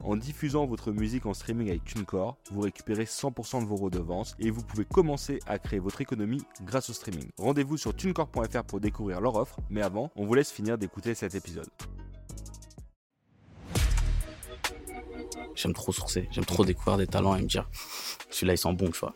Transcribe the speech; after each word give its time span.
en 0.00 0.16
diffusant 0.16 0.66
votre 0.66 0.92
musique 0.92 1.26
en 1.26 1.34
streaming 1.34 1.68
avec 1.70 1.84
TuneCore, 1.84 2.36
vous 2.50 2.60
récupérez 2.60 3.04
100% 3.04 3.62
de 3.62 3.66
vos 3.66 3.76
redevances 3.76 4.34
et 4.38 4.50
vous 4.50 4.62
pouvez 4.62 4.84
commencer 4.84 5.40
à 5.46 5.58
créer 5.58 5.78
votre 5.78 6.00
économie 6.00 6.42
grâce 6.62 6.90
au 6.90 6.92
streaming. 6.92 7.28
Rendez-vous 7.38 7.76
sur 7.76 7.94
tunecore.fr 7.94 8.64
pour 8.64 8.80
découvrir 8.80 9.20
leur 9.20 9.36
offre, 9.36 9.60
mais 9.70 9.82
avant, 9.82 10.10
on 10.16 10.26
vous 10.26 10.34
laisse 10.34 10.50
finir 10.52 10.76
d'écouter 10.78 11.14
cet 11.14 11.34
épisode. 11.34 11.68
J'aime 15.54 15.72
trop 15.72 15.92
sourcer, 15.92 16.28
j'aime 16.32 16.44
trop 16.44 16.64
découvrir 16.64 16.98
des 16.98 17.06
talents 17.06 17.36
et 17.36 17.42
me 17.42 17.46
dire, 17.46 17.68
celui-là 18.30 18.54
il 18.54 18.58
sent 18.58 18.72
bon, 18.74 18.90
tu 18.90 18.98
vois. 18.98 19.14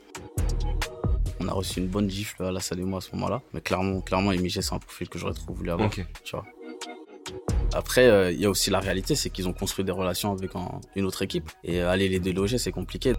On 1.40 1.48
a 1.48 1.52
reçu 1.52 1.80
une 1.80 1.88
bonne 1.88 2.08
gifle 2.10 2.44
à 2.44 2.52
la 2.52 2.60
salle 2.60 2.80
et 2.80 2.84
moi 2.84 2.98
à 2.98 3.00
ce 3.00 3.14
moment-là, 3.14 3.42
mais 3.52 3.60
clairement, 3.60 4.00
clairement, 4.00 4.32
Emigé, 4.32 4.62
c'est 4.62 4.74
un 4.74 4.78
profil 4.78 5.08
que 5.08 5.18
j'aurais 5.18 5.34
trop 5.34 5.52
voulu 5.52 5.70
avoir, 5.70 5.88
Ok. 5.88 6.04
tu 6.24 6.36
vois. 6.36 6.44
Après, 7.74 8.06
euh, 8.08 8.32
il 8.32 8.40
y 8.40 8.46
a 8.46 8.50
aussi 8.50 8.70
la 8.70 8.80
réalité, 8.80 9.14
c'est 9.14 9.30
qu'ils 9.30 9.46
ont 9.48 9.52
construit 9.52 9.84
des 9.84 9.92
relations 9.92 10.32
avec 10.32 10.54
un- 10.56 10.80
une 10.96 11.04
autre 11.04 11.22
équipe. 11.22 11.50
Et 11.64 11.80
euh, 11.82 11.90
aller 11.90 12.08
les 12.08 12.18
déloger, 12.20 12.58
c'est 12.58 12.72
compliqué. 12.72 13.12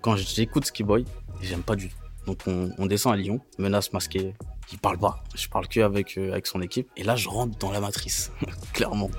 Quand 0.00 0.16
j'écoute 0.16 0.64
Ski 0.66 0.84
Boy, 0.84 1.04
j'aime 1.40 1.62
pas 1.62 1.74
du 1.76 1.88
tout. 1.88 1.96
Donc 2.26 2.38
on, 2.46 2.86
descend 2.86 3.12
à 3.12 3.16
Lyon, 3.16 3.40
menace 3.58 3.92
masquée, 3.92 4.34
il 4.72 4.78
parle 4.78 4.98
pas. 4.98 5.22
Je 5.36 5.48
parle 5.48 5.68
que 5.68 5.80
avec, 5.80 6.18
euh, 6.18 6.38
son 6.44 6.60
équipe. 6.60 6.88
Et 6.96 7.04
là, 7.04 7.14
je 7.14 7.28
rentre 7.28 7.56
dans 7.58 7.70
la 7.70 7.80
matrice, 7.80 8.32
clairement. 8.72 9.10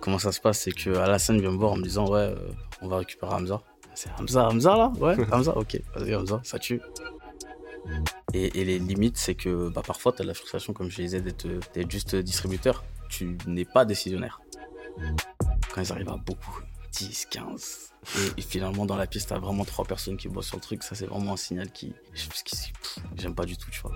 Comment 0.00 0.18
ça 0.18 0.30
se 0.32 0.40
passe 0.40 0.60
C'est 0.60 0.72
que 0.72 0.90
Alassane 0.96 1.40
vient 1.40 1.50
me 1.50 1.56
voir 1.58 1.72
en 1.72 1.76
me 1.76 1.82
disant 1.82 2.08
Ouais, 2.08 2.32
on 2.80 2.88
va 2.88 2.98
récupérer 2.98 3.32
Hamza. 3.34 3.60
C'est 3.94 4.08
Hamza, 4.18 4.48
Hamza 4.48 4.76
là? 4.76 4.92
Ouais, 4.98 5.16
Hamza, 5.32 5.56
ok, 5.56 5.80
vas-y 5.96 6.14
Hamza, 6.14 6.40
ça 6.44 6.58
tue. 6.58 6.80
Et, 8.32 8.64
les 8.64 8.78
limites, 8.78 9.16
c'est 9.16 9.34
que 9.34 9.68
bah, 9.68 9.82
parfois, 9.84 10.12
tu 10.12 10.22
as 10.22 10.24
la 10.24 10.34
frustration, 10.34 10.72
comme 10.72 10.90
je 10.90 11.02
disais, 11.02 11.20
d'être 11.20 11.46
juste 11.90 12.14
distributeur. 12.16 12.84
Tu 13.08 13.36
n'es 13.46 13.64
pas 13.64 13.84
décisionnaire. 13.84 14.40
Quand 15.74 15.82
ils 15.82 15.92
arrivent 15.92 16.10
à 16.10 16.16
beaucoup, 16.16 16.60
10, 16.92 17.26
15. 17.30 17.92
Et, 18.36 18.42
finalement, 18.42 18.86
dans 18.86 18.96
la 18.96 19.06
pièce, 19.06 19.26
tu 19.26 19.32
as 19.32 19.38
vraiment 19.38 19.64
trois 19.64 19.84
personnes 19.84 20.16
qui 20.16 20.28
bossent 20.28 20.48
sur 20.48 20.56
le 20.56 20.62
truc. 20.62 20.82
Ça, 20.82 20.94
c'est 20.94 21.06
vraiment 21.06 21.32
un 21.32 21.36
signal 21.36 21.70
qui. 21.70 21.92
qui- 22.44 22.72
J'aime 23.16 23.34
pas 23.34 23.44
du 23.44 23.56
tout, 23.56 23.70
tu 23.70 23.80
vois. 23.80 23.92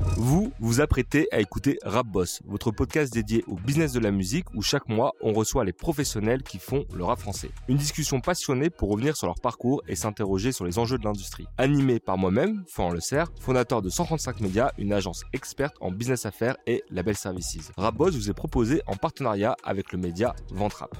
Vous 0.00 0.52
vous 0.60 0.80
apprêtez 0.80 1.28
à 1.32 1.40
écouter 1.40 1.78
Rap 1.82 2.06
Boss, 2.06 2.40
votre 2.46 2.70
podcast 2.70 3.12
dédié 3.12 3.44
au 3.48 3.54
business 3.54 3.92
de 3.92 4.00
la 4.00 4.10
musique 4.10 4.46
où 4.54 4.62
chaque 4.62 4.88
mois 4.88 5.12
on 5.20 5.32
reçoit 5.32 5.64
les 5.64 5.72
professionnels 5.72 6.42
qui 6.42 6.58
font 6.58 6.84
le 6.94 7.04
rap 7.04 7.18
français. 7.18 7.50
Une 7.68 7.76
discussion 7.76 8.20
passionnée 8.20 8.70
pour 8.70 8.90
revenir 8.90 9.16
sur 9.16 9.26
leur 9.26 9.40
parcours 9.40 9.82
et 9.88 9.96
s'interroger 9.96 10.52
sur 10.52 10.64
les 10.64 10.78
enjeux 10.78 10.98
de 10.98 11.04
l'industrie. 11.04 11.46
Animé 11.56 11.98
par 11.98 12.18
moi-même, 12.18 12.64
Florent 12.68 12.92
Le 12.92 13.00
Cerf, 13.00 13.28
fondateur 13.40 13.82
de 13.82 13.88
135 13.88 14.40
Médias, 14.40 14.72
une 14.78 14.92
agence 14.92 15.24
experte 15.32 15.76
en 15.80 15.90
business 15.90 16.26
affaires 16.26 16.56
et 16.66 16.84
label 16.90 17.16
services. 17.16 17.72
Rap 17.76 17.96
Boss 17.96 18.14
vous 18.14 18.30
est 18.30 18.34
proposé 18.34 18.82
en 18.86 18.96
partenariat 18.96 19.56
avec 19.64 19.92
le 19.92 19.98
média 19.98 20.34
Ventrap. 20.50 20.96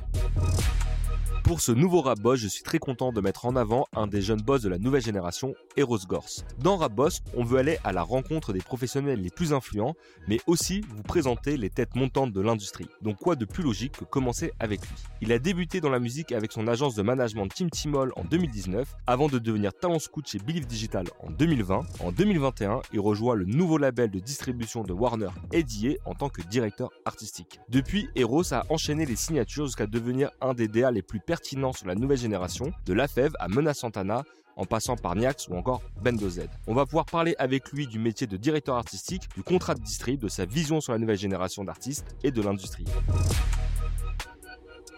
Pour 1.44 1.60
ce 1.62 1.72
nouveau 1.72 2.02
Rap 2.02 2.20
Boss, 2.20 2.38
je 2.38 2.48
suis 2.48 2.62
très 2.62 2.78
content 2.78 3.10
de 3.10 3.20
mettre 3.20 3.46
en 3.46 3.56
avant 3.56 3.86
un 3.94 4.06
des 4.06 4.20
jeunes 4.20 4.40
boss 4.40 4.60
de 4.60 4.68
la 4.68 4.78
nouvelle 4.78 5.02
génération, 5.02 5.54
Eros 5.76 5.98
Gors. 6.06 6.28
Dans 6.58 6.76
Rap 6.76 6.92
Boss, 6.92 7.22
on 7.34 7.42
veut 7.42 7.58
aller 7.58 7.78
à 7.84 7.92
la 7.92 8.02
rencontre 8.02 8.52
des 8.52 8.60
professionnels 8.60 9.20
les 9.22 9.30
plus 9.30 9.54
influents, 9.54 9.94
mais 10.26 10.40
aussi 10.46 10.82
vous 10.94 11.02
présenter 11.02 11.56
les 11.56 11.70
têtes 11.70 11.94
montantes 11.94 12.32
de 12.32 12.40
l'industrie. 12.40 12.88
Donc 13.00 13.16
quoi 13.16 13.34
de 13.34 13.46
plus 13.46 13.62
logique 13.62 13.92
que 13.92 14.04
commencer 14.04 14.52
avec 14.60 14.80
lui? 14.82 14.94
Il 15.22 15.32
a 15.32 15.38
débuté 15.38 15.80
dans 15.80 15.88
la 15.88 16.00
musique 16.00 16.32
avec 16.32 16.52
son 16.52 16.68
agence 16.68 16.94
de 16.94 17.02
management 17.02 17.48
Team 17.48 17.70
Timol 17.70 18.12
en 18.16 18.24
2019, 18.24 18.96
avant 19.06 19.28
de 19.28 19.38
devenir 19.38 19.72
talent 19.72 19.98
scout 19.98 20.26
chez 20.26 20.38
Believe 20.38 20.66
Digital 20.66 21.06
en 21.20 21.30
2020. 21.30 21.80
En 22.00 22.12
2021, 22.12 22.82
il 22.92 23.00
rejoint 23.00 23.34
le 23.34 23.46
nouveau 23.46 23.78
label 23.78 24.10
de 24.10 24.18
distribution 24.18 24.82
de 24.82 24.92
Warner 24.92 25.30
Eddie 25.52 25.96
en 26.04 26.14
tant 26.14 26.28
que 26.28 26.42
directeur 26.42 26.90
artistique. 27.06 27.60
Depuis, 27.70 28.08
Eros 28.16 28.52
a 28.52 28.66
enchaîné 28.68 29.06
les 29.06 29.16
signatures 29.16 29.66
jusqu'à 29.66 29.86
devenir 29.86 30.30
un 30.40 30.52
des 30.52 30.68
DA 30.68 30.90
les 30.90 31.02
plus 31.02 31.20
pertinents 31.28 31.74
sur 31.74 31.86
la 31.86 31.94
nouvelle 31.94 32.16
génération, 32.16 32.72
de 32.86 32.94
La 32.94 33.06
Fève 33.06 33.34
à 33.38 33.48
Mena 33.48 33.74
Santana, 33.74 34.24
en 34.56 34.64
passant 34.64 34.96
par 34.96 35.14
Niax 35.14 35.48
ou 35.48 35.56
encore 35.56 35.82
Bendo 36.02 36.26
Z. 36.26 36.48
On 36.66 36.72
va 36.72 36.86
pouvoir 36.86 37.04
parler 37.04 37.34
avec 37.38 37.70
lui 37.70 37.86
du 37.86 37.98
métier 37.98 38.26
de 38.26 38.38
directeur 38.38 38.76
artistique, 38.76 39.24
du 39.36 39.42
contrat 39.42 39.74
de 39.74 39.82
distrib, 39.82 40.22
de 40.22 40.28
sa 40.28 40.46
vision 40.46 40.80
sur 40.80 40.92
la 40.92 40.98
nouvelle 40.98 41.18
génération 41.18 41.64
d'artistes 41.64 42.16
et 42.24 42.30
de 42.30 42.40
l'industrie. 42.40 42.86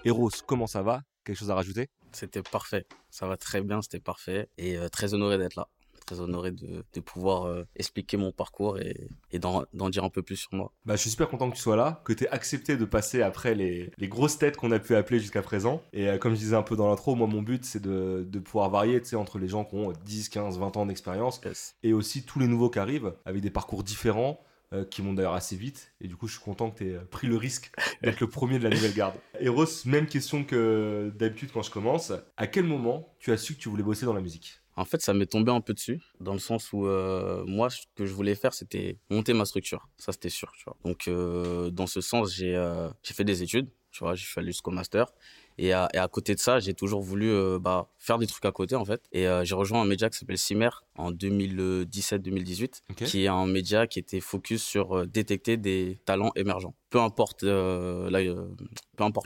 Eros, 0.05 0.31
comment 0.47 0.69
ça 0.69 0.83
va? 0.83 1.03
Quelque 1.25 1.37
chose 1.37 1.51
à 1.51 1.57
rajouter? 1.57 1.89
C'était 2.13 2.43
parfait. 2.43 2.87
Ça 3.11 3.27
va 3.27 3.37
très 3.37 3.61
bien, 3.61 3.83
c'était 3.83 3.99
parfait. 3.99 4.49
Et 4.57 4.79
euh, 4.79 4.89
très 4.89 5.15
honoré 5.15 5.37
d'être 5.37 5.57
là. 5.57 5.67
Très 6.07 6.21
honoré 6.21 6.51
de, 6.51 6.85
de 6.93 7.01
pouvoir 7.01 7.45
euh, 7.45 7.65
expliquer 7.77 8.17
mon 8.17 8.33
parcours 8.33 8.79
et, 8.79 9.09
et 9.31 9.39
d'en 9.39 9.65
dire 9.91 10.05
un 10.05 10.11
peu 10.11 10.23
plus 10.23 10.37
sur 10.37 10.53
moi. 10.55 10.73
Bah, 10.85 10.97
je 10.97 11.01
suis 11.03 11.11
super 11.11 11.29
content 11.29 11.51
que 11.51 11.57
tu 11.57 11.63
sois 11.63 11.77
là, 11.77 12.03
que 12.05 12.13
tu 12.13 12.25
aies 12.25 12.29
accepté 12.29 12.77
de 12.77 12.85
passer 12.85 13.23
après 13.23 13.55
les, 13.55 13.91
les 13.99 14.09
grosses 14.09 14.39
têtes 14.39 14.57
qu'on 14.57 14.73
a 14.73 14.79
pu 14.79 14.95
appeler 14.97 15.21
jusqu'à 15.21 15.43
présent. 15.43 15.83
Et 15.93 16.09
euh, 16.09 16.19
comme 16.19 16.35
je 16.35 16.39
disais 16.41 16.57
un 16.57 16.63
peu 16.63 16.77
dans 16.77 16.89
l'intro, 16.89 17.15
moi, 17.15 17.27
mon 17.27 17.43
but, 17.43 17.65
c'est 17.65 17.81
de, 17.83 18.27
de 18.29 18.39
pouvoir 18.39 18.71
varier 18.71 19.01
entre 19.15 19.39
les 19.39 19.49
gens 19.49 19.65
qui 19.65 19.77
ont 19.77 19.93
10, 20.05 20.29
15, 20.29 20.59
20 20.59 20.77
ans 20.77 20.87
d'expérience 20.87 21.41
Yes. 21.45 21.77
et 21.83 21.93
aussi 21.93 22.25
tous 22.25 22.39
les 22.39 22.47
nouveaux 22.49 22.71
qui 22.71 22.79
arrivent 22.79 23.15
avec 23.25 23.41
des 23.41 23.51
parcours 23.51 23.83
différents. 23.85 24.41
euh, 24.73 24.85
qui 24.85 25.03
montent 25.03 25.17
d'ailleurs 25.17 25.35
assez 25.35 25.57
vite 25.57 25.93
et 26.01 26.07
du 26.07 26.15
coup 26.15 26.29
je 26.29 26.35
suis 26.35 26.45
content 26.45 26.71
que 26.71 26.79
tu 26.79 26.91
aies 26.93 26.99
pris 27.11 27.27
le 27.27 27.37
risque 27.37 27.73
d'être 28.05 28.21
le 28.21 28.29
premier 28.29 28.59
de 28.61 28.63
la 28.65 28.71
nouvelle 28.71 28.95
garde. 28.95 29.15
Eros, 29.41 29.65
même 29.85 30.07
question 30.07 30.45
que 30.45 31.13
d'habitude 31.19 31.51
quand 31.53 31.63
je 31.63 31.73
commence, 31.73 32.13
à 32.37 32.47
quel 32.47 32.65
moment 32.67 33.13
tu 33.19 33.33
as 33.33 33.37
su 33.37 33.55
que 33.57 33.59
tu 33.61 33.69
voulais 33.69 33.83
bosser 33.83 34.07
dans 34.07 34.13
la 34.15 34.21
musique? 34.21 34.60
En 34.77 34.85
fait, 34.85 35.03
ça 35.03 35.13
m'est 35.13 35.27
tombé 35.27 35.51
un 35.53 35.61
peu 35.61 35.75
dessus, 35.75 36.01
dans 36.21 36.33
le 36.33 36.39
sens 36.39 36.73
où 36.73 36.87
euh, 36.87 37.45
moi, 37.47 37.69
ce 37.71 37.83
que 37.97 38.07
je 38.07 38.13
voulais 38.15 38.35
faire, 38.35 38.55
c'était 38.55 38.97
monter 39.11 39.35
ma 39.35 39.45
structure. 39.45 39.89
Ça, 39.99 40.13
c'était 40.13 40.31
sûr. 40.31 40.53
Tu 40.57 40.65
vois. 40.65 40.77
Donc, 40.85 41.07
euh, 41.09 41.71
dans 41.71 41.87
ce 41.87 42.01
sens, 42.01 42.33
j'ai 42.35 42.55
euh, 42.57 42.89
j'ai 43.03 43.13
fait 43.15 43.25
des 43.25 43.43
études. 43.43 43.69
Tu 43.91 44.05
vois, 44.05 44.15
je 44.15 44.25
suis 44.25 44.39
allé 44.39 44.49
jusqu'au 44.53 44.71
master. 44.71 45.13
Et 45.59 45.73
à, 45.73 45.89
et 45.93 45.99
à 45.99 46.07
côté 46.09 46.35
de 46.35 46.41
ça, 46.41 46.61
j'ai 46.61 46.73
toujours 46.75 47.03
voulu 47.03 47.35
bah, 47.59 47.91
faire 47.99 48.19
des 48.19 48.27
trucs 48.29 48.45
à 48.45 48.53
côté, 48.53 48.77
en 48.77 48.85
fait. 48.85 49.03
Et 49.13 49.27
j'ai 49.43 49.55
rejoint 49.55 49.83
un 49.83 49.85
média 49.85 50.09
qui 50.09 50.17
s'appelle 50.17 50.39
Cimer 50.39 50.71
en 50.97 51.11
2017-2018, 51.13 52.83
Ok. 52.91 53.05
qui 53.05 53.25
est 53.25 53.29
un 53.29 53.47
média 53.47 53.87
qui 53.89 53.99
était 53.99 54.21
focus 54.21 54.63
sur 54.63 55.07
détecter 55.09 55.57
des 55.57 56.01
talents 56.05 56.31
émergents. 56.37 56.75
Peu 56.89 57.01
importe 57.01 57.43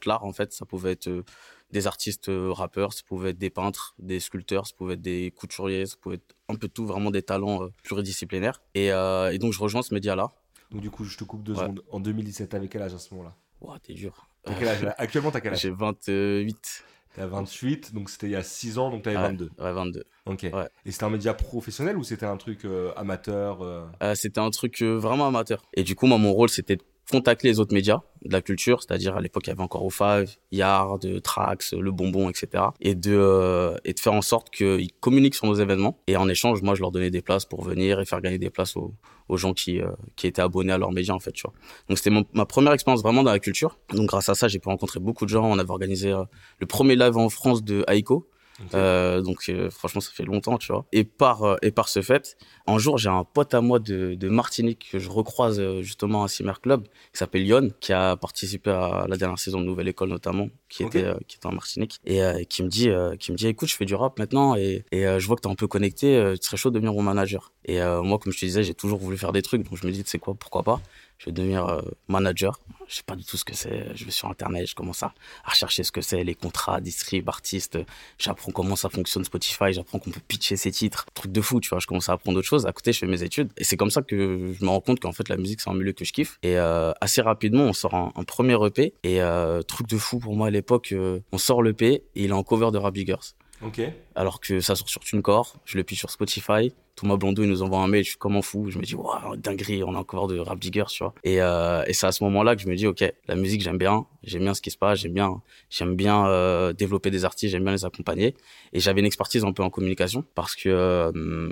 l'art, 0.07 0.25
en 0.25 0.33
fait, 0.33 0.53
ça 0.53 0.65
pouvait 0.65 0.93
être 0.93 1.23
des 1.71 1.87
artistes 1.87 2.29
euh, 2.29 2.53
rappeurs, 2.53 2.93
ça 2.93 3.03
pouvait 3.07 3.31
être 3.31 3.39
des 3.39 3.51
peintres, 3.51 3.95
des 3.99 4.21
sculpteurs, 4.21 4.67
ça 4.67 4.75
pouvait 4.77 4.95
être 4.95 5.03
des 5.03 5.33
couturiers, 5.37 5.87
ça 5.87 5.97
pouvait 6.01 6.17
être 6.17 6.37
un 6.49 6.55
peu 6.55 6.69
tout, 6.69 6.87
vraiment 6.87 7.11
des 7.11 7.23
talents 7.23 7.65
euh, 7.65 7.69
pluridisciplinaires. 7.83 8.63
Et, 8.75 8.93
euh, 8.93 9.33
et 9.33 9.39
donc, 9.39 9.53
je 9.53 9.61
rejoins 9.61 9.83
ce 9.83 9.93
média-là. 9.95 10.31
Donc 10.71 10.81
du 10.81 10.91
coup 10.91 11.05
je 11.05 11.17
te 11.17 11.25
coupe 11.25 11.43
deux 11.45 11.53
Ouais. 11.55 11.61
secondes. 11.61 11.83
En 11.91 12.01
2017, 12.01 12.49
t'avais 12.49 12.69
quel 12.69 12.83
âge 12.83 12.95
à 12.95 12.99
ce 12.99 13.13
moment-là? 13.15 13.35
Ouah, 13.61 13.79
t'es 13.81 13.93
dur. 13.95 14.29
T'as 14.45 14.55
quel 14.55 14.69
âge? 14.69 14.95
Actuellement 14.99 15.31
t'as 15.31 15.41
quel 15.41 15.53
âge? 15.53 15.61
J'ai 15.61 15.71
28. 15.71 16.85
T'as 17.15 17.27
28, 17.27 17.95
donc 17.95 18.11
c'était 18.11 18.27
il 18.27 18.33
y 18.33 18.37
a 18.37 18.43
6 18.43 18.79
ans, 18.79 18.91
donc 18.91 19.03
t'avais 19.05 19.17
Ouais, 19.17 19.23
22. 19.23 19.51
Ouais, 19.59 19.73
22. 19.73 20.05
Ok. 20.27 20.43
Ouais. 20.53 20.69
Et 20.85 20.91
c'était 20.91 21.05
un 21.05 21.11
média 21.11 21.33
professionnel 21.33 21.97
ou 21.97 22.03
c'était 22.03 22.27
un 22.27 22.37
truc 22.37 22.65
euh, 22.65 22.93
amateur 22.97 23.63
euh? 23.63 23.87
Euh, 24.03 24.15
c'était 24.17 24.41
un 24.41 24.51
truc 24.51 24.83
vraiment 24.83 25.29
amateur. 25.29 25.63
Et 25.75 25.85
du 25.85 25.95
coup, 25.95 26.07
moi, 26.07 26.19
mon 26.19 26.33
rôle, 26.33 26.49
c'était 26.49 26.75
de 26.75 26.83
contacter 27.11 27.49
les 27.49 27.61
autres 27.61 27.75
médias 27.75 28.01
de 28.25 28.33
la 28.33 28.41
culture, 28.41 28.83
c'est-à-dire 28.83 29.17
à 29.17 29.21
l'époque, 29.21 29.47
il 29.47 29.51
y 29.51 29.53
avait 29.53 29.63
encore 29.63 29.87
O5, 29.87 30.39
Yard, 30.53 31.23
Trax, 31.23 31.75
Le 31.75 31.93
Bonbon, 31.93 32.31
etc. 32.31 32.65
Et 32.81 32.95
de, 32.95 33.15
euh, 33.15 33.77
et 33.85 33.93
de 33.93 34.01
faire 34.01 34.15
en 34.15 34.23
sorte 34.23 34.51
qu'ils 34.51 34.93
communiquent 35.01 35.35
sur 35.35 35.47
nos 35.47 35.55
événements. 35.55 35.99
Et 36.07 36.17
en 36.17 36.29
échange, 36.29 36.63
moi, 36.63 36.75
je 36.75 36.81
leur 36.81 36.91
donnais 36.91 37.11
des 37.11 37.21
places 37.21 37.45
pour 37.45 37.63
venir 37.63 38.01
et 38.01 38.07
faire 38.07 38.21
gagner 38.23 38.39
des 38.39 38.51
places 38.51 38.77
aux, 38.77 38.95
gens 39.37 39.53
qui, 39.53 39.81
euh, 39.81 39.89
qui 40.17 40.27
étaient 40.27 40.43
abonnés 40.43 40.73
à 40.73 40.79
leurs 40.79 40.93
médias, 40.93 41.15
en 41.15 41.21
fait, 41.21 41.33
tu 41.33 41.43
vois. 41.43 41.53
Donc, 41.89 41.99
c'était 41.99 42.17
ma 42.33 42.47
première 42.47 42.73
expérience 42.73 43.03
vraiment 43.03 43.23
dans 43.23 43.33
la 43.33 43.39
culture. 43.39 43.79
Donc, 43.91 44.09
grâce 44.09 44.29
à 44.31 44.35
ça, 44.35 44.49
j'ai 44.49 44.59
pu 44.59 44.69
rencontrer 44.69 45.01
beaucoup 45.01 45.27
de 45.27 45.31
gens. 45.31 45.45
On 45.45 45.59
avait 45.59 45.71
organisé 45.71 46.11
euh, 46.11 46.25
le 46.59 46.67
premier 46.67 46.97
live 46.97 47.17
en 47.19 47.29
France 47.29 47.63
de 47.63 47.85
Aiko. 47.89 48.29
Euh, 48.73 49.21
donc 49.21 49.49
euh, 49.49 49.69
franchement 49.69 50.01
ça 50.01 50.13
fait 50.13 50.25
longtemps 50.25 50.59
tu 50.59 50.73
vois. 50.73 50.87
Et 50.93 51.05
par 51.05 51.43
euh, 51.43 51.57
et 51.63 51.73
par 51.73 51.89
ce 51.89 52.03
fait 52.03 52.37
un 52.67 52.79
jour 52.79 52.99
j'ai 52.99 53.09
un 53.09 53.25
pote 53.25 53.53
à 53.53 53.61
moi 53.61 53.81
de, 53.81 54.15
de 54.15 54.29
Martinique 54.29 54.91
que 54.93 54.99
je 54.99 55.11
recroise 55.11 55.61
justement 55.81 56.23
à 56.23 56.29
Cimer 56.29 56.53
Club 56.63 56.85
qui 56.85 57.19
s'appelle 57.19 57.43
Lyon 57.43 57.71
qui 57.81 57.93
a 57.93 58.17
participé 58.17 58.71
à 58.71 59.07
la 59.09 59.17
dernière 59.17 59.39
saison 59.39 59.61
de 59.61 59.67
Nouvelle 59.67 59.89
École 59.89 60.09
notamment 60.09 60.49
qui 60.69 60.85
était 60.85 61.05
qui 61.27 61.37
était 61.37 61.47
en 61.47 61.53
Martinique 61.53 62.01
et 62.07 62.47
qui 62.49 62.63
me 62.63 62.69
dit 62.69 62.91
qui 63.19 63.33
me 63.33 63.37
dit 63.37 63.49
écoute 63.49 63.69
je 63.69 63.75
fais 63.75 63.87
du 63.87 63.97
rap 63.97 64.19
maintenant 64.19 64.55
et, 64.55 64.85
et 64.93 65.03
je 65.03 65.27
vois 65.27 65.35
que 65.35 65.43
t'es 65.43 65.49
un 65.49 65.57
peu 65.57 65.67
connecté 65.67 66.35
tu 66.41 66.47
serais 66.47 66.57
chaud 66.57 66.71
de 66.71 66.75
devenir 66.75 66.93
mon 66.93 67.03
manager. 67.03 67.53
Et 67.65 67.81
moi, 68.03 68.19
comme 68.19 68.33
je 68.33 68.39
te 68.39 68.45
disais, 68.45 68.63
j'ai 68.63 68.75
toujours 68.75 68.99
voulu 68.99 69.17
faire 69.17 69.33
des 69.33 69.43
trucs. 69.43 69.63
Donc 69.63 69.79
je 69.81 69.87
me 69.87 69.93
dis, 69.93 70.03
c'est 70.07 70.19
quoi, 70.19 70.35
pourquoi 70.35 70.63
pas 70.63 70.81
Je 71.25 71.31
vais 71.31 71.33
devenir 71.33 71.67
euh, 71.67 71.81
manager. 72.09 72.61
Je 72.87 72.97
sais 72.97 73.03
pas 73.03 73.17
du 73.17 73.25
tout 73.25 73.39
ce 73.39 73.47
que 73.47 73.55
c'est. 73.55 73.97
Je 73.97 74.05
vais 74.05 74.11
sur 74.11 74.29
Internet, 74.29 74.67
je 74.67 74.75
commence 74.75 75.03
à, 75.03 75.15
rechercher 75.47 75.83
ce 75.83 75.91
que 75.91 76.03
c'est, 76.03 76.23
les 76.23 76.35
contrats, 76.35 76.83
distrib, 76.83 77.27
artistes. 77.31 77.79
J'apprends 78.19 78.53
comment 78.53 78.77
ça 78.77 78.91
fonctionne 78.91 79.25
Spotify. 79.25 79.73
J'apprends 79.73 79.99
qu'on 79.99 80.11
peut 80.11 80.21
pitcher 80.29 80.57
ses 80.57 80.71
titres. 80.71 81.07
Truc 81.15 81.33
de 81.33 81.41
fou, 81.41 81.61
tu 81.61 81.71
vois. 81.71 81.79
Je 81.79 81.87
commence 81.87 82.11
à 82.11 82.13
apprendre 82.13 82.37
d'autres 82.37 82.49
choses. 82.49 82.67
À 82.67 82.73
côté, 82.73 82.93
je 82.93 82.99
fais 82.99 83.07
mes 83.07 83.23
études. 83.23 83.51
Et 83.57 83.65
c'est 83.65 83.79
comme 83.79 83.91
ça 83.91 84.03
que 84.03 84.53
je 84.59 84.63
me 84.63 84.69
rends 84.69 84.83
compte 84.83 85.01
qu'en 85.01 85.13
fait, 85.13 85.31
la 85.31 85.39
musique, 85.39 85.63
c'est 85.63 85.71
un 85.71 85.75
milieu 85.75 85.93
que 85.93 86.05
je 86.05 86.13
kiffe. 86.13 86.39
Et 86.43 86.59
euh, 86.59 86.93
assez 87.01 87.23
rapidement, 87.23 87.65
on 87.65 87.73
sort 87.73 87.95
un, 87.95 88.25
premier 88.25 88.59
EP. 88.67 88.93
Et 89.03 89.23
euh, 89.23 89.63
truc 89.63 89.89
de 89.89 89.97
fou 89.97 90.19
pour 90.19 90.37
moi 90.37 90.49
à 90.49 90.51
l'époque, 90.51 90.95
on 91.33 91.39
sort 91.39 91.63
l'EP 91.63 91.87
et 91.87 92.05
il 92.17 92.31
est 92.31 92.33
en 92.33 92.43
cover 92.43 92.71
de 92.71 92.77
Rap 92.77 92.93
Biggers 92.93 93.35
Ok. 93.65 93.81
alors 94.15 94.41
que 94.41 94.61
ça 94.61 94.77
sort 94.77 94.89
sur 94.89 95.01
TuneCore, 95.01 95.57
je 95.65 95.79
le 95.79 95.85
sur 95.95 96.11
Spotify. 96.11 96.73
Thomas 96.97 97.17
Blondeau, 97.17 97.43
il 97.43 97.49
nous 97.49 97.63
envoie 97.63 97.81
un 97.81 97.89
mail, 97.89 98.05
je 98.05 98.11
suis 98.11 98.19
comme 98.19 98.37
un 98.37 98.43
fou. 98.43 98.71
Je 98.71 98.79
me 98.79 98.85
dis, 98.85 98.95
waouh, 98.95 99.37
dinguerie, 99.37 99.83
on 99.83 99.95
a 99.95 99.99
encore 99.99 100.29
de 100.29 100.39
Rap 100.39 100.59
Diggers, 100.61 100.85
tu 100.89 101.03
vois. 101.03 101.13
Et, 101.25 101.43
euh, 101.43 101.83
et 101.87 101.93
c'est 101.93 102.07
à 102.07 102.13
ce 102.13 102.23
moment-là 102.25 102.55
que 102.55 102.63
je 102.63 102.69
me 102.69 102.77
dis, 102.77 102.87
ok, 102.87 103.05
la 103.27 103.35
musique, 103.35 103.63
j'aime 103.63 103.79
bien, 103.79 104.07
j'aime 104.23 104.43
bien 104.43 104.55
ce 104.55 104.63
qui 104.63 104.71
se 104.71 104.79
passe, 104.79 105.01
j'aime 105.01 105.13
bien, 105.13 105.43
j'aime 105.71 105.97
bien 105.97 106.27
euh, 106.29 106.73
développer 106.73 107.11
des 107.11 107.25
artistes, 107.25 107.51
j'aime 107.51 107.65
bien 107.65 107.73
les 107.73 107.85
accompagner. 107.85 108.37
Et 108.73 108.79
j'avais 108.79 109.01
une 109.01 109.07
expertise 109.07 109.45
un 109.45 109.53
peu 109.53 109.65
en 109.65 109.71
communication 109.71 110.25
parce 110.37 110.55
que, 110.55 110.69
euh, 110.69 111.49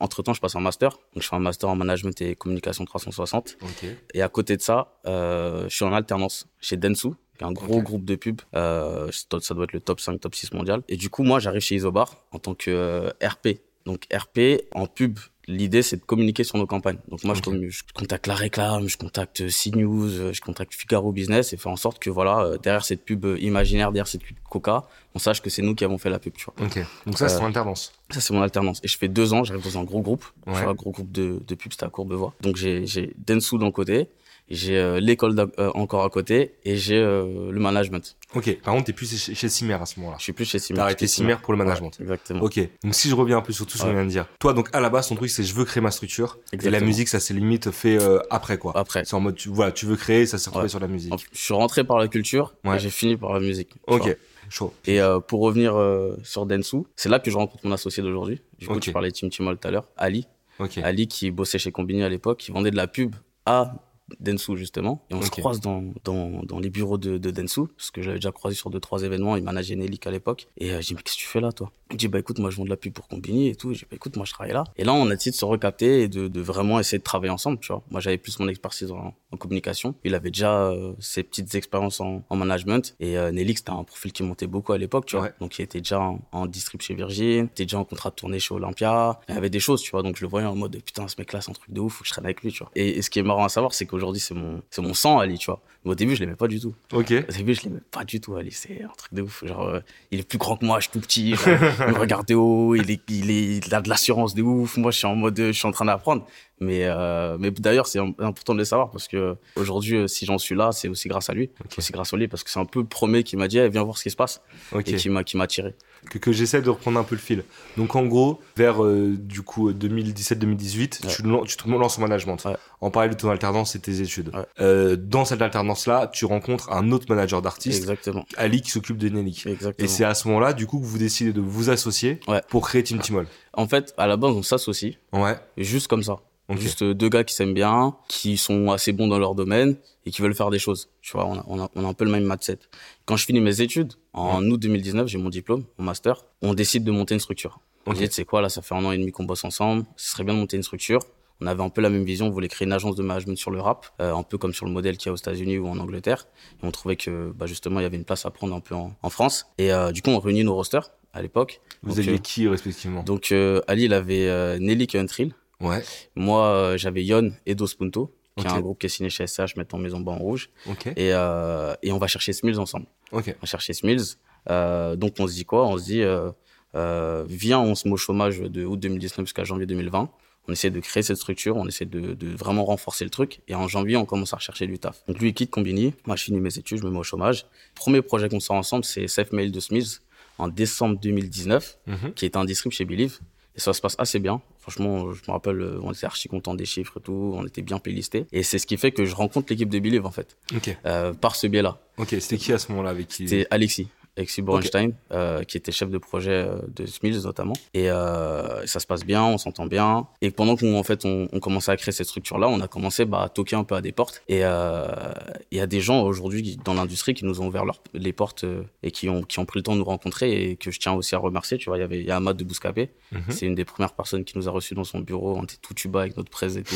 entre 0.00 0.22
temps, 0.22 0.34
je 0.34 0.40
passe 0.40 0.56
un 0.56 0.60
master. 0.60 0.90
Donc, 1.14 1.22
je 1.22 1.28
fais 1.28 1.36
un 1.36 1.40
master 1.40 1.68
en 1.68 1.76
management 1.76 2.20
et 2.20 2.34
communication 2.34 2.84
360. 2.84 3.58
Ok. 3.62 3.88
Et 4.14 4.22
à 4.22 4.28
côté 4.28 4.56
de 4.56 4.62
ça, 4.62 4.98
euh, 5.06 5.68
je 5.68 5.74
suis 5.74 5.84
en 5.84 5.92
alternance 5.92 6.48
chez 6.60 6.76
Densu, 6.76 7.10
un 7.42 7.52
gros 7.52 7.82
groupe 7.82 8.04
de 8.04 8.16
pub. 8.16 8.40
Euh, 8.54 9.10
ça 9.12 9.54
doit 9.54 9.64
être 9.64 9.72
le 9.72 9.80
top 9.80 10.00
5, 10.00 10.20
top 10.20 10.34
6 10.34 10.52
mondial. 10.52 10.82
Et 10.88 10.96
du 10.96 11.10
coup, 11.10 11.22
moi, 11.22 11.38
j'arrive 11.38 11.62
chez 11.62 11.76
Isobar 11.76 12.16
en 12.32 12.38
tant 12.38 12.54
que 12.54 12.70
euh, 12.70 13.10
RP. 13.22 13.60
Donc 13.86 14.04
RP, 14.12 14.62
en 14.72 14.86
pub, 14.86 15.18
l'idée, 15.50 15.82
c'est 15.82 15.96
de 15.96 16.04
communiquer 16.04 16.44
sur 16.44 16.58
nos 16.58 16.66
campagnes. 16.66 16.98
Donc 17.08 17.24
moi, 17.24 17.34
je, 17.34 17.82
contacte 17.94 18.26
La 18.26 18.34
Réclame, 18.34 18.88
je 18.88 18.96
contacte 18.96 19.42
CNews, 19.48 20.10
euh, 20.18 20.32
je 20.32 20.40
contacte 20.40 20.74
Figaro 20.74 21.12
Business 21.12 21.52
et 21.52 21.56
faire 21.56 21.72
en 21.72 21.76
sorte 21.76 21.98
que, 21.98 22.10
voilà, 22.10 22.40
euh, 22.40 22.58
derrière 22.58 22.84
cette 22.84 23.04
pub 23.04 23.24
euh, 23.24 23.38
imaginaire, 23.40 23.90
derrière 23.90 24.06
cette 24.06 24.22
pub 24.22 24.36
Coca, 24.48 24.84
on 25.14 25.18
sache 25.18 25.40
que 25.42 25.50
c'est 25.50 25.62
nous 25.62 25.74
qui 25.74 25.84
avons 25.84 25.98
fait 25.98 26.10
la 26.10 26.18
pub, 26.18 26.34
tu 26.34 26.44
vois. 26.44 26.66
Ok. 26.66 26.84
Donc 27.06 27.18
ça, 27.18 27.28
c'est 27.28 27.36
Euh, 27.36 27.40
ton 27.40 27.46
alternance. 27.46 27.92
Ça, 28.10 28.20
c'est 28.20 28.32
mon 28.34 28.42
alternance. 28.42 28.80
Et 28.84 28.88
je 28.88 28.98
fais 28.98 29.08
deux 29.08 29.32
ans, 29.32 29.44
j'arrive 29.44 29.64
dans 29.64 29.78
un 29.78 29.84
gros 29.84 30.02
groupe. 30.02 30.24
Ouais. 30.46 30.58
Un 30.58 30.74
gros 30.74 30.90
groupe 30.90 31.10
de, 31.10 31.40
de 31.46 31.54
pubs, 31.54 31.72
c'était 31.72 31.84
à 31.84 31.88
Courbevoie. 31.88 32.34
Donc, 32.42 32.56
j'ai, 32.56 32.86
j'ai 32.86 33.14
Densu 33.26 33.58
d'un 33.58 33.70
côté, 33.70 34.08
j'ai 34.50 34.76
euh, 34.76 35.00
l'école 35.00 35.38
euh, 35.58 35.70
encore 35.74 36.04
à 36.04 36.10
côté, 36.10 36.54
et 36.64 36.76
j'ai 36.76 36.98
euh, 36.98 37.50
le 37.50 37.60
management. 37.60 38.16
Ok. 38.34 38.58
Par 38.62 38.74
contre, 38.74 38.86
t'es 38.86 38.92
plus 38.92 39.16
chez, 39.34 39.48
Cimer 39.48 39.74
à 39.74 39.86
ce 39.86 39.98
moment-là. 40.00 40.16
Je 40.18 40.24
suis 40.24 40.32
plus 40.32 40.44
chez 40.44 40.58
Simer. 40.58 40.76
T'as 40.78 40.82
arrêté 40.84 41.06
Cimer 41.06 41.36
pour 41.42 41.52
le 41.52 41.58
management. 41.58 41.90
Ouais, 41.98 42.02
exactement. 42.04 42.42
Ok. 42.42 42.60
Donc 42.84 42.94
si 42.94 43.08
je 43.08 43.14
reviens 43.14 43.38
un 43.38 43.42
peu 43.42 43.52
sur 43.52 43.66
tout 43.66 43.76
ce 43.78 43.82
qu'on 43.82 43.88
Ouais. 43.88 43.94
vient 43.94 44.04
de 44.04 44.10
dire. 44.10 44.26
Toi, 44.38 44.52
donc 44.52 44.68
à 44.72 44.80
la 44.80 44.88
base, 44.90 45.08
ton 45.08 45.14
truc, 45.16 45.30
c'est 45.30 45.42
je 45.42 45.54
veux 45.54 45.64
créer 45.64 45.80
ma 45.80 45.90
structure. 45.90 46.38
Et 46.52 46.56
la 46.56 46.62
Exactement. 46.64 46.86
musique, 46.86 47.08
ça 47.08 47.20
c'est 47.20 47.34
limite 47.34 47.70
fait 47.70 48.00
euh, 48.00 48.18
après 48.30 48.58
quoi. 48.58 48.76
Après. 48.76 49.04
C'est 49.04 49.14
en 49.14 49.20
mode, 49.20 49.34
tu, 49.36 49.48
voilà, 49.48 49.72
tu 49.72 49.86
veux 49.86 49.96
créer, 49.96 50.26
ça 50.26 50.38
s'est 50.38 50.48
retrouvé 50.50 50.64
Ouais. 50.64 50.68
sur 50.68 50.80
la 50.80 50.86
musique. 50.88 51.12
Je 51.32 51.38
suis 51.38 51.54
rentré 51.54 51.82
par 51.84 51.98
la 51.98 52.08
culture, 52.08 52.54
et 52.64 52.78
j'ai 52.78 52.90
fini 52.90 53.16
par 53.16 53.32
la 53.32 53.40
musique. 53.40 53.70
vois. 53.86 53.96
Ok. 53.96 54.16
Chaud. 54.48 54.72
Et 54.84 55.00
euh, 55.00 55.20
pour 55.20 55.40
revenir 55.42 55.76
euh, 55.76 56.16
sur 56.24 56.44
Densu, 56.44 56.78
c'est 56.96 57.08
là 57.08 57.20
que 57.20 57.30
je 57.30 57.36
rencontre 57.36 57.64
mon 57.64 57.72
associé 57.72 58.02
d'aujourd'hui. 58.02 58.40
Du 58.58 58.66
coup, 58.66 58.74
Ok. 58.74 58.80
tu 58.80 58.90
parlais 58.92 59.10
de 59.10 59.14
Tim 59.16 59.28
Timol 59.28 59.56
tout 59.58 59.68
à 59.68 59.70
l'heure, 59.70 59.86
Ali. 59.96 60.26
Ok. 60.58 60.78
Ali 60.78 61.06
qui 61.06 61.30
bossait 61.30 61.58
chez 61.58 61.70
Combini 61.70 62.02
à 62.02 62.08
l'époque, 62.08 62.38
qui 62.38 62.50
vendait 62.50 62.72
de 62.72 62.76
la 62.76 62.88
pub 62.88 63.14
à 63.46 63.74
Densu 64.18 64.56
justement. 64.56 65.04
Et 65.10 65.14
on 65.14 65.22
se 65.22 65.30
croise 65.30 65.60
dans, 65.60 65.84
dans, 66.04 66.42
dans 66.42 66.58
les 66.58 66.70
bureaux 66.70 66.98
de, 66.98 67.18
de 67.18 67.30
Densu, 67.30 67.66
parce 67.76 67.90
que 67.90 68.02
j'avais 68.02 68.16
déjà 68.16 68.32
croisé 68.32 68.56
sur 68.56 68.70
deux, 68.70 68.80
trois 68.80 69.02
événements. 69.02 69.36
Il 69.36 69.44
manageait 69.44 69.76
Nelik 69.76 70.06
à 70.06 70.10
l'époque. 70.10 70.48
Et 70.56 70.72
euh, 70.72 70.80
j'ai 70.80 70.88
dit, 70.88 70.94
mais 70.94 71.02
qu'est-ce 71.02 71.16
que 71.16 71.20
tu 71.22 71.26
fais 71.26 71.40
là, 71.40 71.52
toi? 71.52 71.70
Il 71.92 71.96
dit, 71.96 72.08
bah 72.08 72.18
écoute, 72.18 72.38
moi 72.38 72.50
je 72.50 72.56
vends 72.56 72.64
de 72.64 72.70
la 72.70 72.76
pub 72.76 72.92
pour 72.92 73.08
Combini 73.08 73.48
et 73.48 73.54
tout. 73.54 73.72
J'ai 73.72 73.80
dit, 73.80 73.86
bah 73.90 73.96
écoute, 73.96 74.16
moi 74.16 74.24
je 74.24 74.32
travaille 74.32 74.52
là. 74.52 74.64
Et 74.76 74.84
là, 74.84 74.92
on 74.92 75.06
a 75.10 75.14
décidé 75.14 75.32
de 75.32 75.36
se 75.36 75.44
recapter 75.44 76.02
et 76.02 76.08
de, 76.08 76.28
de 76.28 76.40
vraiment 76.40 76.78
essayer 76.78 76.98
de 76.98 77.04
travailler 77.04 77.32
ensemble, 77.32 77.58
tu 77.60 77.72
vois. 77.72 77.82
Moi 77.90 78.00
j'avais 78.00 78.18
plus 78.18 78.38
mon 78.38 78.48
expertise 78.48 78.90
en, 78.92 79.14
en 79.32 79.36
communication. 79.36 79.94
Il 80.04 80.14
avait 80.14 80.30
déjà 80.30 80.68
euh, 80.68 80.92
ses 81.00 81.22
petites 81.22 81.54
expériences 81.54 82.00
en, 82.00 82.22
en 82.28 82.36
management. 82.36 82.94
Et 83.00 83.18
euh, 83.18 83.32
Nelik, 83.32 83.58
c'était 83.58 83.70
un 83.70 83.84
profil 83.84 84.12
qui 84.12 84.22
montait 84.22 84.46
beaucoup 84.46 84.72
à 84.72 84.78
l'époque, 84.78 85.06
tu 85.06 85.16
vois. 85.16 85.26
Ouais. 85.26 85.34
Donc 85.40 85.58
il 85.58 85.62
était 85.62 85.80
déjà 85.80 86.00
en, 86.00 86.20
en 86.32 86.46
distrib 86.46 86.80
chez 86.80 86.94
Virgin, 86.94 87.26
il 87.26 87.44
était 87.44 87.64
déjà 87.64 87.78
en 87.78 87.84
contrat 87.84 88.10
de 88.10 88.14
tournée 88.14 88.38
chez 88.38 88.54
Olympia. 88.54 89.18
Il 89.28 89.34
y 89.34 89.38
avait 89.38 89.50
des 89.50 89.60
choses, 89.60 89.82
tu 89.82 89.90
vois. 89.90 90.02
Donc 90.02 90.16
je 90.16 90.22
le 90.22 90.28
voyais 90.28 90.46
en 90.46 90.54
mode, 90.54 90.80
putain, 90.82 91.08
ce 91.08 91.16
mec-là, 91.18 91.40
c'est 91.40 91.50
un 91.50 91.54
truc 91.54 91.72
de 91.72 91.80
ouf, 91.80 91.94
faut 91.94 92.02
que 92.02 92.08
je 92.08 92.12
traîne 92.12 92.24
avec 92.24 92.42
lui, 92.42 92.52
tu 92.52 92.62
vois. 92.62 92.70
Et, 92.76 92.98
et 92.98 93.02
ce 93.02 93.10
qui 93.10 93.18
est 93.18 93.22
marrant 93.24 93.44
à 93.44 93.48
savoir, 93.48 93.74
c'est 93.74 93.86
qu'aujourd'hui, 94.00 94.20
c'est 94.20 94.34
mon, 94.34 94.62
c'est 94.70 94.82
mon 94.82 94.94
sang, 94.94 95.18
Ali, 95.18 95.38
tu 95.38 95.46
vois. 95.46 95.60
Mais 95.84 95.92
au 95.92 95.94
début, 95.94 96.14
je 96.14 96.20
l'aimais 96.20 96.36
pas 96.36 96.46
du 96.48 96.60
tout. 96.60 96.74
Ok. 96.92 97.10
Au 97.28 97.32
début, 97.32 97.54
je 97.54 97.62
l'aimais 97.62 97.80
pas 97.90 98.04
du 98.04 98.20
tout, 98.20 98.34
Ali. 98.36 98.50
C'est 98.52 98.82
un 98.82 98.88
truc 98.96 99.14
de 99.14 99.22
ouf. 99.22 99.44
Genre, 99.46 99.62
euh, 99.66 99.80
il 100.10 100.20
est 100.20 100.28
plus 100.28 100.36
grand 100.36 100.56
que 100.58 100.64
moi, 100.66 100.78
je 100.78 100.84
suis 100.84 100.92
tout 100.92 101.00
petit. 101.00 101.34
Genre, 101.34 101.46
il 101.88 101.94
me 101.94 101.98
regarde 101.98 102.26
de 102.26 102.34
haut, 102.34 102.74
il, 102.74 102.90
est, 102.90 103.00
il, 103.08 103.30
est, 103.30 103.66
il 103.66 103.74
a 103.74 103.80
de 103.80 103.88
l'assurance 103.88 104.34
de 104.34 104.42
ouf. 104.42 104.76
Moi, 104.76 104.90
je 104.90 104.98
suis 104.98 105.06
en 105.06 105.14
mode, 105.16 105.38
euh, 105.40 105.46
je 105.52 105.58
suis 105.58 105.66
en 105.66 105.70
train 105.72 105.86
d'apprendre. 105.86 106.26
Mais, 106.60 106.84
euh, 106.84 107.38
mais 107.40 107.50
d'ailleurs, 107.50 107.86
c'est 107.86 107.98
im- 107.98 108.12
important 108.18 108.52
de 108.52 108.58
le 108.58 108.66
savoir 108.66 108.90
parce 108.90 109.08
que 109.08 109.36
aujourd'hui, 109.56 110.06
si 110.10 110.26
j'en 110.26 110.36
suis 110.36 110.54
là, 110.54 110.72
c'est 110.72 110.88
aussi 110.88 111.08
grâce 111.08 111.30
à 111.30 111.32
lui. 111.32 111.48
C'est 111.70 111.78
aussi 111.78 111.92
grâce 111.92 112.12
à 112.12 112.16
lui 112.18 112.28
parce 112.28 112.44
que 112.44 112.50
c'est 112.50 112.60
un 112.60 112.66
peu 112.66 112.80
le 112.80 112.86
premier 112.86 113.22
qui 113.22 113.36
m'a 113.38 113.48
dit, 113.48 113.56
Eh, 113.58 113.68
viens 113.70 113.82
voir 113.82 113.96
ce 113.96 114.02
qui 114.02 114.10
se 114.10 114.16
passe 114.16 114.42
Ok. 114.72 114.86
et 114.88 114.96
qui 114.96 115.08
m'a, 115.08 115.24
qui 115.24 115.38
m'a 115.38 115.46
tiré. 115.46 115.74
Que, 116.08 116.18
que 116.18 116.32
j'essaie 116.32 116.62
de 116.62 116.70
reprendre 116.70 116.98
un 116.98 117.04
peu 117.04 117.14
le 117.14 117.20
fil. 117.20 117.44
Donc 117.76 117.94
en 117.96 118.04
gros, 118.06 118.40
vers 118.56 118.82
euh, 118.84 119.14
du 119.18 119.42
coup 119.42 119.70
2017-2018, 119.72 120.80
Ouais. 121.06 121.44
tu, 121.46 121.56
te 121.56 121.68
lances 121.68 121.98
en 121.98 122.02
management. 122.02 122.36
Ouais. 122.44 122.56
En 122.80 122.90
parallèle 122.90 123.14
de 123.14 123.20
ton 123.20 123.30
alternance 123.30 123.74
et 123.76 123.80
tes 123.80 124.00
études. 124.00 124.30
Ouais. 124.34 124.44
Euh, 124.60 124.96
dans 124.96 125.24
cette 125.24 125.42
alternance-là, 125.42 126.08
tu 126.12 126.24
rencontres 126.24 126.72
un 126.72 126.90
autre 126.92 127.06
manager 127.08 127.42
d'artiste. 127.42 127.90
Ali, 128.36 128.62
qui 128.62 128.70
s'occupe 128.70 128.96
de 128.96 129.08
Nelly. 129.08 129.42
Exactement. 129.46 129.84
Et 129.84 129.88
c'est 129.88 130.04
à 130.04 130.14
ce 130.14 130.28
moment-là, 130.28 130.52
du 130.52 130.66
coup, 130.66 130.78
que 130.80 130.86
vous 130.86 130.98
décidez 130.98 131.32
de 131.32 131.40
vous 131.40 131.70
associer 131.70 132.20
pour 132.48 132.66
créer 132.66 132.82
Team 132.82 132.98
Timol. 132.98 133.26
En 133.52 133.66
fait, 133.66 133.92
à 133.98 134.06
la 134.06 134.16
base, 134.16 134.32
on 134.32 134.42
s'associe 134.42 134.94
Ouais. 135.12 135.36
juste 135.56 135.88
comme 135.88 136.02
ça. 136.02 136.16
Juste 136.58 136.82
euh, 136.82 136.94
deux 136.94 137.08
gars 137.08 137.24
qui 137.24 137.34
s'aiment 137.34 137.54
bien, 137.54 137.96
qui 138.08 138.36
sont 138.36 138.70
assez 138.70 138.92
bons 138.92 139.06
dans 139.08 139.18
leur 139.18 139.34
domaine 139.34 139.76
et 140.06 140.10
qui 140.10 140.20
veulent 140.22 140.34
faire 140.34 140.50
des 140.50 140.58
choses. 140.58 140.88
Tu 141.02 141.12
vois, 141.12 141.26
on 141.26 141.38
a, 141.38 141.44
on 141.46 141.60
a, 141.60 141.70
on 141.74 141.84
a 141.84 141.88
un 141.88 141.94
peu 141.94 142.04
le 142.04 142.10
même 142.10 142.24
mindset. 142.24 142.58
Quand 143.04 143.16
je 143.16 143.24
finis 143.26 143.40
mes 143.40 143.60
études, 143.60 143.92
en 144.12 144.44
août 144.46 144.58
2019, 144.60 145.06
j'ai 145.06 145.18
mon 145.18 145.28
diplôme, 145.28 145.64
mon 145.78 145.84
master, 145.84 146.24
on 146.42 146.54
décide 146.54 146.84
de 146.84 146.90
monter 146.90 147.14
une 147.14 147.20
structure. 147.20 147.60
On 147.86 147.92
Ok. 147.92 147.98
dit, 147.98 148.08
c'est 148.10 148.24
quoi, 148.24 148.40
là, 148.42 148.48
ça 148.48 148.62
fait 148.62 148.74
un 148.74 148.84
an 148.84 148.92
et 148.92 148.98
demi 148.98 149.12
qu'on 149.12 149.24
bosse 149.24 149.44
ensemble, 149.44 149.84
ce 149.96 150.10
serait 150.10 150.24
bien 150.24 150.34
de 150.34 150.38
monter 150.40 150.56
une 150.56 150.62
structure. 150.62 151.00
On 151.42 151.46
avait 151.46 151.62
un 151.62 151.70
peu 151.70 151.80
la 151.80 151.88
même 151.88 152.04
vision, 152.04 152.26
on 152.26 152.30
voulait 152.30 152.48
créer 152.48 152.66
une 152.66 152.72
agence 152.74 152.96
de 152.96 153.02
management 153.02 153.36
sur 153.38 153.50
le 153.50 153.60
rap, 153.60 153.86
euh, 154.02 154.14
un 154.14 154.22
peu 154.22 154.36
comme 154.36 154.52
sur 154.52 154.66
le 154.66 154.72
modèle 154.72 154.98
qu'il 154.98 155.06
y 155.06 155.08
a 155.08 155.12
aux 155.12 155.16
États-Unis 155.16 155.56
ou 155.56 155.68
en 155.68 155.78
Angleterre. 155.78 156.26
Et 156.62 156.66
on 156.66 156.70
trouvait 156.70 156.96
que, 156.96 157.32
bah, 157.34 157.46
justement, 157.46 157.80
il 157.80 157.84
y 157.84 157.86
avait 157.86 157.96
une 157.96 158.04
place 158.04 158.26
à 158.26 158.30
prendre 158.30 158.54
un 158.54 158.60
peu 158.60 158.74
en, 158.74 158.94
en 159.02 159.08
France. 159.10 159.46
Et 159.56 159.72
euh, 159.72 159.90
du 159.90 160.02
coup, 160.02 160.10
on 160.10 160.18
réunit 160.18 160.44
nos 160.44 160.54
rosters 160.54 160.90
à 161.14 161.22
l'époque. 161.22 161.62
Vous 161.82 161.90
Donc, 161.90 161.98
aviez 161.98 162.12
euh, 162.14 162.18
qui 162.18 162.46
respectivement? 162.46 163.02
Donc, 163.04 163.32
euh, 163.32 163.62
Ali, 163.68 163.84
il 163.84 163.94
avait 163.94 164.28
euh, 164.28 164.58
Nelly 164.58 164.86
Untrill. 164.94 165.32
Ouais. 165.60 165.82
Moi, 166.14 166.44
euh, 166.46 166.76
j'avais 166.78 167.04
Yon 167.04 167.32
et 167.46 167.54
Dos 167.54 167.66
Punto, 167.78 168.14
qui 168.36 168.46
est 168.46 168.48
un 168.50 168.60
groupe 168.60 168.78
qui 168.78 168.86
est 168.86 168.90
signé 168.90 169.10
chez 169.10 169.26
SH, 169.26 169.56
maintenant 169.56 169.78
Maison 169.78 170.00
Bas 170.00 170.12
en 170.12 170.18
Rouge. 170.18 170.50
Ok. 170.68 170.86
Et, 170.86 171.12
euh, 171.12 171.74
et 171.82 171.92
on 171.92 171.98
va 171.98 172.06
chercher 172.06 172.32
Smills 172.32 172.58
ensemble. 172.58 172.86
Ok. 173.12 173.24
On 173.28 173.40
va 173.42 173.46
chercher 173.46 173.72
Smills. 173.74 174.16
Euh, 174.48 174.96
donc, 174.96 175.14
on 175.18 175.26
se 175.26 175.34
dit 175.34 175.44
quoi? 175.44 175.66
On 175.66 175.76
se 175.76 175.84
dit, 175.84 176.02
euh, 176.02 176.30
euh, 176.74 177.24
viens, 177.28 177.60
on 177.60 177.74
se 177.74 177.86
met 177.88 177.94
au 177.94 177.98
chômage 177.98 178.40
de 178.40 178.64
août 178.64 178.78
2019 178.80 179.26
jusqu'à 179.26 179.44
janvier 179.44 179.66
2020. 179.66 180.08
On 180.48 180.52
essaie 180.52 180.70
de 180.70 180.80
créer 180.80 181.02
cette 181.02 181.18
structure, 181.18 181.56
on 181.58 181.68
essaie 181.68 181.84
de, 181.84 182.14
de 182.14 182.28
vraiment 182.34 182.64
renforcer 182.64 183.04
le 183.04 183.10
truc. 183.10 183.40
Et 183.46 183.54
en 183.54 183.68
janvier, 183.68 183.96
on 183.98 184.06
commence 184.06 184.32
à 184.32 184.36
rechercher 184.36 184.66
du 184.66 184.78
taf. 184.78 185.04
Donc, 185.06 185.18
lui, 185.20 185.28
il 185.28 185.34
quitte 185.34 185.50
Combini. 185.50 185.92
Moi, 186.06 186.16
je 186.16 186.24
finis 186.24 186.40
mes 186.40 186.56
études, 186.58 186.78
je 186.78 186.84
me 186.84 186.90
mets 186.90 186.98
au 186.98 187.02
chômage. 187.02 187.44
Premier 187.74 188.00
projet 188.00 188.28
qu'on 188.30 188.40
sort 188.40 188.56
ensemble, 188.56 188.84
c'est 188.84 189.06
Safe 189.06 189.30
Mail 189.32 189.52
de 189.52 189.60
Smills 189.60 189.98
en 190.38 190.48
décembre 190.48 190.98
2019 190.98 191.78
Mhm. 191.86 192.14
qui 192.14 192.24
est 192.24 192.36
un 192.36 192.46
distrib 192.46 192.72
chez 192.72 192.86
Believe. 192.86 193.18
Et 193.54 193.60
ça 193.60 193.74
se 193.74 193.80
passe 193.82 193.94
assez 193.98 194.18
bien. 194.18 194.40
Franchement, 194.60 195.12
je 195.12 195.20
me 195.26 195.32
rappelle, 195.32 195.60
euh, 195.60 195.80
on 195.82 195.92
était 195.92 196.06
archi 196.06 196.28
content 196.28 196.54
des 196.54 196.64
chiffres 196.66 196.98
et 196.98 197.00
tout. 197.02 197.32
On 197.34 197.46
était 197.46 197.62
bien 197.62 197.78
playlistés. 197.78 198.26
Et 198.32 198.42
c'est 198.42 198.58
ce 198.58 198.66
qui 198.66 198.76
fait 198.76 198.92
que 198.92 199.04
je 199.04 199.14
rencontre 199.14 199.46
l'équipe 199.50 199.68
de 199.70 199.78
Believe, 199.78 200.04
en 200.06 200.10
fait, 200.10 200.36
Ok. 200.54 200.76
euh, 200.86 201.12
par 201.14 201.34
ce 201.36 201.46
biais-là. 201.46 201.78
Ok. 201.96 202.14
C'était 202.20 202.36
qui 202.36 202.52
à 202.52 202.58
ce 202.58 202.70
moment-là 202.72 202.90
avec 202.90 203.08
qui 203.08 203.28
C'était 203.28 203.46
Alexis. 203.50 203.88
Alexis 204.16 204.42
Borenstein, 204.42 204.92
euh, 205.12 205.44
qui 205.44 205.56
était 205.56 205.72
chef 205.72 205.88
de 205.90 205.96
projet 205.98 206.32
euh, 206.46 206.56
de 206.74 206.84
Smills 206.86 207.22
notamment. 207.22 207.54
Et 207.74 207.90
euh, 207.90 208.66
ça 208.66 208.80
se 208.80 208.86
passe 208.86 209.04
bien, 209.04 209.24
on 209.24 209.38
s'entend 209.38 209.66
bien. 209.66 210.06
Et 210.20 210.30
pendant 210.30 210.56
qu'on 210.56 210.76
en 210.78 210.82
fait, 210.82 211.04
on, 211.04 211.28
on 211.32 211.40
commençait 211.40 211.72
à 211.72 211.76
créer 211.76 211.92
cette 211.92 212.06
structure-là, 212.08 212.48
on 212.48 212.60
a 212.60 212.68
commencé 212.68 213.04
bah, 213.04 213.22
à 213.22 213.28
toquer 213.28 213.56
un 213.56 213.64
peu 213.64 213.74
à 213.76 213.80
des 213.80 213.92
portes. 213.92 214.22
Et 214.28 214.38
il 214.40 215.58
y 215.58 215.60
a 215.60 215.66
des 215.66 215.80
gens 215.80 216.02
aujourd'hui 216.02 216.58
dans 216.64 216.74
l'industrie 216.74 217.14
qui 217.14 217.24
nous 217.24 217.40
ont 217.40 217.46
ouvert 217.46 217.64
leurs- 217.64 217.82
les 217.94 218.12
portes 218.12 218.44
et 218.82 218.90
qui 218.90 219.08
ont, 219.08 219.22
qui 219.22 219.38
ont 219.38 219.44
pris 219.46 219.58
le 219.58 219.62
temps 219.62 219.72
de 219.74 219.78
nous 219.78 219.84
rencontrer 219.84 220.50
et 220.50 220.56
que 220.56 220.70
je 220.70 220.78
tiens 220.78 220.92
aussi 220.92 221.14
à 221.14 221.18
remercier. 221.18 221.56
Tu 221.58 221.70
vois, 221.70 221.78
il 221.78 221.80
y 221.80 221.84
avait 221.84 222.00
il 222.00 222.06
y 222.06 222.10
a 222.10 222.16
Ahmad 222.16 222.36
de 222.36 222.44
Bouscapé, 222.44 222.90
Mhm. 223.12 223.22
c'est 223.30 223.46
une 223.46 223.54
des 223.54 223.64
premières 223.64 223.92
personnes 223.94 224.24
qui 224.24 224.36
nous 224.38 224.48
a 224.48 224.50
reçus 224.52 224.74
dans 224.74 224.84
son 224.84 225.00
bureau. 225.00 225.36
On 225.36 225.44
était 225.44 225.56
tout 225.62 225.74
tuba 225.74 226.00
avec 226.02 226.16
notre 226.16 226.30
presse 226.30 226.56
et 226.56 226.62
tout. 226.62 226.74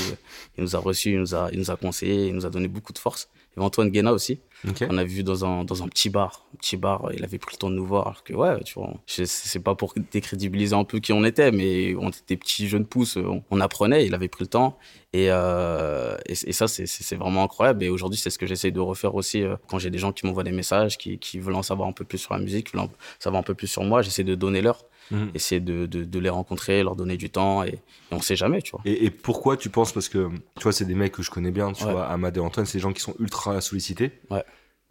Il 0.58 0.62
nous 0.64 0.74
a 0.76 0.78
reçus, 0.78 1.10
il 1.12 1.18
nous 1.20 1.34
a, 1.34 1.48
il 1.52 1.58
nous 1.58 1.70
a 1.70 1.76
conseillé, 1.76 2.26
il 2.28 2.34
nous 2.34 2.46
a 2.46 2.50
donné 2.50 2.68
beaucoup 2.68 2.92
de 2.92 2.98
force. 2.98 3.28
Il 3.34 3.56
y 3.56 3.60
avait 3.60 3.66
Antoine 3.66 3.90
Guéna 3.90 4.12
aussi, 4.12 4.40
On 4.88 4.98
a 4.98 5.04
vu 5.04 5.22
dans 5.22 5.44
un, 5.44 5.64
dans 5.64 5.82
un 5.82 5.88
petit 5.88 6.10
bar. 6.10 6.46
Un 6.54 6.56
petit 6.56 6.76
bar, 6.76 7.10
il 7.14 7.24
avait 7.24 7.38
pris 7.38 7.54
le 7.56 7.58
temps 7.58 7.70
de 7.70 7.74
nous 7.74 7.86
voir. 7.86 8.06
Alors 8.06 8.24
que, 8.24 8.32
ouais, 8.32 8.62
tu 8.64 8.74
vois, 8.74 8.92
c'est 9.06 9.62
pas 9.62 9.74
pour 9.74 9.94
décrédibiliser 10.12 10.74
un 10.74 10.84
peu 10.84 11.00
qui 11.00 11.12
on 11.12 11.24
était, 11.24 11.52
mais 11.52 11.94
on 11.96 12.08
était 12.08 12.20
des 12.28 12.36
petits 12.36 12.68
jeunes 12.68 12.86
pousses, 12.86 13.16
on, 13.16 13.42
on 13.50 13.60
apprenait, 13.60 14.06
il 14.06 14.14
avait 14.14 14.28
pris 14.28 14.44
le 14.44 14.48
temps. 14.48 14.78
Et, 15.14 15.28
euh, 15.30 16.16
et, 16.26 16.32
et 16.32 16.52
ça, 16.52 16.66
c'est- 16.66 17.14
vraiment 17.14 17.44
incroyable. 17.44 17.84
Et 17.84 17.88
aujourd'hui, 17.88 18.18
c'est 18.18 18.30
ce 18.30 18.38
que 18.38 18.46
j'essaye 18.46 18.72
de 18.72 18.80
refaire 18.80 19.14
aussi 19.14 19.42
euh, 19.42 19.54
quand 19.68 19.78
j'ai 19.78 19.90
des 19.90 19.98
gens 19.98 20.12
qui 20.12 20.26
m'envoient 20.26 20.42
des 20.42 20.50
messages, 20.50 20.98
qui, 20.98 21.18
qui 21.20 21.38
veulent 21.38 21.54
en 21.54 21.62
savoir 21.62 21.88
un 21.88 21.92
peu 21.92 22.04
plus 22.04 22.18
sur 22.18 22.34
la 22.34 22.40
musique, 22.40 22.66
qui 22.66 22.76
veulent 22.76 22.86
en 22.86 22.90
savoir 23.20 23.38
un 23.40 23.44
peu 23.44 23.54
plus 23.54 23.68
sur 23.68 23.84
moi. 23.84 24.02
J'essaie 24.02 24.24
de 24.24 24.34
donner 24.34 24.60
l'heure. 24.60 24.84
Mhm. 25.12 25.30
Essayer 25.34 25.60
de, 25.60 25.86
de, 25.86 26.18
les 26.18 26.30
rencontrer, 26.30 26.82
leur 26.82 26.96
donner 26.96 27.16
du 27.16 27.30
temps 27.30 27.62
et, 27.62 27.78
on 28.10 28.20
sait 28.22 28.36
jamais, 28.36 28.62
tu 28.62 28.72
vois. 28.72 28.80
Et, 28.86 29.10
pourquoi 29.10 29.56
tu 29.56 29.68
penses? 29.68 29.92
Parce 29.92 30.08
que, 30.08 30.30
tu 30.56 30.62
vois, 30.62 30.72
c'est 30.72 30.86
des 30.86 30.94
mecs 30.94 31.12
que 31.12 31.22
je 31.22 31.30
connais 31.30 31.50
bien, 31.50 31.72
tu 31.72 31.84
vois, 31.84 32.06
Amad 32.06 32.36
et 32.36 32.40
Antoine, 32.40 32.66
c'est 32.66 32.78
des 32.78 32.82
gens 32.82 32.92
qui 32.92 33.02
sont 33.02 33.14
ultra 33.20 33.60
sollicités. 33.60 34.12
Ouais. 34.30 34.42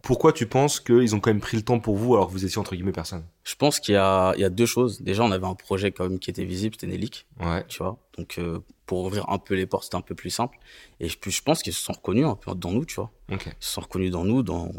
Pourquoi 0.04 0.34
tu 0.34 0.46
penses 0.46 0.80
qu'ils 0.80 1.14
ont 1.14 1.20
quand 1.20 1.30
même 1.30 1.40
pris 1.40 1.56
le 1.56 1.62
temps 1.62 1.80
pour 1.80 1.96
vous 1.96 2.14
alors 2.14 2.28
que 2.28 2.32
vous 2.32 2.44
étiez 2.44 2.58
entre 2.58 2.74
guillemets 2.74 2.92
personne? 2.92 3.24
Je 3.42 3.54
pense 3.54 3.80
qu'il 3.80 3.94
y 3.94 3.98
a, 3.98 4.34
il 4.36 4.40
y 4.40 4.44
a 4.44 4.50
deux 4.50 4.66
choses. 4.66 5.00
Déjà, 5.00 5.24
on 5.24 5.32
avait 5.32 5.46
un 5.46 5.54
projet 5.54 5.92
quand 5.92 6.06
même 6.06 6.18
qui 6.18 6.28
était 6.28 6.44
visible, 6.44 6.74
c'était 6.78 6.92
Nelik. 6.92 7.26
Ouais. 7.40 7.64
Tu 7.68 7.78
vois. 7.78 7.96
Donc, 8.18 8.36
euh, 8.38 8.58
pour 8.84 9.04
ouvrir 9.04 9.28
un 9.30 9.38
peu 9.38 9.54
les 9.54 9.64
portes, 9.64 9.84
c'était 9.84 9.96
un 9.96 10.02
peu 10.02 10.14
plus 10.14 10.28
simple. 10.28 10.58
Et 11.00 11.08
puis, 11.08 11.30
je 11.30 11.42
pense 11.42 11.62
qu'ils 11.62 11.72
se 11.72 11.82
sont 11.82 11.94
reconnus 11.94 12.26
un 12.26 12.34
peu 12.34 12.54
dans 12.54 12.70
nous, 12.70 12.84
tu 12.84 12.96
vois. 12.96 13.10
Ok. 13.32 13.46
Ils 13.46 13.52
se 13.60 13.72
sont 13.72 13.80
reconnus 13.80 14.10
dans 14.10 14.24
nous, 14.24 14.42
dans, 14.42 14.70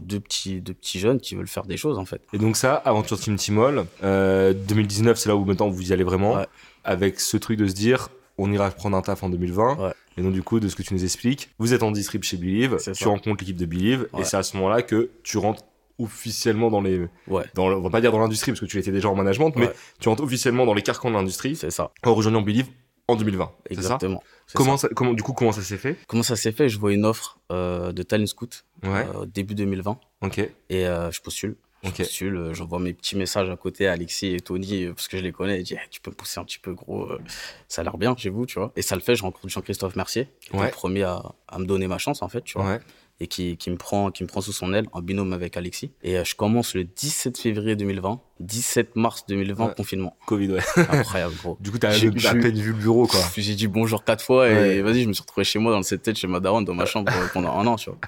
deux, 0.00 0.20
petits, 0.20 0.60
deux 0.60 0.74
petits 0.74 1.00
jeunes 1.00 1.20
qui 1.20 1.34
veulent 1.34 1.48
faire 1.48 1.66
des 1.66 1.76
choses, 1.76 1.98
en 1.98 2.04
fait. 2.04 2.22
Et 2.32 2.38
donc, 2.38 2.56
ça, 2.56 2.74
Aventure 2.76 3.18
Team 3.18 3.34
Timol, 3.34 3.84
euh, 4.04 4.52
2019, 4.52 5.18
c'est 5.18 5.28
là 5.28 5.34
où 5.34 5.44
maintenant 5.44 5.68
vous 5.68 5.90
y 5.90 5.92
allez 5.92 6.04
vraiment. 6.04 6.34
Ouais. 6.34 6.46
Avec 6.84 7.18
ce 7.18 7.36
truc 7.36 7.58
de 7.58 7.66
se 7.66 7.74
dire, 7.74 8.10
on 8.38 8.50
ira 8.52 8.70
prendre 8.70 8.96
un 8.96 9.02
taf 9.02 9.22
en 9.22 9.28
2020. 9.28 9.76
Ouais. 9.76 9.92
Et 10.16 10.22
donc, 10.22 10.32
du 10.32 10.42
coup, 10.42 10.58
de 10.60 10.68
ce 10.68 10.76
que 10.76 10.82
tu 10.82 10.94
nous 10.94 11.04
expliques, 11.04 11.50
vous 11.58 11.74
êtes 11.74 11.82
en 11.82 11.90
distrib 11.90 12.22
chez 12.22 12.36
Believe, 12.36 12.76
tu 12.94 13.06
rencontres 13.06 13.40
l'équipe 13.40 13.56
de 13.56 13.66
Believe, 13.66 14.08
et 14.18 14.24
c'est 14.24 14.36
à 14.36 14.42
ce 14.42 14.56
moment-là 14.56 14.82
que 14.82 15.10
tu 15.22 15.38
rentres 15.38 15.64
officiellement 15.98 16.70
dans 16.70 16.80
les. 16.80 17.06
Ouais. 17.26 17.44
Dans 17.54 17.66
on 17.66 17.80
va 17.80 17.90
pas 17.90 18.00
dire 18.00 18.12
dans 18.12 18.20
l'industrie, 18.20 18.52
parce 18.52 18.60
que 18.60 18.66
tu 18.66 18.78
étais 18.78 18.92
déjà 18.92 19.08
en 19.08 19.14
management, 19.14 19.52
mais 19.56 19.70
tu 20.00 20.08
rentres 20.08 20.22
officiellement 20.22 20.66
dans 20.66 20.74
les 20.74 20.82
carcans 20.82 21.10
de 21.10 21.14
l'industrie. 21.14 21.56
C'est 21.56 21.70
ça. 21.70 21.92
En 22.04 22.14
rejoignant 22.14 22.42
Believe 22.42 22.68
en 23.08 23.16
2020. 23.16 23.50
Exactement. 23.70 24.22
Ça 24.46 24.52
comment, 24.54 24.76
ça. 24.76 24.88
comment, 24.94 25.14
du 25.14 25.22
coup, 25.22 25.32
comment 25.32 25.52
ça 25.52 25.62
s'est 25.62 25.78
fait? 25.78 25.96
Comment 26.06 26.22
ça 26.22 26.36
s'est 26.36 26.52
fait? 26.52 26.68
Je 26.68 26.78
vois 26.78 26.92
une 26.92 27.04
offre 27.04 27.38
euh, 27.50 27.92
de 27.92 28.02
Talent 28.02 28.26
Scout 28.26 28.64
euh, 28.84 29.26
début 29.26 29.54
2020. 29.54 29.98
Ok. 30.22 30.38
Et 30.38 30.86
euh, 30.86 31.10
je 31.10 31.20
postule. 31.20 31.56
Je 31.82 31.90
okay. 31.90 32.02
postule, 32.02 32.36
euh, 32.36 32.54
j'envoie 32.54 32.80
mes 32.80 32.92
petits 32.92 33.16
messages 33.16 33.48
à 33.48 33.56
côté 33.56 33.86
à 33.86 33.92
Alexis 33.92 34.34
et 34.34 34.40
Tony 34.40 34.84
euh, 34.84 34.94
parce 34.94 35.06
que 35.06 35.16
je 35.16 35.22
les 35.22 35.30
connais. 35.30 35.58
Je 35.58 35.62
dis, 35.62 35.76
tu 35.90 36.00
peux 36.00 36.10
me 36.10 36.16
pousser 36.16 36.40
un 36.40 36.44
petit 36.44 36.58
peu 36.58 36.72
gros, 36.72 37.04
euh, 37.04 37.20
ça 37.68 37.82
a 37.82 37.84
l'air 37.84 37.96
bien 37.98 38.16
chez 38.16 38.30
vous, 38.30 38.46
tu 38.46 38.58
vois. 38.58 38.72
Et 38.74 38.82
ça 38.82 38.96
le 38.96 39.00
fait, 39.00 39.14
je 39.14 39.22
rencontre 39.22 39.48
Jean-Christophe 39.48 39.94
Mercier, 39.94 40.28
qui 40.40 40.56
est 40.56 40.64
le 40.64 40.70
premier 40.70 41.04
à, 41.04 41.22
à, 41.46 41.58
me 41.58 41.66
donner 41.66 41.86
ma 41.86 41.98
chance 41.98 42.22
en 42.22 42.28
fait, 42.28 42.42
tu 42.42 42.58
vois. 42.58 42.68
Ouais. 42.68 42.80
Et 43.20 43.26
qui, 43.26 43.56
qui, 43.56 43.70
me 43.70 43.76
prend, 43.76 44.12
qui 44.12 44.22
me 44.22 44.28
prend 44.28 44.40
sous 44.40 44.52
son 44.52 44.72
aile 44.72 44.86
en 44.92 45.02
binôme 45.02 45.32
avec 45.32 45.56
Alexis. 45.56 45.90
Et 46.04 46.24
je 46.24 46.36
commence 46.36 46.74
le 46.74 46.84
17 46.84 47.36
février 47.36 47.74
2020, 47.74 48.20
17 48.38 48.94
mars 48.94 49.24
2020, 49.26 49.74
confinement. 49.74 50.16
Covid, 50.26 50.52
ouais. 50.52 50.60
Incroyable, 50.76 51.34
gros. 51.42 51.56
du 51.58 51.72
coup, 51.72 51.78
t'as 51.78 51.90
à 51.90 52.34
peine 52.34 52.60
vu 52.60 52.70
le 52.70 52.78
bureau, 52.78 53.08
quoi. 53.08 53.20
J'ai 53.36 53.56
dit 53.56 53.66
bonjour 53.66 54.04
quatre 54.04 54.24
fois 54.24 54.48
et 54.48 54.82
vas-y, 54.82 55.02
je 55.02 55.08
me 55.08 55.12
suis 55.12 55.22
retrouvé 55.22 55.44
chez 55.44 55.58
moi 55.58 55.72
dans 55.72 55.78
le 55.78 55.84
7 55.84 56.00
tête 56.00 56.16
chez 56.16 56.28
ma 56.28 56.38
daronne, 56.38 56.64
dans 56.64 56.74
ma 56.74 56.86
chambre 56.86 57.12
pendant 57.32 57.52
un 57.58 57.66
an, 57.66 57.74
tu 57.74 57.90
vois. 57.90 57.98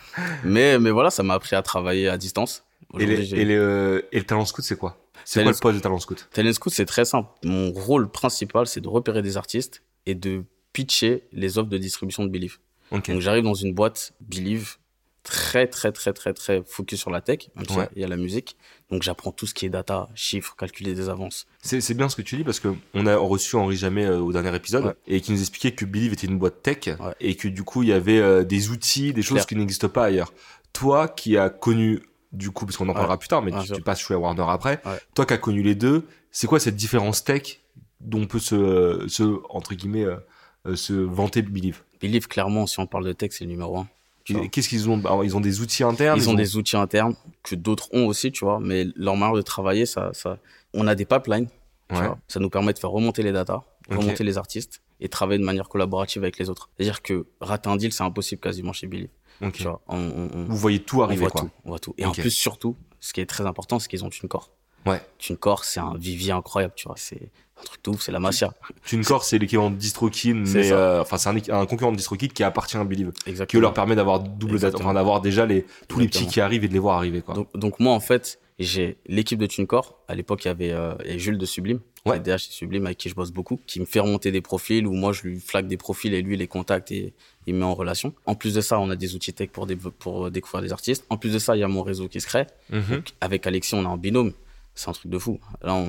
Mais, 0.45 0.79
mais 0.79 0.91
voilà, 0.91 1.11
ça 1.11 1.25
m'a 1.25 1.35
appris 1.35 1.57
à 1.57 1.63
travailler 1.63 2.09
à 2.09 2.17
distance. 2.17 2.65
Et, 2.99 3.07
les, 3.07 3.35
et, 3.35 3.45
les, 3.45 3.57
euh, 3.57 4.03
et, 4.13 4.19
le 4.19 4.25
talent 4.25 4.45
scout, 4.45 4.65
c'est 4.65 4.77
quoi? 4.77 4.99
C'est 5.25 5.43
quoi 5.43 5.53
le 5.53 5.59
poste 5.59 5.77
de 5.77 5.83
talent 5.83 5.99
scout? 5.99 6.29
Talent 6.33 6.53
scout, 6.53 6.73
c'est 6.73 6.87
très 6.87 7.05
simple. 7.05 7.29
Mon 7.45 7.71
rôle 7.73 8.11
principal, 8.11 8.67
c'est 8.67 8.81
de 8.81 8.89
repérer 8.89 9.23
des 9.23 9.37
artistes 9.37 9.83
et 10.07 10.15
de 10.15 10.45
pitcher 10.73 11.25
les 11.33 11.59
offres 11.59 11.69
de 11.69 11.79
distribution 11.79 12.25
de 12.25 12.31
Believe. 12.31 12.59
Okay. 12.91 13.13
Donc 13.13 13.21
j'arrive 13.21 13.45
dans 13.45 13.55
une 13.55 13.73
boîte 13.73 14.13
Believe 14.21 14.77
très 15.23 15.67
très 15.67 15.93
très 15.93 16.13
très 16.13 16.33
très 16.33 16.63
focus 16.65 16.99
sur 16.99 17.11
la 17.11 17.21
tech, 17.21 17.51
même 17.55 17.67
ouais. 17.77 17.89
il 17.95 18.03
y 18.03 18.05
a 18.05 18.09
la 18.09 18.17
musique. 18.17 18.57
Donc 18.91 19.03
j'apprends 19.03 19.33
tout 19.33 19.47
ce 19.47 19.55
qui 19.55 19.67
est 19.67 19.69
data, 19.69 20.09
chiffres, 20.15 20.57
calculer 20.57 20.95
des 20.95 21.09
avances. 21.09 21.47
C'est 21.63 21.95
bien 21.95 22.09
ce 22.09 22.17
que 22.17 22.23
tu 22.23 22.37
dis 22.37 22.45
parce 22.45 22.59
que 22.59 22.69
on 22.95 23.07
a 23.07 23.17
reçu 23.17 23.57
Henri 23.57 23.77
Jamais 23.77 24.07
euh, 24.07 24.19
au 24.19 24.33
dernier 24.33 24.55
épisode 24.55 24.87
ouais. 24.87 24.95
et 25.07 25.21
qui 25.21 25.33
nous 25.33 25.41
expliquait 25.41 25.73
que 25.73 25.85
Believe 25.85 26.13
était 26.13 26.27
une 26.27 26.39
boîte 26.39 26.63
tech 26.63 26.87
ouais. 26.87 27.15
et 27.21 27.37
que 27.37 27.49
du 27.49 27.63
coup 27.63 27.83
il 27.83 27.91
y 27.91 27.93
avait 27.93 28.19
euh, 28.19 28.45
des 28.45 28.71
outils, 28.71 29.13
des 29.13 29.23
choses 29.23 29.37
Claire. 29.37 29.47
qui 29.47 29.57
n'existent 29.57 29.89
pas 29.89 30.07
ailleurs. 30.07 30.33
Toi 30.73 31.09
qui 31.09 31.37
as 31.37 31.51
connu 31.51 32.01
du 32.33 32.51
coup, 32.51 32.65
parce 32.65 32.77
qu'on 32.77 32.89
en 32.89 32.93
parlera 32.93 33.15
ouais. 33.15 33.19
plus 33.19 33.29
tard, 33.29 33.43
mais 33.43 33.51
tu, 33.51 33.73
tu, 33.73 33.83
passes 33.83 34.01
chez 34.01 34.15
Warner 34.15 34.45
après. 34.49 34.81
Ouais. 34.85 34.99
Toi 35.15 35.27
qui 35.27 35.35
as 35.35 35.39
connu 35.39 35.63
les 35.63 35.75
deux, 35.75 36.07
c'est 36.31 36.47
quoi 36.47 36.61
cette 36.61 36.77
différence 36.77 37.25
tech 37.25 37.61
dont 38.01 38.23
on 38.23 38.27
peut 38.27 38.39
se, 38.39 39.05
se 39.09 39.41
entre 39.51 39.75
guillemets, 39.75 40.05
euh, 40.05 40.77
se 40.77 40.93
vanter 40.93 41.43
Believe? 41.43 41.83
Believe, 42.01 42.29
clairement, 42.29 42.67
si 42.67 42.79
on 42.81 42.87
parle 42.87 43.05
de 43.05 43.13
tech, 43.13 43.31
c'est 43.33 43.45
le 43.45 43.51
numéro 43.51 43.79
un. 43.79 43.89
Qu'est-ce 44.25 44.69
qu'ils 44.69 44.89
ont 44.89 44.99
Alors, 45.01 45.25
Ils 45.25 45.37
ont 45.37 45.41
des 45.41 45.61
outils 45.61 45.83
internes 45.83 46.19
Ils, 46.19 46.29
ont, 46.29 46.33
ont, 46.33 46.37
des 46.37 46.57
outils 46.57 46.77
internes 46.77 47.15
que 47.43 47.55
d'autres 47.55 47.89
ont 47.93 48.07
aussi, 48.07 48.31
tu 48.31 48.45
vois, 48.45 48.61
mais 48.61 48.87
leur 48.95 49.17
manière 49.17 49.35
de 49.35 49.43
travailler, 49.43 49.87
ça, 49.87 50.11
ça... 50.13 50.39
on 50.73 50.87
a 50.87 50.95
des 50.95 51.05
pipelines, 51.05 51.49
tu 51.89 51.97
vois, 51.97 52.19
ça 52.29 52.39
nous 52.39 52.51
permet 52.51 52.73
de 52.73 52.79
faire 52.79 52.91
remonter 52.91 53.23
les 53.23 53.33
datas, 53.33 53.63
remonter 53.89 54.23
les 54.23 54.39
artistes 54.39 54.83
et 55.01 55.09
travailler 55.09 55.41
de 55.41 55.45
manière 55.45 55.69
collaborative 55.69 56.23
avec 56.23 56.39
les 56.39 56.49
autres. 56.51 56.69
C'est-à-dire 56.77 57.03
que 57.03 57.27
rater 57.41 57.71
un 57.71 57.77
deal, 57.77 57.93
c'est 57.93 58.05
impossible 58.05 58.41
quasiment 58.41 58.73
chez 58.73 58.87
Believe. 58.87 59.09
Okay. 59.41 59.53
Tu 59.53 59.63
vois, 59.65 59.81
on, 59.89 59.97
on, 59.97 60.45
Vous 60.45 60.57
voyez 60.57 60.81
tout 60.81 61.03
arriver, 61.03 61.23
on 61.23 61.25
voit 61.25 61.31
quoi. 61.31 61.41
Tout, 61.43 61.51
on 61.65 61.69
voit 61.71 61.79
tout. 61.79 61.95
Et 61.97 62.05
okay. 62.05 62.21
en 62.21 62.23
plus, 62.23 62.31
surtout, 62.31 62.77
ce 63.01 63.13
qui 63.13 63.21
est 63.21 63.27
très 63.27 63.47
important, 63.47 63.79
c'est 63.79 63.89
qu'ils 63.89 64.05
ont 64.05 64.11
une 64.11 64.29
corps. 64.29 64.51
Ouais. 64.87 65.01
TuneCore, 65.19 65.65
c'est 65.65 65.81
un 65.81 65.95
vivier 65.97 66.33
incroyable, 66.33 66.73
tu 66.77 66.87
vois. 66.87 66.97
C'est 66.97 67.31
un 67.59 67.63
truc 67.63 67.85
de 67.85 67.91
ouf, 67.91 68.03
c'est 68.03 68.13
la 68.13 68.19
mafia. 68.19 68.53
TuneCore, 68.85 69.25
c'est 69.25 69.39
l'équivalent 69.39 69.71
de 69.71 69.77
DistroKid, 69.77 70.37
mais 70.37 70.73
euh, 70.73 71.03
enfin, 71.03 71.19
c'est 71.19 71.29
un, 71.29 71.61
un, 71.61 71.67
concurrent 71.67 71.93
de 71.93 71.97
DistroKid 71.97 72.33
qui 72.33 72.43
appartient 72.43 72.77
à 72.77 72.85
Believe. 72.85 73.13
Exactement. 73.27 73.59
Qui 73.59 73.63
leur 73.63 73.75
permet 73.75 73.95
d'avoir 73.95 74.21
double 74.21 74.59
data, 74.59 74.79
enfin, 74.79 74.95
d'avoir 74.95 75.21
déjà 75.21 75.45
les, 75.45 75.63
tous 75.63 75.69
Exactement. 75.69 76.01
les 76.01 76.09
petits 76.09 76.27
qui 76.27 76.41
arrivent 76.41 76.65
et 76.65 76.69
de 76.69 76.73
les 76.73 76.79
voir 76.79 76.97
arriver, 76.97 77.21
quoi. 77.21 77.35
Donc, 77.35 77.49
donc 77.55 77.81
moi, 77.81 77.93
en 77.93 78.01
fait, 78.01 78.41
j'ai 78.59 78.97
l'équipe 79.07 79.39
de 79.39 79.47
TuneCore. 79.47 79.99
À 80.09 80.15
l'époque, 80.15 80.45
il 80.45 80.49
y 80.49 80.51
avait 80.51 80.73
euh, 80.73 80.95
Jules 81.19 81.39
de 81.39 81.47
Sublime, 81.47 81.81
ouais. 82.07 82.21
DH 82.21 82.39
Sublime, 82.39 82.87
avec 82.87 82.99
qui 82.99 83.11
je 83.11 83.15
bosse 83.15 83.33
beaucoup, 83.33 83.61
qui 83.67 83.81
me 83.81 83.85
fait 83.85 84.01
remonter 84.01 84.33
des 84.33 84.41
profils 84.41 84.87
où 84.87 84.93
moi, 84.93 85.13
je 85.13 85.23
lui 85.23 85.41
flague 85.41 85.67
des 85.67 85.77
profils 85.77 86.15
et 86.15 86.23
lui 86.23 86.37
les 86.37 86.47
contacte 86.47 86.91
et 86.91 87.15
il 87.47 87.55
me 87.55 87.61
met 87.61 87.65
en 87.65 87.75
relation. 87.75 88.13
En 88.27 88.35
plus 88.35 88.55
de 88.55 88.61
ça, 88.61 88.79
on 88.79 88.91
a 88.91 88.97
des 88.97 89.15
outils 89.15 89.33
tech 89.33 89.51
pour, 89.51 89.67
pour 89.99 90.31
découvrir 90.31 90.63
des 90.63 90.73
artistes. 90.73 91.05
En 91.11 91.17
plus 91.17 91.33
de 91.33 91.39
ça, 91.39 91.57
il 91.57 91.61
y 91.61 91.63
a 91.65 91.69
mon 91.69 91.83
réseau 91.83 92.09
qui 92.09 92.21
se 92.21 92.27
crée. 92.27 92.47
Mm 92.71 92.79
-hmm. 92.79 92.91
donc, 92.97 93.07
avec 93.21 93.47
Alexis, 93.47 93.75
on 93.75 93.83
est 93.83 93.87
en 93.87 93.97
binôme 93.97 94.33
c'est 94.75 94.89
un 94.89 94.93
truc 94.93 95.11
de 95.11 95.19
fou. 95.19 95.39
Là, 95.63 95.75
on... 95.75 95.89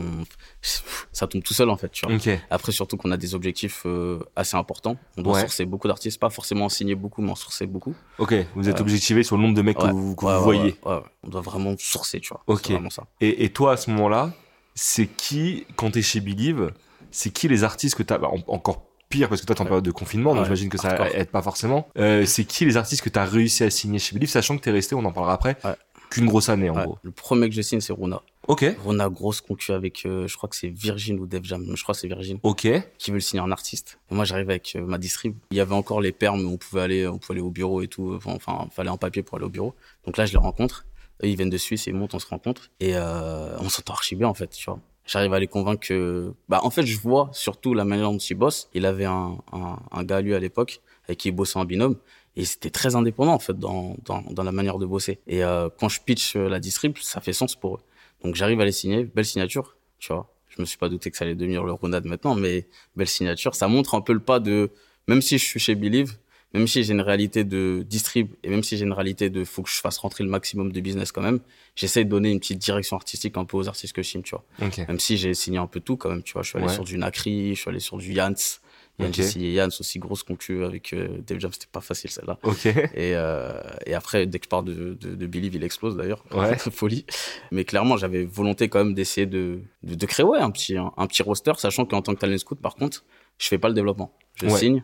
ça 1.11 1.27
tombe 1.27 1.43
tout 1.43 1.53
seul 1.53 1.69
en 1.69 1.77
fait. 1.77 1.89
Tu 1.91 2.05
vois. 2.05 2.15
Okay. 2.15 2.39
Après, 2.49 2.71
surtout 2.71 2.97
qu'on 2.97 3.11
a 3.11 3.17
des 3.17 3.35
objectifs 3.35 3.83
euh, 3.85 4.19
assez 4.35 4.57
importants. 4.57 4.97
On 5.17 5.21
doit 5.21 5.35
ouais. 5.35 5.41
sourcer 5.41 5.65
beaucoup 5.65 5.87
d'artistes, 5.87 6.19
pas 6.19 6.29
forcément 6.29 6.65
en 6.65 6.69
signer 6.69 6.95
beaucoup, 6.95 7.21
mais 7.21 7.31
en 7.31 7.35
sourcer 7.35 7.65
beaucoup. 7.67 7.95
Ok, 8.17 8.33
vous 8.55 8.69
êtes 8.69 8.79
euh... 8.79 8.81
objectivé 8.81 9.23
sur 9.23 9.37
le 9.37 9.43
nombre 9.43 9.55
de 9.55 9.61
mecs 9.61 9.79
ouais. 9.79 9.89
que 9.89 9.93
vous, 9.93 10.15
que 10.15 10.25
ouais, 10.25 10.37
vous 10.37 10.43
voyez. 10.43 10.75
on 10.83 11.29
doit 11.29 11.41
vraiment 11.41 11.75
sourcer, 11.77 12.19
tu 12.19 12.29
vois. 12.29 12.43
Ok. 12.47 12.69
Vraiment 12.69 12.89
ça. 12.89 13.03
Et, 13.21 13.43
et, 13.43 13.49
toi, 13.49 13.73
à 13.73 13.77
ce 13.77 13.89
moment-là, 13.91 14.33
c'est 14.75 15.07
qui, 15.07 15.65
quand 15.75 15.91
t'es 15.91 16.01
chez 16.01 16.19
Believe, 16.19 16.71
c'est 17.11 17.31
qui 17.31 17.47
les 17.47 17.63
artistes 17.63 17.95
que 17.95 18.03
t'as, 18.03 18.17
bah, 18.17 18.29
encore 18.47 18.85
pire 19.11 19.29
parce 19.29 19.41
que 19.41 19.45
toi 19.45 19.55
t'es 19.55 19.61
en 19.61 19.65
période 19.65 19.83
de 19.83 19.91
confinement 19.91 20.33
donc 20.33 20.45
j'imagine 20.45 20.69
que 20.69 20.77
ça 20.79 21.09
aide 21.11 21.29
pas 21.29 21.41
forcément 21.41 21.87
euh, 21.97 22.25
c'est 22.25 22.45
qui 22.45 22.65
les 22.65 22.77
artistes 22.77 23.03
que 23.03 23.09
t'as 23.09 23.25
réussi 23.25 23.63
à 23.63 23.69
signer 23.69 23.99
chez 23.99 24.15
Believe 24.15 24.29
sachant 24.29 24.57
que 24.57 24.63
t'es 24.63 24.71
resté 24.71 24.95
on 24.95 25.05
en 25.05 25.11
parlera 25.11 25.33
après 25.33 25.57
qu'une 26.09 26.25
grosse 26.25 26.49
année 26.49 26.69
en 26.69 26.83
gros 26.83 26.97
le 27.03 27.11
premier 27.11 27.47
que 27.49 27.55
je 27.55 27.61
signe 27.61 27.81
c'est 27.81 27.93
Runa 27.93 28.21
Ok. 28.47 28.65
Rona, 28.83 29.07
grosse 29.07 29.39
concu 29.39 29.71
avec, 29.71 30.05
euh, 30.05 30.27
je 30.27 30.35
crois 30.35 30.49
que 30.49 30.55
c'est 30.55 30.67
Virgin 30.67 31.19
ou 31.19 31.27
Def 31.27 31.43
Jam, 31.43 31.63
je 31.75 31.83
crois 31.83 31.93
que 31.93 32.01
c'est 32.01 32.07
Virgin. 32.07 32.39
Ok. 32.43 32.67
Qui 32.97 33.11
veut 33.11 33.17
le 33.17 33.21
signer 33.21 33.41
en 33.41 33.51
artiste. 33.51 33.99
Et 34.09 34.15
moi, 34.15 34.25
j'arrive 34.25 34.49
avec 34.49 34.75
euh, 34.75 34.85
ma 34.85 34.97
distrib. 34.97 35.35
Il 35.51 35.57
y 35.57 35.59
avait 35.59 35.75
encore 35.75 36.01
les 36.01 36.11
permes, 36.11 36.45
on 36.47 36.57
pouvait 36.57 36.81
aller, 36.81 37.07
on 37.07 37.19
pouvait 37.19 37.35
aller 37.35 37.41
au 37.41 37.51
bureau 37.51 37.81
et 37.81 37.87
tout. 37.87 38.19
Enfin, 38.25 38.67
fallait 38.71 38.89
en 38.89 38.97
papier 38.97 39.21
pour 39.21 39.37
aller 39.37 39.45
au 39.45 39.49
bureau. 39.49 39.75
Donc 40.05 40.17
là, 40.17 40.25
je 40.25 40.31
les 40.31 40.39
rencontre. 40.39 40.85
Eux, 41.23 41.27
ils 41.27 41.35
viennent 41.35 41.51
de 41.51 41.57
Suisse, 41.57 41.85
ils 41.85 41.93
montent, 41.93 42.15
on 42.15 42.19
se 42.19 42.27
rencontre. 42.27 42.71
Et 42.79 42.95
euh, 42.95 43.55
on 43.59 43.69
s'entend 43.69 43.93
archi 43.93 44.15
bien, 44.15 44.27
en 44.27 44.33
fait, 44.33 44.49
tu 44.49 44.65
vois. 44.65 44.79
J'arrive 45.11 45.33
à 45.33 45.39
les 45.41 45.47
convaincre 45.47 45.85
que, 45.85 46.33
bah, 46.47 46.61
en 46.63 46.69
fait, 46.69 46.85
je 46.85 46.97
vois 46.97 47.29
surtout 47.33 47.73
la 47.73 47.83
manière 47.83 48.09
dont 48.09 48.17
ils 48.17 48.33
bossent. 48.33 48.69
Il 48.73 48.85
avait 48.85 49.03
un, 49.03 49.37
un, 49.51 49.77
un 49.91 50.03
gars, 50.05 50.21
lui, 50.21 50.33
à 50.33 50.39
l'époque, 50.39 50.79
avec 51.03 51.19
qui 51.19 51.27
il 51.27 51.31
bossait 51.33 51.59
en 51.59 51.65
binôme. 51.65 51.97
Et 52.37 52.45
c'était 52.45 52.69
très 52.69 52.95
indépendant, 52.95 53.33
en 53.33 53.39
fait, 53.39 53.59
dans, 53.59 53.97
dans, 54.05 54.21
dans 54.21 54.43
la 54.43 54.53
manière 54.53 54.77
de 54.77 54.85
bosser. 54.85 55.19
Et 55.27 55.43
euh, 55.43 55.67
quand 55.77 55.89
je 55.89 55.99
pitch 55.99 56.37
la 56.37 56.61
distrib, 56.61 56.97
ça 56.97 57.19
fait 57.19 57.33
sens 57.33 57.57
pour 57.57 57.75
eux. 57.75 57.79
Donc 58.23 58.35
j'arrive 58.35 58.61
à 58.61 58.65
les 58.65 58.71
signer, 58.71 59.03
belle 59.03 59.25
signature, 59.25 59.75
tu 59.99 60.13
vois. 60.13 60.31
Je 60.47 60.61
me 60.61 60.65
suis 60.65 60.77
pas 60.77 60.87
douté 60.87 61.11
que 61.11 61.17
ça 61.17 61.25
allait 61.25 61.35
devenir 61.35 61.65
le 61.65 61.73
Ronald 61.73 62.05
maintenant, 62.05 62.35
mais 62.35 62.69
belle 62.95 63.09
signature. 63.09 63.53
Ça 63.55 63.67
montre 63.67 63.95
un 63.95 64.01
peu 64.01 64.13
le 64.13 64.21
pas 64.21 64.39
de, 64.39 64.69
même 65.09 65.21
si 65.21 65.37
je 65.37 65.43
suis 65.43 65.59
chez 65.59 65.75
Believe, 65.75 66.13
même 66.53 66.67
si 66.67 66.83
j'ai 66.83 66.93
une 66.93 67.01
réalité 67.01 67.43
de 67.43 67.85
distrib 67.87 68.29
et 68.43 68.49
même 68.49 68.63
si 68.63 68.77
j'ai 68.77 68.85
une 68.85 68.93
réalité 68.93 69.29
de 69.29 69.43
faut 69.43 69.61
que 69.61 69.69
je 69.69 69.79
fasse 69.79 69.97
rentrer 69.97 70.23
le 70.23 70.29
maximum 70.29 70.71
de 70.71 70.79
business 70.81 71.11
quand 71.11 71.21
même, 71.21 71.39
j'essaie 71.75 72.03
de 72.03 72.09
donner 72.09 72.31
une 72.31 72.39
petite 72.39 72.59
direction 72.59 72.97
artistique 72.97 73.37
un 73.37 73.45
peu 73.45 73.57
aux 73.57 73.67
artistes 73.67 73.93
que 73.93 74.03
je 74.03 74.09
signe, 74.09 74.21
tu 74.21 74.35
vois. 74.35 74.43
Okay. 74.61 74.85
Même 74.87 74.99
si 74.99 75.17
j'ai 75.17 75.33
signé 75.33 75.57
un 75.59 75.67
peu 75.67 75.79
tout 75.79 75.97
quand 75.97 76.09
même, 76.09 76.23
tu 76.23 76.33
vois. 76.33 76.41
Je 76.41 76.49
suis 76.49 76.57
allé 76.57 76.67
ouais. 76.67 76.73
sur 76.73 76.83
du 76.83 76.97
Nacri, 76.97 77.55
je 77.55 77.61
suis 77.61 77.69
allé 77.69 77.79
sur 77.79 77.97
du 77.97 78.11
Yans. 78.13 78.33
Yann, 78.99 79.09
okay. 79.09 79.23
j'ai 79.23 79.29
signé 79.29 79.53
Yann, 79.53 79.69
aussi 79.79 79.99
grosse 79.99 80.23
concu 80.23 80.65
avec 80.65 80.91
euh, 80.91 81.07
Dave 81.25 81.39
Jam, 81.39 81.51
c'était 81.53 81.67
pas 81.71 81.79
facile 81.79 82.11
celle-là. 82.11 82.37
Ok. 82.43 82.65
Et, 82.65 83.15
euh, 83.15 83.53
et 83.85 83.93
après, 83.93 84.25
dès 84.25 84.39
que 84.39 84.45
je 84.45 84.49
parle 84.49 84.65
de, 84.65 84.97
de, 84.99 85.15
de 85.15 85.27
Believe, 85.27 85.55
il 85.55 85.63
explose 85.63 85.95
d'ailleurs. 85.95 86.23
Ouais. 86.33 86.57
Folie. 86.71 87.05
Mais 87.51 87.63
clairement, 87.63 87.95
j'avais 87.95 88.25
volonté 88.25 88.67
quand 88.67 88.83
même 88.83 88.93
d'essayer 88.93 89.25
de, 89.25 89.61
de, 89.83 89.95
de, 89.95 90.05
créer 90.05 90.25
ouais, 90.25 90.39
un, 90.39 90.51
petit, 90.51 90.75
un, 90.75 90.91
un 90.97 91.07
petit 91.07 91.23
roster, 91.23 91.53
sachant 91.57 91.85
qu'en 91.85 92.01
tant 92.01 92.13
que 92.13 92.19
talent 92.19 92.37
scout, 92.37 92.59
par 92.59 92.75
contre, 92.75 93.05
je 93.37 93.47
fais 93.47 93.57
pas 93.57 93.69
le 93.69 93.73
développement. 93.73 94.13
Je 94.35 94.47
ouais. 94.47 94.57
signe. 94.57 94.83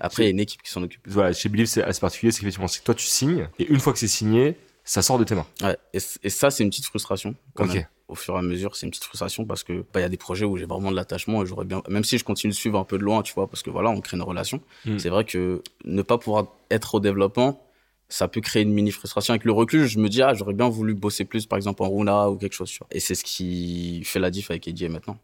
Après, 0.00 0.22
il 0.22 0.26
y 0.26 0.28
a 0.28 0.30
une 0.30 0.40
équipe 0.40 0.62
qui 0.62 0.70
s'en 0.70 0.82
occupe. 0.82 1.02
Voilà, 1.06 1.32
chez 1.32 1.48
Believe, 1.48 1.66
c'est 1.66 1.82
assez 1.82 2.00
particulier, 2.00 2.32
c'est 2.32 2.40
qu'effectivement, 2.40 2.68
c'est 2.68 2.80
que 2.80 2.84
toi, 2.84 2.94
tu 2.94 3.06
signes, 3.06 3.48
et 3.58 3.66
une 3.66 3.80
fois 3.80 3.92
que 3.92 3.98
c'est 3.98 4.08
signé, 4.08 4.56
ça 4.84 5.02
sort 5.02 5.18
de 5.18 5.24
tes 5.24 5.34
mains. 5.34 5.46
Ouais. 5.62 5.76
Et, 5.92 5.98
et 6.22 6.30
ça, 6.30 6.50
c'est 6.50 6.62
une 6.62 6.70
petite 6.70 6.86
frustration. 6.86 7.34
Quand. 7.54 7.66
Même 7.66 7.86
au 8.08 8.14
fur 8.14 8.34
et 8.34 8.38
à 8.38 8.42
mesure, 8.42 8.76
c'est 8.76 8.86
une 8.86 8.90
petite 8.90 9.04
frustration 9.04 9.44
parce 9.46 9.62
que 9.64 9.72
il 9.72 9.84
bah, 9.92 10.00
y 10.00 10.04
a 10.04 10.08
des 10.08 10.16
projets 10.16 10.44
où 10.44 10.56
j'ai 10.56 10.66
vraiment 10.66 10.90
de 10.90 10.96
l'attachement 10.96 11.42
et 11.42 11.46
j'aurais 11.46 11.64
bien, 11.64 11.82
même 11.88 12.04
si 12.04 12.18
je 12.18 12.24
continue 12.24 12.52
de 12.52 12.56
suivre 12.56 12.78
un 12.78 12.84
peu 12.84 12.98
de 12.98 13.02
loin, 13.02 13.22
tu 13.22 13.32
vois, 13.32 13.48
parce 13.48 13.62
que 13.62 13.70
voilà, 13.70 13.90
on 13.90 14.00
crée 14.00 14.16
une 14.16 14.22
relation. 14.22 14.60
Mm. 14.84 14.98
C'est 14.98 15.08
vrai 15.08 15.24
que 15.24 15.62
ne 15.84 16.02
pas 16.02 16.18
pouvoir 16.18 16.48
être 16.70 16.94
au 16.94 17.00
développement, 17.00 17.63
ça 18.08 18.28
peut 18.28 18.40
créer 18.40 18.62
une 18.62 18.72
mini 18.72 18.90
frustration. 18.90 19.32
Avec 19.32 19.44
le 19.44 19.52
recul, 19.52 19.86
je 19.86 19.98
me 19.98 20.08
dis, 20.08 20.22
ah, 20.22 20.34
j'aurais 20.34 20.52
bien 20.54 20.68
voulu 20.68 20.94
bosser 20.94 21.24
plus, 21.24 21.46
par 21.46 21.56
exemple, 21.56 21.82
en 21.82 21.90
Runa 21.90 22.30
ou 22.30 22.36
quelque 22.36 22.52
chose. 22.52 22.78
Et 22.90 23.00
c'est 23.00 23.14
ce 23.14 23.24
qui 23.24 24.02
fait 24.04 24.18
la 24.18 24.30
diff 24.30 24.50
avec 24.50 24.68
Eddie 24.68 24.88
maintenant. 24.88 25.18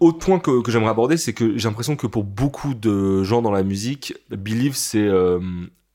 Autre 0.00 0.18
point 0.18 0.38
que, 0.38 0.62
que 0.62 0.70
j'aimerais 0.70 0.90
aborder, 0.90 1.16
c'est 1.16 1.32
que 1.32 1.56
j'ai 1.56 1.68
l'impression 1.68 1.96
que 1.96 2.06
pour 2.06 2.24
beaucoup 2.24 2.74
de 2.74 3.22
gens 3.22 3.42
dans 3.42 3.52
la 3.52 3.62
musique, 3.62 4.14
Believe, 4.30 4.74
c'est 4.74 4.98
euh, 4.98 5.40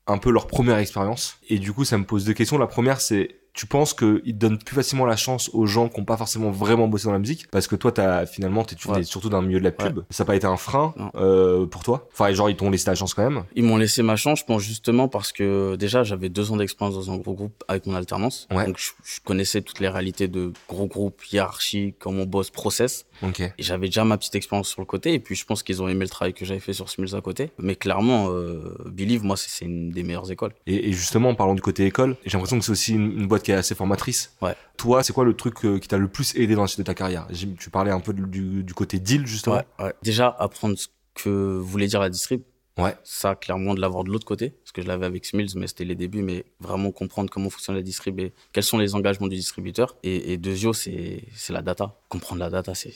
un 0.06 0.18
peu 0.18 0.30
leur 0.30 0.46
première 0.46 0.78
expérience. 0.78 1.38
Et 1.48 1.58
du 1.58 1.72
coup, 1.72 1.84
ça 1.84 1.98
me 1.98 2.04
pose 2.04 2.24
deux 2.24 2.34
questions. 2.34 2.58
La 2.58 2.66
première, 2.66 3.00
c'est 3.00 3.39
tu 3.52 3.66
penses 3.66 3.94
qu'ils 3.94 4.36
donnent 4.36 4.58
plus 4.58 4.74
facilement 4.74 5.06
la 5.06 5.16
chance 5.16 5.50
aux 5.52 5.66
gens 5.66 5.88
qui 5.88 5.98
n'ont 5.98 6.04
pas 6.04 6.16
forcément 6.16 6.50
vraiment 6.50 6.88
bossé 6.88 7.06
dans 7.06 7.12
la 7.12 7.18
musique 7.18 7.48
parce 7.50 7.66
que 7.66 7.76
toi 7.76 7.92
t'as 7.92 8.26
finalement 8.26 8.64
t'es 8.64 8.76
ouais. 8.88 9.02
surtout 9.02 9.28
dans 9.28 9.40
le 9.40 9.46
milieu 9.46 9.58
de 9.58 9.64
la 9.64 9.72
pub. 9.72 10.00
Ça 10.10 10.24
n'a 10.24 10.26
pas 10.26 10.36
été 10.36 10.46
un 10.46 10.56
frein 10.56 10.94
euh, 11.16 11.66
pour 11.66 11.82
toi? 11.82 12.08
Enfin 12.12 12.32
genre 12.32 12.50
ils 12.50 12.56
t'ont 12.56 12.70
laissé 12.70 12.86
la 12.88 12.94
chance 12.94 13.14
quand 13.14 13.28
même. 13.28 13.44
Ils 13.54 13.64
m'ont 13.64 13.76
laissé 13.76 14.02
ma 14.02 14.16
chance 14.16 14.40
je 14.40 14.44
pense 14.44 14.62
justement 14.62 15.08
parce 15.08 15.32
que 15.32 15.76
déjà 15.76 16.02
j'avais 16.04 16.28
deux 16.28 16.50
ans 16.52 16.56
d'expérience 16.56 16.94
dans 16.94 17.12
un 17.12 17.16
gros 17.16 17.34
groupe 17.34 17.64
avec 17.68 17.86
mon 17.86 17.94
alternance. 17.94 18.48
Donc 18.50 18.78
je, 18.78 18.90
je, 19.04 19.20
connaissais 19.24 19.62
toutes 19.62 19.80
les 19.80 19.88
réalités 19.88 20.28
de 20.28 20.52
gros 20.68 20.86
groupes 20.86 21.24
hiérarchie 21.32 21.94
comment 21.98 22.22
on 22.22 22.26
bosse 22.26 22.50
process. 22.50 23.06
Okay. 23.22 23.52
et 23.58 23.62
j'avais 23.62 23.86
déjà 23.88 24.02
ma 24.04 24.16
petite 24.16 24.34
expérience 24.34 24.68
sur 24.68 24.80
le 24.80 24.86
côté. 24.86 25.12
Et 25.12 25.18
puis 25.18 25.34
je 25.34 25.44
pense 25.44 25.62
qu'ils 25.62 25.82
ont 25.82 25.88
aimé 25.88 26.04
le 26.04 26.08
travail 26.08 26.32
que 26.32 26.44
j'avais 26.44 26.60
fait 26.60 26.72
sur 26.72 26.88
Smills 26.88 27.14
à 27.14 27.20
côté. 27.20 27.50
Mais 27.58 27.74
clairement 27.74 28.30
euh, 28.30 28.74
Believe 28.86 29.24
moi 29.24 29.36
c'est 29.36 29.64
une 29.64 29.90
des 29.90 30.02
meilleures 30.02 30.30
écoles. 30.30 30.52
Et, 30.66 30.88
et, 30.88 30.92
justement 30.92 31.30
en 31.30 31.34
parlant 31.34 31.54
du 31.54 31.62
côté 31.62 31.84
école 31.84 32.16
j'ai 32.24 32.32
l'impression 32.32 32.58
que 32.58 32.64
c'est 32.64 32.72
aussi 32.72 32.94
une, 32.94 33.12
une 33.12 33.26
boîte 33.26 33.39
qui 33.42 33.50
est 33.50 33.54
assez 33.54 33.74
formatrice. 33.74 34.34
Ouais. 34.40 34.54
Toi, 34.76 35.02
c'est 35.02 35.12
quoi 35.12 35.24
le 35.24 35.34
truc 35.34 35.64
euh, 35.64 35.78
qui 35.78 35.88
t'a 35.88 35.98
le 35.98 36.08
plus 36.08 36.34
aidé 36.36 36.54
dans 36.54 36.62
la 36.62 36.68
suite 36.68 36.80
de 36.80 36.84
ta 36.84 36.94
carrière? 36.94 37.26
Tu 37.58 37.70
parlais 37.70 37.90
un 37.90 38.00
peu 38.00 38.12
du, 38.12 38.62
du 38.62 38.74
côté 38.74 38.98
deal, 38.98 39.26
justement. 39.26 39.56
Ouais, 39.56 39.84
ouais. 39.84 39.94
Déjà, 40.02 40.34
apprendre 40.38 40.78
ce 40.78 40.88
que 41.14 41.58
voulait 41.58 41.86
dire 41.86 42.00
la 42.00 42.10
distrib. 42.10 42.42
Ouais. 42.78 42.96
Ça, 43.04 43.34
clairement, 43.34 43.74
de 43.74 43.80
l'avoir 43.80 44.04
de 44.04 44.10
l'autre 44.10 44.24
côté. 44.24 44.50
Parce 44.50 44.72
que 44.72 44.80
je 44.80 44.86
l'avais 44.86 45.04
avec 45.04 45.26
Smills, 45.26 45.50
mais 45.56 45.66
c'était 45.66 45.84
les 45.84 45.96
débuts. 45.96 46.22
Mais 46.22 46.46
vraiment 46.60 46.92
comprendre 46.92 47.28
comment 47.28 47.50
fonctionne 47.50 47.76
la 47.76 47.82
distrib 47.82 48.18
et 48.20 48.32
quels 48.52 48.64
sont 48.64 48.78
les 48.78 48.94
engagements 48.94 49.28
du 49.28 49.36
distributeur. 49.36 49.96
Et, 50.02 50.32
et 50.32 50.38
Deuxio, 50.38 50.72
c'est 50.72 51.22
la 51.50 51.60
data. 51.60 51.98
Comprendre 52.08 52.40
la 52.40 52.48
data, 52.48 52.74
c'est. 52.74 52.94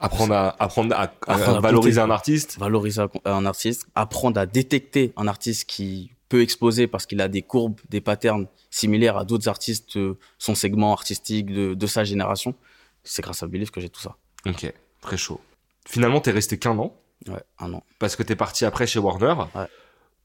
Apprendre 0.00 0.34
à, 0.34 0.62
apprendre 0.62 0.94
à, 0.94 1.00
à, 1.00 1.02
apprendre 1.26 1.58
à 1.58 1.60
valoriser 1.60 2.00
un 2.00 2.10
artiste. 2.10 2.58
Valoriser 2.58 3.02
un 3.24 3.46
artiste. 3.46 3.86
Apprendre 3.94 4.38
à 4.38 4.46
détecter 4.46 5.12
un 5.16 5.26
artiste 5.26 5.64
qui 5.64 6.12
peut 6.28 6.42
exploser 6.42 6.86
parce 6.86 7.06
qu'il 7.06 7.20
a 7.20 7.28
des 7.28 7.42
courbes, 7.42 7.80
des 7.88 8.00
patterns 8.00 8.46
similaires 8.70 9.16
à 9.16 9.24
d'autres 9.24 9.48
artistes 9.48 9.96
de 9.98 10.16
son 10.38 10.54
segment 10.54 10.92
artistique, 10.92 11.46
de, 11.52 11.74
de 11.74 11.86
sa 11.86 12.04
génération. 12.04 12.54
C'est 13.02 13.22
grâce 13.22 13.42
à 13.42 13.46
Believe 13.46 13.70
que 13.70 13.80
j'ai 13.80 13.88
tout 13.88 14.00
ça. 14.00 14.16
Ok, 14.46 14.72
très 15.00 15.16
chaud. 15.16 15.40
Finalement, 15.86 16.20
t'es 16.20 16.30
resté 16.32 16.58
qu'un 16.58 16.76
an. 16.78 16.94
Ouais, 17.26 17.42
un 17.58 17.72
an. 17.72 17.82
Parce 17.98 18.14
que 18.16 18.22
t'es 18.22 18.36
parti 18.36 18.64
après 18.64 18.86
chez 18.86 18.98
Warner. 18.98 19.34
Ouais. 19.54 19.66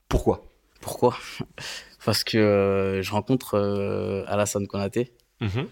Pourquoi? 0.10 0.46
Pourquoi? 0.82 1.18
Parce 2.06 2.24
que 2.26 2.38
euh, 2.38 3.02
je 3.02 3.12
rencontre 3.12 3.56
euh, 3.56 4.26
Alassane 4.28 4.68
Konaté, 4.68 5.14
mm 5.40 5.48
-hmm. 5.48 5.66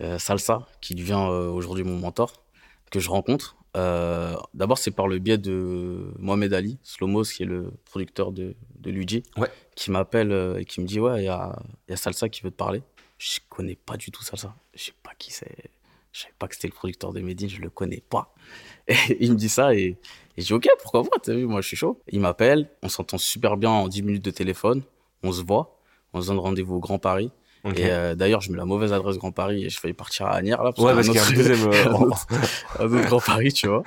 euh, 0.00 0.18
Salsa, 0.18 0.66
qui 0.80 0.94
devient 0.94 1.12
euh, 1.28 1.50
aujourd'hui 1.50 1.84
mon 1.84 1.98
mentor, 1.98 2.42
que 2.90 3.00
je 3.00 3.10
rencontre. 3.10 3.56
Euh, 3.76 4.34
D'abord, 4.54 4.78
c'est 4.78 4.92
par 4.92 5.06
le 5.08 5.18
biais 5.18 5.36
de 5.36 6.12
Mohamed 6.18 6.52
Ali, 6.54 6.78
Slomos, 6.82 7.24
qui 7.34 7.42
est 7.42 7.46
le 7.56 7.72
producteur 7.84 8.32
de, 8.32 8.54
de 8.80 8.90
Luigi, 8.90 9.22
ouais. 9.36 9.50
Qui 9.74 9.90
m'appelle 9.90 10.32
euh, 10.32 10.58
et 10.58 10.64
qui 10.64 10.80
me 10.80 10.86
dit 10.86 11.00
Ouais, 11.00 11.22
il 11.22 11.24
y 11.24 11.28
a, 11.28 11.56
y 11.88 11.92
a 11.92 11.96
Salsa 11.96 12.28
qui 12.28 12.42
veut 12.42 12.50
te 12.50 12.56
parler. 12.56 12.82
Je 13.18 13.38
connais 13.48 13.76
pas 13.76 13.96
du 13.96 14.10
tout 14.10 14.22
Salsa. 14.22 14.54
Je 14.74 14.84
sais 14.84 14.94
pas 15.02 15.12
qui 15.18 15.32
c'est. 15.32 15.70
Je 16.12 16.20
savais 16.20 16.34
pas 16.38 16.46
que 16.46 16.54
c'était 16.54 16.68
le 16.68 16.74
producteur 16.74 17.12
de 17.12 17.20
Medine, 17.20 17.48
je 17.48 17.60
le 17.60 17.70
connais 17.70 18.02
pas. 18.08 18.32
Et 18.88 19.16
il 19.20 19.32
me 19.32 19.36
dit 19.36 19.48
ça 19.48 19.74
et, 19.74 19.96
et 20.36 20.42
je 20.42 20.46
dis 20.46 20.52
Ok, 20.52 20.68
pourquoi 20.80 21.02
pas 21.02 21.18
T'as 21.20 21.34
vu, 21.34 21.46
moi 21.46 21.60
je 21.60 21.66
suis 21.66 21.76
chaud. 21.76 22.00
Il 22.08 22.20
m'appelle, 22.20 22.70
on 22.82 22.88
s'entend 22.88 23.18
super 23.18 23.56
bien 23.56 23.70
en 23.70 23.88
10 23.88 24.02
minutes 24.02 24.24
de 24.24 24.30
téléphone, 24.30 24.82
on 25.24 25.32
se 25.32 25.42
voit, 25.42 25.80
on 26.12 26.22
se 26.22 26.28
donne 26.28 26.38
rendez-vous 26.38 26.76
au 26.76 26.80
Grand 26.80 26.98
Paris. 27.00 27.32
Okay. 27.64 27.82
Et 27.82 27.90
euh, 27.90 28.14
d'ailleurs, 28.14 28.42
je 28.42 28.52
mets 28.52 28.58
la 28.58 28.66
mauvaise 28.66 28.92
adresse 28.92 29.16
Grand 29.16 29.32
Paris 29.32 29.64
et 29.64 29.70
je 29.70 29.80
failli 29.80 29.94
partir 29.94 30.26
à 30.26 30.34
Agnières 30.34 30.62
là. 30.62 30.72
Parce 30.72 30.86
ouais, 30.86 30.94
parce 30.94 31.08
qu'il 31.08 31.16
y 31.16 31.18
a 31.18 31.26
un 31.26 31.32
deuxième. 31.32 31.72
Euh... 31.72 31.86
un, 32.78 32.84
autre, 32.84 33.06
Grand 33.06 33.20
Paris, 33.20 33.52
tu 33.52 33.68
vois. 33.68 33.82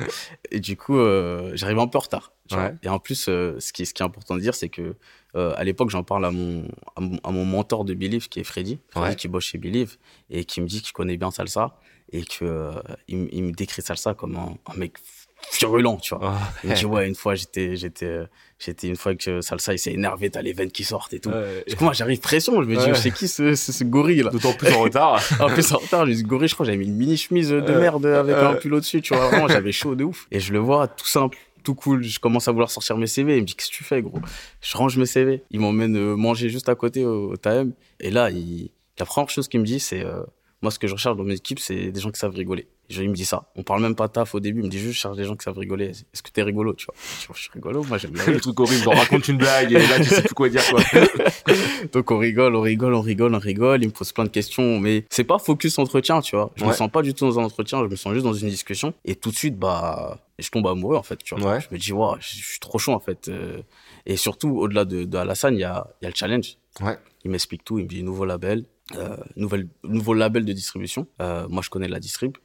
Et 0.49 0.59
du 0.59 0.75
coup, 0.75 0.97
euh, 0.97 1.51
j'arrive 1.53 1.77
un 1.77 1.87
peu 1.87 1.97
en 1.97 2.01
retard. 2.01 2.33
Ouais. 2.51 2.73
Et 2.81 2.89
en 2.89 2.97
plus, 2.97 3.27
euh, 3.29 3.59
ce, 3.59 3.71
qui, 3.71 3.85
ce 3.85 3.93
qui 3.93 4.01
est 4.01 4.05
important 4.05 4.35
de 4.35 4.39
dire, 4.39 4.55
c'est 4.55 4.69
que 4.69 4.95
à 5.35 5.63
l'époque, 5.63 5.91
j'en 5.91 6.01
parle 6.01 6.25
à 6.25 6.31
mon, 6.31 6.63
à 6.95 7.01
mon, 7.01 7.19
à 7.23 7.29
mon 7.29 7.45
mentor 7.45 7.85
de 7.85 7.93
Believe, 7.93 8.27
qui 8.27 8.39
est 8.39 8.43
Freddy, 8.43 8.79
Freddy 8.89 9.09
ouais. 9.09 9.15
qui 9.15 9.27
bosse 9.27 9.43
chez 9.43 9.59
Believe, 9.59 9.97
et 10.31 10.45
qui 10.45 10.61
me 10.61 10.65
dit 10.65 10.81
qu'il 10.81 10.93
connaît 10.93 11.15
bien 11.15 11.29
Salsa 11.29 11.77
et 12.11 12.23
que 12.23 12.71
il, 13.07 13.29
il, 13.31 13.43
me 13.43 13.51
décrit 13.51 13.83
Salsa 13.83 14.15
comme 14.15 14.35
un, 14.35 14.55
un 14.65 14.77
mec 14.77 14.97
virulent, 15.59 15.97
tu 15.97 16.15
vois. 16.15 16.33
Oh, 16.33 16.59
il 16.63 16.69
me 16.69 16.75
dit 16.75 16.85
ouais, 16.85 17.07
une 17.07 17.15
fois 17.15 17.35
j'étais 17.35 17.75
j'étais 17.75 18.19
j'étais 18.59 18.87
une 18.87 18.95
fois 18.95 19.15
que 19.15 19.41
Salsa 19.41 19.73
il 19.73 19.79
s'est 19.79 19.93
énervé, 19.93 20.29
t'as 20.29 20.41
les 20.41 20.53
veines 20.53 20.71
qui 20.71 20.83
sortent 20.83 21.13
et 21.13 21.19
tout. 21.19 21.29
Ouais. 21.29 21.63
Du 21.67 21.75
coup 21.75 21.83
moi 21.83 21.93
j'arrive 21.93 22.19
pression, 22.19 22.61
je 22.61 22.67
me 22.67 22.75
dis 22.75 22.99
c'est 22.99 23.11
qui 23.11 23.27
ce, 23.27 23.55
ce, 23.55 23.71
ce, 23.71 23.83
gorille 23.83 24.23
là? 24.23 24.29
D'autant 24.29 24.53
plus 24.53 24.73
en 24.73 24.81
retard. 24.81 25.21
en 25.39 25.47
plus 25.47 25.71
en 25.71 25.77
retard, 25.77 26.05
je 26.05 26.11
dis 26.11 26.23
gorille, 26.23 26.47
je 26.47 26.53
crois 26.53 26.65
j'avais 26.65 26.77
mis 26.77 26.87
une 26.87 26.95
mini 26.95 27.17
chemise 27.17 27.49
de 27.49 27.73
merde 27.73 28.05
avec 28.05 28.35
un 28.35 28.53
pull 28.55 28.73
au-dessus, 28.73 29.01
tu 29.01 29.13
vois. 29.13 29.27
Vraiment 29.27 29.47
j'avais 29.47 29.71
chaud 29.71 29.95
de 29.95 30.03
ouf. 30.03 30.27
Et 30.31 30.39
je 30.39 30.53
le 30.53 30.59
vois 30.59 30.87
tout 30.87 31.07
simple 31.07 31.37
tout 31.67 31.75
cool. 31.75 32.01
Je 32.03 32.19
commence 32.19 32.47
à 32.47 32.51
vouloir 32.51 32.71
sortir 32.71 32.97
mes 32.97 33.07
CV. 33.07 33.35
Il 33.35 33.41
me 33.41 33.45
dit, 33.45 33.53
qu'est-ce 33.53 33.69
que 33.69 33.75
tu 33.75 33.83
fais, 33.83 34.01
gros? 34.01 34.19
Je 34.61 34.77
range 34.77 34.97
mes 34.97 35.05
CV. 35.05 35.43
Il 35.51 35.59
m'emmène 35.59 35.97
euh, 35.97 36.15
manger 36.15 36.47
juste 36.47 36.69
à 36.69 36.75
côté 36.75 37.03
au, 37.03 37.31
au 37.31 37.37
TAM. 37.37 37.73
Et 37.99 38.09
là, 38.09 38.31
il... 38.31 38.71
la 38.97 39.05
première 39.05 39.29
chose 39.29 39.49
qu'il 39.49 39.59
me 39.59 39.65
dit, 39.65 39.81
c'est 39.81 40.05
euh, 40.05 40.23
moi, 40.61 40.71
ce 40.71 40.79
que 40.79 40.87
je 40.87 40.93
recherche 40.93 41.17
dans 41.17 41.25
mes 41.25 41.35
équipes, 41.35 41.59
c'est 41.59 41.91
des 41.91 41.99
gens 41.99 42.09
qui 42.09 42.19
savent 42.19 42.33
rigoler. 42.33 42.67
Je, 42.89 43.03
il 43.03 43.09
me 43.09 43.15
dit 43.15 43.25
ça. 43.25 43.49
On 43.55 43.63
parle 43.63 43.81
même 43.81 43.95
pas 43.95 44.07
taf 44.07 44.33
au 44.33 44.39
début. 44.39 44.61
Il 44.61 44.65
me 44.65 44.69
dit 44.69 44.79
juste, 44.79 44.93
je 44.93 44.99
cherche 44.99 45.17
des 45.17 45.25
gens 45.25 45.35
qui 45.35 45.43
savent 45.43 45.57
rigoler. 45.57 45.87
Est-ce 45.89 46.23
que 46.23 46.31
t'es 46.31 46.41
rigolo, 46.41 46.73
tu 46.73 46.85
vois? 46.85 46.95
Je, 47.19 47.27
je 47.33 47.41
suis 47.41 47.51
rigolo. 47.53 47.83
Moi, 47.83 47.97
j'aime 47.97 48.11
bien. 48.11 48.25
le 48.25 48.39
truc 48.39 48.57
horrible. 48.59 48.87
On 48.87 48.91
raconte 48.91 49.27
une 49.27 49.37
blague 49.37 49.73
et 49.73 49.87
là, 49.87 49.97
tu 49.97 50.05
sais 50.05 50.21
plus 50.21 50.33
quoi 50.33 50.47
dire, 50.49 50.61
quoi. 50.69 50.81
Donc, 51.93 52.11
on 52.11 52.17
rigole, 52.17 52.55
on 52.55 52.61
rigole, 52.61 52.93
on 52.93 53.01
rigole, 53.01 53.35
on 53.35 53.39
rigole. 53.39 53.83
Il 53.83 53.87
me 53.87 53.93
pose 53.93 54.11
plein 54.13 54.23
de 54.23 54.29
questions, 54.29 54.79
mais 54.79 55.05
c'est 55.09 55.25
pas 55.25 55.37
focus 55.37 55.77
entretien, 55.79 56.21
tu 56.21 56.35
vois. 56.35 56.51
Je 56.55 56.63
ouais. 56.63 56.69
me 56.69 56.73
sens 56.73 56.89
pas 56.89 57.01
du 57.01 57.13
tout 57.13 57.25
dans 57.25 57.39
un 57.39 57.43
entretien. 57.43 57.79
Je 57.83 57.89
me 57.89 57.95
sens 57.95 58.13
juste 58.13 58.25
dans 58.25 58.33
une 58.33 58.49
discussion. 58.49 58.93
Et 59.03 59.15
tout 59.15 59.31
de 59.31 59.35
suite, 59.35 59.57
bah, 59.57 60.19
je 60.39 60.49
tombe 60.49 60.67
amoureux, 60.67 60.95
en 60.95 61.03
fait, 61.03 61.17
tu 61.17 61.35
vois. 61.35 61.55
Ouais. 61.55 61.61
Je 61.61 61.67
me 61.71 61.77
dis, 61.77 61.91
waouh, 61.91 62.15
je 62.19 62.27
suis 62.27 62.59
trop 62.59 62.79
chaud, 62.79 62.93
en 62.93 62.99
fait. 62.99 63.27
Euh, 63.27 63.61
et 64.05 64.15
surtout, 64.15 64.57
au-delà 64.57 64.85
de, 64.85 65.03
de 65.03 65.17
Alassane, 65.17 65.55
il 65.55 65.61
y 65.61 65.65
a, 65.65 65.87
y 66.01 66.05
a 66.05 66.09
le 66.09 66.15
challenge. 66.15 66.57
Ouais. 66.79 66.97
Il 67.25 67.31
m'explique 67.31 67.65
tout. 67.65 67.79
Il 67.79 67.83
me 67.83 67.89
dit, 67.89 68.03
nouveau 68.03 68.23
label, 68.23 68.63
euh, 68.95 69.17
nouvelle, 69.35 69.67
nouveau 69.83 70.13
label 70.13 70.45
de 70.45 70.53
distribution. 70.53 71.07
Euh, 71.21 71.47
moi, 71.49 71.61
je 71.61 71.69
connais 71.69 71.87
la 71.89 71.99
distrib 71.99 72.37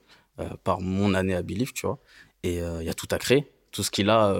par 0.65 0.81
mon 0.81 1.15
année 1.15 1.35
à 1.35 1.43
Believe, 1.43 1.73
tu 1.73 1.87
vois. 1.87 1.99
Et 2.43 2.57
il 2.59 2.85
y 2.85 2.89
a 2.89 2.95
tout 2.95 3.09
à 3.11 3.19
créer. 3.19 3.51
Tout 3.71 3.83
ce 3.83 3.91
qu'il 3.91 4.11
a 4.11 4.35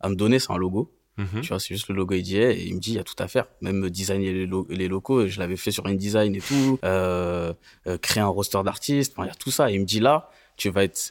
à 0.00 0.08
me 0.08 0.14
donner, 0.14 0.38
c'est 0.38 0.52
un 0.52 0.58
logo. 0.58 0.92
-hmm. 1.18 1.40
Tu 1.40 1.48
vois, 1.48 1.58
c'est 1.58 1.74
juste 1.74 1.88
le 1.88 1.94
logo 1.94 2.14
IDA 2.14 2.50
et 2.52 2.62
il 2.68 2.74
me 2.74 2.80
dit, 2.80 2.92
il 2.92 2.96
y 2.96 2.98
a 2.98 3.04
tout 3.04 3.20
à 3.24 3.28
faire. 3.34 3.46
Même 3.62 3.88
designer 3.90 4.32
les, 4.38 4.46
lo 4.46 4.66
les 4.68 4.88
locaux, 4.88 5.26
je 5.26 5.38
l'avais 5.40 5.56
fait 5.64 5.72
sur 5.76 5.84
InDesign 5.86 6.34
et 6.34 6.44
tout. 6.50 6.78
créer 8.06 8.22
un 8.30 8.32
roster 8.38 8.62
d'artistes, 8.66 9.12
il 9.18 9.26
y 9.32 9.34
a 9.36 9.38
tout 9.44 9.50
ça. 9.56 9.70
Et 9.70 9.74
il 9.76 9.80
me 9.80 9.88
dit, 9.94 10.00
là, 10.08 10.14
tu 10.56 10.66
vas 10.74 10.82
être 10.88 11.02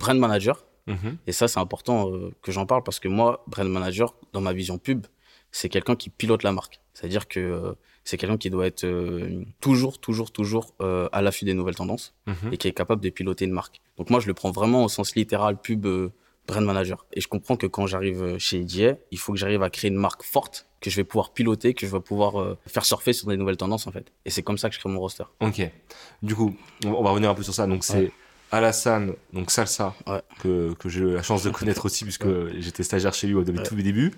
brand 0.00 0.18
manager. 0.26 0.56
-hmm. 0.86 1.14
Et 1.28 1.32
ça, 1.38 1.44
c'est 1.52 1.60
important 1.66 1.98
que 2.42 2.50
j'en 2.54 2.66
parle 2.70 2.82
parce 2.88 3.00
que 3.02 3.08
moi, 3.18 3.28
brand 3.52 3.68
manager, 3.78 4.08
dans 4.34 4.42
ma 4.48 4.52
vision 4.60 4.76
pub, 4.86 5.00
c'est 5.58 5.68
quelqu'un 5.74 5.96
qui 5.96 6.08
pilote 6.20 6.42
la 6.48 6.52
marque. 6.52 6.76
C'est-à-dire 6.94 7.28
que 7.28 7.40
euh, 7.40 7.72
c'est 8.08 8.16
quelqu'un 8.16 8.38
qui 8.38 8.48
doit 8.48 8.66
être 8.66 8.84
euh, 8.84 9.44
toujours, 9.60 9.98
toujours, 9.98 10.30
toujours 10.32 10.72
euh, 10.80 11.10
à 11.12 11.20
l'affût 11.20 11.44
des 11.44 11.52
nouvelles 11.52 11.74
tendances 11.74 12.14
-hmm. 12.26 12.52
et 12.52 12.56
qui 12.56 12.66
est 12.66 12.72
capable 12.72 13.02
de 13.02 13.10
piloter 13.10 13.44
une 13.44 13.56
marque. 13.60 13.82
Donc 13.98 14.08
moi, 14.08 14.18
je 14.22 14.28
le 14.28 14.34
prends 14.40 14.50
vraiment 14.60 14.82
au 14.86 14.88
sens 14.88 15.08
littéral 15.14 15.60
pub 15.66 15.86
brand 16.48 16.64
manager. 16.64 16.98
Et 17.16 17.20
je 17.24 17.28
comprends 17.28 17.56
que 17.62 17.68
quand 17.74 17.86
j'arrive 17.86 18.20
chez 18.46 18.56
EDA, 18.62 18.96
il 19.14 19.18
faut 19.22 19.32
que 19.34 19.40
j'arrive 19.42 19.62
à 19.62 19.70
créer 19.76 19.90
une 19.94 20.02
marque 20.08 20.22
forte 20.34 20.56
que 20.82 20.88
je 20.92 20.96
vais 21.00 21.06
pouvoir 21.10 21.28
piloter, 21.38 21.68
que 21.78 21.84
je 21.86 21.92
vais 21.96 22.04
pouvoir 22.12 22.32
faire 22.74 22.86
surfer 22.92 23.12
sur 23.18 23.26
des 23.32 23.36
nouvelles 23.40 23.60
tendances 23.64 23.86
en 23.90 23.92
fait. 23.96 24.06
Et 24.26 24.30
c'est 24.34 24.44
comme 24.46 24.58
ça 24.60 24.66
que 24.68 24.74
je 24.76 24.80
crée 24.80 24.92
mon 24.94 25.00
roster. 25.06 25.28
Ok. 25.48 25.58
Du 26.28 26.34
coup, 26.38 26.50
on 26.86 27.02
va 27.06 27.10
revenir 27.10 27.28
un 27.32 27.36
peu 27.40 27.46
sur 27.48 27.56
ça. 27.60 27.64
Donc 27.72 27.84
c'est 27.84 28.04
ouais. 28.04 28.12
Alassane, 28.50 29.12
donc 29.32 29.50
Salsa, 29.50 29.94
ouais. 30.06 30.22
que, 30.40 30.72
que 30.74 30.88
j'ai 30.88 31.00
eu 31.00 31.12
la 31.14 31.22
chance 31.22 31.42
de 31.42 31.50
connaître 31.50 31.84
aussi, 31.84 32.04
puisque 32.04 32.24
ouais. 32.24 32.52
j'étais 32.58 32.82
stagiaire 32.82 33.12
chez 33.12 33.26
lui 33.26 33.34
au 33.34 33.42
ouais. 33.42 33.62
tous 33.62 33.74
mes 33.74 33.82
débuts. 33.82 34.12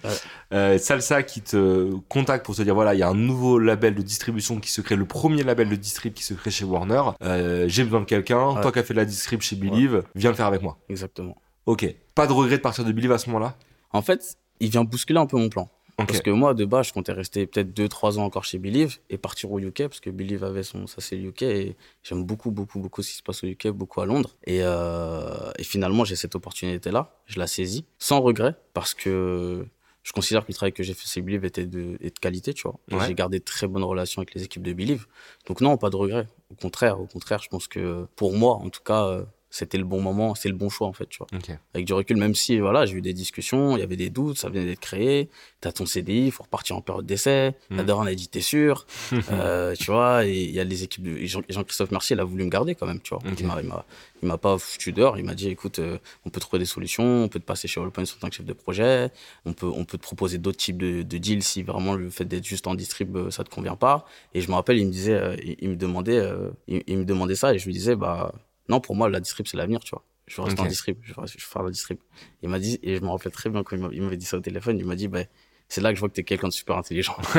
Euh, 0.52 0.78
Salsa 0.78 1.22
qui 1.22 1.42
te 1.42 1.92
contacte 2.08 2.44
pour 2.46 2.54
te 2.54 2.62
dire 2.62 2.74
voilà, 2.74 2.94
il 2.94 2.98
y 2.98 3.02
a 3.02 3.08
un 3.08 3.14
nouveau 3.14 3.58
label 3.58 3.94
de 3.94 4.02
distribution 4.02 4.60
qui 4.60 4.70
se 4.70 4.80
crée, 4.80 4.96
le 4.96 5.04
premier 5.04 5.42
label 5.42 5.68
de 5.68 5.76
distrib 5.76 6.12
qui 6.12 6.22
se 6.22 6.34
crée 6.34 6.50
chez 6.50 6.64
Warner. 6.64 7.02
Euh, 7.22 7.64
j'ai 7.68 7.84
besoin 7.84 8.00
de 8.00 8.06
quelqu'un, 8.06 8.54
toi 8.60 8.72
qui 8.72 8.78
as 8.78 8.82
fait 8.82 8.94
de 8.94 8.98
la 8.98 9.04
distrib 9.04 9.40
chez 9.40 9.56
Believe, 9.56 10.02
viens 10.14 10.30
le 10.30 10.36
faire 10.36 10.46
avec 10.46 10.62
moi. 10.62 10.78
Exactement. 10.88 11.36
Ok. 11.66 11.86
Pas 12.14 12.26
de 12.26 12.32
regret 12.32 12.56
de 12.56 12.62
partir 12.62 12.84
de 12.84 12.92
Believe 12.92 13.12
à 13.12 13.18
ce 13.18 13.28
moment-là? 13.30 13.56
En 13.92 14.02
fait, 14.02 14.36
il 14.60 14.70
vient 14.70 14.84
bousculer 14.84 15.18
un 15.18 15.26
peu 15.26 15.36
mon 15.36 15.48
plan. 15.48 15.68
Okay. 16.00 16.06
Parce 16.06 16.22
que 16.22 16.30
moi, 16.30 16.54
de 16.54 16.64
base, 16.64 16.88
je 16.88 16.92
comptais 16.92 17.12
rester 17.12 17.46
peut-être 17.46 17.76
2-3 17.76 18.18
ans 18.18 18.24
encore 18.24 18.44
chez 18.44 18.58
Believe 18.58 18.98
et 19.10 19.18
partir 19.18 19.52
au 19.52 19.58
UK, 19.58 19.82
parce 19.88 20.00
que 20.00 20.10
Believe 20.10 20.44
avait 20.44 20.62
son. 20.62 20.86
Ça, 20.86 21.00
c'est 21.00 21.16
le 21.16 21.28
UK. 21.28 21.42
Et 21.42 21.76
j'aime 22.02 22.24
beaucoup, 22.24 22.50
beaucoup, 22.50 22.80
beaucoup 22.80 23.02
ce 23.02 23.10
qui 23.10 23.16
se 23.16 23.22
passe 23.22 23.44
au 23.44 23.46
UK, 23.46 23.68
beaucoup 23.68 24.00
à 24.00 24.06
Londres. 24.06 24.36
Et, 24.44 24.60
euh, 24.62 25.50
et 25.58 25.64
finalement, 25.64 26.04
j'ai 26.04 26.16
cette 26.16 26.34
opportunité-là. 26.34 27.14
Je 27.26 27.38
la 27.38 27.46
saisis, 27.46 27.84
sans 27.98 28.20
regret, 28.20 28.54
parce 28.72 28.94
que 28.94 29.66
je 30.02 30.12
considère 30.12 30.42
que 30.42 30.48
le 30.48 30.54
travail 30.54 30.72
que 30.72 30.82
j'ai 30.82 30.94
fait 30.94 31.06
chez 31.06 31.20
Believe 31.20 31.44
était 31.44 31.66
de, 31.66 31.98
de 32.00 32.18
qualité, 32.20 32.54
tu 32.54 32.62
vois. 32.62 32.78
Ouais. 32.90 33.06
J'ai 33.06 33.14
gardé 33.14 33.38
de 33.38 33.44
très 33.44 33.66
bonnes 33.66 33.84
relations 33.84 34.20
avec 34.20 34.34
les 34.34 34.44
équipes 34.44 34.62
de 34.62 34.72
Believe. 34.72 35.06
Donc, 35.46 35.60
non, 35.60 35.76
pas 35.76 35.90
de 35.90 35.96
regret. 35.96 36.26
Au 36.50 36.54
contraire, 36.54 37.00
au 37.00 37.06
contraire, 37.06 37.42
je 37.42 37.48
pense 37.48 37.68
que 37.68 38.06
pour 38.16 38.32
moi, 38.32 38.54
en 38.54 38.70
tout 38.70 38.82
cas, 38.82 39.20
c'était 39.50 39.78
le 39.78 39.84
bon 39.84 40.00
moment, 40.00 40.34
c'est 40.34 40.48
le 40.48 40.54
bon 40.54 40.68
choix 40.68 40.86
en 40.86 40.92
fait, 40.92 41.08
tu 41.08 41.18
vois. 41.18 41.26
Ok. 41.34 41.50
Avec 41.74 41.86
du 41.86 41.92
recul, 41.92 42.16
même 42.16 42.34
si 42.34 42.58
voilà, 42.60 42.86
j'ai 42.86 42.94
eu 42.94 43.02
des 43.02 43.12
discussions, 43.12 43.76
il 43.76 43.80
y 43.80 43.82
avait 43.82 43.96
des 43.96 44.08
doutes, 44.10 44.38
ça 44.38 44.48
venait 44.48 44.64
d'être 44.64 44.80
créé, 44.80 45.28
t'as 45.60 45.72
ton 45.72 45.86
CDI, 45.86 46.26
il 46.26 46.30
faut 46.32 46.44
repartir 46.44 46.76
en 46.76 46.80
période 46.80 47.04
d'essai, 47.06 47.54
Mm. 47.70 47.76
la 47.76 47.82
Doran 47.84 48.06
a 48.06 48.14
dit 48.14 48.28
t'es 48.28 48.40
sûr, 48.40 48.86
euh, 49.30 49.74
tu 49.74 49.90
vois, 49.90 50.24
et 50.26 50.42
il 50.44 50.50
y 50.52 50.60
a 50.60 50.64
les 50.64 50.84
équipes 50.84 51.02
de 51.04 51.16
Jean- 51.26 51.42
Jean-Christophe 51.48 51.90
Mercier, 51.90 52.14
il 52.16 52.20
a 52.20 52.24
voulu 52.24 52.44
me 52.44 52.48
garder 52.50 52.74
quand 52.74 52.86
même, 52.86 53.00
tu 53.00 53.10
vois. 53.14 53.22
Ok. 53.30 53.40
Il 53.40 53.46
m'a- 53.46 53.60
il 53.60 53.68
m'a 53.68 53.84
il 54.22 54.28
m'a 54.28 54.36
pas 54.36 54.58
foutu 54.58 54.92
dehors, 54.92 55.18
il 55.18 55.24
m'a 55.24 55.34
dit 55.34 55.48
écoute, 55.48 55.78
euh, 55.78 55.96
on 56.26 56.30
peut 56.30 56.40
trouver 56.40 56.58
des 56.58 56.66
solutions, 56.66 57.24
on 57.24 57.28
peut 57.28 57.40
te 57.40 57.44
passer 57.44 57.66
chez 57.68 57.80
Allpoints 57.80 58.02
en 58.04 58.20
tant 58.20 58.28
que 58.28 58.34
chef 58.34 58.44
de 58.44 58.52
projet, 58.52 59.10
on 59.46 59.54
peut, 59.54 59.66
on 59.74 59.86
peut 59.86 59.96
te 59.96 60.02
proposer 60.02 60.36
d'autres 60.36 60.58
types 60.58 60.76
de, 60.76 61.00
de 61.02 61.18
deals 61.18 61.42
si 61.42 61.62
vraiment 61.62 61.94
le 61.94 62.10
fait 62.10 62.26
d'être 62.26 62.44
juste 62.44 62.66
en 62.66 62.74
distrib, 62.74 63.16
euh, 63.16 63.30
ça 63.30 63.44
te 63.44 63.48
convient 63.48 63.76
pas. 63.76 64.04
Et 64.34 64.42
je 64.42 64.48
me 64.48 64.54
rappelle, 64.54 64.76
il 64.78 64.86
me 64.86 64.92
disait, 64.92 65.14
euh, 65.14 65.36
il, 65.42 65.56
il 65.60 65.68
me 65.70 65.76
demandait, 65.76 66.22
il, 66.68 66.82
il 66.86 66.98
me 66.98 67.04
demandait 67.06 67.34
ça 67.34 67.54
et 67.54 67.58
je 67.58 67.64
lui 67.64 67.72
disais, 67.72 67.96
bah, 67.96 68.34
non, 68.70 68.80
pour 68.80 68.96
moi, 68.96 69.08
la 69.10 69.20
distrib, 69.20 69.46
c'est 69.46 69.56
l'avenir, 69.56 69.80
tu 69.80 69.90
vois. 69.90 70.04
Je 70.26 70.36
veux 70.36 70.42
rester 70.42 70.60
Ok. 70.60 70.66
en 70.66 70.68
distrib, 70.68 70.96
je 71.02 71.12
veux 71.12 71.26
faire 71.26 71.62
la 71.62 71.70
distrib. 71.70 71.98
Il 72.42 72.48
m'a 72.48 72.58
dit, 72.58 72.78
et 72.82 72.96
je 72.96 73.00
me 73.02 73.08
rappelle 73.08 73.32
très 73.32 73.50
bien 73.50 73.62
quand 73.64 73.74
il 73.76 73.82
m'a- 73.82 73.88
il 73.92 74.00
m'avait 74.02 74.16
dit 74.16 74.24
ça 74.26 74.36
au 74.36 74.40
téléphone, 74.40 74.78
il 74.78 74.86
m'a 74.86 74.94
dit, 74.94 75.08
bah, 75.08 75.20
c'est 75.68 75.80
là 75.80 75.90
que 75.90 75.96
je 75.96 76.00
vois 76.00 76.08
que 76.08 76.14
t'es 76.14 76.22
quelqu'un 76.24 76.48
de 76.48 76.52
super 76.52 76.76
intelligent. 76.76 77.16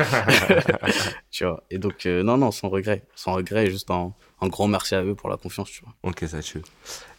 tu 1.31 1.45
vois. 1.45 1.63
Et 1.69 1.77
donc, 1.77 2.05
euh, 2.05 2.23
non, 2.23 2.37
non, 2.37 2.51
sans 2.51 2.69
regret. 2.69 3.03
Sans 3.15 3.33
regret, 3.33 3.67
et 3.67 3.69
juste 3.71 3.89
un, 3.91 4.13
un 4.41 4.47
grand 4.47 4.67
merci 4.67 4.95
à 4.95 5.03
eux 5.03 5.15
pour 5.15 5.29
la 5.29 5.37
confiance, 5.37 5.69
tu 5.69 5.83
vois. 5.83 5.93
Ok, 6.03 6.23
ça 6.27 6.41
tue. 6.41 6.61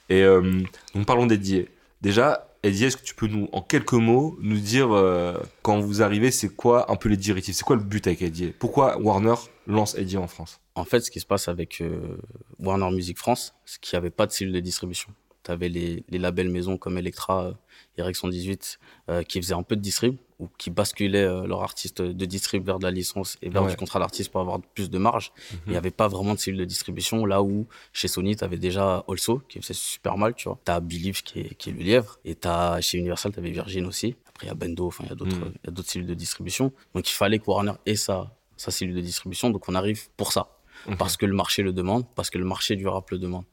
Et 0.08 0.22
euh, 0.22 0.60
donc 0.94 1.06
parlons 1.06 1.26
d'Eddie. 1.26 1.66
Déjà, 2.02 2.48
Eddie, 2.64 2.84
est-ce 2.84 2.96
que 2.96 3.02
tu 3.02 3.14
peux 3.16 3.26
nous, 3.26 3.48
en 3.50 3.60
quelques 3.60 3.92
mots, 3.92 4.38
nous 4.40 4.58
dire 4.58 4.92
euh, 4.92 5.36
quand 5.62 5.80
vous 5.80 6.00
arrivez, 6.00 6.30
c'est 6.30 6.48
quoi 6.48 6.90
un 6.92 6.96
peu 6.96 7.08
les 7.08 7.16
directifs 7.16 7.56
C'est 7.56 7.64
quoi 7.64 7.74
le 7.74 7.82
but 7.82 8.06
avec 8.06 8.22
Eddie? 8.22 8.54
Pourquoi 8.56 8.98
Warner 8.98 9.34
lance 9.66 9.96
Eddie 9.96 10.16
en 10.16 10.28
France? 10.28 10.60
En 10.76 10.84
fait, 10.84 11.00
ce 11.00 11.10
qui 11.10 11.18
se 11.18 11.26
passe 11.26 11.48
avec 11.48 11.80
euh, 11.80 12.16
Warner 12.60 12.90
Music 12.94 13.18
France, 13.18 13.54
c'est 13.64 13.80
qu'il 13.80 13.96
n'y 13.96 13.98
avait 13.98 14.10
pas 14.10 14.26
de 14.26 14.32
cellule 14.32 14.52
de 14.52 14.60
distribution. 14.60 15.10
Tu 15.44 15.50
avais 15.50 15.68
les, 15.68 16.04
les 16.08 16.18
labels 16.18 16.48
maison 16.50 16.76
comme 16.78 16.98
Electra 16.98 17.52
et 17.96 18.02
Rec 18.02 18.14
118 18.16 18.78
euh, 19.08 19.22
qui 19.22 19.40
faisaient 19.42 19.54
un 19.54 19.62
peu 19.62 19.74
de 19.76 19.80
distrib 19.80 20.16
ou 20.38 20.48
qui 20.58 20.70
basculaient 20.70 21.24
euh, 21.24 21.46
leurs 21.46 21.62
artistes 21.62 22.00
de 22.02 22.24
distrib 22.26 22.64
vers 22.64 22.78
de 22.78 22.84
la 22.84 22.90
licence 22.90 23.38
et 23.42 23.48
vers 23.50 23.62
Ouais. 23.64 23.70
du 23.70 23.76
contrat 23.76 23.98
d'artiste 23.98 24.30
pour 24.30 24.40
avoir 24.40 24.60
plus 24.60 24.88
de 24.90 24.98
marge. 24.98 25.32
Il 25.66 25.70
n'y 25.72 25.76
avait 25.76 25.90
pas 25.90 26.08
vraiment 26.08 26.34
de 26.34 26.38
cellule 26.38 26.60
de 26.60 26.64
distribution 26.64 27.26
là 27.26 27.42
où 27.42 27.66
chez 27.92 28.08
Sony, 28.08 28.36
tu 28.36 28.44
avais 28.44 28.56
déjà 28.56 29.04
Also 29.08 29.38
qui 29.48 29.60
faisait 29.60 29.74
super 29.74 30.16
mal, 30.16 30.34
tu 30.34 30.48
vois. 30.48 30.58
Tu 30.64 30.70
as 30.70 30.80
Believe 30.80 31.22
qui 31.22 31.40
est, 31.40 31.54
qui 31.54 31.70
est 31.70 31.72
le 31.72 31.80
lièvre 31.82 32.18
et 32.24 32.34
t'as, 32.34 32.80
chez 32.80 32.98
Universal, 32.98 33.32
tu 33.32 33.38
avais 33.40 33.50
Virgin 33.50 33.84
aussi. 33.86 34.14
Après, 34.28 34.46
il 34.46 34.48
y 34.48 34.52
a 34.52 34.54
Bendo, 34.54 34.86
enfin, 34.86 35.04
il 35.04 35.10
y 35.10 35.12
a 35.12 35.16
d'autres 35.16 35.36
Mhm. 35.36 35.52
a 35.68 35.70
d'autres 35.70 35.90
cellules 35.90 36.06
de 36.08 36.14
distribution. 36.14 36.72
Donc, 36.94 37.08
il 37.10 37.14
fallait 37.14 37.38
que 37.38 37.44
Warner 37.46 37.72
ait 37.86 37.96
sa, 37.96 38.34
sa 38.56 38.70
cellule 38.70 38.94
de 38.94 39.00
distribution. 39.00 39.50
Donc, 39.50 39.68
on 39.68 39.74
arrive 39.74 40.08
pour 40.16 40.32
ça 40.32 40.56
Ok. 40.86 40.96
parce 40.98 41.16
que 41.16 41.26
le 41.26 41.34
marché 41.34 41.62
le 41.62 41.72
demande, 41.72 42.04
parce 42.16 42.30
que 42.30 42.38
le 42.38 42.44
marché 42.44 42.74
du 42.74 42.86
rap 42.88 43.10
le 43.10 43.18
demande. 43.18 43.44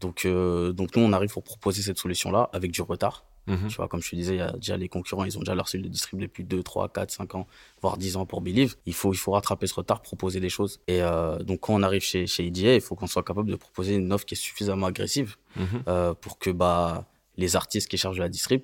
Donc, 0.00 0.24
euh, 0.24 0.72
donc 0.72 0.94
nous, 0.96 1.02
on 1.02 1.12
arrive 1.12 1.30
pour 1.32 1.42
proposer 1.42 1.82
cette 1.82 1.98
solution-là 1.98 2.50
avec 2.52 2.70
du 2.70 2.82
retard. 2.82 3.24
Mhm. 3.46 3.68
Tu 3.68 3.76
vois, 3.76 3.88
comme 3.88 4.02
je 4.02 4.10
te 4.10 4.14
disais, 4.16 4.34
il 4.34 4.38
y 4.38 4.42
a 4.42 4.52
déjà 4.52 4.76
les 4.76 4.88
concurrents, 4.88 5.24
ils 5.24 5.36
ont 5.38 5.40
déjà 5.40 5.54
leur 5.54 5.68
cellule 5.68 5.86
de 5.86 5.90
distrib 5.90 6.20
depuis 6.20 6.44
2, 6.44 6.62
3, 6.62 6.90
4, 6.90 7.10
5 7.10 7.34
ans, 7.34 7.46
voire 7.80 7.96
10 7.96 8.16
ans 8.16 8.26
pour 8.26 8.42
Believe. 8.42 8.76
Il 8.84 8.92
faut, 8.94 9.12
il 9.14 9.16
faut 9.16 9.32
rattraper 9.32 9.66
ce 9.66 9.74
retard, 9.74 10.02
proposer 10.02 10.38
des 10.38 10.50
choses. 10.50 10.80
Et 10.86 11.00
euh, 11.02 11.38
donc, 11.38 11.60
quand 11.60 11.74
on 11.74 11.82
arrive 11.82 12.02
chez, 12.02 12.26
chez 12.26 12.46
EDA, 12.46 12.74
il 12.74 12.80
faut 12.82 12.94
qu'on 12.94 13.06
soit 13.06 13.22
capable 13.22 13.50
de 13.50 13.56
proposer 13.56 13.94
une 13.94 14.12
offre 14.12 14.26
qui 14.26 14.34
est 14.34 14.36
suffisamment 14.36 14.86
agressive 14.86 15.36
Mhm. 15.56 15.82
euh, 15.88 16.14
pour 16.14 16.38
que 16.38 16.50
bah, 16.50 17.06
les 17.38 17.56
artistes 17.56 17.88
qui 17.88 17.96
chargent 17.96 18.18
de 18.18 18.22
la 18.22 18.28
distrib 18.28 18.62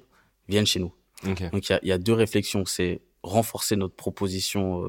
viennent 0.49 0.67
chez 0.67 0.81
nous. 0.81 0.93
Donc 1.51 1.69
il 1.71 1.73
y 1.73 1.77
a, 1.77 1.81
y 1.83 1.93
a 1.93 1.97
deux 1.99 2.13
réflexions, 2.13 2.67
c'est 2.67 3.01
renforcer 3.23 3.77
notre 3.77 3.95
proposition 3.95 4.85
euh, 4.85 4.89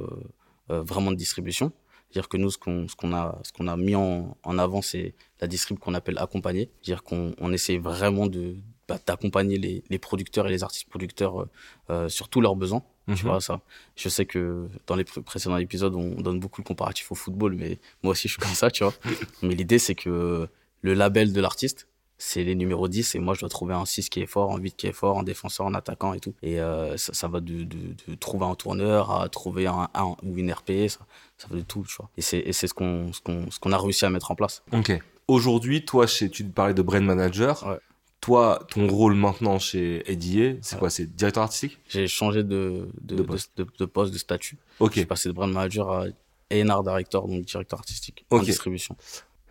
euh, 0.71 0.81
vraiment 0.81 1.11
de 1.11 1.15
distribution. 1.15 1.71
C'est-à-dire 2.15 2.29
que 2.29 2.37
nous, 2.37 2.49
ce 2.49 2.57
qu'on 2.57 3.11
a, 3.13 3.41
a 3.67 3.75
mis 3.75 3.93
en, 3.93 4.37
en 4.41 4.57
avant, 4.57 4.81
c'est 4.81 5.15
la 5.41 5.47
distrib 5.47 5.79
qu'on 5.79 5.93
appelle 5.93 6.17
accompagner. 6.17 6.69
C'est-à-dire 6.81 7.03
qu'on 7.03 7.35
on 7.41 7.51
essaie 7.51 7.77
vraiment 7.77 8.27
de 8.27 8.55
bah, 8.87 8.97
d'accompagner 9.05 9.57
les, 9.57 9.83
les 9.89 9.99
producteurs 9.99 10.47
et 10.47 10.49
les 10.49 10.63
artistes 10.63 10.87
producteurs 10.87 11.41
euh, 11.41 11.49
euh, 11.89 12.07
sur 12.07 12.29
tous 12.29 12.39
leurs 12.39 12.55
besoins. 12.55 12.83
Mhm. 13.07 13.15
Tu 13.15 13.23
vois 13.25 13.41
ça. 13.41 13.59
Je 13.97 14.07
sais 14.07 14.25
que 14.25 14.69
dans 14.87 14.95
les 14.95 15.03
pré- 15.03 15.21
précédents 15.23 15.57
épisodes, 15.57 15.93
on 15.93 16.21
donne 16.21 16.39
beaucoup 16.39 16.61
le 16.61 16.65
comparatif 16.65 17.11
au 17.11 17.15
football, 17.15 17.53
mais 17.53 17.79
moi 18.01 18.11
aussi 18.13 18.29
je 18.29 18.33
suis 18.35 18.41
comme 18.41 18.53
ça, 18.55 18.71
tu 18.71 18.85
vois. 18.85 18.93
mais 19.43 19.53
l'idée, 19.53 19.77
c'est 19.77 19.95
que 19.95 20.47
le 20.83 20.93
label 20.93 21.33
de 21.33 21.41
l'artiste, 21.41 21.89
c'est 22.17 22.43
les 22.43 22.55
numéros 22.55 22.87
10 22.87 23.15
et 23.15 23.19
moi 23.19 23.33
je 23.33 23.41
dois 23.41 23.49
trouver 23.49 23.73
un 23.73 23.85
6 23.85 24.09
qui 24.09 24.21
est 24.21 24.25
fort, 24.25 24.53
un 24.53 24.57
8 24.57 24.75
qui 24.77 24.87
est 24.87 24.91
fort, 24.93 25.19
un 25.19 25.23
défenseur, 25.23 25.67
un 25.67 25.73
attaquant 25.75 26.13
et 26.13 26.19
tout. 26.19 26.33
Et 26.41 26.59
euh, 26.59 26.95
ça, 26.97 27.13
ça 27.13 27.27
va 27.27 27.39
de, 27.41 27.63
de, 27.63 27.77
de 28.07 28.15
trouver 28.15 28.45
un 28.45 28.55
tourneur 28.55 29.11
à 29.11 29.27
trouver 29.29 29.67
un 29.67 29.89
1 29.93 30.03
ou 30.23 30.37
une 30.37 30.51
RP, 30.51 30.87
ça, 30.87 30.99
ça 31.37 31.47
va 31.49 31.55
de 31.57 31.61
tout, 31.61 31.83
tu 31.87 31.95
vois. 31.97 32.09
Et 32.17 32.21
c'est 32.21 32.39
et 32.39 32.53
c'est 32.53 32.67
ce 32.67 32.73
qu'on 32.73 33.11
ce 33.13 33.19
qu'on 33.21 33.51
ce 33.51 33.59
qu'on 33.59 33.71
a 33.73 33.77
réussi 33.77 34.05
à 34.05 34.09
mettre 34.09 34.31
en 34.31 34.35
place. 34.35 34.63
Ok. 34.71 34.97
Aujourd'hui, 35.27 35.83
toi, 35.83 36.05
chez, 36.07 36.29
tu 36.29 36.43
parlais 36.45 36.73
de 36.75 36.81
brand 36.81 37.03
manager. 37.03 37.65
Ouais. 37.67 37.79
Toi, 38.21 38.65
ton 38.71 38.87
rôle 38.87 39.13
maintenant 39.15 39.59
chez 39.59 40.03
Eddie, 40.11 40.57
c'est 40.61 40.75
Ouais. 40.75 40.79
quoi? 40.79 40.89
C'est 40.89 41.15
directeur 41.15 41.43
artistique? 41.43 41.77
J'ai 41.89 42.07
changé 42.07 42.43
de, 42.43 42.87
de, 43.01 43.21
poste. 43.21 43.51
de- 43.57 43.67
de 43.77 43.85
poste, 43.85 44.13
de 44.13 44.17
statut. 44.17 44.57
Ok. 44.79 44.93
J'ai 44.95 45.05
passé 45.05 45.29
de 45.29 45.33
brand 45.33 45.51
manager 45.51 45.91
à 45.91 46.05
A&R 46.51 46.83
director, 46.83 47.27
donc 47.27 47.43
directeur 47.45 47.79
artistique 47.79 48.25
en 48.31 48.39
distribution. 48.39 48.95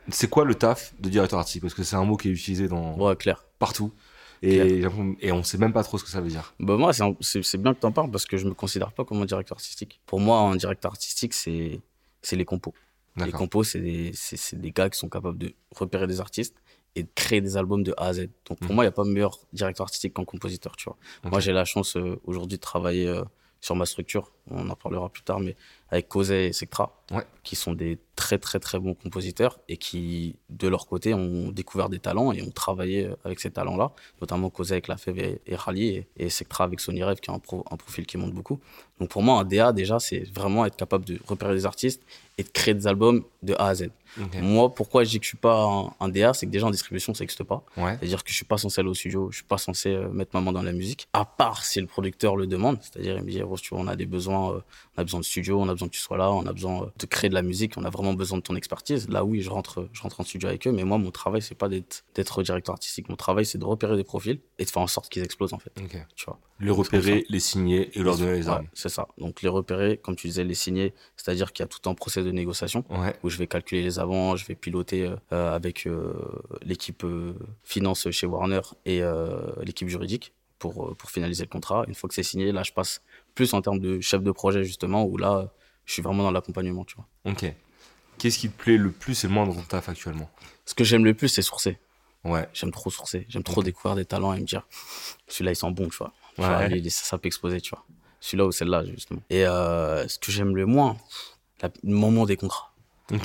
C'est 0.09 0.29
quoi 0.29 0.45
le 0.45 0.55
taf 0.55 0.95
de 1.01 1.09
directeur 1.09 1.39
artistique? 1.39 1.63
Parce 1.63 1.75
que 1.75 1.83
c'est 1.83 1.97
un 1.97 2.05
mot 2.05 2.17
qui 2.17 2.29
est 2.29 2.33
utilisé 2.33 2.69
dans 2.69 2.97
Ouais, 2.99 3.17
clair. 3.17 3.45
partout. 3.59 3.93
Et, 4.43 4.83
et 5.21 5.33
on 5.33 5.43
sait 5.43 5.57
même 5.57 5.73
pas 5.73 5.83
trop 5.83 5.97
ce 5.97 6.05
que 6.05 6.11
ça 6.11 6.21
veut 6.21 6.29
dire. 6.29 6.53
Bah 6.61 6.77
moi, 6.77 6.93
c'est 6.93 7.57
bien 7.59 7.73
que 7.73 7.81
tu 7.81 7.87
en 7.87 7.93
parles 7.93 8.11
parce 8.11 8.27
que 8.27 8.37
je 8.37 8.45
me 8.47 8.53
considère 8.53 8.93
pas 8.93 9.05
comme 9.05 9.23
un 9.23 9.25
directeur 9.25 9.57
artistique. 9.57 10.01
Pour 10.05 10.21
moi, 10.21 10.39
un 10.41 10.57
directeur 10.57 10.91
artistique, 10.93 11.33
c'est 11.33 11.81
les 12.33 12.45
compos. 12.45 12.75
Les 13.17 13.33
compos, 13.33 13.65
c'est 13.65 13.81
des, 13.81 14.13
des 14.55 14.71
gars 14.73 14.91
qui 14.91 14.99
sont 14.99 15.09
capables 15.09 15.39
de 15.39 15.55
repérer 15.75 16.07
des 16.07 16.21
artistes 16.21 16.57
et 16.97 17.05
de 17.05 17.09
créer 17.15 17.41
des 17.41 17.57
albums 17.57 17.83
de 17.83 17.95
A 17.97 18.09
à 18.09 18.13
Z. 18.13 18.29
Donc 18.47 18.59
pour 18.59 18.69
Mhm. 18.71 18.75
moi, 18.75 18.85
il 18.85 18.89
n'y 18.89 18.89
a 18.89 18.93
pas 18.93 19.05
meilleur 19.05 19.39
directeur 19.53 19.85
artistique 19.85 20.15
qu'un 20.15 20.25
compositeur, 20.25 20.77
tu 20.77 20.85
vois. 20.85 20.97
Moi, 21.31 21.41
j'ai 21.41 21.53
la 21.53 21.65
chance 21.65 21.97
euh, 21.97 22.21
aujourd'hui 22.25 22.59
de 22.59 22.63
travailler 22.63 23.09
euh, 23.09 23.25
sur 23.65 23.75
ma 23.75 23.87
structure. 23.87 24.31
On 24.51 24.69
en 24.69 24.77
parlera 24.77 25.09
plus 25.09 25.23
tard, 25.23 25.41
mais 25.41 25.57
avec 25.89 26.07
Cosé 26.09 26.47
et 26.49 26.53
Sectra, 26.53 26.93
Ouais. 27.11 27.25
qui 27.45 27.57
sont 27.57 27.73
des 27.73 27.99
très 28.15 28.39
très 28.39 28.59
très 28.59 28.79
bons 28.79 28.95
compositeurs 28.95 29.59
et 29.69 29.79
qui, 29.79 30.37
de 30.51 30.69
leur 30.69 30.87
côté, 30.87 31.15
ont 31.15 31.51
découvert 31.51 31.89
des 31.89 31.99
talents 31.99 32.31
et 32.33 32.43
ont 32.43 32.51
travaillé 32.51 33.07
euh, 33.07 33.17
avec 33.25 33.41
ces 33.41 33.51
talents-là, 33.51 33.93
notamment 34.21 34.51
Cosé 34.51 34.75
avec 34.75 34.89
La 34.89 34.99
Fève 34.99 35.19
et, 35.19 35.41
et 35.47 35.57
Rally 35.57 35.87
et, 35.89 36.09
et 36.19 36.29
Sectra 36.29 36.65
avec 36.65 36.79
Sony 36.81 37.03
Rêve, 37.03 37.21
qui 37.21 37.31
a 37.31 37.35
un, 37.35 37.39
pro- 37.39 37.65
un 37.71 37.77
profil 37.77 38.05
qui 38.05 38.19
monte 38.19 38.33
beaucoup. 38.35 38.61
Donc 39.01 39.09
pour 39.09 39.23
moi, 39.23 39.41
un 39.41 39.45
DA, 39.45 39.73
déjà, 39.73 39.99
c'est 39.99 40.25
vraiment 40.35 40.67
être 40.67 40.77
capable 40.77 41.07
de 41.07 41.19
repérer 41.27 41.55
des 41.55 41.65
artistes 41.65 42.03
et 42.39 42.43
de 42.43 42.49
créer 42.49 42.75
des 42.75 42.87
albums 42.87 43.25
de 43.43 43.55
A 43.55 43.67
à 43.69 43.75
Z. 43.75 43.89
Moi, 44.41 44.73
pourquoi 44.73 45.03
je 45.03 45.11
dis 45.11 45.19
que 45.19 45.25
je 45.25 45.29
suis 45.31 45.37
pas 45.37 45.65
un, 45.65 45.93
un 45.99 46.09
DA, 46.09 46.33
c'est 46.35 46.47
que 46.47 46.51
déjà 46.53 46.67
en 46.67 46.71
distribution, 46.71 47.15
ça 47.15 47.25
n'existe 47.25 47.43
pas. 47.43 47.65
Ouais. 47.77 47.97
C'est-à-dire 47.99 48.23
que 48.23 48.31
je 48.31 48.37
suis 48.37 48.45
pas 48.45 48.59
censé 48.59 48.81
aller 48.81 48.89
au 48.89 48.95
studio, 48.95 49.29
je 49.33 49.37
suis 49.39 49.45
pas 49.45 49.59
censé 49.59 49.89
euh, 49.91 50.09
mettre 50.09 50.31
ma 50.35 50.41
main 50.41 50.53
dans 50.53 50.63
la 50.63 50.73
musique, 50.73 51.09
à 51.13 51.25
part 51.25 51.65
si 51.65 51.81
le 51.81 51.87
producteur 51.89 52.37
le 52.37 52.47
demande. 52.47 52.79
C'est-à-dire, 52.81 53.17
il 53.17 53.25
me 53.25 53.31
dit, 53.31 53.39
tu 53.63 53.69
vois, 53.75 53.81
on 53.81 53.89
a 53.89 53.97
des 53.97 54.07
besoins, 54.07 54.53
euh, 54.55 54.61
on 54.97 55.01
a 55.01 55.05
besoin 55.05 55.19
de 55.19 55.25
studio, 55.25 55.61
on 55.61 55.69
a 55.69 55.73
besoin 55.73 55.89
que 55.89 55.95
tu 55.95 56.01
sois 56.01 56.17
là, 56.17 56.31
on 56.31 56.47
a 56.47 56.53
besoin 56.53 56.85
euh, 56.85 56.87
de 56.97 57.07
créer 57.07 57.29
de 57.29 57.35
la 57.35 57.43
musique, 57.43 57.73
on 57.77 57.85
a 57.85 57.91
vraiment 57.91 58.15
besoin 58.15 58.39
de 58.39 58.43
ton 58.45 58.55
expertise. 58.55 59.09
Là, 59.09 59.25
oui, 59.25 59.41
je 59.43 59.51
rentre, 59.51 59.89
je 59.93 60.01
rentre 60.03 60.21
en 60.21 60.25
studio 60.25 60.49
avec 60.49 60.65
eux, 60.69 60.73
mais 60.73 60.85
moi, 60.85 60.99
mon 60.99 61.11
travail, 61.11 61.43
c'est 61.43 61.57
pas 61.57 61.69
d'être, 61.69 62.05
directeur 62.43 62.73
artistique. 62.75 63.09
Mon 63.09 63.17
travail, 63.17 63.45
c'est 63.45 63.59
de 63.59 63.65
repérer 63.65 63.97
des 63.97 64.05
profils 64.05 64.39
et 64.61 64.65
de 64.65 64.71
faire 64.71 64.83
en 64.83 64.87
sorte 64.87 65.11
qu'ils 65.13 65.25
explosent, 65.25 65.55
en 65.55 65.59
fait. 65.59 65.73
Tu 66.15 66.25
vois. 66.27 66.39
Les 66.61 66.71
repérer, 66.71 67.25
les 67.29 67.41
signer 67.41 67.91
et 67.99 68.03
leur 68.03 68.17
donner 68.17 68.35
les 68.39 68.47
Ouais, 68.47 68.55
armes. 68.55 68.67
c'est 68.75 68.89
ça. 68.89 69.09
Donc, 69.19 69.43
les 69.43 69.49
repérer, 69.49 69.97
comme 69.99 70.15
tu 70.15 70.29
disais, 70.29 70.45
les 70.45 70.55
signer, 70.55 70.95
c'est-à-dire 71.17 71.53
qu'il 71.53 71.65
y 71.65 71.67
a 71.67 71.69
tout 71.69 71.91
un 71.91 71.95
procès 71.95 72.23
de 72.25 72.31
négociation 72.33 72.85
Ouais. 72.91 73.15
où 73.23 73.29
je 73.31 73.39
vais 73.39 73.47
calculer 73.47 73.83
les 73.83 73.99
avants, 73.99 74.37
je 74.37 74.45
vais 74.47 74.55
piloter 74.55 75.11
euh, 75.33 75.55
avec 75.55 75.87
euh, 75.87 76.13
l'équipe 76.63 77.05
euh, 77.05 77.35
finance 77.63 78.11
chez 78.11 78.27
Warner 78.27 78.61
et 78.87 79.03
l'équipe 79.63 79.89
juridique 79.89 80.33
pour, 80.59 80.97
pour 80.97 81.11
finaliser 81.11 81.45
le 81.45 81.49
contrat. 81.51 81.85
Une 81.89 81.95
fois 81.95 82.09
que 82.09 82.15
c'est 82.15 82.23
signé, 82.23 82.53
là, 82.53 82.63
je 82.63 82.73
passe 82.73 83.03
plus 83.35 83.53
en 83.55 83.61
termes 83.63 83.81
de 83.81 84.01
chef 84.01 84.23
de 84.23 84.31
projet, 84.31 84.65
justement, 84.65 85.05
où 85.05 85.17
là, 85.17 85.51
je 85.85 85.93
suis 85.93 86.03
vraiment 86.03 86.23
dans 86.23 86.31
l'accompagnement, 86.31 86.85
tu 86.85 86.97
vois. 86.97 87.07
Ok. 87.31 87.53
Qu'est-ce 88.19 88.39
qui 88.39 88.49
te 88.49 88.57
plaît 88.57 88.77
le 88.77 88.91
plus 88.91 89.25
et 89.25 89.27
le 89.27 89.33
moins 89.35 89.47
dans 89.47 89.55
ton 89.55 89.63
taf 89.63 89.89
actuellement? 89.89 90.31
Ce 90.65 90.75
que 90.75 90.85
j'aime 90.85 91.05
le 91.05 91.15
plus, 91.15 91.29
c'est 91.29 91.43
sourcer. 91.43 91.79
Ouais. 92.25 92.49
J'aime 92.55 92.71
trop 92.71 92.89
sourcer. 92.91 93.27
J'aime 93.29 93.43
trop 93.43 93.63
découvrir 93.63 93.97
des 93.97 94.05
talents 94.05 94.33
et 94.33 94.41
me 94.41 94.47
dire, 94.47 94.67
celui-là, 95.29 95.53
il 95.53 95.57
sent 95.57 95.71
bon, 95.73 95.89
tu 95.89 95.97
vois. 95.99 96.13
Tu 96.37 96.43
lui, 96.75 96.91
ça, 96.91 97.05
ça 97.05 97.19
peut 97.19 97.27
exploser, 97.27 97.61
tu 97.61 97.71
vois. 97.71 97.85
Celui-là 98.21 98.47
ou 98.47 98.53
celle-là, 98.53 98.85
justement. 98.87 99.21
Et 99.29 99.45
euh, 99.47 100.09
ce 100.09 100.19
que 100.19 100.33
j'aime 100.33 100.57
le 100.57 100.65
moins, 100.65 100.97
le 101.83 101.95
moment 101.95 102.27
des 102.27 102.37
contrats. 102.37 102.71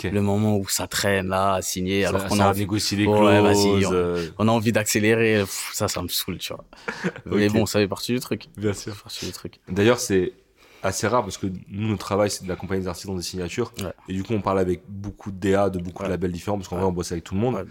Le 0.04 0.22
moment 0.22 0.58
où 0.58 0.68
ça 0.68 0.88
traîne 0.88 1.28
là, 1.30 1.54
à 1.56 1.62
signer, 1.62 2.04
alors 2.06 2.26
qu'on 2.28 2.40
a 2.42 2.50
envie 2.50 2.60
négocié 2.62 2.98
les 2.98 3.06
Ouais, 3.08 3.18
clauses. 3.18 3.42
vas-y, 3.44 3.86
on- 3.86 3.94
euh, 3.94 4.28
on 4.38 4.48
a 4.50 4.52
envie 4.52 4.74
d'accélérer, 4.74 5.46
ça, 5.72 5.88
ça 5.88 6.02
me 6.02 6.10
saoule, 6.10 6.38
tu 6.38 6.54
vois. 6.54 6.66
Mais 7.26 7.48
bon, 7.48 7.66
ça 7.66 7.80
fait 7.80 7.88
partie 7.88 8.12
du 8.14 8.20
truc. 8.20 8.48
Bien 8.58 8.74
Ça 8.74 8.82
sûr. 8.84 8.96
fait 8.96 9.04
partie 9.04 9.26
du 9.28 9.32
truc. 9.32 9.60
D'ailleurs, 9.70 10.00
c'est 10.00 10.34
assez 10.84 11.08
rare 11.08 11.24
parce 11.24 11.38
que 11.38 11.48
nous, 11.70 11.88
notre 11.88 12.04
travail, 12.06 12.30
c'est 12.30 12.46
d'accompagner 12.46 12.82
les 12.82 12.88
artistes 12.88 13.08
dans 13.08 13.16
des 13.16 13.22
signatures. 13.22 13.72
Ouais. 13.80 13.94
Et 14.10 14.14
du 14.14 14.24
coup, 14.24 14.34
on 14.34 14.42
parle 14.42 14.60
avec 14.60 14.82
beaucoup 14.90 15.32
de 15.32 15.38
DA, 15.40 15.70
de 15.70 15.80
beaucoup 15.80 16.00
de 16.04 16.08
Ouais. 16.08 16.10
labels 16.10 16.34
différents 16.34 16.58
parce 16.58 16.68
qu'en 16.68 16.76
Ouais. 16.76 16.82
vrai, 16.82 16.90
on 16.92 16.94
bosse 16.94 17.14
avec 17.14 17.24
tout 17.24 17.36
le 17.36 17.40
monde. 17.40 17.56
Ouais. 17.56 17.64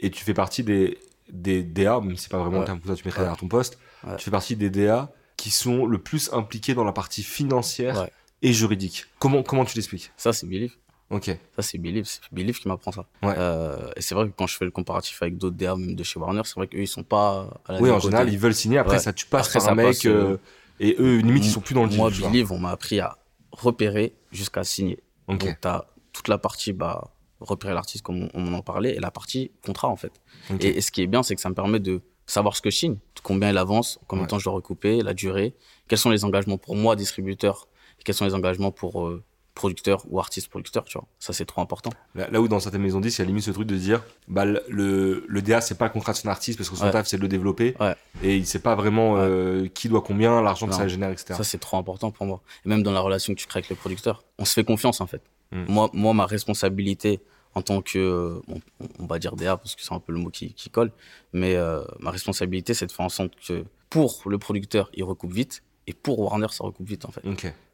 Et 0.00 0.10
tu 0.10 0.24
fais 0.24 0.34
partie 0.34 0.64
des, 0.64 0.98
des 1.30 1.62
DA, 1.62 2.00
même 2.00 2.16
si 2.16 2.24
c'est 2.24 2.30
pas 2.30 2.38
vraiment 2.38 2.54
le 2.54 2.58
Ouais. 2.60 2.66
terme 2.66 2.80
que 2.80 2.86
toi 2.86 2.96
tu 2.96 3.04
mettrais 3.04 3.20
Ouais. 3.20 3.24
derrière 3.26 3.38
ton 3.38 3.46
poste. 3.48 3.78
Ouais. 4.04 4.16
Tu 4.16 4.24
fais 4.24 4.30
partie 4.32 4.56
des 4.56 4.68
DA 4.68 5.12
qui 5.36 5.50
sont 5.50 5.86
le 5.86 5.98
plus 5.98 6.30
impliqués 6.32 6.74
dans 6.74 6.84
la 6.84 6.92
partie 6.92 7.22
financière 7.22 8.00
Ouais. 8.02 8.10
Et 8.42 8.52
juridique. 8.52 9.06
Comment, 9.18 9.42
comment 9.42 9.64
tu 9.64 9.76
l'expliques? 9.76 10.10
Ça, 10.16 10.32
c'est 10.32 10.46
Believe. 10.46 10.74
Ok. 11.10 11.26
Ça, 11.56 11.62
c'est 11.62 11.78
Believe. 11.78 12.04
C'est 12.06 12.20
Believe 12.32 12.58
qui 12.58 12.68
m'apprend 12.68 12.90
ça. 12.92 13.06
Ouais. 13.22 13.34
Euh, 13.36 13.90
et 13.96 14.00
c'est 14.00 14.14
vrai 14.14 14.26
que 14.28 14.32
quand 14.36 14.46
je 14.46 14.56
fais 14.56 14.64
le 14.64 14.70
comparatif 14.70 15.20
avec 15.22 15.36
d'autres 15.36 15.56
DA, 15.56 15.76
même 15.76 15.94
de 15.94 16.02
chez 16.02 16.18
Warner, 16.18 16.42
c'est 16.44 16.54
vrai 16.54 16.66
qu'eux, 16.68 16.80
ils 16.80 16.86
sont 16.88 17.02
pas 17.04 17.60
à 17.66 17.74
la 17.74 17.80
Oui, 17.80 17.90
en 17.90 17.98
général, 18.00 18.32
ils 18.32 18.38
veulent 18.38 18.54
signer. 18.54 18.78
Après, 18.78 18.94
Ouais. 18.96 19.02
ça, 19.02 19.12
tu 19.12 19.26
passes 19.26 19.48
Après, 19.54 19.58
par 19.60 19.68
un 19.72 19.74
mec. 19.74 19.86
passe, 19.86 20.06
euh, 20.06 20.10
euh, 20.32 20.36
et 20.80 20.96
eux, 20.98 21.18
limite, 21.18 21.44
ils 21.44 21.50
sont 21.50 21.60
plus 21.60 21.74
dans 21.74 21.82
le 21.84 21.88
deal. 21.90 21.98
Moi. 21.98 22.10
Believe, 22.10 22.50
on 22.52 22.58
m'a 22.58 22.70
appris 22.70 22.98
à 23.00 23.18
repérer 23.52 24.14
jusqu'à 24.32 24.64
signer. 24.64 25.00
Ok. 25.28 25.38
Donc, 25.40 25.60
tu 25.60 25.68
as 25.68 25.86
toute 26.12 26.28
la 26.28 26.38
partie 26.38 26.72
bah, 26.72 27.12
repérer 27.40 27.74
l'artiste, 27.74 28.02
comme 28.04 28.22
on, 28.22 28.30
on 28.34 28.54
en 28.54 28.62
parlait, 28.62 28.94
et 28.96 29.00
la 29.00 29.10
partie 29.10 29.50
contrat, 29.64 29.88
en 29.88 29.96
fait. 29.96 30.12
Ok. 30.50 30.64
Et, 30.64 30.78
et 30.78 30.80
ce 30.80 30.90
qui 30.90 31.02
est 31.02 31.06
bien, 31.06 31.22
c'est 31.22 31.34
que 31.34 31.40
ça 31.40 31.48
me 31.50 31.54
permet 31.54 31.78
de 31.80 32.00
savoir 32.26 32.56
ce 32.56 32.62
que 32.62 32.70
je 32.70 32.76
signe, 32.76 32.96
combien 33.22 33.50
il 33.50 33.58
avance, 33.58 33.98
combien 34.06 34.22
de 34.22 34.26
Ouais. 34.26 34.30
temps 34.30 34.38
je 34.38 34.44
dois 34.44 34.54
recouper, 34.54 35.02
la 35.02 35.12
durée, 35.12 35.54
quels 35.88 35.98
sont 35.98 36.08
les 36.10 36.24
engagements 36.24 36.56
pour 36.56 36.76
moi, 36.76 36.96
distributeur, 36.96 37.66
quels 38.04 38.14
sont 38.14 38.24
les 38.24 38.34
engagements 38.34 38.70
pour 38.70 39.06
euh, 39.06 39.22
producteur 39.54 40.02
ou 40.08 40.18
artiste 40.18 40.48
producteur, 40.48 40.84
tu 40.84 40.96
vois? 40.98 41.06
Ça, 41.18 41.32
c'est 41.32 41.44
trop 41.44 41.60
important. 41.60 41.90
Là, 42.14 42.28
là 42.30 42.40
où 42.40 42.48
dans 42.48 42.58
certaines 42.58 42.80
maisons 42.82 43.00
10, 43.00 43.18
il 43.18 43.20
y 43.20 43.22
a 43.22 43.26
limite 43.26 43.44
ce 43.44 43.50
truc 43.50 43.66
de 43.66 43.76
dire 43.76 44.02
bah, 44.28 44.44
le- 44.46 45.24
le, 45.28 45.42
DA, 45.42 45.60
c'est 45.60 45.76
pas 45.76 45.84
le 45.86 45.90
contrat 45.92 46.12
de 46.12 46.16
son 46.18 46.28
artiste 46.28 46.58
parce 46.58 46.70
que 46.70 46.76
son 46.76 46.86
Ouais. 46.86 46.90
taf, 46.90 47.06
c'est 47.06 47.18
de 47.18 47.22
le 47.22 47.28
développer. 47.28 47.76
Ouais. 47.78 47.94
Et 48.22 48.36
il 48.36 48.46
sait 48.46 48.60
pas 48.60 48.74
vraiment 48.74 49.16
euh, 49.18 49.66
qui 49.68 49.88
doit 49.88 50.00
combien, 50.00 50.40
l'argent 50.40 50.66
que 50.66 50.74
ça 50.74 50.88
génère, 50.88 51.10
etc. 51.10 51.34
Ça, 51.36 51.44
c'est 51.44 51.58
trop 51.58 51.76
important 51.76 52.10
pour 52.10 52.24
moi. 52.26 52.40
Et 52.64 52.68
même 52.70 52.82
dans 52.82 52.92
la 52.92 53.00
relation 53.00 53.34
que 53.34 53.38
tu 53.38 53.46
crées 53.46 53.58
avec 53.58 53.68
le 53.70 53.76
producteur, 53.76 54.24
on 54.38 54.44
se 54.46 54.54
fait 54.54 54.64
confiance, 54.64 55.00
en 55.02 55.06
fait. 55.06 55.20
Mm. 55.50 55.64
Moi, 55.68 55.90
moi, 55.92 56.14
ma 56.14 56.24
responsabilité 56.26 57.20
en 57.54 57.60
tant 57.60 57.82
que, 57.82 57.98
euh, 57.98 58.40
bon, 58.48 58.62
on 58.98 59.04
va 59.06 59.18
dire 59.18 59.36
DA, 59.36 59.58
parce 59.58 59.74
que 59.74 59.82
c'est 59.82 59.92
un 59.92 60.00
peu 60.00 60.12
le 60.14 60.18
mot 60.18 60.30
qui, 60.30 60.54
qui 60.54 60.70
colle, 60.70 60.90
mais 61.34 61.54
euh, 61.56 61.82
ma 62.00 62.10
responsabilité, 62.10 62.72
c'est 62.72 62.86
de 62.86 62.92
faire 62.92 63.04
en 63.04 63.10
sorte 63.10 63.32
que 63.46 63.64
pour 63.90 64.22
le 64.24 64.38
producteur, 64.38 64.90
il 64.94 65.04
recoupe 65.04 65.34
vite, 65.34 65.62
et 65.86 65.92
pour 65.92 66.18
Warner, 66.20 66.46
ça 66.50 66.64
recoupe 66.64 66.86
vite, 66.88 67.04
en 67.04 67.10
fait. 67.10 67.22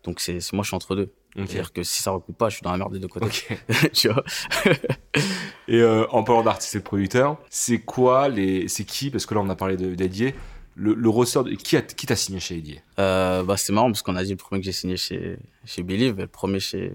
Donc, 0.05 0.21
c'est 0.21 0.53
moi, 0.53 0.62
je 0.62 0.68
suis 0.68 0.75
entre 0.77 0.97
deux. 0.97 1.12
C'est-à-dire 1.37 1.73
que 1.73 1.83
si 1.83 2.03
ça 2.03 2.11
recoupe 2.11 2.37
pas, 2.38 2.49
je 2.49 2.55
suis 2.57 2.62
dans 2.64 2.73
la 2.73 2.79
merde 2.79 2.92
des 2.92 2.99
deux 2.99 3.09
côtés. 3.09 3.27
Tu 3.92 4.09
vois 4.09 4.25
Et 5.68 5.81
euh, 5.81 6.07
en 6.11 6.23
parlant 6.25 6.42
d'artistes 6.42 6.75
et 6.75 6.79
de 6.79 6.85
producteurs, 6.85 7.37
c'est 7.51 7.81
quoi 7.81 8.29
les, 8.29 8.68
c'est 8.68 8.85
qui 8.85 9.11
Parce 9.11 9.27
que 9.27 9.35
là, 9.35 9.40
on 9.40 9.49
a 9.51 9.57
parlé 9.57 9.77
d'Edier. 9.77 10.35
Le, 10.75 10.94
le 10.94 11.09
ressort, 11.09 11.44
de, 11.44 11.51
qui 11.53 11.77
a- 11.77 11.83
qui 11.83 12.07
t'a 12.07 12.14
signé 12.16 12.38
chez 12.40 12.57
Edier 12.57 12.81
Euh, 13.01 13.42
bah, 13.42 13.57
c'est 13.57 13.73
marrant 13.73 13.88
parce 13.90 14.03
qu'on 14.03 14.14
a 14.16 14.23
dit 14.23 14.31
le 14.31 14.37
premier 14.37 14.61
que 14.61 14.64
j'ai 14.64 14.73
signé 14.73 14.97
chez, 14.97 15.37
chez 15.64 15.83
Believe, 15.83 16.16
le 16.16 16.27
premier 16.29 16.61
chez, 16.61 16.92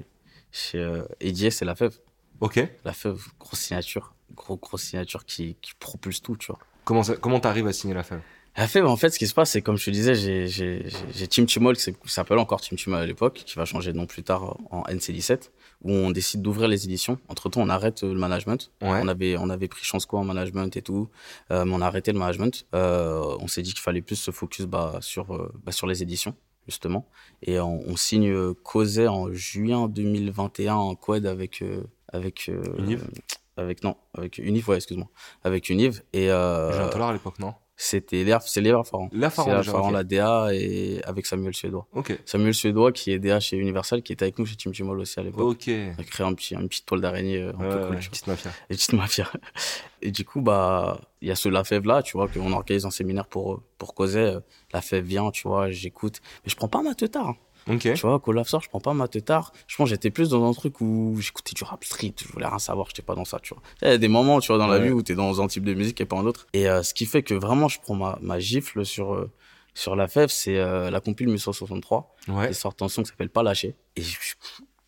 chez 0.52 0.80
euh, 0.80 1.04
Edier, 1.20 1.52
c'est 1.52 1.66
la 1.66 1.76
Fève. 1.76 1.98
Ok. 2.40 2.66
La 2.86 2.94
Fève, 2.94 3.22
grosse 3.40 3.60
signature. 3.60 4.16
Gros, 4.34 4.56
grosse 4.58 4.84
signature 4.84 5.26
qui, 5.26 5.58
qui 5.62 5.74
propulse 5.80 6.22
tout, 6.22 6.38
tu 6.38 6.48
vois. 6.48 6.60
Comment 6.86 7.04
ça- 7.04 7.18
comment 7.18 7.40
t'arrives 7.42 7.68
à 7.68 7.74
signer 7.74 7.94
la 7.94 8.04
femme 8.04 8.22
La 8.56 8.68
Fève, 8.68 8.86
en 8.86 8.96
fait, 8.98 9.10
ce 9.10 9.18
qui 9.18 9.26
se 9.26 9.34
passe, 9.34 9.50
c'est 9.52 9.64
comme 9.64 9.78
je 9.78 9.86
te 9.86 9.90
disais, 9.90 10.14
j'ai, 10.14 10.48
j'ai, 10.48 10.88
j'ai- 10.88 10.96
j'ai 11.12 11.28
Team 11.28 11.48
Tumol, 11.48 11.76
qui 11.76 11.92
s'appelle- 12.06 12.38
encore 12.38 12.62
Team 12.62 12.78
Tumol 12.78 13.00
à 13.00 13.06
l'époque, 13.08 13.42
qui 13.46 13.56
va 13.56 13.66
changer 13.66 13.92
de 13.94 13.98
nom 13.98 14.06
plus 14.06 14.22
tard 14.22 14.58
en 14.70 14.84
NC17, 14.84 15.52
où 15.82 15.92
on 15.92 16.12
décide 16.12 16.44
d'ouvrir 16.44 16.68
les 16.68 16.86
éditions. 16.86 17.18
Entre 17.30 17.50
temps, 17.50 17.62
on 17.62 17.70
arrête 17.70 18.04
euh, 18.04 18.14
le 18.14 18.20
management. 18.20 18.72
Ouais. 18.84 19.00
On 19.02 19.08
avait, 19.08 19.38
on 19.38 19.50
avait 19.50 19.68
pris 19.68 19.84
Chance 19.84 20.06
Co 20.06 20.18
en 20.20 20.24
management 20.24 20.78
et 20.78 20.84
tout, 20.84 21.10
euh, 21.50 21.66
mais 21.66 21.74
on 21.74 21.82
a 21.82 21.88
arrêté 21.88 22.12
le 22.14 22.20
management. 22.20 22.68
Euh, 22.76 23.24
on 23.40 23.48
s'est 23.48 23.64
dit 23.64 23.72
qu'il 23.74 23.82
fallait 23.82 24.04
plus 24.04 24.18
se 24.18 24.30
focus 24.30 24.68
bah, 24.68 25.00
sur, 25.02 25.34
euh, 25.34 25.52
bah, 25.66 25.72
sur 25.72 25.88
les 25.88 26.04
éditions, 26.04 26.36
justement. 26.68 27.08
Et 27.42 27.60
on, 27.60 27.82
on 27.88 27.96
signe 27.96 28.30
euh, 28.30 28.54
Causet 28.64 29.08
en 29.08 29.34
juin 29.34 29.88
2021 29.88 30.76
en 30.76 30.94
quad 30.94 31.26
avec, 31.26 31.64
euh, 31.64 31.84
avec, 32.12 32.50
euh, 32.50 32.62
Univ? 32.78 33.04
avec, 33.58 33.84
non, 33.84 33.96
avec 34.16 34.38
Univ, 34.38 34.70
ouais, 34.70 34.76
excuse-moi, 34.76 35.10
avec 35.44 35.70
Univ. 35.70 36.04
Et, 36.14 36.30
euh, 36.30 36.72
J'ai 36.72 36.80
un 37.00 37.08
à 37.08 37.14
l'époque, 37.14 37.40
non? 37.40 37.56
C'était 37.76 38.24
Léa, 38.24 38.40
c'est 38.40 38.62
Léa 38.62 38.84
Farran. 38.84 39.10
Farran, 39.30 39.58
déjà, 39.58 39.72
Farran, 39.72 39.88
ok. 39.88 39.94
la 39.94 40.04
DA, 40.04 40.50
et 40.54 41.02
avec 41.06 41.26
Samuel 41.26 41.54
Suédois. 41.54 41.88
Ok. 41.94 42.18
Samuel 42.26 42.54
Suédois, 42.54 42.92
qui 42.92 43.12
est 43.12 43.20
DA 43.20 43.40
chez 43.40 43.58
Universal, 43.58 44.04
qui 44.04 44.14
était 44.14 44.24
avec 44.24 44.38
nous 44.40 44.46
chez 44.46 44.56
Team 44.56 44.72
Tumol 44.72 45.00
aussi 45.00 45.20
à 45.20 45.24
l'époque. 45.24 45.42
Ok. 45.42 45.70
On 45.70 46.02
a 46.02 46.04
créé 46.04 46.26
un 46.26 46.34
petit, 46.34 46.56
un 46.56 46.66
petit 46.68 46.86
toile 46.86 47.02
d'araignée 47.02 47.42
euh, 47.42 47.52
un 47.58 47.62
Ouais, 47.64 47.70
peu 47.70 47.76
ouais, 47.82 47.88
cool, 47.88 48.00
tu 48.00 48.04
vois 48.04 48.10
petite 48.12 48.28
mafia. 48.28 48.52
les 48.70 48.76
petites 48.76 48.94
mafias. 48.94 49.32
Et 50.02 50.12
du 50.12 50.24
coup, 50.26 50.42
bah, 50.42 51.00
il 51.22 51.28
y 51.28 51.32
a 51.32 51.36
ce 51.36 51.50
La 51.50 51.64
Fève 51.64 51.86
là, 51.86 52.04
tu 52.04 52.18
vois, 52.18 52.28
qu'on 52.28 52.52
organise 52.54 52.86
un 52.86 52.92
séminaire 52.92 53.26
pour, 53.28 53.62
pour 53.78 53.94
causer. 53.96 54.38
La 54.72 54.82
Fève 54.82 55.04
vient, 55.06 55.32
tu 55.32 55.48
vois, 55.48 55.70
j'écoute. 55.72 56.20
Mais 56.46 56.50
je 56.52 56.56
prends 56.56 56.68
pas 56.68 56.82
ma 56.82 56.94
teutard. 56.94 57.30
hein. 57.30 57.36
Tu 57.94 58.02
vois, 58.02 58.20
Colaf 58.20 58.48
sort, 58.48 58.62
je 58.62 58.70
prends 58.70 58.80
pas 58.82 58.94
ma 58.94 59.08
teutard. 59.08 59.54
Je 59.68 59.76
pense 59.78 59.86
que 59.86 59.96
j'étais 59.96 60.10
plus 60.12 60.30
dans 60.30 60.48
un 60.50 60.54
truc 60.54 60.82
où 60.82 61.16
j'écoutais 61.20 61.54
du 61.54 61.64
rap 61.64 61.84
street, 61.84 62.14
je 62.22 62.28
voulais 62.32 62.46
rien 62.48 62.60
savoir, 62.60 62.88
j'étais 62.88 63.02
pas 63.02 63.16
dans 63.16 63.26
ça, 63.26 63.40
tu 63.42 63.54
vois. 63.54 63.64
Il 63.82 63.88
y 63.88 63.92
a 63.92 63.98
des 63.98 64.08
moments, 64.08 64.40
tu 64.42 64.48
vois, 64.48 64.58
dans 64.58 64.68
la 64.68 64.80
vie 64.80 64.92
où 64.92 65.02
t'es 65.02 65.16
dans 65.16 65.42
un 65.42 65.48
type 65.48 65.64
de 65.64 65.74
musique 65.74 66.00
et 66.02 66.06
pas 66.06 66.18
un 66.18 66.26
autre. 66.26 66.48
Et 66.54 66.68
euh, 66.70 66.84
ce 66.84 66.94
qui 66.94 67.06
fait 67.06 67.24
que 67.24 67.34
vraiment, 67.34 67.68
je 67.68 67.80
prends 67.80 67.96
ma, 67.96 68.18
ma 68.22 68.40
gifle 68.40 68.86
sur, 68.86 69.14
euh, 69.14 69.32
sur 69.74 69.96
La 69.96 70.08
Fève, 70.08 70.30
c'est 70.30 70.58
euh, 70.58 70.90
la 70.92 71.00
compile 71.00 71.28
1963. 71.28 72.16
Ouais. 72.28 72.50
Ils 72.50 72.56
sortent 72.56 72.82
un 72.82 72.90
son 72.90 73.04
qui 73.04 73.10
s'appelle 73.10 73.30
Pas 73.30 73.44
lâcher. 73.44 73.76
Et 73.96 74.02
je, 74.02 74.18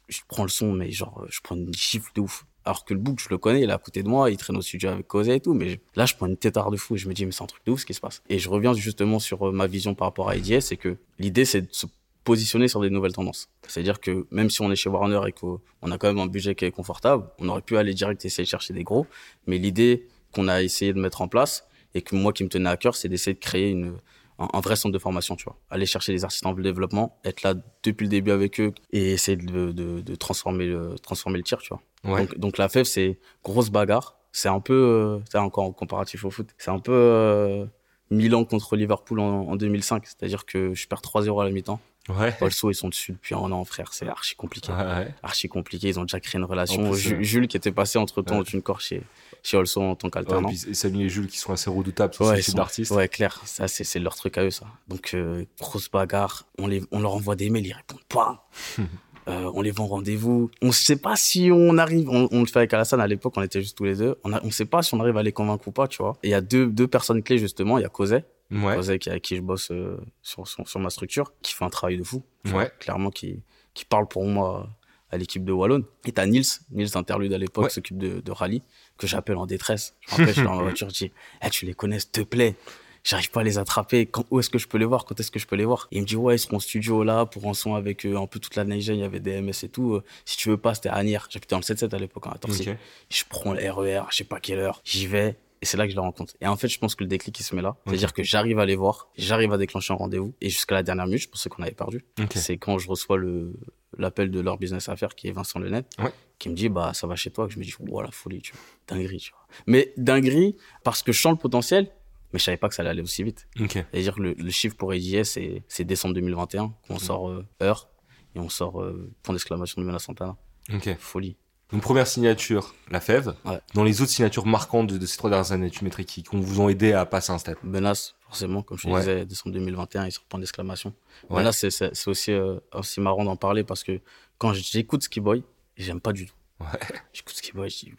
je 0.09 0.19
prends 0.27 0.43
le 0.43 0.49
son, 0.49 0.71
mais 0.73 0.91
genre, 0.91 1.23
je 1.29 1.39
prends 1.41 1.55
une 1.55 1.73
gifle 1.73 2.11
de 2.15 2.21
ouf. 2.21 2.45
Alors 2.67 2.83
que 2.83 2.93
le 2.95 2.99
book, 2.99 3.19
je 3.21 3.29
le 3.29 3.37
connais, 3.37 3.61
il 3.61 3.69
est 3.69 3.73
à 3.73 3.77
côté 3.77 4.01
de 4.01 4.09
moi, 4.09 4.31
il 4.31 4.37
traîne 4.37 4.57
au 4.57 4.61
studio 4.61 4.89
avec 4.89 5.07
Cosé 5.07 5.35
et 5.35 5.39
tout, 5.39 5.53
mais 5.53 5.69
je- 5.69 5.77
là, 5.95 6.07
je 6.07 6.15
prends 6.15 6.25
une 6.25 6.35
tétard 6.35 6.71
de 6.71 6.77
fou 6.77 6.95
et 6.95 6.97
je 6.97 7.07
me 7.07 7.13
dis, 7.13 7.23
mais 7.25 7.31
c'est 7.31 7.43
un 7.43 7.47
truc 7.47 7.63
de 7.63 7.71
ouf 7.71 7.81
ce 7.81 7.85
qui 7.85 7.93
se 7.93 8.01
passe. 8.01 8.23
Et 8.27 8.39
je 8.39 8.49
reviens 8.49 8.73
justement 8.73 9.19
sur 9.19 9.51
ma 9.53 9.67
vision 9.67 9.93
par 9.93 10.07
rapport 10.07 10.29
à 10.29 10.35
IDS, 10.35 10.61
c'est 10.61 10.77
que 10.77 10.97
l'idée, 11.19 11.45
c'est 11.45 11.61
de 11.61 11.67
se 11.71 11.85
positionner 12.25 12.67
sur 12.67 12.81
des 12.81 12.89
nouvelles 12.89 13.13
tendances. 13.13 13.47
C'est-à-dire 13.67 14.01
que 14.01 14.25
même 14.31 14.49
si 14.49 14.61
on 14.61 14.69
est 14.71 14.75
chez 14.75 14.89
Warner 14.89 15.21
et 15.27 15.31
qu'on 15.31 15.59
a 15.89 15.97
quand 15.97 16.07
même 16.07 16.19
un 16.19 16.27
budget 16.27 16.55
qui 16.55 16.65
est 16.65 16.71
confortable, 16.71 17.23
on 17.39 17.47
aurait 17.47 17.61
pu 17.61 17.77
aller 17.77 17.93
direct 17.93 18.25
essayer 18.25 18.43
de 18.43 18.49
chercher 18.49 18.73
des 18.73 18.83
gros, 18.83 19.07
mais 19.47 19.57
l'idée 19.57 20.07
qu'on 20.33 20.49
a 20.49 20.61
essayé 20.61 20.91
de 20.91 20.99
mettre 20.99 21.21
en 21.21 21.29
place 21.29 21.65
et 21.93 22.01
que 22.01 22.15
moi 22.15 22.33
qui 22.33 22.43
me 22.43 22.49
tenait 22.49 22.69
à 22.69 22.75
cœur, 22.75 22.95
c'est 22.95 23.07
d'essayer 23.07 23.35
de 23.35 23.39
créer 23.39 23.69
une, 23.69 23.93
un, 24.39 24.47
un 24.51 24.59
vrai 24.59 24.75
centre 24.75 24.91
de 24.91 24.99
formation, 24.99 25.35
tu 25.35 25.45
vois. 25.45 25.57
Aller 25.69 25.85
chercher 25.85 26.11
des 26.11 26.23
artistes 26.25 26.45
en 26.45 26.53
développement, 26.53 27.17
être 27.23 27.43
là 27.43 27.53
depuis 27.83 28.05
le 28.05 28.09
début 28.09 28.31
avec 28.31 28.59
eux 28.59 28.73
et 28.91 29.13
essayer 29.13 29.37
de, 29.37 29.71
de, 29.71 30.01
de 30.01 30.15
transformer, 30.15 30.65
le, 30.65 30.95
transformer 31.01 31.37
le 31.37 31.43
tir, 31.43 31.59
tu 31.59 31.69
vois. 31.69 31.81
Ouais. 32.11 32.21
Donc, 32.25 32.37
donc 32.37 32.57
la 32.57 32.67
FEV, 32.69 32.83
c'est 32.85 33.19
grosse 33.43 33.69
bagarre. 33.69 34.17
C'est 34.31 34.49
un 34.49 34.59
peu, 34.59 34.73
euh, 34.73 35.19
c'est 35.31 35.37
encore 35.37 35.63
en 35.63 35.71
comparatif 35.71 36.25
au 36.25 36.29
foot, 36.31 36.49
c'est 36.57 36.71
un 36.71 36.79
peu 36.79 36.91
euh, 36.91 37.65
Milan 38.09 38.43
contre 38.43 38.75
Liverpool 38.75 39.21
en, 39.21 39.47
en 39.47 39.55
2005. 39.55 40.05
C'est-à-dire 40.05 40.45
que 40.45 40.73
je 40.73 40.87
perds 40.87 41.01
3-0 41.01 41.41
à 41.41 41.45
la 41.45 41.51
mi-temps. 41.51 41.79
Ouais. 42.09 42.35
Also, 42.41 42.69
ils 42.69 42.75
sont 42.75 42.89
dessus 42.89 43.13
depuis 43.13 43.33
un 43.35 43.51
an, 43.51 43.63
frère. 43.65 43.93
C'est 43.93 44.07
archi 44.07 44.35
compliqué. 44.35 44.71
Ouais, 44.71 44.77
ouais. 44.77 45.13
Archi 45.23 45.47
compliqué. 45.47 45.87
Ils 45.89 45.99
ont 45.99 46.03
déjà 46.03 46.19
créé 46.19 46.39
une 46.39 46.45
relation. 46.45 46.91
Plus, 46.91 47.23
Jules, 47.23 47.47
qui 47.47 47.57
était 47.57 47.71
passé 47.71 47.97
entre 47.97 48.21
temps 48.21 48.37
au 48.37 48.43
TuneCore 48.43 48.79
chez, 48.81 49.01
chez 49.41 49.57
Also 49.57 49.81
en 49.81 49.95
tant 49.95 50.09
qu'alternant. 50.09 50.49
et 50.49 50.73
Samy 50.73 51.03
et 51.03 51.09
Jules 51.09 51.27
qui 51.27 51.37
sont 51.37 51.53
assez 51.53 51.69
redoutables 51.69 52.13
sur 52.13 52.27
ce 52.27 52.41
type 52.41 52.55
d'artistes. 52.55 52.91
Ouais, 52.91 53.07
clair. 53.07 53.41
Ça, 53.45 53.67
c'est, 53.67 53.99
leur 53.99 54.15
truc 54.15 54.37
à 54.37 54.43
eux, 54.43 54.51
ça. 54.51 54.65
Donc, 54.87 55.11
euh, 55.13 55.45
grosse 55.59 55.89
bagarre. 55.89 56.45
On, 56.59 56.67
les, 56.67 56.83
on 56.91 56.99
leur 56.99 57.13
envoie 57.13 57.35
des 57.35 57.49
mails, 57.49 57.65
ils 57.65 57.73
répondent 57.73 58.03
pas. 58.07 58.47
Euh, 59.27 59.49
on 59.55 59.63
les 59.63 59.71
vend 59.71 59.87
rendez-vous. 59.87 60.51
On 60.61 60.71
sait 60.71 60.97
pas 60.97 61.15
si 61.15 61.49
on 61.51 61.79
arrive. 61.79 62.09
On, 62.09 62.27
on 62.31 62.41
le 62.41 62.45
fait 62.45 62.59
avec 62.59 62.73
Alassane 62.75 63.01
à 63.01 63.07
l'époque, 63.07 63.33
on 63.37 63.41
était 63.41 63.59
juste 63.59 63.75
tous 63.75 63.85
les 63.85 63.95
deux. 63.95 64.19
On, 64.23 64.31
on 64.31 64.51
sait 64.51 64.65
pas 64.65 64.83
si 64.83 64.93
on 64.93 64.99
arrive 64.99 65.17
à 65.17 65.23
les 65.23 65.31
convaincre 65.31 65.67
ou 65.67 65.71
pas, 65.71 65.87
tu 65.87 65.97
vois. 66.03 66.15
Et 66.21 66.27
il 66.27 66.31
y 66.31 66.35
a 66.35 66.41
deux, 66.41 66.67
deux 66.67 66.87
personnes 66.87 67.23
clés, 67.23 67.39
justement. 67.39 67.79
Il 67.79 67.81
y 67.81 67.85
a 67.85 67.89
Cosé. 67.89 68.23
Ouais. 68.51 68.99
Qui, 68.99 69.09
avec 69.09 69.23
qui 69.23 69.35
je 69.35 69.41
bosse 69.41 69.71
euh, 69.71 69.97
sur, 70.21 70.47
sur, 70.47 70.67
sur 70.67 70.79
ma 70.79 70.89
structure, 70.89 71.33
qui 71.41 71.53
fait 71.53 71.65
un 71.65 71.69
travail 71.69 71.97
de 71.97 72.03
fou. 72.03 72.23
Ouais. 72.53 72.71
Clairement, 72.79 73.09
qui, 73.09 73.41
qui 73.73 73.85
parle 73.85 74.07
pour 74.07 74.23
moi 74.25 74.69
à 75.11 75.17
l'équipe 75.17 75.43
de 75.43 75.51
Wallon. 75.51 75.83
Et 76.05 76.11
t'as 76.11 76.25
Nils, 76.25 76.45
Nils 76.71 76.95
Interlude 76.95 77.33
à 77.33 77.37
l'époque, 77.37 77.65
Ouais. 77.65 77.69
s'occupe 77.69 77.97
de, 77.97 78.19
de 78.21 78.31
rallye, 78.31 78.61
que 78.97 79.07
j'appelle 79.07 79.37
en 79.37 79.45
détresse. 79.45 79.95
Je 80.01 80.11
me 80.11 80.17
rappelle, 80.17 80.27
je 80.27 80.33
suis 80.33 80.43
dans 80.43 80.55
ma 80.57 80.63
voiture, 80.63 80.89
je 80.89 80.95
dis, 80.95 81.11
Eh, 81.43 81.49
tu 81.49 81.65
les 81.65 81.73
connais, 81.73 81.99
s'il 81.99 82.11
te 82.11 82.21
plaît. 82.21 82.55
J'arrive 83.03 83.29
pas 83.29 83.41
à 83.41 83.43
les 83.43 83.59
attraper. 83.59 84.07
Quand, 84.07 84.25
où 84.31 84.39
est-ce 84.39 84.49
que 84.49 84.57
je 84.57 84.67
peux 84.67 84.79
les 84.79 84.85
voir? 84.85 85.05
Quand 85.05 85.19
est-ce 85.19 85.29
que 85.29 85.37
je 85.37 85.45
peux 85.45 85.55
les 85.55 85.65
voir? 85.65 85.87
Et 85.91 85.97
il 85.97 86.01
me 86.01 86.07
dit, 86.07 86.15
ouais, 86.15 86.35
ils 86.35 86.39
seront 86.39 86.57
au 86.57 86.59
studio 86.59 87.03
là 87.03 87.27
pour 87.27 87.45
un 87.47 87.53
son 87.53 87.75
avec 87.75 88.03
euh, 88.03 88.17
un 88.19 88.25
peu 88.25 88.39
toute 88.39 88.55
la 88.55 88.63
neige. 88.63 88.87
Il 88.87 88.95
y 88.95 89.03
avait 89.03 89.19
des 89.19 89.41
MS 89.41 89.51
et 89.63 89.69
tout. 89.69 89.93
Euh, 89.93 90.03
si 90.25 90.37
tu 90.37 90.49
veux 90.49 90.57
pas, 90.57 90.73
c'était 90.73 90.89
à 90.89 90.95
Agnières. 90.95 91.27
J'habitais 91.29 91.53
dans 91.55 91.59
le 91.59 91.63
7-7 91.63 91.93
à 91.93 91.99
l'époque, 91.99 92.25
hein, 92.25 92.31
à 92.33 92.37
Torcy. 92.39 92.67
Je 93.11 93.23
prends 93.29 93.53
le 93.53 93.59
RER, 93.71 94.01
je 94.09 94.15
sais 94.15 94.23
pas 94.23 94.39
quelle 94.39 94.57
heure. 94.57 94.81
J'y 94.83 95.05
vais. 95.05 95.37
Et 95.61 95.65
c'est 95.65 95.77
là 95.77 95.85
que 95.85 95.91
je 95.91 95.95
les 95.95 96.01
rencontre. 96.01 96.33
Et 96.41 96.47
en 96.47 96.55
fait, 96.57 96.67
je 96.67 96.77
pense 96.77 96.95
que 96.95 97.03
le 97.03 97.07
déclic, 97.07 97.39
il 97.39 97.43
se 97.43 97.55
met 97.55 97.61
là. 97.61 97.75
C'est-à-dire 97.87 98.13
que 98.13 98.23
j'arrive 98.23 98.59
à 98.59 98.65
les 98.65 98.75
voir, 98.75 99.09
j'arrive 99.17 99.51
à 99.53 99.57
déclencher 99.57 99.93
un 99.93 99.97
rendez-vous. 99.97 100.33
Et 100.41 100.49
jusqu'à 100.49 100.75
la 100.75 100.83
dernière 100.83 101.05
minute, 101.05 101.21
je 101.21 101.29
pensais 101.29 101.49
qu'on 101.49 101.63
avait 101.63 101.71
perdu. 101.71 102.05
C'est 102.35 102.57
quand 102.57 102.77
je 102.77 102.87
reçois 102.87 103.17
le, 103.17 103.53
l'appel 103.97 104.29
de 104.31 104.39
leur 104.41 104.57
business 104.57 104.89
affaires, 104.89 105.15
qui 105.15 105.27
est 105.27 105.31
Vincent 105.31 105.59
Lenet, 105.59 105.83
Ouais. 105.99 106.11
qui 106.37 106.49
me 106.49 106.55
dit, 106.55 106.69
bah, 106.69 106.93
ça 106.93 107.07
va 107.07 107.15
chez 107.15 107.31
toi, 107.31 107.47
que 107.47 107.53
je 107.53 107.59
me 107.59 107.63
dis, 107.63 107.73
wow, 107.79 108.01
la 108.01 108.11
folie, 108.11 108.41
tu 108.41 108.51
vois. 108.53 108.61
Dinguerie, 108.87 109.17
tu 109.17 109.31
vois. 109.31 109.41
Mais 109.65 109.93
dinguerie, 109.97 110.55
parce 110.83 111.01
que 111.01 111.11
je 111.11 111.21
sens 111.21 111.31
le 111.31 111.39
potentiel, 111.39 111.89
mais 112.33 112.39
je 112.39 112.43
savais 112.43 112.57
pas 112.57 112.67
que 112.67 112.75
ça 112.75 112.81
allait 112.81 112.91
aller 112.91 113.01
aussi 113.01 113.23
vite. 113.23 113.47
C'est-à-dire 113.91 114.15
que 114.15 114.21
le, 114.21 114.33
le 114.33 114.49
chiffre 114.51 114.75
pour 114.75 114.91
ADS, 114.91 115.23
c'est, 115.23 115.63
c'est 115.69 115.85
décembre 115.85 116.13
2021, 116.15 116.73
qu'on 116.87 116.99
sort 116.99 117.29
euh, 117.29 117.45
heure, 117.63 117.89
et 118.35 118.39
on 118.39 118.49
sort 118.49 118.81
euh, 118.81 119.09
point 119.23 119.33
d'exclamation 119.33 119.81
de 119.81 119.87
Mena 119.87 119.99
Santana. 119.99 120.35
Ok. 120.73 120.95
Folie. 120.99 121.37
Donc 121.75 121.83
première 121.83 122.07
signature, 122.07 122.73
la 122.89 123.01
Fève. 123.01 123.35
Ouais. 123.43 123.59
Dans 123.73 123.83
les 123.83 124.01
autres 124.01 124.09
signatures 124.11 124.45
marquantes 124.45 124.87
de, 124.87 124.97
de 124.97 125.05
ces 125.05 125.17
trois 125.17 125.29
dernières 125.29 125.51
années, 125.51 125.69
tu 125.69 125.83
mettrais 125.83 126.05
qui 126.05 126.23
Qu'on 126.23 126.39
vous 126.39 126.61
ont 126.61 126.69
aidé 126.69 126.93
à 126.93 127.05
passer 127.05 127.33
un 127.33 127.37
step? 127.37 127.57
Menace, 127.63 128.15
forcément, 128.21 128.61
comme 128.61 128.77
je 128.77 128.83
te 128.83 128.87
Ouais. 128.87 129.01
disais, 129.01 129.25
décembre 129.25 129.53
2021, 129.55 130.05
il 130.05 130.11
sort 130.13 130.23
point 130.23 130.39
d'exclamation. 130.39 130.93
Ouais. 131.29 131.43
C'est, 131.51 132.07
aussi, 132.07 132.31
euh, 132.31 132.59
aussi 132.73 133.01
marrant 133.01 133.25
d'en 133.25 133.35
parler 133.35 133.65
parce 133.65 133.83
que 133.83 133.99
quand 134.37 134.53
j'écoute 134.53 135.03
Skiboy, 135.03 135.43
j'aime 135.75 135.99
pas 135.99 136.13
du 136.13 136.27
tout. 136.27 136.33
Ouais. 136.61 136.67
J'écoute 137.11 137.35
Skiboy, 137.35 137.69
je 137.69 137.75
dis, 137.87 137.91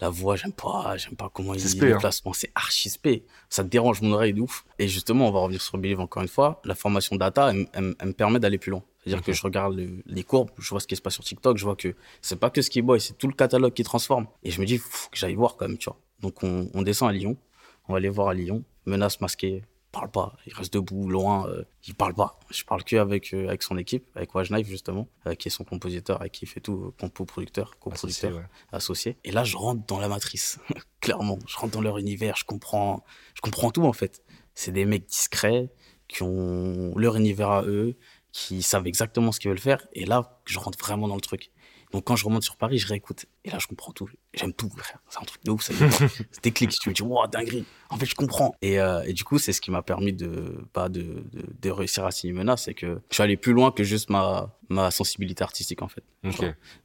la 0.00 0.08
voix, 0.08 0.34
j'aime 0.34 0.52
pas, 0.52 0.96
j'aime 0.96 1.14
pas 1.14 1.30
comment 1.32 1.54
il 1.54 1.60
spé, 1.60 1.86
le 1.86 1.94
hein. 1.94 1.98
placement, 2.00 2.32
c'est 2.32 2.50
archi 2.56 2.90
spé. 2.90 3.24
Ça 3.48 3.62
dérange 3.62 4.02
mon 4.02 4.14
oreille 4.14 4.32
de 4.34 4.40
ouf. 4.40 4.64
Et 4.80 4.88
justement, 4.88 5.28
on 5.28 5.30
va 5.30 5.38
revenir 5.38 5.62
sur 5.62 5.78
Believe 5.78 6.00
encore 6.00 6.22
une 6.22 6.28
fois. 6.28 6.60
La 6.64 6.74
formation 6.74 7.14
data, 7.14 7.52
elle 7.72 7.84
me 7.84 8.12
permet 8.12 8.40
d'aller 8.40 8.58
plus 8.58 8.72
loin. 8.72 8.82
C'est-à-dire 9.02 9.24
que 9.24 9.32
je 9.32 9.42
regarde 9.42 9.74
les 10.06 10.22
courbes, 10.22 10.50
je 10.58 10.68
vois 10.70 10.80
ce 10.80 10.86
qui 10.86 10.96
se 10.96 11.02
passe 11.02 11.14
sur 11.14 11.24
TikTok, 11.24 11.56
je 11.58 11.64
vois 11.64 11.76
que 11.76 11.94
c'est 12.20 12.38
pas 12.38 12.50
que 12.50 12.62
Skiboy, 12.62 13.00
c'est 13.00 13.18
tout 13.18 13.26
le 13.26 13.34
catalogue 13.34 13.72
qui 13.72 13.82
transforme. 13.82 14.26
Et 14.44 14.50
je 14.50 14.60
me 14.60 14.66
dis, 14.66 14.78
faut 14.78 15.10
que 15.10 15.16
j'aille 15.16 15.34
voir 15.34 15.56
quand 15.56 15.66
même, 15.66 15.78
tu 15.78 15.90
vois. 15.90 15.98
Donc 16.20 16.42
on, 16.44 16.70
on, 16.72 16.82
descend 16.82 17.08
à 17.10 17.12
Lyon, 17.12 17.36
on 17.88 17.92
va 17.92 17.98
aller 17.98 18.08
voir 18.08 18.28
à 18.28 18.34
Lyon, 18.34 18.62
menace 18.86 19.20
masquée, 19.20 19.64
parle 19.92 20.10
pas, 20.10 20.36
il 20.46 20.54
reste 20.54 20.72
debout, 20.72 21.08
loin, 21.08 21.46
euh, 21.48 21.64
il 21.86 21.94
parle 21.94 22.14
pas. 22.14 22.40
Je 22.50 22.64
parle 22.64 22.82
que 22.82 22.96
avec, 22.96 23.32
euh, 23.34 23.48
avec 23.48 23.62
son 23.62 23.76
équipe, 23.76 24.04
avec 24.16 24.34
Wajnaif 24.34 24.66
justement, 24.66 25.06
euh, 25.26 25.34
qui 25.34 25.48
est 25.48 25.50
son 25.50 25.64
compositeur, 25.64 26.20
avec 26.20 26.32
qui 26.32 26.46
il 26.46 26.48
fait 26.48 26.60
tout, 26.60 26.94
compo 26.98 27.24
producteur, 27.24 27.78
coproducteur, 27.78 28.42
associé, 28.72 29.18
Et 29.22 29.30
là, 29.30 29.44
je 29.44 29.56
rentre 29.56 29.86
dans 29.86 30.00
la 30.00 30.08
matrice, 30.08 30.58
clairement. 31.00 31.38
Je 31.46 31.56
rentre 31.56 31.74
dans 31.74 31.82
leur 31.82 31.98
univers, 31.98 32.36
je 32.36 32.44
comprends, 32.44 33.04
je 33.34 33.42
comprends 33.42 33.70
tout 33.70 33.84
en 33.84 33.92
fait. 33.92 34.22
C'est 34.54 34.72
des 34.72 34.86
mecs 34.86 35.06
discrets 35.06 35.70
qui 36.08 36.22
ont 36.22 36.94
leur 36.96 37.16
univers 37.16 37.50
à 37.50 37.62
eux, 37.64 37.96
qui 38.32 38.62
savent 38.62 38.86
exactement 38.86 39.30
ce 39.30 39.40
qu'ils 39.40 39.50
veulent 39.50 39.58
faire. 39.58 39.86
Et 39.92 40.04
là, 40.04 40.40
je 40.46 40.58
rentre 40.58 40.78
vraiment 40.78 41.08
dans 41.08 41.14
le 41.14 41.20
truc. 41.20 41.50
Donc 41.92 42.04
quand 42.04 42.16
je 42.16 42.24
remonte 42.24 42.42
sur 42.42 42.56
Paris, 42.56 42.78
je 42.78 42.88
réécoute. 42.88 43.26
Et 43.44 43.50
là, 43.50 43.58
je 43.60 43.66
comprends 43.66 43.92
tout. 43.92 44.08
J'aime 44.32 44.54
tout, 44.54 44.70
frère. 44.74 44.98
C'est 45.10 45.18
un 45.20 45.24
truc 45.24 45.44
de 45.44 45.50
ouf. 45.50 45.62
C'est 46.30 46.42
déclic. 46.42 46.70
Tu 46.70 46.88
me 46.88 46.94
dis, 46.94 47.02
wow, 47.02 47.26
dinguerie. 47.26 47.66
En 47.90 47.98
fait, 47.98 48.06
je 48.06 48.14
comprends. 48.14 48.56
Et, 48.62 48.80
euh, 48.80 49.02
et 49.02 49.12
du 49.12 49.24
coup, 49.24 49.38
c'est 49.38 49.52
ce 49.52 49.60
qui 49.60 49.70
m'a 49.70 49.82
permis 49.82 50.14
de, 50.14 50.64
pas 50.72 50.88
de, 50.88 51.02
de, 51.02 51.44
de, 51.60 51.70
réussir 51.70 52.06
à 52.06 52.10
signer 52.10 52.32
Menace. 52.32 52.64
C'est 52.64 52.72
que 52.72 52.98
je 53.10 53.14
suis 53.14 53.22
allé 53.22 53.36
plus 53.36 53.52
loin 53.52 53.70
que 53.70 53.84
juste 53.84 54.08
ma, 54.08 54.56
ma 54.70 54.90
sensibilité 54.90 55.44
artistique, 55.44 55.82
en 55.82 55.88
fait. 55.88 56.02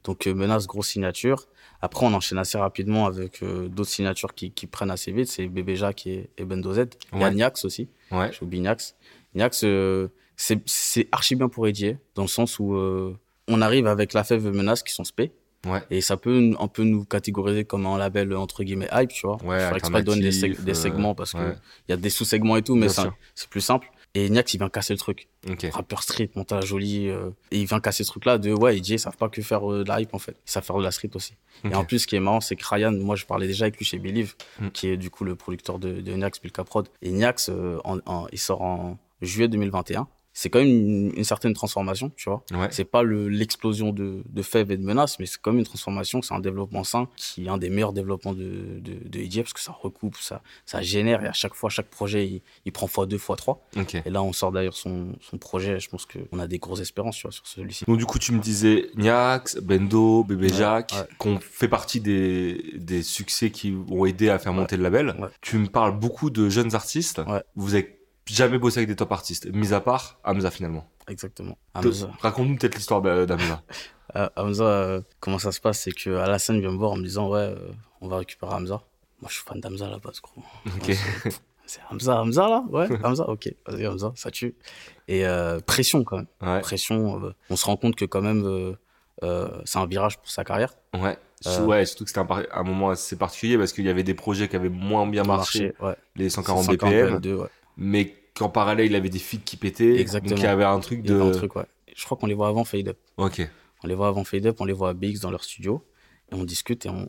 Donc, 0.04 0.26
euh, 0.26 0.34
Menace, 0.34 0.66
grosse 0.66 0.88
signature. 0.88 1.48
Après, 1.80 2.04
on 2.04 2.12
enchaîne 2.12 2.38
assez 2.38 2.58
rapidement 2.58 3.06
avec 3.06 3.42
euh, 3.42 3.68
d'autres 3.68 3.88
signatures 3.88 4.34
qui, 4.34 4.50
qui 4.50 4.66
prennent 4.66 4.90
assez 4.90 5.10
vite. 5.10 5.28
C'est 5.28 5.46
Bébé 5.46 5.74
Jacques 5.76 6.06
et, 6.06 6.28
et 6.36 6.44
Bendozed. 6.44 6.96
Il 7.14 7.20
y 7.20 7.24
a 7.24 7.30
Niax 7.30 7.64
aussi. 7.64 7.88
Ouais. 8.10 8.30
J'ai 8.32 8.58
Niax. 8.58 8.94
Niax, 9.34 9.64
euh, 9.64 10.08
c'est 10.38 11.08
archi 11.12 11.34
bien 11.34 11.48
pour 11.48 11.66
Edier, 11.66 11.98
dans 12.14 12.22
le 12.22 12.28
sens 12.28 12.58
où 12.58 12.74
euh, 12.74 13.16
on 13.48 13.60
arrive 13.60 13.86
avec 13.86 14.12
la 14.12 14.24
fève 14.24 14.46
menace 14.54 14.82
qui 14.82 14.92
sont 14.92 15.04
spé. 15.04 15.32
Ouais. 15.66 15.82
Et 15.90 16.00
ça 16.00 16.16
peut 16.16 16.54
un 16.58 16.68
peu 16.68 16.84
nous 16.84 17.04
catégoriser 17.04 17.64
comme 17.64 17.84
un 17.86 17.98
label 17.98 18.34
entre 18.36 18.62
guillemets 18.62 18.88
hype, 18.92 19.10
tu 19.10 19.26
vois. 19.26 19.42
Ouais, 19.42 19.58
Je 19.74 19.84
ferais 19.84 20.04
donner 20.04 20.30
des, 20.30 20.54
des, 20.54 20.74
segments 20.74 21.16
parce 21.16 21.32
que 21.32 21.54
il 21.88 21.90
y 21.90 21.92
a 21.92 21.96
des 21.96 22.10
sous-segments 22.10 22.56
et 22.56 22.62
tout, 22.62 22.76
mais 22.76 22.88
c'est 22.88 23.48
plus 23.50 23.60
simple. 23.60 23.90
Et 24.14 24.30
Niax, 24.30 24.54
il 24.54 24.58
vient 24.58 24.70
casser 24.70 24.94
le 24.94 24.98
truc. 24.98 25.28
Okay. 25.48 25.68
Rapper 25.68 25.96
street, 26.00 26.30
montage 26.34 26.66
joli. 26.66 27.08
Euh, 27.08 27.30
et 27.50 27.58
il 27.58 27.66
vient 27.66 27.78
casser 27.78 28.04
ce 28.04 28.10
truc-là 28.10 28.38
de, 28.38 28.52
ouais, 28.52 28.78
ils 28.78 28.98
savent 28.98 29.16
pas 29.16 29.28
que 29.28 29.42
faire 29.42 29.70
euh, 29.70 29.84
de 29.84 29.88
la 29.88 30.00
hype, 30.00 30.14
en 30.14 30.18
fait. 30.18 30.36
Ils 30.46 30.50
savent 30.50 30.64
faire 30.64 30.78
de 30.78 30.82
la 30.82 30.90
street 30.90 31.10
aussi. 31.14 31.34
Et 31.64 31.74
en 31.74 31.84
plus, 31.84 32.00
ce 32.00 32.06
qui 32.06 32.16
est 32.16 32.20
marrant, 32.20 32.40
c'est 32.40 32.56
que 32.56 32.64
Ryan, 32.66 32.92
moi, 32.92 33.16
je 33.16 33.26
parlais 33.26 33.46
déjà 33.46 33.66
avec 33.66 33.76
lui 33.76 33.84
chez 33.84 33.98
Believe, 33.98 34.34
mm. 34.60 34.70
qui 34.70 34.88
est 34.88 34.96
du 34.96 35.10
coup 35.10 35.24
le 35.24 35.36
producteur 35.36 35.78
de, 35.78 36.00
de 36.00 36.12
Niax, 36.12 36.38
Pilka 36.38 36.64
Prod. 36.64 36.88
Et 37.02 37.10
Niax, 37.10 37.50
en, 37.84 38.26
il 38.32 38.38
sort 38.38 38.62
en 38.62 38.98
juillet 39.20 39.48
2021 39.48 40.08
c'est 40.38 40.50
quand 40.50 40.60
même 40.60 41.10
une, 41.16 41.24
certaine 41.24 41.52
transformation, 41.52 42.12
tu 42.14 42.30
vois. 42.30 42.44
Ouais. 42.52 42.68
C'est 42.70 42.84
pas 42.84 43.02
l'explosion 43.02 43.90
de, 43.90 44.22
de 44.24 44.42
fèves 44.42 44.70
et 44.70 44.76
de 44.76 44.84
menaces, 44.84 45.18
mais 45.18 45.26
c'est 45.26 45.38
quand 45.42 45.50
même 45.50 45.58
une 45.58 45.66
transformation, 45.66 46.22
c'est 46.22 46.32
un 46.32 46.38
développement 46.38 46.84
sain 46.84 47.08
qui 47.16 47.46
est 47.46 47.48
un 47.48 47.58
des 47.58 47.70
meilleurs 47.70 47.92
développements 47.92 48.34
de, 48.34 48.78
de, 48.78 49.08
de 49.08 49.40
parce 49.40 49.52
que 49.52 49.58
ça 49.58 49.72
recoupe, 49.72 50.16
ça, 50.16 50.40
ça 50.64 50.80
génère 50.80 51.24
et 51.24 51.26
à 51.26 51.32
chaque 51.32 51.54
fois, 51.54 51.70
chaque 51.70 51.88
projet, 51.88 52.40
il, 52.64 52.70
prend 52.70 52.86
fois 52.86 53.06
deux, 53.06 53.18
fois 53.18 53.34
trois. 53.34 53.66
Et 54.06 54.10
là, 54.10 54.22
on 54.22 54.32
sort 54.32 54.52
d'ailleurs 54.52 54.76
son, 54.76 55.08
son 55.20 55.38
projet, 55.38 55.80
je 55.80 55.88
pense 55.88 56.06
qu'on 56.06 56.38
a 56.38 56.46
des 56.46 56.60
grosses 56.60 56.82
espérances, 56.82 57.16
tu 57.16 57.22
vois, 57.22 57.32
sur 57.32 57.44
celui-ci. 57.44 57.84
Donc, 57.86 57.98
du 57.98 58.06
coup, 58.06 58.20
tu 58.20 58.30
me 58.30 58.38
disais 58.38 58.90
Niax, 58.94 59.56
Bendo, 59.56 60.22
Bébé 60.22 60.50
Jacques, 60.50 60.94
qu'on 61.18 61.40
fait 61.40 61.66
partie 61.66 61.98
des, 61.98 62.74
des 62.76 63.02
succès 63.02 63.50
qui 63.50 63.76
ont 63.90 64.06
aidé 64.06 64.28
à 64.28 64.38
faire 64.38 64.52
monter 64.52 64.76
le 64.76 64.84
label. 64.84 65.16
Tu 65.40 65.58
me 65.58 65.66
parles 65.66 65.98
beaucoup 65.98 66.30
de 66.30 66.48
jeunes 66.48 66.76
artistes. 66.76 67.20
Vous 67.56 67.74
avez 67.74 67.97
jamais 68.34 68.58
bossé 68.58 68.78
avec 68.78 68.88
des 68.88 68.96
top 68.96 69.12
artistes, 69.12 69.46
mis 69.46 69.72
à 69.72 69.80
part 69.80 70.18
Hamza 70.24 70.50
finalement. 70.50 70.88
Exactement. 71.08 71.56
Raconte-nous 72.20 72.56
peut-être 72.56 72.76
l'histoire 72.76 73.00
d'Hamza. 73.00 73.62
euh, 74.16 74.28
Hamza, 74.36 74.64
euh, 74.64 75.00
comment 75.20 75.38
ça 75.38 75.52
se 75.52 75.60
passe? 75.60 75.80
C'est 75.80 75.92
que 75.92 76.10
Alassane 76.10 76.60
vient 76.60 76.70
me 76.70 76.76
voir 76.76 76.92
en 76.92 76.96
me 76.96 77.02
disant 77.02 77.28
Ouais, 77.30 77.40
euh, 77.40 77.70
on 78.00 78.08
va 78.08 78.18
récupérer 78.18 78.52
Hamza. 78.52 78.82
Moi, 79.20 79.28
je 79.28 79.34
suis 79.34 79.44
fan 79.44 79.60
d'Hamza 79.60 79.86
à 79.86 79.90
la 79.90 79.98
base, 79.98 80.20
gros. 80.20 80.42
Ok. 80.76 80.96
C'est 81.66 81.80
Hamza, 81.90 82.22
Hamza 82.22 82.48
là? 82.48 82.64
Ouais, 82.70 82.88
Hamza, 83.04 83.28
ok. 83.28 83.52
Vas-y, 83.66 83.86
Hamza, 83.86 84.12
ça 84.14 84.30
tue. 84.30 84.54
Et 85.06 85.24
pression 85.66 86.02
quand 86.02 86.16
même. 86.16 86.60
Pression. 86.62 87.20
on 87.50 87.56
se 87.56 87.64
rend 87.66 87.76
compte 87.76 87.94
que 87.94 88.06
quand 88.06 88.22
même, 88.22 88.74
c'est 89.20 89.78
un 89.78 89.86
virage 89.86 90.16
pour 90.16 90.30
sa 90.30 90.44
carrière. 90.44 90.72
Ouais. 90.94 91.18
ouais, 91.60 91.84
surtout 91.84 92.04
que 92.04 92.10
c'était 92.10 92.20
un, 92.20 92.42
un, 92.52 92.62
moment 92.62 92.88
assez 92.88 93.16
particulier 93.16 93.58
parce 93.58 93.74
qu'il 93.74 93.84
y 93.84 93.90
avait 93.90 94.02
des 94.02 94.14
projets 94.14 94.48
qui 94.48 94.56
avaient 94.56 94.70
moins 94.70 95.06
bien 95.06 95.24
marché. 95.24 95.74
Les 96.16 96.30
140, 96.30 96.64
140 96.64 97.20
BPM. 97.20 97.36
ouais 97.36 97.48
mais 97.78 98.12
qu'en 98.38 98.48
parallèle, 98.48 98.86
il 98.86 98.94
avait 98.94 99.08
des 99.08 99.18
feats 99.18 99.38
qui 99.44 99.56
pétaient. 99.56 100.00
Exactement. 100.00 100.30
Donc 100.30 100.38
il 100.40 100.44
y 100.44 100.48
avait 100.48 100.64
un 100.64 100.80
truc 100.80 101.02
de. 101.02 101.20
Un 101.20 101.30
truc, 101.30 101.56
ouais. 101.56 101.66
Je 101.94 102.04
crois 102.04 102.16
qu'on 102.16 102.26
les 102.26 102.34
voit 102.34 102.48
avant 102.48 102.64
Fade 102.64 102.88
Up. 102.88 102.98
Ok. 103.16 103.48
On 103.84 103.88
les 103.88 103.94
voit 103.94 104.08
avant 104.08 104.24
Fade 104.24 104.46
Up, 104.46 104.56
on 104.60 104.64
les 104.64 104.72
voit 104.72 104.90
à 104.90 104.92
BX 104.94 105.20
dans 105.20 105.30
leur 105.30 105.44
studio. 105.44 105.84
Et 106.30 106.34
on 106.34 106.44
discute 106.44 106.86
et, 106.86 106.90
on, 106.90 107.08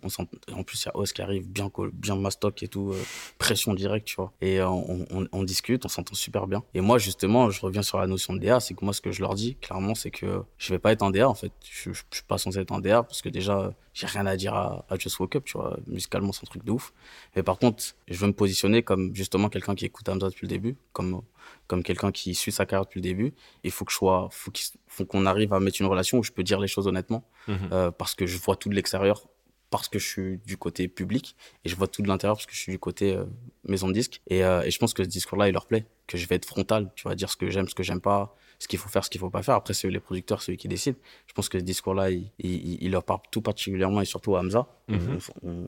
en 0.53 0.63
plus 0.63 0.83
il 0.83 0.85
y 0.85 0.89
a 0.89 0.97
Oz 0.97 1.11
qui 1.11 1.21
arrive 1.21 1.47
bien 1.47 1.71
bien 1.93 2.15
mastoc 2.15 2.63
et 2.63 2.67
tout 2.67 2.91
euh, 2.91 3.03
pression 3.37 3.73
directe 3.73 4.07
tu 4.07 4.15
vois. 4.15 4.31
Et 4.41 4.59
euh, 4.59 4.69
on, 4.69 5.27
on, 5.31 5.43
discute 5.43 5.85
on 5.85 5.89
s'entend 5.89 6.15
super 6.15 6.47
bien. 6.47 6.63
Et 6.73 6.81
moi 6.81 6.97
justement 6.97 7.49
je 7.49 7.61
reviens 7.61 7.81
sur 7.81 7.99
la 7.99 8.07
notion 8.07 8.33
de 8.33 8.39
DA 8.39 8.59
c'est 8.59 8.73
que 8.73 8.85
moi 8.85 8.93
ce 8.93 9.01
que 9.01 9.11
je 9.11 9.21
leur 9.21 9.35
dis 9.35 9.55
clairement 9.55 9.95
c'est 9.95 10.11
que 10.11 10.43
je 10.57 10.73
vais 10.73 10.79
pas 10.79 10.91
être 10.91 11.03
un 11.03 11.11
DA 11.11 11.27
en 11.27 11.33
fait. 11.33 11.51
Je, 11.63 11.91
je, 11.91 12.03
suis 12.11 12.23
pas 12.23 12.37
censé 12.37 12.59
être 12.59 12.71
un 12.71 12.79
DA 12.79 13.03
parce 13.03 13.21
que 13.21 13.29
déjà 13.29 13.73
j'ai 13.93 14.07
rien 14.07 14.25
à 14.25 14.37
dire 14.37 14.53
à, 14.53 14.85
à, 14.89 14.97
Just 14.97 15.19
Woke 15.19 15.35
Up 15.35 15.43
tu 15.45 15.57
vois. 15.57 15.77
Musicalement 15.87 16.31
c'est 16.31 16.45
un 16.45 16.49
truc 16.49 16.63
de 16.63 16.71
ouf. 16.71 16.93
Mais 17.35 17.43
par 17.43 17.57
contre 17.59 17.83
je 18.07 18.17
veux 18.17 18.27
me 18.27 18.33
positionner 18.33 18.83
comme 18.83 19.13
justement 19.15 19.49
quelqu'un 19.49 19.75
qui 19.75 19.85
écoute 19.85 20.07
Hamza 20.07 20.29
depuis 20.29 20.45
le 20.45 20.49
début 20.49 20.77
comme 20.93 21.21
comme 21.67 21.83
quelqu'un 21.83 22.11
qui 22.11 22.35
suit 22.35 22.51
sa 22.51 22.65
carrière 22.65 22.85
depuis 22.85 22.99
le 22.99 23.03
début. 23.03 23.33
Il 23.63 23.71
faut 23.71 23.85
que 23.85 23.91
je 23.91 23.97
sois, 23.97 24.29
faut 24.31 25.05
qu'on 25.05 25.25
arrive 25.25 25.53
à 25.53 25.59
mettre 25.59 25.81
une 25.81 25.87
relation 25.87 26.17
où 26.17 26.23
je 26.23 26.31
peux 26.31 26.43
dire 26.43 26.59
les 26.59 26.67
choses 26.67 26.87
honnêtement, 26.87 27.23
mhm. 27.47 27.69
euh, 27.71 27.91
parce 27.91 28.15
que 28.15 28.25
je 28.25 28.37
vois 28.37 28.55
tout 28.55 28.69
de 28.69 28.75
l'extérieur, 28.75 29.27
parce 29.69 29.87
que 29.87 29.99
je 29.99 30.07
suis 30.07 30.37
du 30.45 30.57
côté 30.57 30.87
public, 30.87 31.35
et 31.63 31.69
je 31.69 31.75
vois 31.75 31.87
tout 31.87 32.01
de 32.01 32.07
l'intérieur 32.07 32.37
parce 32.37 32.45
que 32.45 32.53
je 32.53 32.59
suis 32.59 32.71
du 32.71 32.79
côté 32.79 33.15
euh, 33.15 33.25
maison 33.67 33.87
de 33.87 33.93
disque. 33.93 34.21
Et, 34.27 34.43
euh, 34.43 34.63
et, 34.63 34.71
je 34.71 34.79
pense 34.79 34.93
que 34.93 35.03
ce 35.03 35.09
discours-là, 35.09 35.47
il 35.47 35.53
leur 35.53 35.67
plaît, 35.67 35.85
que 36.07 36.17
je 36.17 36.27
vais 36.27 36.35
être 36.35 36.45
frontal, 36.45 36.91
tu 36.95 37.07
vas 37.07 37.15
dire 37.15 37.29
ce 37.29 37.37
que 37.37 37.49
j'aime, 37.49 37.67
ce 37.67 37.75
que 37.75 37.83
j'aime 37.83 38.01
pas, 38.01 38.35
ce 38.59 38.67
qu'il 38.67 38.77
faut 38.77 38.89
faire, 38.89 39.05
ce 39.05 39.09
qu'il 39.09 39.19
faut 39.19 39.29
pas 39.29 39.41
faire. 39.41 39.55
Après, 39.55 39.73
c'est 39.73 39.89
les 39.89 40.01
producteurs, 40.01 40.41
ceux 40.41 40.53
qui 40.55 40.67
décident. 40.67 40.97
Je 41.27 41.33
pense 41.33 41.47
que 41.47 41.57
ce 41.57 41.63
discours-là, 41.63 42.11
il, 42.11 42.29
il, 42.39 42.91
leur 42.91 43.03
parle 43.03 43.21
tout 43.31 43.41
particulièrement 43.41 44.01
et 44.01 44.05
surtout 44.05 44.35
à 44.35 44.41
Hamza. 44.41 44.67
Mhm. 44.89 45.19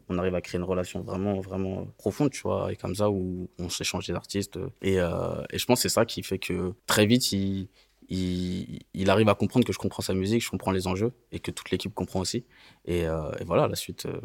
on, 0.10 0.18
arrive 0.18 0.36
à 0.36 0.42
créer 0.42 0.60
une 0.60 0.66
relation 0.66 1.02
vraiment, 1.02 1.40
vraiment 1.40 1.88
profonde, 1.98 2.32
tu 2.32 2.42
vois, 2.42 2.66
avec 2.66 2.84
Hamza 2.84 3.10
où 3.10 3.50
on 3.58 3.70
s'échange 3.70 4.08
des 4.08 4.14
artistes. 4.14 4.60
Et, 4.82 5.00
euh, 5.00 5.42
et 5.52 5.58
je 5.58 5.66
pense 5.66 5.80
que 5.80 5.84
c'est 5.84 5.94
ça 5.94 6.06
qui 6.06 6.22
fait 6.22 6.38
que 6.38 6.74
très 6.86 7.06
vite, 7.06 7.32
il, 7.32 7.70
il, 8.10 8.82
il, 8.94 9.10
arrive 9.10 9.30
à 9.30 9.36
comprendre 9.36 9.66
que 9.66 9.72
je 9.72 9.80
comprends 9.80 10.04
sa 10.04 10.14
musique, 10.14 10.44
je 10.44 10.50
comprends 10.50 10.72
les 10.72 10.86
enjeux 10.86 11.14
et 11.32 11.40
que 11.40 11.50
toute 11.50 11.72
l'équipe 11.72 11.94
comprend 11.94 12.20
aussi. 12.20 12.44
Et, 12.84 13.08
euh, 13.08 13.32
et 13.40 13.46
voilà, 13.46 13.68
la 13.70 13.76
suite. 13.76 14.06
Euh, 14.06 14.20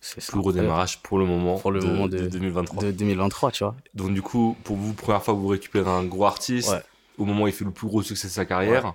c'est 0.00 0.24
Plus 0.24 0.38
gros 0.38 0.52
démarrage 0.52 1.02
pour 1.02 1.18
le 1.18 1.26
moment, 1.26 1.58
pour 1.58 1.72
le 1.72 1.80
de, 1.80 1.86
moment 1.86 2.06
de, 2.06 2.28
2023. 2.28 2.84
De 2.84 2.90
2023, 2.92 3.50
tu 3.50 3.64
vois. 3.64 3.74
Donc 3.94 4.14
du 4.14 4.22
coup, 4.22 4.56
pour 4.62 4.76
vous, 4.76 4.94
première 4.94 5.22
fois 5.22 5.34
que 5.34 5.40
vous 5.40 5.48
récupérez 5.48 5.90
un 5.90 6.04
gros 6.04 6.24
artiste, 6.24 6.72
au 7.18 7.24
moment 7.24 7.44
où 7.44 7.48
il 7.48 7.52
fait 7.52 7.64
le 7.64 7.70
plus 7.70 7.86
gros 7.86 8.02
succès 8.02 8.28
de 8.28 8.32
sa 8.32 8.44
carrière. 8.44 8.94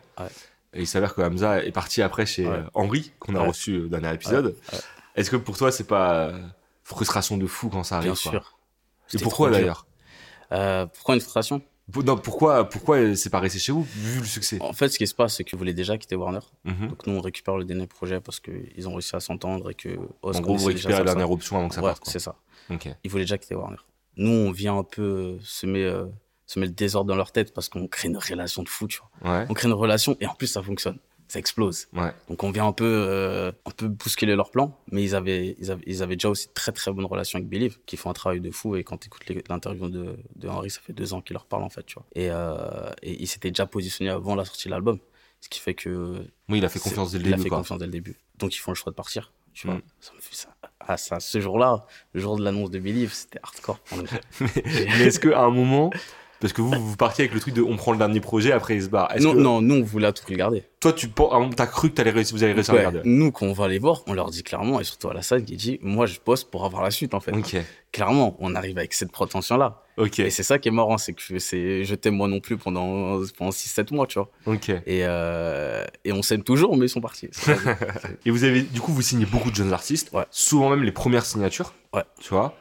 Et 0.76 0.82
il 0.82 0.88
s'avère 0.88 1.14
que 1.14 1.22
Hamza 1.22 1.64
est 1.64 1.72
parti 1.72 2.02
après 2.02 2.26
chez 2.26 2.50
Henri, 2.74 3.12
qu'on 3.20 3.36
a 3.36 3.42
reçu 3.42 3.82
au 3.82 3.88
dernier 3.88 4.14
épisode. 4.14 4.56
Est-ce 5.16 5.30
que 5.30 5.36
pour 5.36 5.58
toi, 5.58 5.72
c'est 5.72 5.88
pas 5.88 6.28
euh, 6.28 6.40
frustration 6.84 7.38
de 7.38 7.46
fou 7.46 7.70
quand 7.70 7.84
ça 7.84 7.98
arrive 7.98 8.12
Bien 8.12 8.16
sûr. 8.16 8.58
Et 9.14 9.18
pourquoi 9.20 9.52
d'ailleurs 9.52 9.86
euh, 10.52 10.86
Pourquoi 10.88 11.16
une 11.16 11.22
frustration? 11.22 11.62
Non, 12.04 12.18
pourquoi, 12.18 12.70
pourquoi 12.70 13.16
c'est 13.16 13.30
pas 13.30 13.40
resté 13.42 13.60
chez 13.60 13.74
vous, 13.74 13.84
vu 13.84 14.20
le 14.20 14.26
succès? 14.26 14.58
En 14.62 14.72
fait, 14.72 14.88
ce 14.88 14.98
qui 14.98 15.06
se 15.06 15.14
passe, 15.14 15.36
c'est 15.36 15.44
qu'ils 15.44 15.60
voulaient 15.60 15.74
déjà 15.74 15.98
quitter 15.98 16.16
Warner. 16.16 16.40
Mhm. 16.64 16.88
Donc, 16.88 17.06
nous, 17.06 17.14
on 17.14 17.22
récupère 17.22 17.58
le 17.58 17.66
dernier 17.66 17.88
projet 17.88 18.22
parce 18.22 18.40
qu'ils 18.40 18.88
ont 18.88 18.94
réussi 18.94 19.16
à 19.16 19.20
s'entendre 19.20 19.70
et 19.70 19.76
que. 19.76 19.90
en 20.22 20.40
gros, 20.40 20.56
vous 20.56 20.68
récupérez 20.68 21.00
la 21.00 21.04
dernière 21.04 21.30
option 21.30 21.58
avant 21.58 21.68
que 21.68 21.76
ça 21.76 21.82
ouais, 21.82 21.90
parte. 21.90 22.06
c'est 22.06 22.20
ça. 22.20 22.36
Ils 22.70 23.12
voulaient 23.12 23.26
déjà 23.26 23.38
quitter 23.38 23.56
Warner. 23.56 23.78
Nous, 24.16 24.32
on 24.32 24.52
vient 24.52 24.78
un 24.78 24.84
peu 24.84 25.38
semer 25.42 25.84
euh, 25.84 26.06
se 26.54 26.60
met 26.60 26.68
le 26.68 26.72
désordre 26.72 27.08
dans 27.08 27.16
leur 27.16 27.32
tête 27.32 27.54
parce 27.54 27.70
qu'on 27.70 27.88
crée 27.88 28.08
une 28.08 28.18
relation 28.18 28.64
de 28.64 28.70
fou, 28.70 28.88
tu 28.88 29.00
vois. 29.00 29.46
On 29.50 29.54
crée 29.54 29.68
une 29.68 29.74
relation 29.74 30.16
et 30.20 30.28
en 30.28 30.36
plus 30.36 30.48
ça 30.48 30.62
fonctionne, 30.62 31.00
ça 31.28 31.40
explose. 31.40 31.88
Donc 32.30 32.44
on 32.44 32.52
vient 32.52 32.68
un 32.68 32.74
peu, 32.74 32.86
euh, 32.86 33.52
un 33.66 33.72
peu 33.72 33.88
bousculer 33.88 34.36
leur 34.36 34.52
plan, 34.52 34.78
mais 34.92 35.04
ils 35.04 35.16
avaient, 35.16 35.56
ils 35.60 35.72
avaient, 35.72 35.84
ils 35.88 36.04
avaient 36.04 36.16
déjà 36.16 36.30
aussi 36.30 36.50
très 36.54 36.72
très 36.72 36.92
bonne 36.92 37.06
relation 37.06 37.38
avec 37.38 37.50
Believe, 37.50 37.80
qui 37.86 37.98
font 37.98 38.10
un 38.10 38.14
travail 38.14 38.40
de 38.40 38.52
fou 38.52 38.76
et 38.76 38.84
quand 38.84 38.98
tu 38.98 39.08
écoutes 39.08 39.50
l'interview 39.50 39.90
de, 39.90 40.18
de 40.36 40.48
Henry, 40.48 40.70
ça 40.70 40.80
fait 40.82 40.94
deux 40.94 41.14
ans 41.14 41.22
qu'il 41.22 41.34
leur 41.34 41.46
parle 41.46 41.64
en 41.64 41.70
fait, 41.70 41.84
tu 41.84 41.96
vois. 41.96 42.06
Et, 42.16 42.30
euh, 42.30 42.92
et 43.02 43.22
il 43.22 43.28
s'était 43.28 43.50
déjà 43.50 43.66
positionné 43.66 44.12
avant 44.12 44.36
la 44.36 44.46
sortie 44.46 44.68
de 44.68 44.72
l'album, 44.72 45.00
ce 45.42 45.50
qui 45.50 45.60
fait 45.60 45.74
que. 45.74 46.24
Oui, 46.50 46.60
il 46.60 46.66
a 46.66 46.70
fait 46.70 46.80
confiance 46.80 47.12
dès 47.12 47.18
le 47.18 47.24
début. 47.24 47.36
Il 47.38 47.42
a 47.42 47.44
fait 47.44 47.50
confiance 47.50 47.80
dès 47.80 47.86
le 47.86 47.92
début. 47.92 48.18
Donc 48.38 48.56
ils 48.56 48.60
font 48.60 48.72
le 48.72 48.76
choix 48.76 48.92
de 48.92 48.96
partir. 48.96 49.34
Tu 49.54 49.68
vois, 49.68 49.78
mm. 49.78 49.82
ça 50.00 50.14
me 50.14 50.20
fait 50.20 50.36
ça. 50.36 50.50
Ah, 50.80 50.98
ça, 50.98 51.20
ce 51.20 51.40
jour-là, 51.40 51.86
le 52.14 52.22
jour 52.22 52.38
de 52.38 52.44
l'annonce 52.44 52.72
de 52.72 52.80
Believe, 52.80 53.14
c'était 53.14 53.40
hardcore. 53.42 53.80
mais, 53.96 54.08
mais 54.66 55.02
est-ce 55.06 55.20
qu'à 55.20 55.42
un 55.42 55.52
moment, 55.52 55.92
Parce 56.44 56.52
que 56.52 56.62
vous, 56.62 56.72
vous 56.72 56.98
partiez 56.98 57.24
avec 57.24 57.34
le 57.34 57.40
truc 57.40 57.54
de 57.54 57.62
on 57.62 57.78
prend 57.78 57.94
le 57.94 57.98
dernier 57.98 58.20
projet, 58.20 58.52
après 58.52 58.76
il 58.76 58.84
se 58.84 58.90
barre. 58.90 59.10
Non, 59.22 59.32
que- 59.34 59.38
non, 59.40 59.62
nous, 59.62 59.76
on 59.76 59.82
voulait 59.84 60.12
tout 60.12 60.26
regarder. 60.28 60.66
Toi, 60.82 60.92
tu 60.92 61.08
ah, 61.32 61.40
t'as 61.56 61.68
cru 61.68 61.90
que 61.90 61.96
t'allais 61.96 62.12
réussir, 62.12 62.36
vous 62.36 62.44
allez 62.44 62.52
réussir 62.52 62.74
Ouais, 62.74 62.84
à 62.84 62.90
regarder. 62.90 63.10
nous, 63.10 63.32
quand 63.32 63.46
on 63.46 63.54
va 63.54 63.70
les 63.70 63.80
voir, 63.80 64.02
on 64.08 64.14
leur 64.14 64.30
dit 64.30 64.44
clairement, 64.44 64.82
et 64.82 64.84
surtout 64.84 65.08
à 65.10 65.14
la 65.14 65.22
salle, 65.22 65.46
qui 65.46 65.56
dit, 65.56 65.80
moi, 65.82 66.06
je 66.06 66.20
bosse 66.26 66.44
pour 66.44 66.66
avoir 66.66 66.84
la 66.84 66.92
suite, 66.92 67.14
en 67.14 67.22
fait. 67.22 67.32
Ok, 67.32 67.56
Clairement, 67.94 68.36
on 68.40 68.56
arrive 68.56 68.78
avec 68.78 68.94
cette 68.94 69.12
prétention-là. 69.14 69.82
ok, 69.98 70.20
Et 70.20 70.30
c'est 70.32 70.44
ça 70.44 70.60
qui 70.60 70.68
est 70.68 70.72
marrant, 70.72 70.98
c'est 70.98 71.14
que 71.14 71.40
c'est, 71.40 71.86
je 71.86 71.96
t'aime 71.96 72.16
moi 72.16 72.28
non 72.28 72.42
plus 72.42 72.58
pendant, 72.58 73.22
pendant 73.38 73.52
6-7 73.52 73.94
mois, 73.94 74.06
tu 74.08 74.20
vois. 74.20 74.30
ok. 74.46 74.70
Et, 74.70 74.82
euh, 75.06 75.86
et 76.04 76.12
on 76.12 76.22
s'aime 76.24 76.44
toujours, 76.44 76.76
mais 76.76 76.88
ils 76.88 76.90
sont 76.90 77.00
partis. 77.02 77.30
Et 78.26 78.32
vous 78.32 78.44
avez, 78.44 78.64
du 78.64 78.82
coup, 78.82 78.92
vous 78.92 79.02
signez 79.02 79.26
beaucoup 79.26 79.50
de 79.52 79.56
jeunes 79.56 79.72
artistes, 79.74 80.12
Ouais. 80.12 80.26
souvent 80.32 80.70
même 80.70 80.84
les 80.84 80.92
premières 80.92 81.26
signatures. 81.26 81.74
Ouais. 81.94 82.04
Tu 82.20 82.30
vois. 82.34 82.56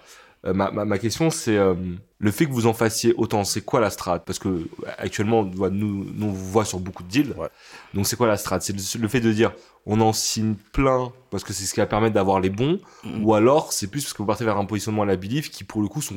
Euh, 0.44 0.52
ma, 0.52 0.72
ma, 0.72 0.84
ma 0.84 0.98
question, 0.98 1.30
c'est 1.30 1.56
euh, 1.56 1.74
le 2.18 2.30
fait 2.32 2.46
que 2.46 2.50
vous 2.50 2.66
en 2.66 2.72
fassiez 2.72 3.14
autant, 3.16 3.44
c'est 3.44 3.60
quoi 3.60 3.78
la 3.80 3.90
strat 3.90 4.18
Parce 4.18 4.40
que 4.40 4.48
euh, 4.48 4.66
actuellement, 4.98 5.44
nous, 5.44 5.70
nous, 5.70 6.26
on 6.26 6.30
vous 6.32 6.50
voit 6.50 6.64
sur 6.64 6.80
beaucoup 6.80 7.04
de 7.04 7.08
deals. 7.08 7.32
Ouais. 7.38 7.46
Donc, 7.94 8.08
c'est 8.08 8.16
quoi 8.16 8.26
la 8.26 8.36
strat 8.36 8.58
C'est 8.60 8.72
le, 8.72 9.02
le 9.02 9.08
fait 9.08 9.20
de 9.20 9.32
dire, 9.32 9.52
on 9.86 10.00
en 10.00 10.12
signe 10.12 10.54
plein 10.72 11.12
parce 11.30 11.44
que 11.44 11.52
c'est 11.52 11.64
ce 11.64 11.72
qui 11.74 11.78
va 11.80 11.86
permettre 11.86 12.14
d'avoir 12.14 12.40
les 12.40 12.50
bons, 12.50 12.80
Mhm. 13.04 13.24
ou 13.24 13.34
alors 13.34 13.72
c'est 13.72 13.86
plus 13.86 14.02
parce 14.02 14.12
que 14.14 14.18
vous 14.18 14.26
partez 14.26 14.44
vers 14.44 14.56
un 14.58 14.64
positionnement 14.64 15.02
à 15.02 15.06
la 15.06 15.16
belief 15.16 15.48
qui, 15.50 15.62
pour 15.62 15.80
le 15.80 15.86
coup, 15.88 16.02
sont 16.02 16.16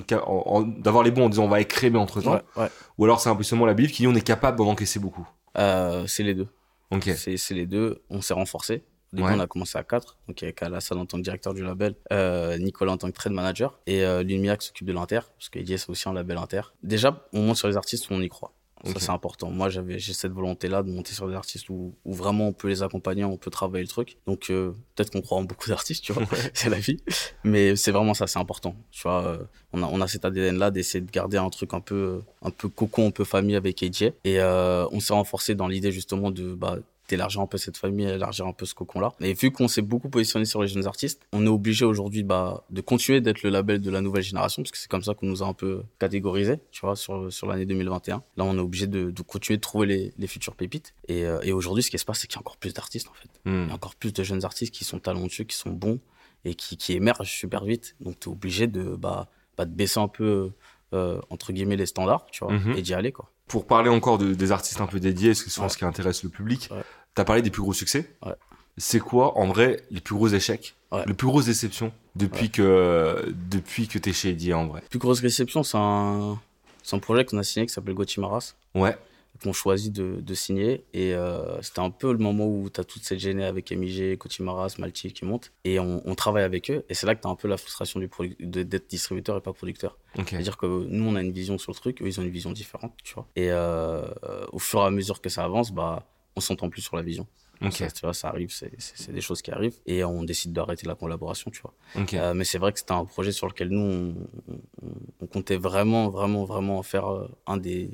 d'avoir 0.79 1.03
les 1.03 1.11
bons 1.11 1.25
en 1.25 1.29
disant 1.29 1.43
on 1.45 1.49
va 1.49 1.61
écrémer 1.61 1.99
entre 1.99 2.21
temps, 2.21 2.33
Ouais, 2.33 2.41
ouais. 2.57 2.67
ou 2.97 3.05
alors 3.05 3.19
c'est 3.21 3.29
un 3.29 3.35
positionnement 3.35 3.65
à 3.65 3.67
la 3.69 3.73
belief 3.75 3.91
qui 3.91 4.01
dit 4.03 4.07
on 4.07 4.15
est 4.15 4.21
capable 4.25 4.57
d'en 4.57 4.65
encaisser 4.67 4.99
beaucoup. 4.99 5.27
Euh, 5.57 6.05
c'est 6.07 6.23
les 6.23 6.33
deux. 6.33 6.47
Ok. 6.91 7.11
C'est 7.15 7.53
les 7.53 7.65
deux. 7.65 8.01
On 8.09 8.21
s'est 8.21 8.33
renforcé. 8.33 8.83
Au 9.15 9.17
début, 9.17 9.29
Ouais. 9.29 9.35
on 9.37 9.39
a 9.39 9.47
commencé 9.47 9.77
à 9.77 9.83
4. 9.83 10.17
Donc, 10.27 10.43
avec 10.43 10.61
Alassane 10.61 10.97
en 10.99 11.05
tant 11.05 11.17
que 11.17 11.23
directeur 11.23 11.53
du 11.53 11.63
label, 11.63 11.95
euh, 12.11 12.57
Nicolas 12.57 12.91
en 12.91 12.97
tant 12.97 13.07
que 13.07 13.15
trade 13.15 13.33
manager 13.33 13.79
et 13.87 14.03
euh, 14.03 14.23
Lumiac 14.23 14.61
s'occupe 14.61 14.87
de 14.87 14.93
l'inter, 14.93 15.21
parce 15.37 15.49
que 15.49 15.59
c'est 15.65 15.89
aussi 15.89 16.09
un 16.09 16.13
label 16.13 16.37
inter. 16.37 16.61
Déjà, 16.83 17.25
on 17.33 17.41
monte 17.41 17.55
sur 17.57 17.67
les 17.69 17.77
artistes 17.77 18.09
où 18.09 18.13
on 18.13 18.21
y 18.21 18.27
croit. 18.29 18.51
Ça, 18.83 18.99
c'est 18.99 19.09
important. 19.09 19.49
Moi, 19.49 19.69
j'avais, 19.69 19.97
j'ai 19.97 20.13
cette 20.13 20.33
volonté-là 20.33 20.83
de 20.83 20.91
monter 20.91 21.11
sur 21.13 21.27
des 21.27 21.33
artistes 21.33 21.69
où, 21.69 21.95
où 22.05 22.13
vraiment 22.13 22.49
on 22.49 22.53
peut 22.53 22.67
les 22.67 22.83
accompagner, 22.83 23.23
on 23.23 23.35
peut 23.35 23.49
travailler 23.49 23.81
le 23.83 23.87
truc. 23.87 24.17
Donc, 24.27 24.51
euh, 24.51 24.73
peut-être 24.93 25.09
qu'on 25.09 25.21
croit 25.21 25.39
en 25.39 25.43
beaucoup 25.43 25.69
d'artistes, 25.69 26.03
tu 26.03 26.13
vois. 26.13 26.21
c'est 26.53 26.69
la 26.69 26.77
vie. 26.77 26.97
Mais 27.43 27.75
c'est 27.75 27.89
vraiment 27.91 28.13
ça, 28.13 28.27
c'est 28.27 28.37
important. 28.37 28.75
Tu 28.91 29.01
vois, 29.01 29.25
euh, 29.25 29.37
on 29.73 29.81
a, 29.81 29.87
on 29.87 30.01
a 30.01 30.07
cet 30.07 30.23
ADN-là 30.25 30.69
d'essayer 30.69 31.01
de 31.03 31.09
garder 31.09 31.37
un 31.37 31.49
truc 31.49 31.73
un 31.73 31.79
peu, 31.79 32.21
un 32.43 32.51
peu 32.51 32.69
cocon, 32.69 33.07
un 33.07 33.11
peu 33.11 33.23
famille 33.23 33.55
avec 33.55 33.81
AJ. 33.81 34.03
Et 34.23 34.39
euh, 34.39 34.85
on 34.91 34.99
s'est 34.99 35.13
renforcé 35.13 35.55
dans 35.55 35.67
l'idée 35.67 35.91
justement 35.91 36.29
de, 36.29 36.53
bah, 36.53 36.77
d'élargir 37.07 37.41
un 37.41 37.47
peu 37.47 37.57
cette 37.57 37.77
famille, 37.77 38.05
élargir 38.07 38.45
un 38.47 38.53
peu 38.53 38.65
ce 38.65 38.73
cocon-là. 38.73 39.13
Et 39.21 39.33
vu 39.33 39.51
qu'on 39.51 39.67
s'est 39.67 39.81
beaucoup 39.81 40.09
positionné 40.09 40.45
sur 40.45 40.61
les 40.61 40.67
jeunes 40.67 40.87
artistes, 40.87 41.21
on 41.33 41.45
est 41.45 41.49
obligé 41.49 41.85
aujourd'hui 41.85 42.23
bah, 42.23 42.63
de 42.69 42.81
continuer 42.81 43.21
d'être 43.21 43.43
le 43.43 43.49
label 43.49 43.79
de 43.81 43.91
la 43.91 44.01
nouvelle 44.01 44.23
génération, 44.23 44.63
parce 44.63 44.71
que 44.71 44.77
c'est 44.77 44.89
comme 44.89 45.03
ça 45.03 45.13
qu'on 45.13 45.27
nous 45.27 45.43
a 45.43 45.45
un 45.47 45.53
peu 45.53 45.83
catégorisé, 45.99 46.59
tu 46.71 46.81
vois, 46.81 46.95
sur, 46.95 47.31
sur 47.31 47.47
l'année 47.47 47.65
2021. 47.65 48.23
Là, 48.37 48.43
on 48.43 48.55
est 48.55 48.59
obligé 48.61 48.87
de, 48.87 49.11
de 49.11 49.21
continuer 49.21 49.57
de 49.57 49.61
trouver 49.61 49.87
les, 49.87 50.13
les 50.17 50.27
futures 50.27 50.55
pépites. 50.55 50.93
Et, 51.07 51.25
euh, 51.25 51.39
et 51.43 51.51
aujourd'hui, 51.51 51.83
ce 51.83 51.91
qui 51.91 51.97
se 51.99 52.05
passe, 52.05 52.19
c'est 52.19 52.27
qu'il 52.27 52.35
y 52.35 52.39
a 52.39 52.41
encore 52.41 52.57
plus 52.57 52.73
d'artistes, 52.73 53.07
en 53.09 53.13
fait. 53.13 53.29
Hmm. 53.49 53.63
Il 53.65 53.67
y 53.69 53.71
a 53.71 53.75
encore 53.75 53.95
plus 53.95 54.13
de 54.13 54.23
jeunes 54.23 54.45
artistes 54.45 54.73
qui 54.73 54.83
sont 54.83 54.99
talentueux, 54.99 55.43
qui 55.43 55.55
sont 55.57 55.71
bons 55.71 55.99
et 56.43 56.55
qui, 56.55 56.77
qui 56.77 56.93
émergent 56.93 57.29
super 57.29 57.63
vite. 57.65 57.95
Donc, 57.99 58.19
tu 58.19 58.29
es 58.29 58.31
obligé 58.31 58.67
de, 58.67 58.95
bah, 58.95 59.27
bah, 59.57 59.65
de 59.65 59.73
baisser 59.73 59.99
un 59.99 60.07
peu, 60.07 60.51
euh, 60.93 61.19
entre 61.29 61.53
guillemets, 61.53 61.75
les 61.75 61.85
standards, 61.85 62.25
tu 62.31 62.43
vois, 62.43 62.53
Mhm. 62.53 62.73
et 62.77 62.81
d'y 62.81 62.93
aller, 62.93 63.11
quoi. 63.11 63.31
Pour 63.47 63.67
parler 63.67 63.89
encore 63.89 64.17
de- 64.17 64.33
des 64.33 64.51
artistes 64.51 64.81
un 64.81 64.87
peu 64.87 64.99
dédiés, 64.99 65.29
parce 65.29 65.39
que 65.43 65.49
c'est 65.49 65.53
souvent 65.55 65.67
Ouais. 65.67 65.73
ce 65.73 65.77
qui 65.77 65.85
intéresse 65.85 66.23
le 66.23 66.29
public, 66.29 66.67
Ouais. 66.71 66.81
t'as 67.13 67.23
parlé 67.25 67.41
des 67.41 67.51
plus 67.51 67.61
gros 67.61 67.73
succès. 67.73 68.09
Ouais. 68.25 68.33
C'est 68.77 68.99
quoi, 68.99 69.37
en 69.37 69.47
vrai, 69.47 69.83
les 69.91 70.01
plus 70.01 70.15
gros 70.15 70.27
échecs, 70.27 70.75
les 71.07 71.13
plus 71.13 71.27
grosses 71.27 71.45
déceptions 71.45 71.91
depuis 72.15 72.49
que 72.49 73.33
depuis 73.49 73.87
que 73.87 73.97
t'es 73.99 74.13
chez 74.13 74.29
Eddie, 74.29 74.53
en 74.53 74.65
vrai? 74.67 74.81
Plus 74.89 74.99
grosse 74.99 75.19
réception, 75.21 75.61
c'est 75.63 75.77
un, 75.77 76.39
c'est 76.83 76.95
un 76.95 76.99
projet 76.99 77.23
qu'on 77.25 77.37
a 77.37 77.43
signé 77.43 77.65
qui 77.65 77.73
s'appelle 77.73 77.93
Gauthier 77.93 78.21
Maras. 78.21 78.55
Ouais. 78.73 78.97
Qu'on 79.43 79.53
choisit 79.53 79.91
de, 79.93 80.21
de 80.21 80.33
signer. 80.33 80.85
Et 80.93 81.13
euh, 81.13 81.61
c'était 81.61 81.79
un 81.81 81.89
peu 81.91 82.11
le 82.11 82.17
moment 82.17 82.45
où 82.47 82.69
tu 82.69 82.79
as 82.79 82.83
toute 82.83 83.03
cette 83.03 83.19
gênée 83.19 83.43
avec 83.45 83.71
MIG, 83.71 84.17
Cotimaras, 84.17 84.75
Malti 84.79 85.11
qui 85.13 85.25
montent. 85.25 85.51
Et 85.65 85.79
on, 85.79 86.01
on 86.05 86.15
travaille 86.15 86.43
avec 86.43 86.71
eux. 86.71 86.85
Et 86.89 86.93
c'est 86.93 87.05
là 87.05 87.15
que 87.15 87.21
tu 87.21 87.27
as 87.27 87.31
un 87.31 87.35
peu 87.35 87.47
la 87.47 87.57
frustration 87.57 87.99
du 87.99 88.09
d'être 88.39 88.87
distributeur 88.89 89.37
et 89.37 89.41
pas 89.41 89.53
producteur. 89.53 89.97
C'est-à-dire 90.29 90.57
que 90.57 90.65
nous, 90.65 91.03
on 91.09 91.15
a 91.15 91.21
une 91.21 91.31
vision 91.33 91.57
sur 91.57 91.71
le 91.71 91.75
truc, 91.75 92.01
eux, 92.01 92.07
ils 92.07 92.19
ont 92.19 92.23
une 92.23 92.29
vision 92.29 92.51
différente, 92.51 92.93
tu 93.03 93.13
vois. 93.13 93.27
Et 93.35 93.51
euh, 93.51 94.03
au 94.51 94.59
fur 94.59 94.79
et 94.81 94.85
à 94.85 94.91
mesure 94.91 95.19
que 95.21 95.29
ça 95.29 95.43
avance, 95.43 95.71
bah, 95.71 96.07
on 96.35 96.39
s'entend 96.41 96.69
plus 96.69 96.81
sur 96.81 96.95
la 96.95 97.01
vision. 97.01 97.27
Ça, 97.71 97.89
tu 97.89 98.01
vois, 98.01 98.13
ça 98.13 98.27
arrive, 98.27 98.51
c'est- 98.51 98.69
des 99.13 99.21
choses 99.21 99.41
qui 99.41 99.49
arrivent. 99.49 99.77
Et 99.85 100.03
on 100.03 100.23
décide 100.23 100.51
d'arrêter 100.51 100.85
la 100.87 100.95
collaboration, 100.95 101.51
tu 101.51 101.61
vois. 101.61 101.73
Euh, 102.19 102.33
mais 102.33 102.43
c'est 102.43 102.57
vrai 102.57 102.73
que 102.73 102.79
c'était 102.79 102.91
un 102.91 103.05
projet 103.05 103.31
sur 103.31 103.47
lequel 103.47 103.69
nous, 103.69 103.79
on, 103.79 104.53
on- 104.83 104.91
on 105.21 105.25
comptait 105.27 105.55
vraiment, 105.55 106.09
vraiment, 106.09 106.43
vraiment 106.43 106.77
en 106.79 106.83
faire 106.83 107.07
euh, 107.09 107.27
un 107.47 107.55
des, 107.57 107.91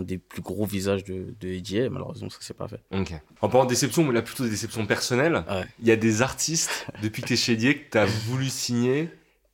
un 0.00 0.02
des 0.02 0.18
plus 0.18 0.42
gros 0.42 0.66
visages 0.66 1.04
de, 1.04 1.34
de 1.40 1.48
EDA. 1.48 1.88
Malheureusement, 1.90 2.28
ça 2.30 2.38
s'est 2.40 2.54
pas 2.54 2.68
fait. 2.68 2.80
En 3.40 3.48
parlant 3.48 3.64
de 3.64 3.70
déception, 3.70 4.04
mais 4.04 4.12
là 4.12 4.22
plutôt 4.22 4.44
des 4.44 4.50
déceptions 4.50 4.86
personnelles, 4.86 5.44
Ouais. 5.48 5.64
il 5.80 5.86
y 5.86 5.92
a 5.92 5.96
des 5.96 6.22
artistes 6.22 6.86
depuis 7.02 7.22
que 7.22 7.28
t'es 7.28 7.36
chez 7.36 7.52
Eddie 7.52 7.74
que 7.74 7.90
t'as 7.90 8.06
voulu 8.06 8.48
signer 8.48 9.08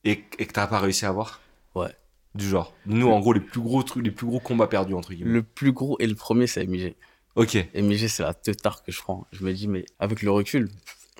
et, 0.05 0.22
et 0.38 0.47
que 0.47 0.53
t'as 0.53 0.66
pas 0.66 0.78
réussi 0.80 1.05
à 1.05 1.11
avoir. 1.11 1.40
Ouais. 1.74 1.90
Du 2.34 2.49
genre. 2.49 2.74
Nous, 2.86 3.09
en 3.09 3.18
gros, 3.20 3.32
les 3.32 3.40
plus 3.40 3.61
gros 3.61 3.82
trucs, 3.82 4.05
les 4.05 4.11
plus 4.11 4.26
gros 4.26 4.40
combats 4.40 4.66
perdus 4.66 4.94
entre 4.94 5.12
guillemets. 5.14 5.30
Le 5.30 5.42
plus 5.42 5.72
gros 5.72 5.97
et 6.01 6.07
le 6.07 6.14
premier, 6.14 6.47
c'est 6.47 6.66
MIG. 6.66 6.94
Ok. 7.34 7.57
MIG, 7.74 8.09
c'est 8.09 8.22
la 8.22 8.34
teutard 8.34 8.82
que 8.82 8.92
je 8.92 9.01
prends. 9.01 9.26
Je 9.32 9.42
me 9.44 9.53
dis, 9.53 9.68
mais 9.68 9.84
avec 9.99 10.22
le 10.22 10.30
recul, 10.30 10.68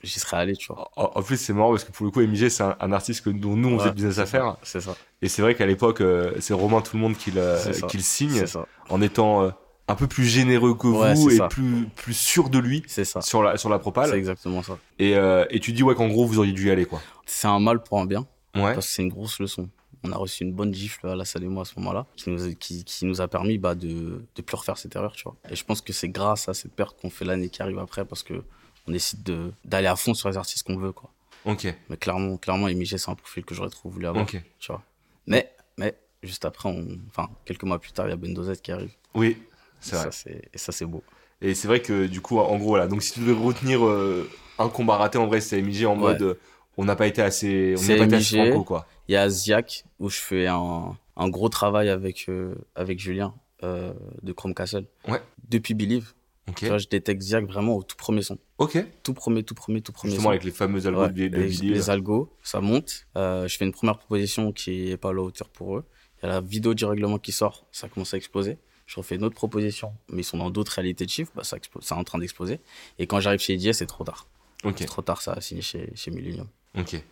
j'y 0.07 0.19
serais 0.21 0.37
allé, 0.39 0.57
tu 0.57 0.73
vois. 0.73 0.91
En, 0.97 1.11
en 1.15 1.23
plus, 1.23 1.37
c'est 1.37 1.53
marrant 1.53 1.71
parce 1.71 1.85
que 1.85 1.93
pour 1.93 2.07
le 2.07 2.13
coup, 2.13 2.21
MJ, 2.21 2.49
c'est 2.49 2.63
un, 2.63 2.77
un 2.81 2.93
artiste 2.93 3.25
que, 3.25 3.31
dont 3.31 3.57
nous, 3.57 3.69
on 3.71 3.79
Ouais, 3.79 3.85
le 3.87 3.91
business 3.93 4.15
c'est 4.15 4.21
à 4.23 4.27
faire. 4.27 4.57
C'est 4.63 4.81
ça. 4.81 4.97
Et 5.23 5.29
c'est 5.29 5.43
vrai 5.43 5.55
qu'à 5.55 5.67
l'époque, 5.67 6.01
euh, 6.01 6.33
c'est 6.41 6.55
Romain 6.55 6.81
tout 6.81 6.97
le 6.97 7.03
monde 7.03 7.17
qui 7.17 7.31
le, 7.31 7.57
C'est 7.59 8.01
signe 8.01 8.31
C'est 8.31 8.47
ça. 8.47 8.67
en 8.89 9.01
étant 9.03 9.43
euh, 9.45 9.51
un 9.89 9.95
peu 9.95 10.07
plus 10.07 10.25
généreux 10.25 10.75
que 10.75 10.87
Ouais, 10.89 11.15
vous 11.15 11.29
c'est 11.31 11.35
et 11.37 11.39
ça. 11.39 11.49
plus, 11.49 11.87
plus 11.97 12.15
sûr 12.17 12.49
de 12.51 12.59
lui 12.59 12.83
C'est 12.87 13.05
ça. 13.05 13.21
sur 13.21 13.43
la, 13.43 13.57
sur 13.57 13.69
la 13.69 13.77
C'est 13.77 13.81
propale. 13.81 14.15
exactement 14.15 14.63
ça. 14.63 14.79
Et, 14.99 15.17
euh, 15.17 15.45
et 15.51 15.61
tu 15.61 15.73
dis, 15.73 15.83
ouais, 15.83 15.95
qu'en 15.95 16.09
gros, 16.09 16.27
vous 16.27 16.39
auriez 16.39 16.53
dû 16.53 16.67
y 16.69 16.71
aller, 16.71 16.87
quoi. 16.87 17.01
C'est 17.27 17.49
un 17.49 17.61
mal 17.61 17.83
pour 17.83 17.99
un 18.01 18.07
bien. 18.07 18.27
Ouais. 18.55 18.73
parce 18.75 18.87
que 18.87 18.93
c'est 18.93 19.03
une 19.03 19.11
grosse 19.11 19.39
leçon. 19.39 19.69
On 20.03 20.13
a 20.13 20.17
reçu 20.17 20.45
une 20.45 20.53
bonne 20.53 20.73
gifle 20.73 21.07
à 21.09 21.17
la 21.17 21.25
salle 21.25 21.45
et 21.45 21.49
moi 21.49 21.63
à 21.63 21.65
ce 21.65 21.73
moment-là, 21.79 22.07
qui 22.17 22.31
nous, 22.31 22.45
a- 22.47 22.53
qui, 22.55 22.85
qui 22.85 23.05
nous 23.07 23.21
a 23.21 23.29
permis 23.29 23.59
bah, 23.59 23.75
de 23.75 23.89
ne 24.37 24.43
plus 24.43 24.57
refaire 24.57 24.79
cette 24.79 24.95
erreur, 24.97 25.13
tu 25.13 25.25
vois. 25.25 25.37
Et 25.51 25.57
je 25.57 25.65
pense 25.65 25.81
que 25.81 25.93
c'est 25.93 26.09
grâce 26.09 26.49
à 26.49 26.55
cette 26.55 26.73
perte 26.73 26.99
qu'on 27.01 27.11
fait 27.11 27.25
l'année 27.25 27.49
qui 27.49 27.61
arrive 27.61 27.79
après, 27.79 28.05
parce 28.05 28.23
que 28.23 28.45
on 28.87 28.93
décide 28.93 29.23
de- 29.23 29.53
d'aller 29.65 29.87
à 29.89 29.97
fond 29.97 30.15
sur 30.15 30.29
les 30.29 30.37
artistes 30.37 30.67
qu'on 30.67 30.77
veut, 30.79 30.93
quoi. 30.93 31.11
Ok. 31.45 31.67
Mais 31.89 31.97
clairement, 31.97 32.37
clairement, 32.37 32.69
c'est 32.85 33.09
un 33.09 33.15
profil 33.15 33.45
que 33.45 33.55
j'aurais 33.55 33.71
trop 33.71 33.89
voulu 33.89 34.07
avoir, 34.07 34.25
Ok. 34.25 34.41
tu 34.59 34.73
vois. 34.73 34.83
Mais, 35.27 35.53
mais, 35.77 35.95
juste 36.23 36.45
après, 36.45 36.69
on, 36.69 36.87
enfin, 37.09 37.29
quelques 37.45 37.63
mois 37.65 37.79
plus 37.79 37.93
tard, 37.93 38.07
il 38.07 38.11
y 38.11 38.13
a 38.13 38.17
Bendozet 38.17 38.57
qui 38.57 38.73
arrive. 38.73 38.93
Oui, 39.15 39.39
c'est 39.81 39.97
vrai. 39.97 40.11
Ça, 40.13 40.31
et 40.31 40.59
ça, 40.59 40.73
c'est 40.73 40.87
beau. 40.87 41.03
Et 41.41 41.55
c'est 41.55 41.69
vrai 41.69 41.81
que 41.83 42.07
du 42.07 42.21
coup, 42.21 42.39
en 42.39 42.57
gros, 42.57 42.69
voilà. 42.69 42.87
Donc, 42.89 43.03
si 43.03 43.13
tu 43.13 43.21
devais 43.21 43.33
retenir 43.33 43.85
euh, 43.85 44.29
un 44.59 44.69
combat 44.69 44.97
raté, 44.97 45.19
en 45.19 45.27
vrai, 45.27 45.41
c'est 45.41 45.61
MJ 45.63 45.85
en 45.85 45.91
Ouais. 45.95 45.97
mode 46.13 46.23
euh, 46.23 46.35
on 46.79 46.85
n'a 46.85 46.97
pas 46.97 47.07
été 47.07 47.23
assez, 47.23 47.75
on 47.79 47.83
n'a 47.83 47.97
pas 47.97 48.05
été 48.05 48.17
assez 48.17 48.37
franco, 48.51 48.65
quoi. 48.65 48.87
Il 49.09 49.13
y 49.13 49.17
a 49.17 49.29
Ziak, 49.29 49.85
où 50.01 50.09
je 50.11 50.19
fais 50.19 50.47
un, 50.47 50.97
un 51.17 51.29
gros 51.29 51.49
travail 51.49 51.89
avec, 51.89 52.27
euh, 52.29 52.55
avec 52.75 52.99
Julien 52.99 53.35
de 53.63 54.33
Chrome 54.33 54.55
Castle. 54.55 54.85
Ouais. 55.09 55.21
Depuis 55.49 55.75
Believe. 55.75 56.13
Ok. 56.49 56.55
Tu 56.57 56.67
vois, 56.69 56.79
je 56.79 56.87
détecte 56.87 57.23
Ziak 57.23 57.45
vraiment 57.47 57.77
au 57.77 57.83
tout 57.83 57.97
premier 57.97 58.23
son. 58.23 58.39
Ok. 58.59 58.79
Tout 59.03 59.15
premier, 59.15 59.43
tout 59.43 59.55
premier, 59.55 59.81
tout 59.81 59.93
premier 59.93 60.13
Justement, 60.13 60.29
son. 60.29 60.31
avec 60.31 60.45
les 60.45 60.53
fameux 60.53 60.87
algos 60.87 61.01
Ouais, 61.03 61.09
de, 61.11 61.29
de 61.29 61.37
les, 61.39 61.47
vidéo. 61.47 61.75
les 61.75 61.91
algos, 61.91 62.33
ça 62.43 62.61
monte. 62.61 63.07
Euh, 63.17 63.49
je 63.49 63.57
fais 63.57 63.65
une 63.65 63.73
première 63.73 63.99
proposition 63.99 64.53
qui 64.53 64.91
est 64.91 64.97
pas 64.97 65.11
à 65.11 65.13
la 65.13 65.23
hauteur 65.23 65.49
pour 65.49 65.77
eux. 65.77 65.85
Il 66.23 66.27
y 66.27 66.29
a 66.29 66.33
la 66.35 66.41
vidéo 66.41 66.75
du 66.75 66.85
règlement 66.85 67.19
qui 67.19 67.33
sort, 67.33 67.67
ça 67.73 67.89
commence 67.89 68.15
à 68.15 68.17
exploser. 68.17 68.59
Je 68.87 68.95
refais 68.97 69.17
une 69.17 69.25
autre 69.25 69.35
proposition, 69.35 69.93
mais 70.11 70.21
ils 70.21 70.25
sont 70.25 70.39
dans 70.39 70.51
d'autres 70.51 70.71
réalités 70.73 71.05
de 71.05 71.11
chiffres, 71.11 71.33
bah, 71.35 71.43
ça, 71.43 71.57
explose, 71.57 71.83
ça 71.85 71.97
est 71.97 71.99
en 71.99 72.05
train 72.05 72.19
d'exploser. 72.19 72.61
Et 73.01 73.09
quand 73.09 73.19
j'arrive 73.19 73.41
chez 73.41 73.55
EDS, 73.55 73.73
c'est 73.73 73.87
trop 73.87 74.05
tard. 74.05 74.29
Ok. 74.63 74.77
C'est 74.79 74.85
trop 74.87 75.03
tard, 75.03 75.21
ça 75.21 75.33
a 75.33 75.41
signé 75.41 75.61
chez, 75.63 75.91
chez 75.97 76.13
Millennium. 76.13 76.47
Ok. 76.79 77.03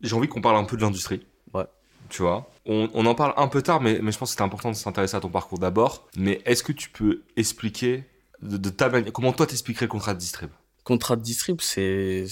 J'ai 0.00 0.14
envie 0.16 0.26
qu'on 0.28 0.40
parle 0.40 0.56
un 0.56 0.64
peu 0.64 0.76
de 0.76 0.82
l'industrie. 0.82 1.24
Ouais. 1.54 1.64
Tu 2.08 2.22
vois, 2.22 2.50
on, 2.66 2.90
on 2.92 3.06
en 3.06 3.14
parle 3.14 3.34
un 3.36 3.46
peu 3.46 3.62
tard, 3.62 3.80
mais, 3.80 4.00
mais 4.02 4.10
je 4.10 4.18
pense 4.18 4.30
que 4.30 4.32
c'était 4.32 4.42
important 4.42 4.70
de 4.72 4.76
s'intéresser 4.76 5.16
à 5.16 5.20
ton 5.20 5.28
parcours 5.30 5.58
d'abord. 5.60 6.08
Mais 6.16 6.42
est-ce 6.44 6.64
que 6.64 6.72
tu 6.72 6.90
peux 6.90 7.22
expliquer 7.36 8.02
de, 8.42 8.56
de 8.56 8.70
ta 8.70 8.88
manière, 8.88 9.12
comment 9.12 9.32
toi 9.32 9.46
t'expliquerais 9.46 9.86
le 9.86 9.90
contrat 9.90 10.14
de 10.14 10.18
distrib? 10.18 10.50
Contrat 10.84 11.16
de 11.16 11.22
distrib, 11.22 11.60
c'est, 11.60 12.26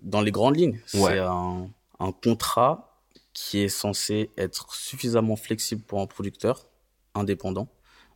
dans 0.00 0.20
les 0.20 0.30
grandes 0.30 0.56
lignes. 0.56 0.80
Ouais. 0.94 1.12
C'est 1.12 1.18
un, 1.18 1.68
un 1.98 2.12
contrat 2.12 3.02
qui 3.32 3.58
est 3.58 3.68
censé 3.68 4.30
être 4.36 4.74
suffisamment 4.74 5.36
flexible 5.36 5.82
pour 5.82 6.00
un 6.00 6.06
producteur 6.06 6.66
indépendant 7.14 7.68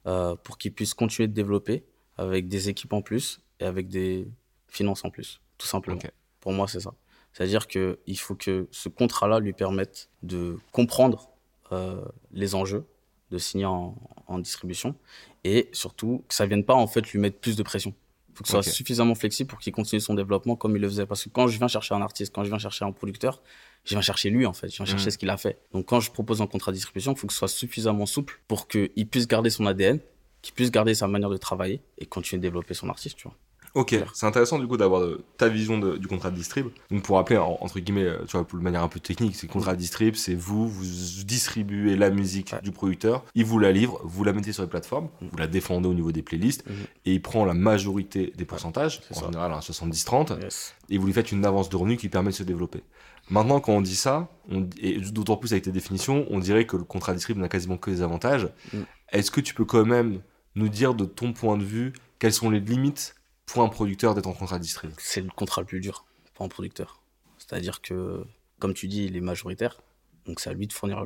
euh, 0.07 0.35
pour 0.37 0.59
qu'il 0.59 0.73
puisse 0.73 0.95
continuer 0.95 1.29
de 1.29 1.33
développer 1.33 1.85
avec 2.17 2.49
des 2.49 2.69
équipes 2.69 2.93
en 2.93 3.03
plus 3.03 3.41
et 3.61 3.65
avec 3.65 3.89
des 3.89 4.29
finances 4.69 5.05
en 5.05 5.11
plus, 5.11 5.41
tout 5.59 5.67
simplement. 5.67 6.01
Pour 6.41 6.53
moi, 6.53 6.67
c'est 6.69 6.81
ça. 6.81 6.93
C'est-à-dire 7.33 7.67
qu'il 7.67 8.19
faut 8.19 8.35
que 8.35 8.69
ce 8.71 8.89
contrat-là 8.89 9.39
lui 9.39 9.53
permette 9.53 10.11
de 10.23 10.59
comprendre 10.71 11.31
euh, 11.71 12.05
les 12.33 12.55
enjeux, 12.55 12.85
de 13.31 13.39
signer 13.39 13.65
en, 13.65 13.97
en 14.27 14.39
distribution 14.39 14.95
et 15.45 15.69
surtout 15.73 16.25
que 16.29 16.35
ça 16.35 16.47
vienne 16.47 16.65
pas 16.65 16.75
en 16.75 16.87
fait 16.87 17.11
lui 17.13 17.19
mettre 17.19 17.39
plus 17.39 17.57
de 17.57 17.63
pression. 17.63 17.95
faut 18.35 18.43
que 18.45 18.49
ce 18.49 18.53
soit 18.53 18.63
suffisamment 18.63 19.15
flexible 19.15 19.49
pour 19.51 19.59
qu'il 19.59 19.73
continue 19.75 20.01
son 20.01 20.15
développement 20.15 20.57
comme 20.57 20.75
il 20.77 20.81
le 20.81 20.89
faisait. 20.89 21.05
Parce 21.05 21.25
que 21.25 21.29
quand 21.29 21.49
je 21.49 21.59
viens 21.59 21.69
chercher 21.69 21.95
un 21.95 22.01
artiste, 22.01 22.33
quand 22.35 22.45
je 22.45 22.49
viens 22.49 22.59
chercher 22.59 22.85
un 22.87 22.93
producteur, 22.93 23.43
je 23.85 23.91
viens 23.91 24.01
chercher 24.01 24.31
lui 24.31 24.47
en 24.47 24.53
fait, 24.55 24.69
je 24.71 24.77
viens 24.77 24.87
chercher 24.87 25.05
Mhm. 25.07 25.11
ce 25.11 25.19
qu'il 25.19 25.29
a 25.31 25.37
fait. 25.37 25.59
Donc 25.73 25.85
quand 25.87 26.01
je 26.01 26.11
propose 26.11 26.41
un 26.41 26.47
contrat 26.47 26.71
de 26.73 26.77
distribution, 26.77 27.13
il 27.13 27.19
faut 27.19 27.27
que 27.27 27.33
ce 27.35 27.39
soit 27.41 27.49
suffisamment 27.49 28.07
souple 28.07 28.41
pour 28.49 28.69
qu'il 28.69 29.07
puisse 29.11 29.27
garder 29.29 29.51
son 29.51 29.67
ADN, 29.67 29.99
qu'il 30.41 30.55
puisse 30.55 30.71
garder 30.71 30.95
sa 30.95 31.07
manière 31.09 31.29
de 31.31 31.37
travailler 31.37 31.83
et 31.99 32.07
continuer 32.07 32.39
de 32.39 32.43
développer 32.43 32.73
son 32.75 32.89
artiste, 32.89 33.17
tu 33.19 33.29
vois. 33.29 33.37
Ok, 33.75 33.97
c'est 34.13 34.27
intéressant 34.27 34.59
du 34.59 34.67
coup 34.67 34.77
d'avoir 34.77 35.01
euh, 35.01 35.25
ta 35.39 35.49
vision 35.49 35.79
de- 35.79 35.97
du 35.97 36.07
contrat 36.07 36.31
de 36.31 36.37
distrib. 36.37 36.67
Donc 36.91 37.03
pour 37.05 37.17
rappeler, 37.17 37.39
en- 37.39 37.57
entre 37.61 37.81
guillemets, 37.81 38.05
euh, 38.05 38.19
tu 38.29 38.37
vois, 38.37 38.47
de 38.53 38.57
manière 38.63 38.83
un 38.83 38.89
peu 38.89 39.01
technique, 39.01 39.35
c'est 39.35 39.47
le 39.47 39.53
contrat 39.53 39.73
de 39.73 39.79
distrib, 39.79 40.15
c'est 40.15 40.35
vous, 40.35 40.69
vous 40.69 40.85
distribuez 41.25 41.97
la 41.97 42.11
musique 42.11 42.53
Ouais. 42.53 42.61
du 42.63 42.71
producteur, 42.71 43.25
il 43.35 43.45
vous 43.47 43.59
la 43.59 43.73
livre, 43.73 43.99
vous 44.05 44.25
la 44.25 44.35
mettez 44.35 44.53
sur 44.53 44.63
les 44.63 44.69
plateformes, 44.69 45.09
vous 45.23 45.37
la 45.39 45.47
défendez 45.47 45.89
au 45.89 45.95
niveau 45.95 46.13
des 46.13 46.23
playlists, 46.23 46.65
Mhm. 46.69 46.75
et 47.07 47.13
il 47.15 47.23
prend 47.23 47.45
la 47.47 47.55
majorité 47.55 48.33
des 48.37 48.45
pourcentages, 48.45 49.01
en 49.11 49.15
ça. 49.15 49.25
général 49.27 49.53
un 49.53 49.61
70-30, 49.63 50.33
Yes. 50.43 50.75
et 50.91 50.99
vous 50.99 51.07
lui 51.07 51.15
faites 51.15 51.33
une 51.33 51.45
avance 51.47 51.71
de 51.71 51.77
revenus 51.77 51.99
qui 51.99 52.09
permet 52.11 52.31
de 52.31 52.35
se 52.37 52.43
développer. 52.43 52.83
Maintenant, 53.31 53.61
quand 53.61 53.73
on 53.73 53.81
dit 53.81 53.97
ça, 53.97 54.29
on- 54.51 54.69
et 54.83 54.99
d'autant 55.01 55.37
plus 55.37 55.53
avec 55.53 55.65
tes 55.65 55.73
définitions, 55.73 56.27
on 56.29 56.41
dirait 56.41 56.67
que 56.67 56.77
le 56.77 56.85
contrat 56.85 57.15
distrib 57.15 57.39
n'a 57.39 57.49
quasiment 57.49 57.79
que 57.79 57.91
des 57.91 58.03
avantages. 58.03 58.49
Mm. 58.75 58.79
Est-ce 59.13 59.31
que 59.31 59.41
tu 59.41 59.55
peux 59.55 59.65
quand 59.65 59.87
même 59.87 60.21
nous 60.57 60.69
dire 60.69 60.93
de 60.95 61.05
ton 61.07 61.33
point 61.33 61.57
de 61.57 61.65
vue 61.65 61.93
quelles 62.19 62.33
sont 62.35 62.51
les 62.51 62.61
limites 62.61 63.15
pour 63.53 63.63
un 63.63 63.69
producteur 63.69 64.15
d'être 64.15 64.29
en 64.29 64.33
contrat 64.33 64.59
distrib 64.59 64.93
C'est 64.97 65.21
le 65.21 65.29
contrat 65.29 65.61
le 65.61 65.67
plus 65.67 65.81
dur 65.81 66.07
pour 66.33 66.47
un 66.47 66.49
producteur. 66.49 67.03
C'est-à-dire 67.37 67.83
que, 67.83 68.25
comme 68.59 68.73
tu 68.73 68.89
dis, 68.89 69.05
il 69.05 69.15
est 69.15 69.21
majoritaire. 69.21 69.83
Donc 70.25 70.41
c'est 70.41 70.49
à 70.49 70.55
lui 70.55 70.67
de 70.67 70.73
fournir 70.73 71.05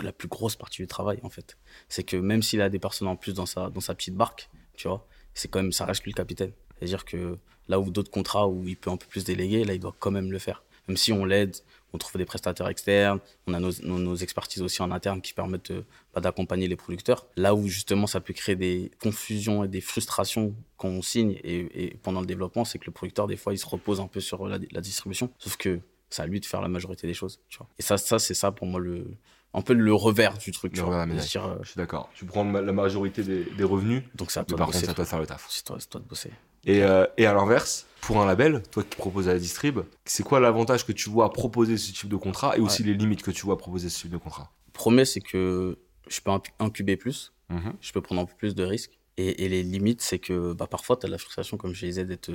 la 0.00 0.12
plus, 0.12 0.28
grosse 0.28 0.56
partie 0.56 0.82
du 0.82 0.88
travail, 0.88 1.20
en 1.22 1.30
fait. 1.30 1.56
C'est 1.88 2.02
que 2.02 2.16
même 2.16 2.42
s'il 2.42 2.60
a 2.60 2.68
des 2.68 2.80
personnes 2.80 3.06
en 3.06 3.14
plus 3.14 3.34
dans 3.34 3.46
sa, 3.46 3.70
petite 3.70 4.16
barque, 4.16 4.50
tu 4.74 4.88
vois, 4.88 5.06
c'est 5.32 5.46
quand 5.46 5.62
même, 5.62 5.70
ça 5.70 5.84
reste 5.84 6.02
lui 6.02 6.10
le 6.10 6.16
capitaine. 6.16 6.50
C'est-à-dire 6.76 7.04
que 7.04 7.38
là 7.68 7.78
où 7.78 7.88
d'autres 7.88 8.10
contrats 8.10 8.48
où 8.48 8.66
il 8.66 8.76
peut 8.76 8.90
un 8.90 8.96
peu 8.96 9.06
plus 9.06 9.22
déléguer, 9.22 9.62
là, 9.64 9.74
il 9.74 9.80
doit 9.80 9.94
quand 10.00 10.10
même 10.10 10.32
le 10.32 10.40
faire. 10.40 10.64
Même 10.88 10.96
si 10.96 11.12
on 11.12 11.24
l'aide, 11.24 11.56
on 11.92 11.98
trouve 11.98 12.18
des 12.18 12.24
prestataires 12.24 12.68
externes, 12.68 13.20
on 13.46 13.54
a 13.54 13.60
nos, 13.60 13.70
nos, 13.82 14.16
expertises 14.16 14.62
aussi 14.62 14.82
en 14.82 14.90
interne 14.90 15.20
qui 15.20 15.32
permettent 15.34 15.70
euh, 15.70 15.84
d'accompagner 16.20 16.68
les 16.68 16.76
producteurs. 16.76 17.26
Là 17.36 17.54
où 17.54 17.68
justement 17.68 18.06
ça 18.06 18.20
peut 18.20 18.34
créer 18.34 18.56
des 18.56 18.90
confusions 19.02 19.64
et 19.64 19.68
des 19.68 19.80
frustrations 19.80 20.54
quand 20.76 20.88
on 20.88 21.02
signe 21.02 21.32
et, 21.44 21.84
et 21.84 21.96
pendant 22.02 22.20
le 22.20 22.26
développement, 22.26 22.64
c'est 22.64 22.78
que 22.78 22.86
le 22.86 22.92
producteur, 22.92 23.26
des 23.26 23.36
fois, 23.36 23.52
il 23.54 23.58
se 23.58 23.66
repose 23.66 24.00
un 24.00 24.06
peu 24.08 24.20
sur 24.20 24.46
la, 24.46 24.58
la 24.70 24.80
distribution. 24.80 25.30
Sauf 25.38 25.56
que 25.56 25.80
c'est 26.10 26.22
à 26.22 26.26
lui 26.26 26.40
de 26.40 26.46
faire 26.46 26.60
la 26.62 26.68
majorité 26.68 27.06
des 27.06 27.14
choses. 27.14 27.40
Tu 27.48 27.58
vois. 27.58 27.68
Et 27.78 27.82
ça, 27.82 27.98
ça 27.98 28.18
c'est 28.18 28.34
ça 28.34 28.52
pour 28.52 28.66
moi 28.66 28.78
le, 28.80 29.06
un 29.54 29.62
peu 29.62 29.72
le 29.72 29.94
revers 29.94 30.38
du 30.38 30.52
truc. 30.52 30.72
Le 30.72 30.78
tu 30.78 30.84
vois. 30.84 31.06
dire, 31.06 31.46
euh, 31.46 31.56
Je 31.62 31.68
suis 31.70 31.78
d'accord. 31.78 32.10
Tu 32.14 32.24
prends 32.24 32.44
la 32.44 32.72
majorité 32.72 33.22
des, 33.22 33.44
des 33.44 33.64
revenus, 33.64 34.02
donc 34.14 34.30
c'est 34.30 34.40
à 34.40 34.44
toi 34.44 34.56
par 34.56 34.66
de 34.68 34.72
contre, 34.72 34.78
bosser. 34.78 34.86
c'est 34.86 34.90
à 34.92 34.94
toi 34.94 35.04
de 35.04 35.08
faire 35.08 35.20
le 35.20 35.26
taf. 35.26 35.46
C'est 35.48 35.64
toi, 35.64 35.78
de 35.78 36.06
bosser. 36.06 36.30
Et, 36.64 36.82
euh, 36.82 37.06
et 37.16 37.26
à 37.26 37.32
l'inverse, 37.32 37.86
pour 38.00 38.20
un 38.20 38.26
label, 38.26 38.62
toi 38.72 38.82
qui 38.82 38.96
proposes 38.96 39.28
à 39.28 39.32
la 39.32 39.38
distrib, 39.38 39.80
c'est 40.04 40.22
quoi 40.24 40.40
l'avantage 40.40 40.84
que 40.84 40.92
tu 40.92 41.08
vois 41.10 41.26
à 41.26 41.28
proposer 41.28 41.76
ce 41.76 41.92
type 41.92 42.08
de 42.08 42.16
contrat 42.16 42.56
et 42.56 42.60
aussi 42.60 42.82
les 42.82 42.94
limites 42.94 43.22
que 43.22 43.30
tu 43.30 43.44
vois 43.46 43.54
à 43.54 43.56
proposer 43.58 43.88
ce 43.88 44.00
type 44.02 44.10
de 44.10 44.16
contrat? 44.16 44.50
Premier, 44.72 45.04
c'est 45.04 45.20
que 45.20 45.78
je 46.08 46.20
peux 46.20 46.30
incu- 46.30 46.52
incuber 46.58 46.96
plus, 46.96 47.32
je 47.80 47.92
peux 47.92 48.00
prendre 48.00 48.20
un 48.22 48.24
peu 48.26 48.34
plus 48.36 48.54
de 48.54 48.64
risques. 48.64 48.98
Et, 49.18 49.44
et 49.44 49.48
les 49.48 49.62
limites, 49.62 50.02
c'est 50.02 50.18
que 50.18 50.52
bah, 50.52 50.66
parfois, 50.66 50.96
tu 50.96 51.06
as 51.06 51.08
la 51.08 51.16
frustration, 51.18 51.56
comme 51.56 51.72
je 51.74 51.86
disais, 51.86 52.04
d'être 52.04 52.30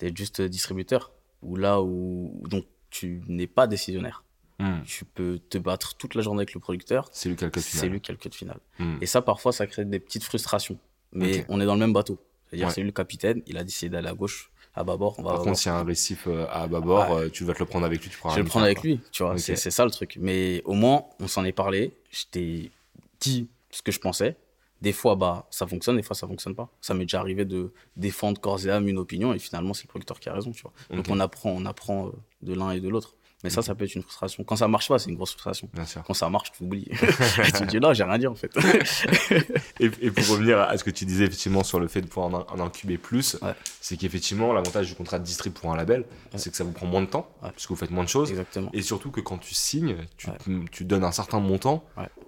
d'être 0.00 0.16
juste 0.16 0.42
distributeur. 0.42 1.12
Ou 1.42 1.56
là 1.56 1.80
où 1.82 2.42
donc, 2.48 2.64
tu 2.90 3.22
n'es 3.28 3.46
pas 3.46 3.66
décisionnaire. 3.66 4.24
Hmm. 4.58 4.80
Tu 4.84 5.04
peux 5.04 5.38
te 5.50 5.58
battre 5.58 5.94
toute 5.96 6.14
la 6.14 6.22
journée 6.22 6.40
avec 6.40 6.54
le 6.54 6.60
producteur. 6.60 7.08
C'est 7.12 7.28
lui 7.28 7.36
qui 7.36 7.44
a 7.44 7.46
le 7.46 7.50
code 7.52 7.62
C'est 7.62 7.76
final. 7.78 7.90
lui 7.92 8.00
qui 8.00 8.10
a 8.10 8.14
le 8.14 8.18
code 8.18 8.34
final. 8.34 8.58
Hmm. 8.78 8.96
Et 9.00 9.06
ça, 9.06 9.20
parfois, 9.22 9.52
ça 9.52 9.66
crée 9.66 9.84
des 9.84 10.00
petites 10.00 10.24
frustrations. 10.24 10.78
Mais 11.12 11.44
on 11.48 11.60
est 11.60 11.66
dans 11.66 11.74
le 11.74 11.80
même 11.80 11.92
bateau. 11.92 12.18
C'est-à-dire, 12.48 12.68
Ouais. 12.68 12.72
c'est 12.72 12.80
lui 12.80 12.88
le 12.88 12.92
capitaine, 12.92 13.42
il 13.46 13.56
a 13.58 13.64
décidé 13.64 13.90
d'aller 13.90 14.08
à 14.08 14.14
gauche, 14.14 14.50
à 14.74 14.82
bâbord, 14.84 15.18
on 15.18 15.22
va 15.22 15.32
Par 15.34 15.42
contre, 15.42 15.58
s'il 15.58 15.70
y 15.70 15.74
a 15.74 15.78
un 15.78 15.84
récif 15.84 16.26
euh, 16.26 16.46
à 16.50 16.66
bâbord, 16.68 17.10
Ouais. 17.10 17.22
euh, 17.24 17.28
tu 17.28 17.44
vas 17.44 17.54
te 17.54 17.58
le 17.60 17.66
prendre 17.66 17.84
avec 17.86 18.02
lui, 18.02 18.08
tu 18.10 18.16
prends 18.18 18.30
Je 18.30 18.36
vais 18.36 18.42
le 18.42 18.48
prendre 18.48 18.64
avec 18.66 18.82
lui, 18.82 19.00
tu 19.12 19.22
vois, 19.24 19.36
c'est 19.38 19.56
c'est 19.56 19.70
ça 19.70 19.84
le 19.84 19.90
truc. 19.90 20.16
Mais 20.20 20.62
au 20.64 20.74
moins, 20.74 21.04
on 21.20 21.26
s'en 21.28 21.44
est 21.44 21.52
parlé, 21.52 21.92
je 22.10 22.24
t'ai 22.30 22.70
ce 23.70 23.82
que 23.82 23.92
je 23.92 24.00
pensais. 24.00 24.36
Des 24.82 24.92
fois, 24.92 25.16
bah, 25.16 25.46
ça 25.50 25.66
fonctionne, 25.66 25.96
des 25.96 26.02
fois, 26.02 26.14
ça 26.14 26.26
fonctionne 26.26 26.54
pas. 26.54 26.68
Ça 26.80 26.92
m'est 26.92 27.04
déjà 27.04 27.20
arrivé 27.20 27.44
de 27.44 27.72
défendre 27.96 28.40
corps 28.40 28.64
et 28.66 28.70
âme 28.70 28.88
une 28.88 28.98
opinion 28.98 29.32
et 29.32 29.38
finalement, 29.38 29.72
c'est 29.72 29.84
le 29.84 29.88
producteur 29.88 30.20
qui 30.20 30.28
a 30.28 30.34
raison, 30.34 30.50
tu 30.52 30.62
vois. 30.62 30.72
Donc, 30.90 31.06
on 31.08 31.18
apprend, 31.18 31.50
on 31.50 31.64
apprend 31.64 32.08
euh, 32.08 32.10
de 32.42 32.52
l'un 32.54 32.72
et 32.72 32.80
de 32.80 32.88
l'autre. 32.88 33.16
Mais 33.46 33.50
ça, 33.50 33.62
ça 33.62 33.74
peut 33.76 33.84
être 33.84 33.94
une 33.94 34.02
frustration. 34.02 34.42
Quand 34.42 34.56
ça 34.56 34.66
marche 34.66 34.88
pas, 34.88 34.98
c'est 34.98 35.08
une 35.08 35.14
grosse 35.16 35.30
frustration. 35.30 35.68
Bien 35.72 35.84
sûr. 35.86 36.02
Quand 36.04 36.14
ça 36.14 36.28
marche, 36.28 36.50
tu 36.50 36.64
oublies. 36.64 36.88
tu 36.90 37.52
te 37.52 37.64
dis, 37.64 37.78
là, 37.78 37.94
j'ai 37.94 38.02
rien 38.02 38.18
dit, 38.18 38.26
en 38.26 38.34
fait. 38.34 38.50
Et, 39.80 39.90
et 40.00 40.10
pour 40.10 40.28
revenir 40.30 40.58
à 40.60 40.76
ce 40.78 40.82
que 40.84 40.90
tu 40.90 41.04
disais 41.04 41.24
effectivement 41.24 41.62
sur 41.62 41.78
le 41.78 41.86
fait 41.88 42.00
de 42.00 42.06
pouvoir 42.06 42.46
en, 42.52 42.60
en 42.60 42.64
incuber 42.66 42.98
plus, 42.98 43.36
Ouais. 43.42 43.52
c'est 43.80 43.96
qu'effectivement, 43.96 44.52
l'avantage 44.52 44.88
du 44.88 44.94
contrat 44.94 45.18
de 45.18 45.24
distrib 45.24 45.52
pour 45.52 45.72
un 45.72 45.76
label, 45.76 46.04
c'est 46.34 46.50
que 46.50 46.56
ça 46.56 46.64
vous 46.64 46.72
prend 46.72 46.86
moins 46.86 47.02
de 47.02 47.06
temps, 47.06 47.28
Ouais. 47.42 47.50
puisque 47.52 47.70
vous 47.70 47.76
faites 47.76 47.90
moins 47.90 48.04
de 48.04 48.08
choses. 48.08 48.30
Exactement. 48.30 48.70
Et 48.72 48.82
surtout 48.82 49.10
que 49.10 49.20
quand 49.20 49.38
tu 49.38 49.54
signes, 49.54 49.96
tu, 50.16 50.28
tu 50.72 50.84
donnes 50.84 51.04
un 51.04 51.12
certain 51.12 51.38
montant, 51.40 51.84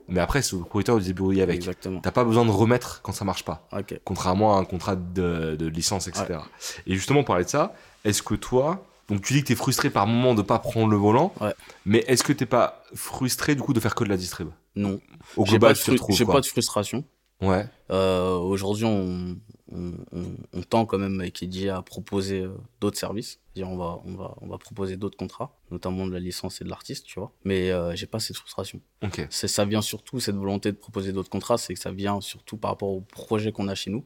mais 0.08 0.20
après, 0.20 0.42
c'est 0.42 0.54
au 0.54 0.60
producteur 0.64 0.96
de 0.96 1.00
se 1.00 1.06
débrouiller 1.06 1.42
avec. 1.42 1.56
Exactement. 1.56 2.00
T'as 2.00 2.10
pas 2.12 2.24
besoin 2.24 2.44
de 2.44 2.50
remettre 2.50 3.00
quand 3.02 3.12
ça 3.12 3.24
marche 3.24 3.44
pas. 3.44 3.66
Contrairement 4.04 4.56
à 4.56 4.60
un 4.60 4.64
contrat 4.64 4.94
de, 4.96 5.56
de 5.58 5.66
licence, 5.66 6.06
etc. 6.08 6.38
Et 6.86 6.94
justement, 6.94 7.24
parler 7.24 7.44
de 7.44 7.50
ça, 7.50 7.74
est-ce 8.04 8.22
que 8.22 8.34
toi, 8.34 8.84
donc 9.08 9.22
tu 9.22 9.32
dis 9.32 9.42
que 9.42 9.46
tu 9.46 9.52
es 9.52 9.56
frustré 9.56 9.90
par 9.90 10.06
moment 10.06 10.34
de 10.34 10.42
pas 10.42 10.58
prendre 10.58 10.88
le 10.88 10.96
volant, 10.96 11.32
Ouais. 11.40 11.54
mais 11.86 12.04
est-ce 12.08 12.22
que 12.22 12.32
t'es 12.32 12.46
pas 12.46 12.82
frustré 12.94 13.54
du 13.54 13.62
coup 13.62 13.72
de 13.72 13.80
faire 13.80 13.94
que 13.94 14.04
de 14.04 14.08
la 14.08 14.16
distrib? 14.16 14.48
Non. 14.76 15.00
Au 15.36 15.44
J'ai 15.46 15.58
pas, 15.58 15.72
de 15.72 16.24
pas 16.24 16.40
de 16.40 16.46
frustration. 16.46 17.04
Ouais, 17.40 17.66
Euh, 17.90 18.36
Aujourd'hui, 18.36 18.84
on, 18.84 19.36
on, 19.72 19.92
on- 20.12 20.34
on 20.52 20.62
tend 20.62 20.84
quand 20.86 20.98
même 20.98 21.20
avec 21.20 21.42
Eddie 21.42 21.68
à 21.68 21.82
proposer 21.82 22.40
euh, 22.40 22.50
d'autres 22.80 22.98
services. 22.98 23.38
C'est-à-dire, 23.58 23.72
on 23.72 23.76
va, 23.76 24.00
on, 24.04 24.14
va, 24.14 24.34
on 24.40 24.46
va 24.46 24.58
proposer 24.58 24.96
d'autres 24.96 25.16
contrats, 25.16 25.52
notamment 25.70 26.06
de 26.06 26.12
la 26.12 26.20
licence 26.20 26.60
et 26.60 26.64
de 26.64 26.68
l'artiste, 26.70 27.06
tu 27.06 27.18
vois. 27.18 27.32
Mais 27.44 27.70
euh, 27.70 27.94
j'ai 27.96 28.06
pas 28.06 28.20
cette 28.20 28.36
frustration. 28.36 28.80
ok. 29.02 29.26
C'est, 29.30 29.48
ça 29.48 29.64
vient 29.64 29.82
surtout, 29.82 30.20
cette 30.20 30.36
volonté 30.36 30.70
de 30.70 30.76
proposer 30.76 31.12
d'autres 31.12 31.30
contrats, 31.30 31.58
c'est 31.58 31.74
que 31.74 31.80
ça 31.80 31.90
vient 31.90 32.20
surtout 32.20 32.56
par 32.56 32.70
rapport 32.72 32.90
aux 32.90 33.00
projets 33.00 33.50
qu'on 33.50 33.66
a 33.68 33.74
chez 33.74 33.90
nous, 33.90 34.04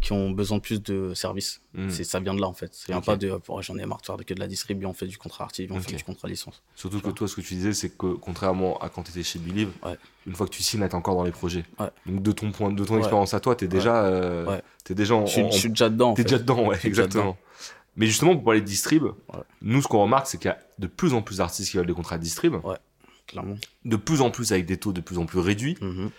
qui 0.00 0.12
ont 0.12 0.30
besoin 0.30 0.56
de 0.58 0.62
plus 0.62 0.82
de 0.82 1.12
services. 1.14 1.60
Hmm. 1.74 1.90
C'est, 1.90 2.04
ça 2.04 2.20
vient 2.20 2.34
de 2.34 2.40
là, 2.40 2.46
en 2.48 2.52
fait. 2.54 2.72
Ça 2.74 2.86
vient 2.92 3.00
pas 3.02 3.16
de 3.16 3.38
Oh, 3.48 3.60
j'en 3.60 3.76
ai 3.76 3.84
marre 3.84 4.00
de 4.00 4.06
faire 4.06 4.16
que 4.16 4.32
de 4.34 4.40
la 4.40 4.46
distribution, 4.46 4.90
on 4.90 4.94
fait 4.94 5.06
du 5.06 5.18
contrat 5.18 5.44
artiste, 5.44 5.70
on 5.70 5.80
fait 5.80 5.96
du 5.96 6.04
contrat 6.04 6.28
licence. 6.28 6.62
Surtout 6.74 6.98
que 6.98 7.04
vois. 7.04 7.12
toi, 7.12 7.28
ce 7.28 7.34
que 7.36 7.40
tu 7.40 7.54
disais, 7.54 7.74
c'est 7.74 7.90
que 7.90 8.14
contrairement 8.14 8.78
à 8.78 8.88
quand 8.88 9.02
tu 9.02 9.10
étais 9.10 9.22
chez 9.22 9.38
Believe, 9.38 9.70
Ouais. 9.84 9.96
une 10.26 10.34
fois 10.34 10.46
que 10.46 10.52
tu 10.52 10.62
signes, 10.62 10.86
t'es 10.88 10.94
encore 10.94 11.16
dans 11.16 11.24
les 11.24 11.32
projets. 11.32 11.64
Ouais. 11.78 11.88
Donc 12.06 12.22
de 12.22 12.32
ton 12.32 12.52
point, 12.52 12.70
de 12.72 12.84
ton 12.84 12.94
Ouais. 12.94 13.00
expérience 13.00 13.34
à 13.34 13.40
toi, 13.40 13.54
t'es 13.56 13.66
déjà, 13.68 14.04
euh, 14.06 14.60
t'es 14.84 14.94
déjà 14.94 15.14
en, 15.16 15.26
Je 15.26 15.40
en- 15.40 15.50
je 15.50 15.58
suis 15.58 15.68
déjà 15.68 15.88
dedans. 15.90 16.10
en 16.10 16.14
T'es 16.14 16.22
fait. 16.22 16.28
déjà 16.28 16.38
dedans, 16.38 16.66
ouais, 16.68 16.78
exactement. 16.84 17.36
Mais 17.96 18.06
justement, 18.06 18.34
pour 18.34 18.44
parler 18.44 18.60
de 18.60 18.66
distrib, 18.66 19.04
Ouais. 19.04 19.40
nous, 19.62 19.80
ce 19.82 19.88
qu'on 19.88 20.02
remarque, 20.02 20.26
c'est 20.26 20.38
qu'il 20.38 20.48
y 20.48 20.52
a 20.52 20.58
de 20.78 20.86
plus 20.86 21.14
en 21.14 21.22
plus 21.22 21.38
d'artistes 21.38 21.70
qui 21.70 21.76
veulent 21.76 21.86
des 21.86 21.92
contrats 21.94 22.18
de 22.18 22.22
distrib, 22.22 22.54
Clairement. 23.26 23.56
de 23.86 23.96
plus 23.96 24.20
en 24.20 24.30
plus 24.30 24.52
avec 24.52 24.66
des 24.66 24.76
taux 24.76 24.92
de 24.92 25.00
plus 25.00 25.16
en 25.16 25.24
plus 25.24 25.38
réduits. 25.38 25.78
Mhm. 25.80 26.10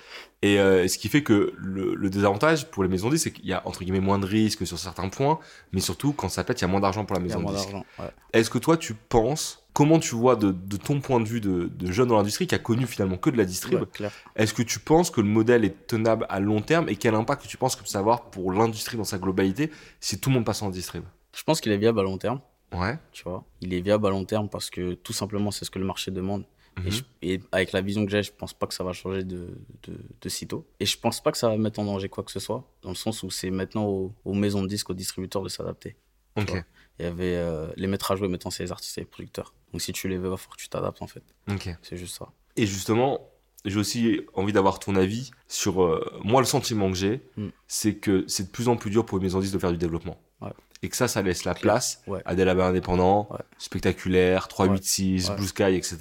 Et 0.42 0.60
euh, 0.60 0.88
ce 0.88 0.98
qui 0.98 1.08
fait 1.08 1.22
que 1.22 1.54
le, 1.56 1.94
le 1.94 2.10
désavantage 2.10 2.70
pour 2.72 2.82
les 2.84 2.90
maisons 2.90 3.10
disques, 3.10 3.26
c'est 3.26 3.32
qu'il 3.32 3.46
y 3.46 3.54
a 3.54 3.62
entre 3.68 3.84
guillemets 3.84 4.00
moins 4.00 4.18
de 4.18 4.26
risques 4.26 4.66
sur 4.66 4.80
certains 4.80 5.10
points, 5.10 5.38
mais 5.72 5.82
surtout 5.82 6.14
quand 6.14 6.30
ça 6.30 6.44
pète, 6.44 6.60
il 6.62 6.64
y 6.64 6.66
a 6.66 6.68
moins 6.68 6.80
d'argent 6.80 7.06
pour 7.06 7.16
la 7.16 7.22
maison 7.22 7.42
d'argent. 7.44 7.86
Ouais. 8.00 8.06
Est-ce 8.34 8.50
que 8.50 8.58
toi, 8.58 8.76
tu 8.78 8.96
penses, 8.96 9.64
comment 9.74 10.00
tu 10.00 10.16
vois 10.16 10.36
de, 10.36 10.52
de 10.52 10.78
ton 10.78 11.00
point 11.00 11.20
de 11.20 11.28
vue 11.28 11.42
de, 11.42 11.70
de 11.72 11.92
jeune 11.92 12.08
dans 12.08 12.18
l'industrie 12.18 12.48
qui 12.48 12.56
a 12.56 12.60
connu 12.60 12.88
finalement 12.88 13.18
que 13.18 13.30
de 13.30 13.38
la 13.38 13.46
distrib, 13.46 13.82
Ouais, 14.00 14.10
est-ce 14.36 14.54
que 14.56 14.64
tu 14.64 14.80
penses 14.80 15.12
que 15.12 15.22
le 15.22 15.28
modèle 15.28 15.64
est 15.64 15.86
tenable 15.88 16.26
à 16.30 16.40
long 16.40 16.62
terme 16.62 16.90
et 16.90 16.96
quel 16.96 17.14
impact 17.14 17.46
tu 17.48 17.58
penses 17.58 17.76
que 17.76 17.88
ça 17.88 18.00
peut 18.00 18.00
avoir 18.00 18.24
pour 18.32 18.52
l'industrie 18.52 18.98
dans 18.98 19.04
sa 19.04 19.20
globalité 19.20 19.70
si 20.00 20.20
tout 20.20 20.30
le 20.32 20.36
monde 20.36 20.46
passe 20.46 20.64
en 20.64 20.70
distrib? 20.72 21.04
Je 21.36 21.44
pense 21.44 21.62
qu'il 21.62 21.72
est 21.72 21.78
viable 21.78 22.00
à 22.00 22.04
long 22.04 22.18
terme. 22.18 22.40
Ouais. 22.74 22.98
tu 23.12 23.24
vois. 23.24 23.46
Il 23.62 23.74
est 23.74 23.80
viable 23.82 24.08
à 24.08 24.10
long 24.10 24.26
terme 24.26 24.50
parce 24.50 24.70
que 24.70 24.96
tout 24.96 25.14
simplement 25.14 25.52
c'est 25.52 25.64
ce 25.66 25.72
que 25.72 25.80
le 25.80 25.86
marché 25.86 26.12
demande. 26.12 26.46
Mhm. 26.78 26.88
Et, 26.88 26.92
je- 26.92 27.04
et 27.22 27.40
avec 27.54 27.72
la 27.72 27.80
vision 27.82 28.04
que 28.06 28.12
j'ai, 28.12 28.22
je 28.24 28.34
pense 28.34 28.54
pas 28.54 28.68
que 28.68 28.74
ça 28.74 28.84
va 28.84 28.92
changer 28.92 29.24
de, 29.24 29.48
de, 29.84 29.94
de 30.22 30.30
sitôt. 30.30 30.66
Et 30.82 30.86
je 30.86 30.98
pense 31.00 31.22
pas 31.22 31.32
que 31.32 31.38
ça 31.38 31.48
va 31.48 31.58
mettre 31.58 31.80
en 31.80 31.86
danger 31.86 32.10
quoi 32.10 32.24
que 32.24 32.32
ce 32.32 32.40
soit, 32.40 32.68
dans 32.82 32.90
le 32.90 32.96
sens 32.96 33.24
où 33.24 33.30
c'est 33.30 33.50
maintenant 33.52 33.86
aux, 33.86 34.14
aux 34.26 34.34
maisons 34.34 34.62
de 34.62 34.68
disques, 34.68 34.90
aux 34.90 34.94
distributeurs 34.96 35.42
de 35.44 35.48
s'adapter. 35.50 35.96
Ok. 36.36 36.50
vois. 36.50 36.64
Il 37.00 37.06
y 37.06 37.08
avait 37.08 37.36
euh, 37.36 37.68
les 37.78 37.88
maîtres 37.88 38.12
à 38.12 38.16
jouer 38.18 38.28
maintenant 38.28 38.52
c'est 38.52 38.64
les 38.64 38.72
artistes 38.72 38.98
et 38.98 39.02
les 39.02 39.06
producteurs. 39.08 39.54
Donc 39.72 39.82
si 39.82 39.94
tu 39.94 40.10
les 40.10 40.18
veux, 40.18 40.26
il 40.28 40.32
va 40.32 40.38
falloir 40.38 40.58
que 40.58 40.62
tu 40.62 40.68
t'adaptes 40.70 41.02
en 41.02 41.08
fait. 41.08 41.24
Ok. 41.50 41.70
C'est 41.82 41.96
juste 41.98 42.18
ça. 42.18 42.28
Et 42.58 42.66
justement, 42.66 43.22
j'ai 43.64 43.78
aussi 43.80 44.22
envie 44.34 44.52
d'avoir 44.54 44.80
ton 44.80 44.96
avis 44.98 45.32
sur 45.48 45.82
euh, 45.82 46.04
moi 46.26 46.42
le 46.42 46.48
sentiment 46.48 46.90
que 46.92 46.98
j'ai, 46.98 47.22
Mm. 47.38 47.48
c'est 47.68 47.96
que 47.96 48.26
c'est 48.28 48.44
de 48.48 48.50
plus 48.50 48.68
en 48.68 48.76
plus 48.76 48.90
dur 48.90 49.06
pour 49.06 49.18
les 49.18 49.24
maisons 49.24 49.38
de 49.38 49.44
disques 49.44 49.54
de 49.56 49.60
faire 49.60 49.72
du 49.72 49.78
développement. 49.78 50.20
Ouais. 50.42 50.52
Et 50.86 50.90
que 50.90 50.96
ça, 50.96 51.08
ça 51.08 51.22
laisse 51.24 51.46
la 51.46 51.56
place 51.56 52.02
Ouais. 52.06 52.22
à 52.26 52.36
des 52.36 52.46
labels 52.46 52.64
indépendants, 52.66 53.28
Ouais. 53.32 53.40
spectaculaires, 53.58 54.48
386, 54.48 55.30
Ouais. 55.30 55.36
Blue 55.36 55.48
Sky, 55.48 55.64
etc., 55.76 55.98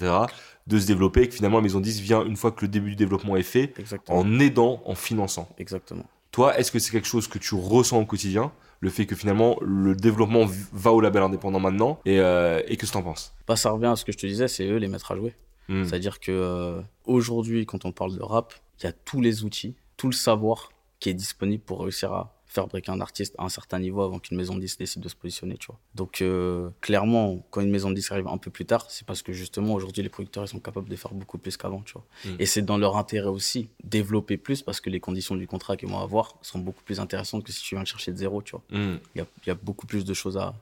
de 0.67 0.79
se 0.79 0.85
développer 0.87 1.23
et 1.23 1.27
que 1.29 1.35
finalement 1.35 1.57
la 1.57 1.63
maison 1.63 1.79
de 1.79 1.83
disques 1.85 2.01
vient 2.03 2.23
une 2.23 2.35
fois 2.35 2.51
que 2.51 2.61
le 2.61 2.67
début 2.67 2.91
du 2.91 2.95
développement 2.95 3.35
est 3.35 3.43
fait, 3.43 3.73
Exactement. 3.79 4.17
en 4.19 4.39
aidant, 4.39 4.81
en 4.85 4.95
finançant. 4.95 5.49
Exactement. 5.57 6.05
Toi, 6.31 6.57
est-ce 6.57 6.71
que 6.71 6.79
c'est 6.79 6.91
quelque 6.91 7.07
chose 7.07 7.27
que 7.27 7.37
tu 7.39 7.55
ressens 7.55 7.99
au 7.99 8.05
quotidien 8.05 8.51
le 8.81 8.89
fait 8.89 9.05
que 9.05 9.15
finalement 9.15 9.57
le 9.61 9.95
développement 9.95 10.45
va 10.73 10.91
au 10.91 11.01
label 11.01 11.23
indépendant 11.23 11.59
maintenant 11.59 11.99
et, 12.05 12.19
euh, 12.19 12.61
et 12.67 12.77
que 12.77 12.85
ce 12.85 12.91
que 12.91 12.97
t'en 12.97 13.03
penses? 13.03 13.33
Bah, 13.47 13.55
ça 13.55 13.71
revient 13.71 13.85
à 13.87 13.95
ce 13.95 14.05
que 14.05 14.11
je 14.11 14.17
te 14.17 14.25
disais, 14.27 14.47
c'est 14.47 14.65
eux 14.67 14.77
les 14.77 14.87
maîtres 14.87 15.11
à 15.11 15.15
jouer. 15.15 15.33
Mm. 15.69 15.85
C'est-à-dire 15.85 16.19
que 16.19 16.31
euh, 16.31 16.81
aujourd'hui, 17.05 17.65
quand 17.65 17.85
on 17.85 17.91
parle 17.91 18.15
de 18.17 18.21
rap, 18.23 18.53
il 18.79 18.85
y 18.85 18.87
a 18.87 18.91
tous 18.91 19.21
les 19.21 19.43
outils, 19.43 19.75
tout 19.97 20.07
le 20.07 20.13
savoir 20.13 20.69
qui 20.99 21.09
est 21.09 21.13
disponible 21.13 21.63
pour 21.63 21.81
réussir 21.81 22.11
à 22.13 22.34
faire 22.55 22.67
breaker 22.67 22.91
un 22.91 23.01
artiste 23.01 23.35
à 23.37 23.43
un 23.43 23.49
certain 23.49 23.77
niveau 23.79 24.01
avant 24.01 24.17
qu'une 24.19 24.37
maison 24.37 24.55
de 24.55 24.61
disques 24.61 24.79
décide 24.79 25.01
de 25.03 25.09
se 25.09 25.15
positionner, 25.15 25.57
tu 25.57 25.67
vois. 25.67 25.77
Donc, 25.93 26.21
euh, 26.21 26.69
clairement, 26.81 27.45
quand 27.51 27.61
une 27.61 27.69
maison 27.69 27.89
de 27.89 27.95
disques 27.95 28.11
arrive 28.13 28.27
un 28.27 28.37
peu 28.37 28.49
plus 28.49 28.65
tard, 28.65 28.85
c'est 28.89 29.05
parce 29.05 29.21
que 29.21 29.33
justement, 29.33 29.73
aujourd'hui, 29.73 30.01
les 30.01 30.09
producteurs, 30.09 30.43
ils 30.45 30.47
sont 30.47 30.59
capables 30.59 30.89
de 30.89 30.95
faire 30.95 31.13
beaucoup 31.13 31.37
plus 31.37 31.57
qu'avant, 31.57 31.81
tu 31.81 31.93
vois. 31.93 32.05
Mm. 32.25 32.35
Et 32.39 32.45
c'est 32.45 32.61
dans 32.63 32.77
leur 32.77 32.97
intérêt 32.97 33.27
aussi, 33.27 33.69
développer 33.83 34.37
plus 34.37 34.61
parce 34.63 34.79
que 34.81 34.89
les 34.89 34.99
conditions 34.99 35.35
du 35.35 35.45
contrat 35.47 35.77
qu'ils 35.77 35.89
vont 35.89 35.99
avoir 35.99 36.35
seront 36.41 36.59
beaucoup 36.59 36.83
plus 36.83 36.99
intéressantes 36.99 37.43
que 37.43 37.51
si 37.51 37.61
tu 37.61 37.75
viens 37.75 37.81
le 37.81 37.85
chercher 37.85 38.11
de 38.11 38.17
zéro, 38.17 38.41
tu 38.41 38.51
vois. 38.53 38.63
Hmm. 38.71 38.97
Il 39.13 39.19
y 39.19 39.21
a, 39.21 39.25
il 39.45 39.47
y 39.49 39.51
a 39.51 39.55
beaucoup 39.55 39.85
plus 39.85 40.05
de 40.05 40.13
choses 40.13 40.37
à, 40.37 40.53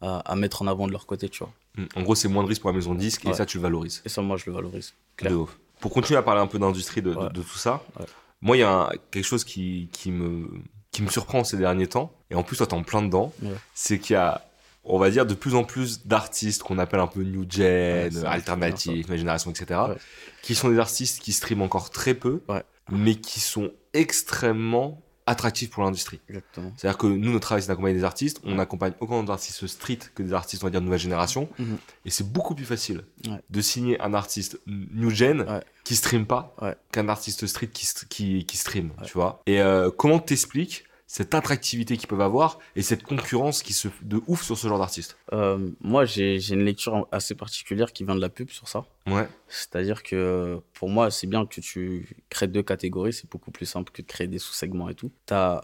à, 0.00 0.34
mettre 0.36 0.62
en 0.62 0.66
avant 0.66 0.86
de 0.86 0.92
leur 0.92 1.06
côté, 1.06 1.28
tu 1.28 1.40
vois. 1.40 1.52
Hmm. 1.76 1.86
En 1.96 2.02
gros, 2.02 2.14
c'est 2.14 2.28
moins 2.28 2.42
de 2.42 2.48
risque 2.48 2.62
pour 2.62 2.70
la 2.70 2.76
maison 2.76 2.94
de 2.94 2.98
disque 2.98 3.24
et 3.24 3.28
Ouais. 3.28 3.34
ça, 3.34 3.46
tu 3.46 3.58
le 3.58 3.62
valorises. 3.62 4.02
Et 4.04 4.08
ça, 4.08 4.20
moi, 4.22 4.36
je 4.36 4.44
le 4.46 4.52
valorise. 4.52 4.94
Clair. 5.16 5.32
De 5.32 5.36
ouf. 5.36 5.58
Pour 5.80 5.92
continuer 5.92 6.18
à 6.18 6.22
parler 6.22 6.40
un 6.40 6.46
peu 6.46 6.58
d'industrie 6.58 7.02
de, 7.02 7.10
de- 7.12 7.16
Ouais. 7.16 7.28
de 7.30 7.42
tout 7.42 7.58
ça, 7.58 7.82
Ouais. 7.98 8.06
moi, 8.40 8.56
il 8.56 8.60
y 8.60 8.64
a 8.64 8.72
un- 8.86 8.90
quelque 9.10 9.24
chose 9.24 9.44
qui, 9.44 9.88
qui, 9.92 10.10
me, 10.10 10.48
qui 10.92 11.02
me 11.02 11.08
surprend 11.08 11.42
ces 11.42 11.56
derniers 11.56 11.86
temps, 11.88 12.12
et 12.30 12.34
en 12.34 12.42
plus, 12.42 12.56
toi, 12.58 12.66
t'es 12.66 12.74
en 12.74 12.82
plein 12.82 13.02
dedans, 13.02 13.32
Ouais. 13.42 13.50
c'est 13.74 13.98
qu'il 13.98 14.14
y 14.14 14.16
a, 14.16 14.42
on 14.84 14.98
va 14.98 15.10
dire, 15.10 15.24
de 15.26 15.34
plus 15.34 15.54
en 15.54 15.64
plus 15.64 16.06
d'artistes 16.06 16.62
qu'on 16.62 16.78
appelle 16.78 17.00
un 17.00 17.06
peu 17.06 17.22
new 17.22 17.46
gen, 17.48 18.14
Ouais, 18.16 18.24
alternatifs, 18.26 19.06
nouvelle 19.06 19.18
génération, 19.18 19.50
etc., 19.50 19.80
Ouais. 19.88 19.96
qui 20.42 20.54
sont 20.54 20.68
des 20.68 20.78
artistes 20.78 21.20
qui 21.20 21.32
streament 21.32 21.62
encore 21.62 21.90
très 21.90 22.14
peu, 22.14 22.42
mais 22.90 23.14
qui 23.16 23.40
sont 23.40 23.70
extrêmement 23.94 25.00
attractifs 25.26 25.70
pour 25.70 25.82
l'industrie. 25.84 26.20
Exactement. 26.28 26.72
C'est-à-dire 26.76 26.98
que 26.98 27.06
nous, 27.06 27.30
notre 27.32 27.40
travail, 27.46 27.62
c'est 27.62 27.68
d'accompagner 27.68 27.94
des 27.96 28.04
artistes. 28.04 28.40
On 28.44 28.58
accompagne 28.58 28.92
autant 29.00 29.22
d'artistes 29.22 29.66
street 29.66 29.98
que 30.14 30.22
des 30.22 30.32
artistes, 30.32 30.62
on 30.62 30.66
va 30.66 30.70
dire, 30.70 30.80
de 30.80 30.84
nouvelle 30.86 30.98
génération. 31.00 31.48
Mhm. 31.58 31.76
Et 32.04 32.10
c'est 32.10 32.30
beaucoup 32.30 32.54
plus 32.54 32.64
facile 32.64 33.04
Ouais. 33.28 33.40
de 33.48 33.60
signer 33.60 34.00
un 34.00 34.14
artiste 34.14 34.58
new 34.66 35.10
gen 35.10 35.42
Ouais. 35.42 35.60
qui 35.84 35.94
stream 35.96 36.26
pas 36.26 36.54
Ouais. 36.60 36.74
qu'un 36.90 37.08
artiste 37.08 37.46
street 37.46 37.68
qui, 37.68 37.86
qui, 38.08 38.44
qui 38.46 38.56
stream, 38.56 38.90
tu 39.04 39.12
vois. 39.14 39.42
Et 39.46 39.60
euh, 39.60 39.90
comment 39.90 40.18
t'expliques 40.18 40.84
cette 41.12 41.34
attractivité 41.34 41.98
qu'ils 41.98 42.08
peuvent 42.08 42.22
avoir 42.22 42.58
et 42.74 42.80
cette 42.80 43.02
concurrence 43.02 43.62
qui 43.62 43.74
se 43.74 43.88
de 44.00 44.22
ouf 44.28 44.42
sur 44.42 44.56
ce 44.56 44.66
genre 44.66 44.78
d'artiste 44.78 45.18
Euh, 45.34 45.70
moi, 45.82 46.06
j'ai 46.06 46.38
une 46.54 46.64
lecture 46.64 47.06
assez 47.12 47.34
particulière 47.34 47.92
qui 47.92 48.02
vient 48.06 48.14
de 48.14 48.20
la 48.22 48.30
pub 48.30 48.48
sur 48.48 48.66
ça. 48.66 48.86
Ouais. 49.06 49.28
C'est-à-dire 49.46 50.02
que 50.02 50.58
pour 50.72 50.88
moi, 50.88 51.10
c'est 51.10 51.26
bien 51.26 51.44
que 51.44 51.60
tu 51.60 52.16
crées 52.30 52.48
deux 52.48 52.62
catégories. 52.62 53.12
C'est 53.12 53.30
beaucoup 53.30 53.50
plus 53.50 53.66
simple 53.66 53.92
que 53.92 54.00
de 54.00 54.06
créer 54.06 54.26
des 54.26 54.38
sous-segments 54.38 54.88
et 54.88 54.94
tout. 54.94 55.10
T'as 55.26 55.60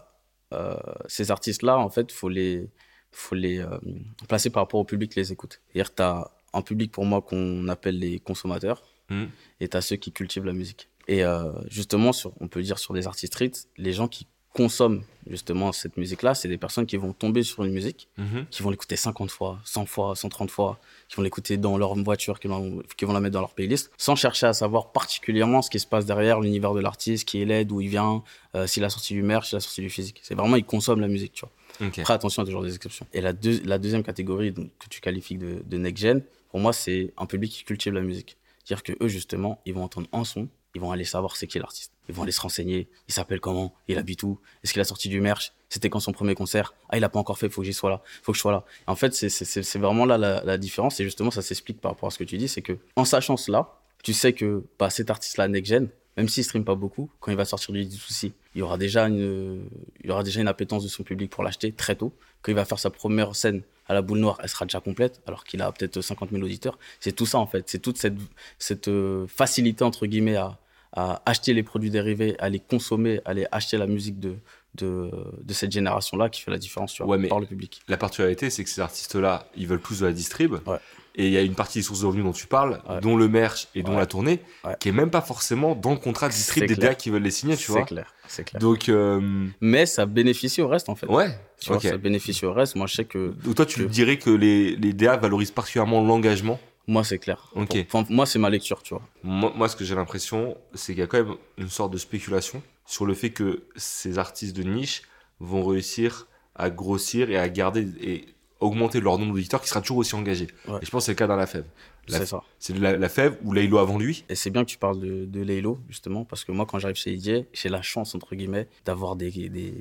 euh, 0.53 0.77
ces 1.07 1.31
artistes-là, 1.31 1.79
en 1.79 1.89
fait, 1.89 2.11
faut 2.11 2.29
les, 2.29 2.69
faut 3.11 3.33
les 3.33 3.57
euh, 3.57 3.79
placer 4.27 4.51
par 4.51 4.61
rapport 4.61 4.79
au 4.79 4.85
public 4.85 5.11
qui 5.13 5.19
les 5.19 5.31
écoute. 5.31 5.61
C'est-à-dire 5.73 5.89
que 5.89 5.95
t'as 5.95 6.31
un 6.53 6.61
public 6.61 6.91
pour 6.91 7.05
moi 7.05 7.23
qu'on 7.23 7.67
appelle 7.69 7.97
les 7.97 8.19
consommateurs 8.19 8.83
Mhm. 9.09 9.29
et 9.61 9.67
t'as 9.67 9.81
ceux 9.81 9.95
qui 9.95 10.11
cultivent 10.11 10.45
la 10.45 10.53
musique. 10.53 10.89
Et 11.07 11.23
euh, 11.23 11.51
justement, 11.67 12.13
sur, 12.13 12.33
on 12.39 12.47
peut 12.47 12.61
dire 12.61 12.77
sur 12.77 12.93
des 12.93 13.07
artistes 13.07 13.33
street, 13.33 13.53
les 13.77 13.93
gens 13.93 14.07
qui 14.07 14.27
consomment 14.53 15.03
justement 15.29 15.71
cette 15.71 15.95
musique-là, 15.97 16.33
c'est 16.33 16.47
des 16.47 16.57
personnes 16.57 16.87
qui 16.87 16.97
vont 16.97 17.13
tomber 17.13 17.43
sur 17.43 17.63
une 17.63 17.71
musique 17.71 18.07
Mhm. 18.17 18.45
qui 18.49 18.63
vont 18.63 18.71
l'écouter 18.71 18.95
50 18.95 19.29
fois, 19.29 19.59
100 19.63 19.85
fois, 19.85 20.15
130 20.15 20.49
fois, 20.49 20.79
qui 21.07 21.17
vont 21.17 21.21
l'écouter 21.21 21.57
dans 21.57 21.77
leur 21.77 21.93
voiture, 21.95 22.39
qui 22.39 22.47
vont, 22.47 22.81
qui 22.97 23.05
vont 23.05 23.13
la 23.13 23.19
mettre 23.19 23.33
dans 23.33 23.41
leur 23.41 23.53
playlist, 23.53 23.91
sans 23.97 24.15
chercher 24.15 24.47
à 24.47 24.53
savoir 24.53 24.91
particulièrement 24.91 25.61
ce 25.61 25.69
qui 25.69 25.79
se 25.79 25.85
passe 25.85 26.05
derrière 26.05 26.39
l'univers 26.39 26.73
de 26.73 26.79
l'artiste, 26.79 27.27
qui 27.27 27.41
est 27.41 27.45
l'aide, 27.45 27.67
d'où 27.67 27.79
il 27.81 27.89
vient, 27.89 28.23
euh, 28.55 28.65
s'il 28.65 28.83
a 28.83 28.89
sorti 28.89 29.13
du 29.13 29.21
merch, 29.21 29.49
s'il 29.49 29.57
a 29.57 29.59
sorti 29.59 29.81
du 29.81 29.89
physique. 29.91 30.19
C'est 30.23 30.33
vraiment, 30.35 30.55
ils 30.55 30.65
consomment 30.65 31.01
la 31.01 31.07
musique, 31.07 31.33
tu 31.33 31.45
vois. 31.45 31.87
Ok. 31.87 31.99
Après, 31.99 32.13
attention, 32.15 32.41
a 32.41 32.45
toujours 32.45 32.63
des 32.63 32.73
exceptions. 32.75 33.05
Et 33.13 33.21
la, 33.21 33.33
deux- 33.33 33.61
la 33.65 33.77
deuxième 33.77 34.03
catégorie 34.03 34.51
donc, 34.51 34.69
que 34.79 34.87
tu 34.89 34.99
qualifies 34.99 35.37
de, 35.37 35.61
de 35.63 35.77
next 35.77 36.01
gen, 36.03 36.23
pour 36.49 36.59
moi, 36.59 36.73
c'est 36.73 37.13
un 37.17 37.27
public 37.27 37.51
qui 37.51 37.63
cultive 37.63 37.93
la 37.93 38.01
musique. 38.01 38.35
C'est-à-dire 38.65 38.83
que 38.83 38.93
eux, 39.03 39.07
justement, 39.07 39.61
ils 39.67 39.73
vont 39.75 39.83
entendre 39.83 40.07
un 40.11 40.23
son, 40.25 40.47
vont 40.79 40.91
aller 40.91 41.03
savoir 41.05 41.35
c'est 41.35 41.47
qui 41.47 41.59
l'artiste. 41.59 41.91
Ils 42.07 42.15
vont 42.15 42.23
aller 42.23 42.31
se 42.31 42.41
renseigner, 42.41 42.87
il 43.07 43.13
s'appelle 43.13 43.39
comment, 43.39 43.73
il 43.87 43.97
habite 43.97 44.23
où, 44.23 44.39
est-ce 44.63 44.73
qu'il 44.73 44.81
a 44.81 44.85
sorti 44.85 45.09
du 45.09 45.21
merch, 45.21 45.53
c'était 45.69 45.89
quand 45.89 45.99
son 45.99 46.11
premier 46.11 46.33
concert, 46.33 46.73
ah, 46.89 46.97
il 46.97 47.03
a 47.03 47.09
pas 47.09 47.19
encore 47.19 47.37
fait, 47.37 47.49
faut 47.49 47.61
que 47.61 47.67
j'y 47.67 47.73
sois 47.73 47.89
là, 47.91 48.01
faut 48.23 48.31
que 48.31 48.35
je 48.37 48.41
sois 48.41 48.51
là. 48.51 48.65
En 48.87 48.95
fait, 48.95 49.13
c'est- 49.13 49.77
vraiment 49.77 50.05
là 50.05 50.17
la, 50.17 50.43
la 50.43 50.57
différence, 50.57 50.99
et 50.99 51.03
justement, 51.03 51.29
ça 51.29 51.41
s'explique 51.43 51.79
par 51.79 51.91
rapport 51.91 52.07
à 52.07 52.11
ce 52.11 52.17
que 52.17 52.23
tu 52.23 52.37
dis, 52.37 52.47
c'est 52.47 52.63
que, 52.63 52.77
en 52.95 53.05
sachant 53.05 53.37
cela, 53.37 53.79
tu 54.03 54.13
sais 54.13 54.33
que 54.33 54.63
bah, 54.79 54.89
cet 54.89 55.09
artiste-là, 55.11 55.47
next 55.47 55.69
gen, 55.69 55.89
même 56.17 56.27
s'il 56.27 56.43
stream 56.43 56.65
pas 56.65 56.75
beaucoup, 56.75 57.09
quand 57.19 57.31
il 57.31 57.37
va 57.37 57.45
sortir 57.45 57.73
du 57.73 57.89
souci, 57.91 58.33
il 58.55 58.59
y 58.59 58.61
aura 58.61 58.77
déjà 58.77 59.07
une, 59.07 59.63
il 60.01 60.07
y 60.07 60.11
aura 60.11 60.23
déjà 60.23 60.41
une 60.41 60.47
appétence 60.47 60.83
de 60.83 60.89
son 60.89 61.03
public 61.03 61.29
pour 61.29 61.43
l'acheter 61.43 61.71
très 61.71 61.95
tôt. 61.95 62.11
Quand 62.41 62.51
il 62.51 62.55
va 62.55 62.65
faire 62.65 62.79
sa 62.79 62.89
première 62.89 63.35
scène 63.35 63.61
à 63.87 63.93
la 63.93 64.01
boule 64.01 64.19
noire, 64.19 64.37
elle 64.41 64.49
sera 64.49 64.65
déjà 64.65 64.79
complète, 64.81 65.21
alors 65.27 65.43
qu'il 65.43 65.61
a 65.61 65.71
peut-être 65.71 66.01
50 66.01 66.31
000 66.31 66.41
auditeurs. 66.43 66.77
C'est 66.99 67.13
tout 67.15 67.25
ça 67.25 67.37
en 67.37 67.45
fait, 67.47 67.69
c'est 67.69 67.79
toute 67.79 67.97
cette, 67.97 68.15
cette 68.57 68.87
euh, 68.87 69.27
facilité 69.27 69.83
entre 69.83 70.07
guillemets 70.07 70.35
à, 70.35 70.57
à 70.93 71.21
acheter 71.25 71.53
les 71.53 71.63
produits 71.63 71.89
dérivés, 71.91 72.35
à 72.39 72.49
les 72.49 72.59
consommer, 72.59 73.19
à 73.25 73.29
aller 73.29 73.45
acheter 73.51 73.77
la 73.77 73.85
musique 73.87 74.19
de, 74.19 74.35
de, 74.75 75.11
de 75.43 75.53
cette 75.53 75.71
génération-là 75.71 76.29
qui 76.29 76.41
fait 76.41 76.51
la 76.51 76.57
différence 76.57 76.93
tu 76.93 77.03
vois, 77.03 77.11
Ouais, 77.11 77.17
mais- 77.17 77.27
par 77.27 77.39
le 77.39 77.45
public. 77.45 77.81
La 77.87 77.97
particularité, 77.97 78.49
c'est 78.49 78.63
que 78.63 78.69
ces 78.69 78.81
artistes-là, 78.81 79.45
ils 79.55 79.67
veulent 79.67 79.79
plus 79.79 79.99
de 79.99 80.05
la 80.07 80.11
distrib. 80.13 80.53
Ouais. 80.65 80.77
Et 81.15 81.25
il 81.27 81.33
y 81.33 81.37
a 81.37 81.41
une 81.41 81.55
partie 81.55 81.79
des 81.79 81.83
sources 81.83 82.01
de 82.01 82.05
revenus 82.05 82.23
dont 82.23 82.31
tu 82.31 82.47
parles, 82.47 82.81
Ouais. 82.89 83.01
dont 83.01 83.17
le 83.17 83.27
merch 83.27 83.67
et 83.75 83.83
dont 83.83 83.97
la 83.97 84.05
tournée, 84.05 84.39
qui 84.79 84.89
est 84.89 84.93
même 84.93 85.09
pas 85.09 85.21
forcément 85.21 85.75
dans 85.75 85.91
le 85.91 85.97
contrat 85.97 86.27
de 86.29 86.33
distrib 86.33 86.65
des. 86.65 86.75
DA 86.75 86.95
qui 86.95 87.09
veulent 87.09 87.23
les 87.23 87.31
signer, 87.31 87.57
tu 87.57 87.65
C'est 87.65 87.71
vois. 87.73 87.83
clair, 87.83 88.13
c'est 88.27 88.45
clair. 88.45 88.61
Donc, 88.61 88.87
euh, 88.87 89.19
Mais 89.59 89.85
ça 89.85 90.05
bénéficie 90.05 90.61
au 90.61 90.67
reste 90.69 90.87
en 90.87 90.95
fait. 90.95 91.07
ouais. 91.07 91.27
Tu 91.59 91.67
vois, 91.67 91.77
ok. 91.77 91.83
ça 91.83 91.97
bénéficie 91.97 92.45
au 92.45 92.53
reste. 92.53 92.75
Moi, 92.75 92.87
je 92.87 92.95
sais 92.95 93.05
que 93.05 93.33
Donc 93.43 93.55
toi, 93.55 93.65
tu 93.65 93.79
que- 93.83 93.89
dirais 93.89 94.17
que 94.17 94.29
les, 94.29 94.75
les 94.77 94.93
DA 94.93 95.17
valorisent 95.17 95.51
particulièrement 95.51 96.01
l'engagement. 96.01 96.57
Moi, 96.87 97.03
c'est 97.03 97.19
clair. 97.19 97.51
Ok. 97.55 97.77
Enfin, 97.85 98.05
moi, 98.09 98.25
c'est 98.25 98.39
ma 98.39 98.49
lecture, 98.49 98.81
tu 98.81 98.93
vois. 98.93 99.03
Moi, 99.23 99.53
moi, 99.55 99.69
ce 99.69 99.75
que 99.75 99.83
j'ai 99.85 99.95
l'impression, 99.95 100.57
c'est 100.73 100.93
qu'il 100.93 101.01
y 101.01 101.03
a 101.03 101.07
quand 101.07 101.23
même 101.23 101.35
une 101.57 101.69
sorte 101.69 101.93
de 101.93 101.97
spéculation 101.97 102.63
sur 102.85 103.05
le 103.05 103.13
fait 103.13 103.29
que 103.29 103.63
ces 103.75 104.17
artistes 104.17 104.55
de 104.55 104.63
niche 104.63 105.03
vont 105.39 105.63
réussir 105.63 106.27
à 106.55 106.69
grossir 106.69 107.29
et 107.29 107.37
à 107.37 107.47
garder 107.47 107.87
et 108.01 108.25
augmenter 108.59 108.99
leur 108.99 109.17
nombre 109.17 109.33
d'auditeurs 109.33 109.61
qui 109.61 109.69
sera 109.69 109.81
toujours 109.81 109.97
aussi 109.97 110.15
engagé. 110.15 110.47
Ouais. 110.67 110.79
Et 110.81 110.85
je 110.85 110.91
pense 110.91 111.03
que 111.03 111.05
c'est 111.05 111.11
le 111.11 111.17
cas 111.17 111.27
dans 111.27 111.35
la 111.35 111.47
Fève. 111.47 111.65
C'est 112.07 112.25
ça. 112.25 112.41
C'est 112.57 112.75
la, 112.77 112.97
la 112.97 113.07
Fève 113.07 113.37
ou 113.43 113.53
Laylo 113.53 113.77
avant 113.77 113.99
lui. 113.99 114.25
Et 114.29 114.35
c'est 114.35 114.49
bien 114.49 114.65
que 114.65 114.69
tu 114.69 114.79
parles 114.79 114.99
de, 114.99 115.25
de 115.25 115.41
Laylo, 115.41 115.79
justement, 115.87 116.25
parce 116.25 116.43
que 116.43 116.51
moi, 116.51 116.65
quand 116.65 116.79
j'arrive 116.79 116.97
chez 116.97 117.11
Didier, 117.11 117.47
j'ai 117.53 117.69
la 117.69 117.83
chance, 117.83 118.15
entre 118.15 118.35
guillemets, 118.35 118.67
d'avoir 118.83 119.15
des, 119.15 119.29
des, 119.29 119.73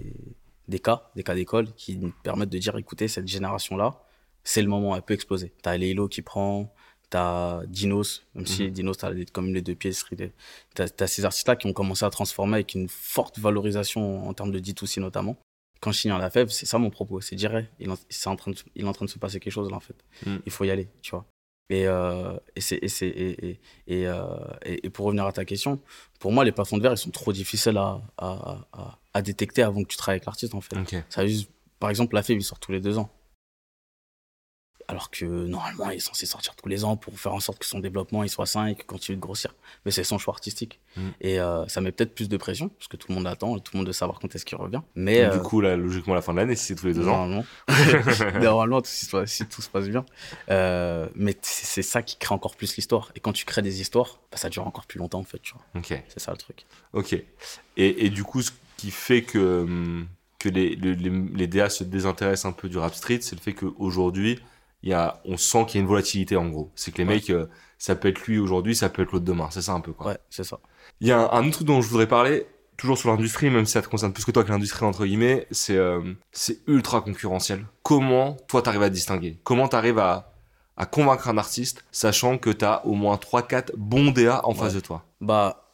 des 0.69 0.79
cas, 0.79 1.11
des 1.17 1.23
cas 1.23 1.35
d'école 1.35 1.73
qui 1.75 1.97
me 1.97 2.13
permettent 2.23 2.51
de 2.51 2.59
dire, 2.59 2.77
écoutez, 2.77 3.09
cette 3.09 3.27
génération-là, 3.27 4.03
c'est 4.45 4.61
le 4.63 4.69
moment, 4.69 4.95
elle 4.95 5.03
peut 5.03 5.15
exploser. 5.15 5.53
T'as 5.63 5.77
Laylo 5.79 6.07
qui 6.07 6.21
prend, 6.21 6.73
t'as 7.11 7.65
Dinos, 7.67 8.25
même 8.35 8.47
si 8.47 8.65
Mhm. 8.65 8.71
Dinos, 8.71 8.99
t'as 8.99 9.11
les- 9.11 9.27
comme 9.27 9.53
les 9.55 9.63
deux 9.63 9.75
pièces. 9.75 10.05
T'as 10.75 10.89
t'as 10.89 11.07
ces 11.07 11.25
artistes-là 11.25 11.57
qui 11.57 11.67
ont 11.67 11.73
commencé 11.73 12.05
à 12.05 12.11
transformer 12.11 12.55
avec 12.55 12.75
une 12.75 12.89
forte 12.89 13.39
valorisation 13.39 14.29
en 14.29 14.35
termes 14.35 14.51
de 14.53 14.59
D2C 14.59 15.01
notamment. 15.01 15.37
Quand 15.81 15.93
je 15.93 16.01
signe 16.01 16.11
à 16.11 16.19
la 16.19 16.29
fève, 16.31 16.49
c'est 16.49 16.67
ça 16.67 16.79
mon 16.79 16.91
propos, 16.91 17.21
c'est 17.21 17.37
dire, 17.37 17.55
hey, 17.57 17.67
il, 17.79 17.91
en- 17.91 17.97
c'est 18.09 18.29
en 18.29 18.37
train 18.37 18.51
de, 18.51 18.57
il 18.75 18.85
est 18.85 18.89
en 18.89 18.93
train 18.93 19.05
de 19.07 19.11
se 19.11 19.19
passer 19.19 19.39
quelque 19.41 19.53
chose 19.53 19.71
là 19.71 19.77
en 19.77 19.81
fait. 19.81 19.95
Mhm. 20.27 20.41
Il 20.45 20.53
faut 20.53 20.65
y 20.65 20.71
aller, 20.71 20.89
tu 21.03 21.11
vois. 21.13 21.25
Et, 21.71 21.87
euh, 21.87 22.33
et, 22.57 22.61
et, 22.83 22.89
c'est, 22.89 23.07
et, 23.07 23.47
et, 23.51 23.61
et, 23.87 24.07
euh, 24.09 24.25
et- 24.65 24.87
et 24.87 24.91
pour 24.91 25.05
revenir 25.07 25.27
à 25.27 25.33
ta 25.33 25.45
question, 25.45 25.79
pour 26.19 26.33
moi, 26.33 26.43
les 26.45 26.51
plafonds 26.53 26.79
de 26.79 26.83
verre, 26.83 26.93
ils 26.95 26.97
sont 26.99 27.11
trop 27.11 27.33
difficiles 27.33 27.77
à, 27.77 28.01
à, 28.17 28.59
à, 28.73 28.99
à 29.15 29.23
détecter 29.23 29.63
avant 29.63 29.83
que 29.83 29.89
tu 29.89 29.97
travailles 29.99 30.17
avec 30.17 30.25
l'artiste, 30.27 30.55
en 30.55 30.61
fait. 30.63 30.77
Ok. 30.77 30.97
Ça 31.11 31.23
par 31.79 31.91
exemple, 31.91 32.15
la 32.17 32.23
FEB, 32.23 32.39
il 32.39 32.43
sort 32.43 32.59
tous 32.59 32.73
les 32.73 32.81
deux 32.81 32.99
ans. 32.99 33.09
Alors 34.91 35.11
que 35.11 35.27
normalement, 35.27 35.91
il 35.91 35.97
est 35.97 36.01
censé 36.01 36.25
sortir 36.25 36.57
tous 36.57 36.67
les 36.67 36.83
ans 36.83 36.97
pour 36.97 37.21
faire 37.21 37.35
en 37.35 37.41
sorte 37.41 37.59
que 37.59 37.67
son 37.67 37.79
développement 37.79 38.23
il 38.23 38.31
soit 38.31 38.47
sain 38.47 38.69
et 38.69 38.75
qu'il 38.75 38.87
continue 38.87 39.17
de 39.17 39.21
grossir. 39.21 39.55
Mais 39.85 39.91
c'est 39.91 40.03
son 40.03 40.17
choix 40.17 40.33
artistique. 40.33 40.81
Mm. 40.97 41.09
Et 41.21 41.39
euh, 41.39 41.69
ça 41.69 41.83
met 41.83 41.93
peut-être 41.93 42.15
plus 42.15 42.31
de 42.31 42.37
pression, 42.39 42.71
parce 42.71 42.89
que 42.89 42.97
tout 42.97 43.07
le 43.11 43.15
monde 43.15 43.27
attend, 43.27 43.59
tout 43.59 43.73
le 43.75 43.79
monde 43.81 43.87
veut 43.89 43.93
savoir 43.93 44.19
quand 44.19 44.35
est-ce 44.35 44.47
qu'il 44.47 44.57
revient. 44.57 44.81
Mais 44.95 45.25
Donc, 45.25 45.33
euh, 45.33 45.37
Du 45.37 45.43
coup, 45.43 45.61
là, 45.61 45.77
logiquement, 45.77 46.15
la 46.15 46.23
fin 46.23 46.33
de 46.33 46.39
l'année, 46.39 46.57
si 46.57 46.65
c'est 46.65 46.75
tous 46.75 46.87
les 46.87 46.95
deux 46.95 47.07
ans. 47.07 47.27
Normalement. 47.27 47.45
Normalement, 48.41 48.81
si, 48.85 49.07
tout- 49.09 49.27
si 49.27 49.47
tout 49.47 49.61
se 49.63 49.69
passe 49.69 49.89
bien. 49.89 50.05
Euh, 50.51 51.07
mais 51.15 51.37
c'est 51.43 51.83
ça 51.83 52.03
qui 52.03 52.17
crée 52.17 52.35
encore 52.35 52.57
plus 52.57 52.75
l'histoire. 52.77 53.13
Et 53.15 53.21
quand 53.21 53.33
tu 53.33 53.45
crées 53.45 53.63
des 53.63 53.81
histoires, 53.83 54.21
bah, 54.31 54.39
ça 54.39 54.49
dure 54.49 54.67
encore 54.67 54.87
plus 54.87 54.99
longtemps, 54.99 55.21
en 55.21 55.25
fait. 55.25 55.39
Tu 55.41 55.53
vois. 55.53 55.63
Ok. 55.81 56.03
C'est 56.09 56.21
ça 56.21 56.31
le 56.31 56.39
truc. 56.39 56.65
Ok. 56.95 57.13
Et, 57.13 57.27
et 58.07 58.11
du 58.11 58.25
coup, 58.25 58.41
ce 58.43 58.53
qui 58.79 58.91
fait 58.91 59.23
que, 59.23 59.67
que 60.39 60.49
les, 60.49 60.75
les, 60.77 60.95
les, 60.95 61.11
les 61.11 61.47
DA 61.47 61.69
se 61.69 61.85
désintéressent 61.85 62.47
un 62.47 62.53
peu 62.53 62.69
du 62.69 62.79
rap 62.79 62.95
street, 62.95 63.19
c'est 63.21 63.37
le 63.37 63.41
fait 63.43 63.53
qu'aujourd'hui, 63.53 64.41
il 64.83 64.91
y 64.91 64.93
a, 64.93 65.21
on 65.25 65.37
sent 65.37 65.65
qu'il 65.67 65.77
y 65.77 65.79
a 65.79 65.83
une 65.83 65.89
volatilité 65.89 66.37
en 66.37 66.49
gros. 66.49 66.71
C'est 66.75 66.93
que 66.93 66.99
les 66.99 67.09
Ouais. 67.09 67.15
mecs, 67.15 67.31
euh, 67.31 67.47
ça 67.79 67.95
peut 67.97 68.09
être 68.09 68.21
lui 68.27 68.39
aujourd'hui, 68.39 68.75
ça 68.77 68.89
peut 68.89 69.03
être 69.03 69.13
l'autre 69.13 69.25
demain. 69.25 69.49
C'est 69.51 69.63
ça 69.63 69.73
un 69.73 69.81
peu 69.81 69.93
quoi. 69.93 70.09
Ouais, 70.09 70.19
c'est 70.31 70.45
ça. 70.45 70.59
Il 71.01 71.09
y 71.09 71.13
a 71.13 71.19
un, 71.19 71.31
un 71.31 71.43
autre 71.47 71.57
truc 71.57 71.67
dont 71.67 71.81
je 71.81 71.89
voudrais 71.89 72.07
parler, 72.09 72.47
toujours 72.77 72.97
sur 72.99 73.09
l'industrie, 73.11 73.51
même 73.51 73.67
si 73.67 73.73
ça 73.73 73.83
te 73.83 73.89
concerne 73.89 74.13
plus 74.13 74.25
que 74.25 74.31
toi 74.31 74.45
que 74.45 74.51
l'industrie, 74.51 74.85
entre 74.85 75.05
guillemets, 75.05 75.47
c'est 75.51 75.77
euh, 75.77 76.15
c'est 76.33 76.61
ultra 76.69 77.01
concurrentiel. 77.01 77.67
Comment 77.83 78.37
toi 78.49 78.63
t'arrives 78.63 78.83
à 78.83 78.89
te 78.89 78.95
distinguer? 78.95 79.39
Comment 79.45 79.67
t'arrives 79.69 79.99
à, 79.99 80.33
à 80.77 80.87
convaincre 80.87 81.29
un 81.29 81.39
artiste, 81.39 81.85
sachant 81.91 82.39
que 82.39 82.51
t'as 82.51 82.83
au 82.85 82.95
moins 82.95 83.17
3-4 83.17 83.73
bons 83.77 84.13
DA 84.13 84.41
en 84.47 84.55
face 84.55 84.75
de 84.75 84.81
toi? 84.81 85.05
Bah, 85.21 85.65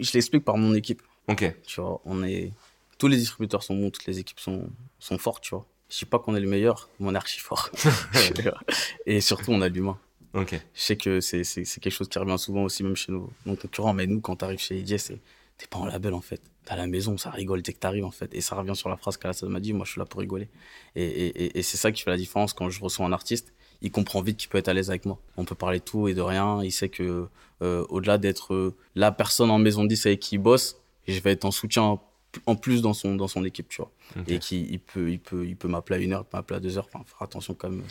je 0.00 0.10
l'explique 0.12 0.44
par 0.44 0.56
mon 0.56 0.74
équipe. 0.74 1.02
Ok. 1.28 1.54
Tu 1.66 1.80
vois, 1.80 2.00
on 2.04 2.22
est... 2.24 2.50
Tous 2.98 3.08
les 3.08 3.16
distributeurs 3.16 3.62
sont 3.62 3.74
bons, 3.76 3.90
toutes 3.90 4.06
les 4.06 4.18
équipes 4.18 4.40
sont, 4.40 4.68
sont 4.98 5.18
fortes, 5.18 5.42
tu 5.42 5.50
vois. 5.54 5.66
Je 5.94 6.00
dis 6.00 6.04
pas 6.06 6.18
qu'on 6.18 6.34
est 6.34 6.40
le 6.40 6.48
meilleur, 6.48 6.88
mais 6.98 7.06
on 7.08 7.14
est 7.14 7.16
archi 7.16 7.38
fort. 7.38 7.70
Et 9.06 9.20
surtout, 9.20 9.52
on 9.52 9.60
a 9.60 9.68
l'humain. 9.68 9.96
Ok. 10.32 10.60
Je 10.74 10.80
sais 10.80 10.96
que 10.96 11.20
c'est 11.20 11.44
quelque 11.44 11.90
chose 11.90 12.08
qui 12.08 12.18
revient 12.18 12.38
souvent 12.38 12.64
aussi, 12.64 12.82
même 12.82 12.96
chez 12.96 13.12
nos, 13.12 13.30
nos 13.46 13.54
concurrents. 13.54 13.94
Mais 13.94 14.08
nous, 14.08 14.20
quand 14.20 14.34
tu 14.34 14.44
arrives 14.44 14.58
chez 14.58 14.74
Didier, 14.74 14.98
c'est 14.98 15.20
t'es 15.56 15.66
pas 15.68 15.78
en 15.78 15.86
label 15.86 16.14
en 16.14 16.20
fait. 16.20 16.40
à 16.66 16.74
la 16.74 16.88
maison, 16.88 17.16
ça 17.16 17.30
rigole 17.30 17.62
dès 17.62 17.72
que 17.72 17.78
t'arrives 17.78 18.04
en 18.04 18.10
fait. 18.10 18.34
Et 18.34 18.40
ça 18.40 18.56
revient 18.56 18.74
sur 18.74 18.88
la 18.88 18.96
phrase 18.96 19.16
qu'Alassane 19.16 19.50
m'a 19.50 19.60
dit, 19.60 19.72
moi 19.72 19.84
je 19.84 19.92
suis 19.92 20.00
là 20.00 20.04
pour 20.04 20.18
rigoler. 20.18 20.48
Et, 20.96 21.04
et, 21.04 21.58
et 21.58 21.62
c'est 21.62 21.76
ça 21.76 21.92
qui 21.92 22.02
fait 22.02 22.10
la 22.10 22.16
différence 22.16 22.54
quand 22.54 22.68
je 22.70 22.80
reçois 22.82 23.06
un 23.06 23.12
artiste. 23.12 23.52
Il 23.80 23.92
comprend 23.92 24.20
vite 24.20 24.36
qu'il 24.36 24.48
peut 24.48 24.58
être 24.58 24.68
à 24.68 24.74
l'aise 24.74 24.90
avec 24.90 25.04
moi. 25.04 25.20
On 25.36 25.44
peut 25.44 25.54
parler 25.54 25.78
de 25.78 25.84
tout 25.84 26.08
et 26.08 26.14
de 26.14 26.22
rien. 26.22 26.60
Il 26.64 26.72
sait 26.72 26.88
que 26.88 27.28
euh, 27.62 27.86
au-delà 27.88 28.18
d'être 28.18 28.52
euh, 28.54 28.74
la 28.96 29.12
personne 29.12 29.50
en 29.50 29.58
maison 29.58 29.84
de 29.84 29.88
10 29.88 30.06
avec 30.06 30.20
qui 30.20 30.34
il 30.36 30.38
bosse, 30.38 30.80
je 31.06 31.20
vais 31.20 31.32
être 31.32 31.44
en 31.44 31.52
soutien 31.52 32.00
en 32.46 32.56
plus 32.56 32.82
dans 32.82 32.94
son, 32.94 33.16
dans 33.16 33.28
son 33.28 33.44
équipe, 33.44 33.68
tu 33.68 33.82
vois. 33.82 33.92
Et 34.26 34.38
qui 34.38 34.66
il 34.70 34.80
peut, 34.80 35.10
il 35.10 35.20
peut, 35.20 35.46
il 35.46 35.56
peut 35.56 35.68
m'appeler 35.68 36.00
à 36.00 36.02
une 36.02 36.12
heure, 36.12 36.26
m'appeler 36.32 36.56
à 36.56 36.60
deux 36.60 36.78
heures. 36.78 36.88
Enfin, 36.92 37.04
faire 37.06 37.22
attention 37.22 37.54
quand 37.54 37.70
même, 37.70 37.82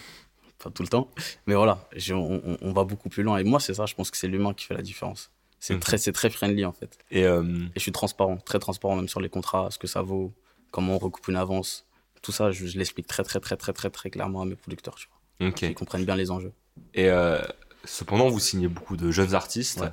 enfin, 0.59 0.71
tout 0.71 0.83
le 0.83 0.89
temps. 0.89 1.09
Mais 1.47 1.55
voilà, 1.55 1.87
on, 2.11 2.57
on, 2.61 2.73
va 2.73 2.83
beaucoup 2.83 3.09
plus 3.09 3.23
loin. 3.23 3.37
Et 3.37 3.43
moi, 3.43 3.59
c'est 3.59 3.73
ça, 3.73 3.85
je 3.85 3.95
pense 3.95 4.11
que 4.11 4.17
c'est 4.17 4.27
l'humain 4.27 4.53
qui 4.53 4.65
fait 4.65 4.73
la 4.73 4.81
différence. 4.81 5.31
C'est 5.59 5.79
très, 5.79 5.97
c'est 5.97 6.11
très 6.11 6.29
friendly 6.29 6.65
en 6.65 6.73
fait. 6.73 6.97
Et, 7.09 7.23
euh, 7.23 7.41
et, 7.41 7.77
je 7.77 7.79
suis 7.79 7.93
transparent, 7.93 8.35
très 8.35 8.59
transparent 8.59 8.97
même 8.97 9.07
sur 9.07 9.21
les 9.21 9.29
contrats, 9.29 9.71
ce 9.71 9.77
que 9.77 9.87
ça 9.87 10.01
vaut, 10.01 10.33
comment 10.71 10.95
on 10.95 10.99
recoupe 10.99 11.29
une 11.29 11.37
avance. 11.37 11.85
Tout 12.21 12.33
ça, 12.33 12.51
je, 12.51 12.65
l'explique 12.77 13.07
très, 13.07 13.23
très, 13.23 13.39
très, 13.39 13.55
très, 13.55 13.71
très, 13.71 13.89
très 13.89 14.09
clairement 14.09 14.41
à 14.41 14.45
mes 14.45 14.55
producteurs, 14.55 14.95
tu 14.95 15.07
vois. 15.07 15.53
Ils 15.61 15.73
comprennent 15.73 16.05
bien 16.05 16.17
les 16.17 16.31
enjeux. 16.31 16.51
Et 16.93 17.09
euh, 17.09 17.41
cependant, 17.85 18.29
vous 18.29 18.39
signez 18.39 18.67
beaucoup 18.67 18.97
de 18.97 19.11
jeunes 19.11 19.35
artistes 19.35 19.83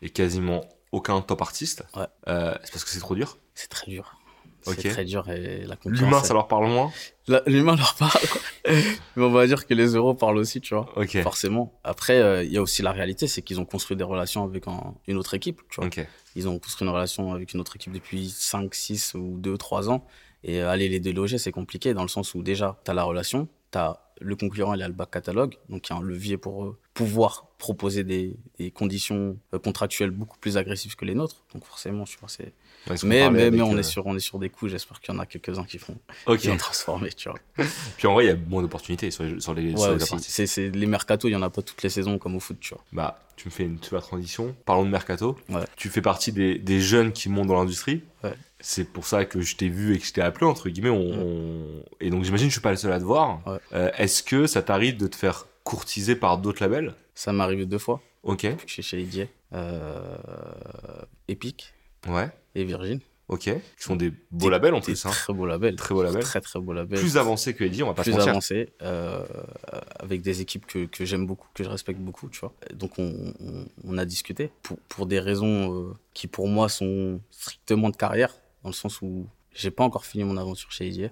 et 0.00 0.10
quasiment 0.10 0.64
aucun 0.92 1.20
top 1.22 1.42
artiste. 1.42 1.84
Ouais. 1.96 2.06
Euh, 2.28 2.54
c'est 2.62 2.72
parce 2.72 2.84
que 2.84 2.90
c'est 2.90 3.00
trop 3.00 3.14
dur 3.14 3.38
C'est 3.54 3.68
très 3.68 3.90
dur. 3.90 4.16
C'est 4.64 4.90
très 4.90 5.04
dur 5.04 5.28
et 5.28 5.64
la 5.64 5.76
L'humain, 5.86 6.22
ça 6.22 6.34
leur 6.34 6.46
parle 6.46 6.68
moins 6.68 6.92
L'humain 7.46 7.74
leur 7.74 7.96
parle, 7.96 8.20
mais 9.16 9.24
on 9.24 9.30
va 9.30 9.44
dire 9.48 9.66
que 9.66 9.74
les 9.74 9.94
euros 9.94 10.14
parlent 10.14 10.38
aussi, 10.38 10.60
tu 10.60 10.74
vois. 10.74 10.88
Forcément. 11.22 11.80
Après, 11.82 12.18
euh, 12.18 12.44
il 12.44 12.52
y 12.52 12.58
a 12.58 12.62
aussi 12.62 12.82
la 12.82 12.92
réalité, 12.92 13.26
c'est 13.26 13.42
qu'ils 13.42 13.60
ont 13.60 13.64
construit 13.64 13.96
des 13.96 14.04
relations 14.04 14.44
avec 14.44 14.64
une 15.08 15.16
autre 15.16 15.34
équipe, 15.34 15.62
tu 15.68 15.80
vois. 15.80 15.90
Ils 16.36 16.48
ont 16.48 16.58
construit 16.60 16.86
une 16.86 16.94
relation 16.94 17.32
avec 17.32 17.52
une 17.54 17.60
autre 17.60 17.74
équipe 17.74 17.92
depuis 17.92 18.30
5, 18.30 18.72
6 18.72 19.14
ou 19.14 19.36
2, 19.38 19.58
3 19.58 19.90
ans. 19.90 20.06
Et 20.44 20.60
aller 20.60 20.88
les 20.88 21.00
déloger, 21.00 21.38
c'est 21.38 21.52
compliqué 21.52 21.94
dans 21.94 22.02
le 22.02 22.08
sens 22.08 22.34
où 22.34 22.42
déjà, 22.42 22.80
tu 22.84 22.90
as 22.90 22.94
la 22.94 23.04
relation, 23.04 23.48
as 23.78 24.02
le 24.20 24.36
concurrent, 24.36 24.74
il 24.74 24.82
a 24.82 24.88
le 24.88 24.94
bac 24.94 25.10
catalogue, 25.10 25.56
donc 25.68 25.88
il 25.88 25.92
y 25.92 25.96
a 25.96 25.98
un 25.98 26.02
levier 26.02 26.36
pour 26.36 26.64
euh, 26.64 26.78
pouvoir 26.94 27.48
proposer 27.58 28.04
des, 28.04 28.36
des 28.58 28.70
conditions 28.70 29.36
euh, 29.52 29.58
contractuelles 29.58 30.10
beaucoup 30.10 30.38
plus 30.38 30.56
agressives 30.56 30.96
que 30.96 31.04
les 31.04 31.14
nôtres. 31.14 31.44
Donc 31.52 31.64
forcément, 31.64 32.04
je 32.04 32.16
pense 32.18 32.34
c'est 32.38 32.52
mais, 33.04 33.30
mais, 33.30 33.50
mais 33.50 33.62
on, 33.62 33.78
est 33.78 33.84
sur, 33.84 34.06
on 34.06 34.16
est 34.16 34.20
sur 34.20 34.40
des 34.40 34.48
coups, 34.48 34.72
j'espère 34.72 35.00
qu'il 35.00 35.14
y 35.14 35.16
en 35.16 35.20
a 35.20 35.26
quelques-uns 35.26 35.64
qui 35.64 35.78
font 35.78 35.96
qui 36.36 36.48
vont 36.48 36.56
transformer, 36.56 37.12
tu 37.12 37.28
vois. 37.28 37.38
Puis 37.96 38.08
en 38.08 38.14
vrai, 38.14 38.24
il 38.24 38.28
y 38.28 38.30
a 38.30 38.36
moins 38.36 38.60
d'opportunités 38.62 39.10
sur 39.12 39.22
les, 39.22 39.40
sur 39.40 39.54
les, 39.54 39.72
ouais, 39.72 39.98
c'est, 40.00 40.46
c'est, 40.46 40.70
les 40.70 40.86
mercato, 40.86 41.28
il 41.28 41.32
y 41.32 41.36
en 41.36 41.42
a 41.42 41.50
pas 41.50 41.62
toutes 41.62 41.82
les 41.82 41.90
saisons 41.90 42.18
comme 42.18 42.34
au 42.34 42.40
foot, 42.40 42.58
tu 42.60 42.74
vois. 42.74 42.84
Bah, 42.92 43.20
tu 43.36 43.48
me 43.48 43.52
fais 43.52 43.64
une 43.64 43.80
super 43.82 44.02
transition. 44.02 44.54
Parlons 44.64 44.84
de 44.84 44.90
mercato. 44.90 45.36
Ouais. 45.48 45.62
Tu 45.76 45.88
fais 45.88 46.02
partie 46.02 46.32
des, 46.32 46.58
des 46.58 46.80
jeunes 46.80 47.12
qui 47.12 47.28
montent 47.28 47.48
dans 47.48 47.56
l'industrie. 47.56 48.02
C'est 48.62 48.84
pour 48.84 49.06
ça 49.06 49.24
que 49.24 49.40
je 49.40 49.56
t'ai 49.56 49.68
vu 49.68 49.94
et 49.94 49.98
que 49.98 50.06
je 50.06 50.12
t'ai 50.12 50.22
appelé, 50.22 50.46
entre 50.46 50.68
guillemets. 50.68 50.88
On, 50.88 51.84
Et 52.00 52.10
donc, 52.10 52.24
j'imagine 52.24 52.46
que 52.46 52.52
je 52.52 52.58
suis 52.58 52.62
pas 52.62 52.70
le 52.70 52.76
seul 52.76 52.92
à 52.92 52.98
te 52.98 53.04
voir. 53.04 53.40
Euh, 53.74 53.90
est-ce 53.98 54.22
que 54.22 54.46
ça 54.46 54.62
t'arrive 54.62 54.96
de 54.96 55.06
te 55.06 55.16
faire 55.16 55.46
courtiser 55.64 56.16
par 56.16 56.38
d'autres 56.38 56.62
labels? 56.62 56.94
Ça 57.14 57.32
m'est 57.32 57.42
arrivé 57.42 57.66
deux 57.66 57.78
fois. 57.78 58.00
Ok. 58.22 58.46
Je 58.66 58.72
suis 58.72 58.82
chez 58.82 59.00
Idier. 59.00 59.28
Euh... 59.52 60.16
Epic. 61.28 61.74
Ouais. 62.08 62.30
Et 62.54 62.64
Virgin. 62.64 63.00
Ok, 63.28 63.44
qui 63.44 63.52
sont 63.78 63.96
des 63.96 64.12
beaux 64.30 64.50
labels 64.50 64.74
en 64.74 64.82
plus. 64.82 65.06
Hein. 65.06 65.10
Très 65.10 65.32
beaux 65.32 65.46
labels. 65.46 65.76
Très 65.76 65.94
beaux 65.94 66.02
labels. 66.02 66.22
Très 66.22 66.42
très 66.42 66.60
beaux 66.60 66.74
labels. 66.74 66.98
Plus 66.98 67.16
avancés 67.16 67.54
que 67.54 67.64
Eddie, 67.64 67.82
on 67.82 67.86
va 67.86 67.94
pas 67.94 68.02
Plus 68.02 68.18
avancés, 68.18 68.68
euh, 68.82 69.24
avec 69.98 70.20
des 70.20 70.42
équipes 70.42 70.66
que, 70.66 70.84
que 70.84 71.06
j'aime 71.06 71.26
beaucoup, 71.26 71.48
que 71.54 71.64
je 71.64 71.68
respecte 71.68 71.98
beaucoup, 71.98 72.28
tu 72.28 72.40
vois. 72.40 72.52
Donc 72.74 72.98
on, 72.98 73.32
on, 73.84 73.96
a 73.96 74.04
discuté 74.04 74.50
pour, 74.62 74.76
pour 74.80 75.06
des 75.06 75.18
raisons 75.18 75.72
euh, 75.72 75.94
qui 76.12 76.26
pour 76.26 76.46
moi 76.46 76.68
sont 76.68 77.20
strictement 77.30 77.88
de 77.88 77.96
carrière, 77.96 78.34
dans 78.62 78.70
le 78.70 78.74
sens 78.74 79.02
où 79.02 79.26
j'ai 79.52 79.70
pas 79.70 79.84
encore 79.84 80.06
fini 80.06 80.24
mon 80.24 80.36
aventure 80.36 80.70
chez 80.70 80.88
Eddie, 80.88 81.08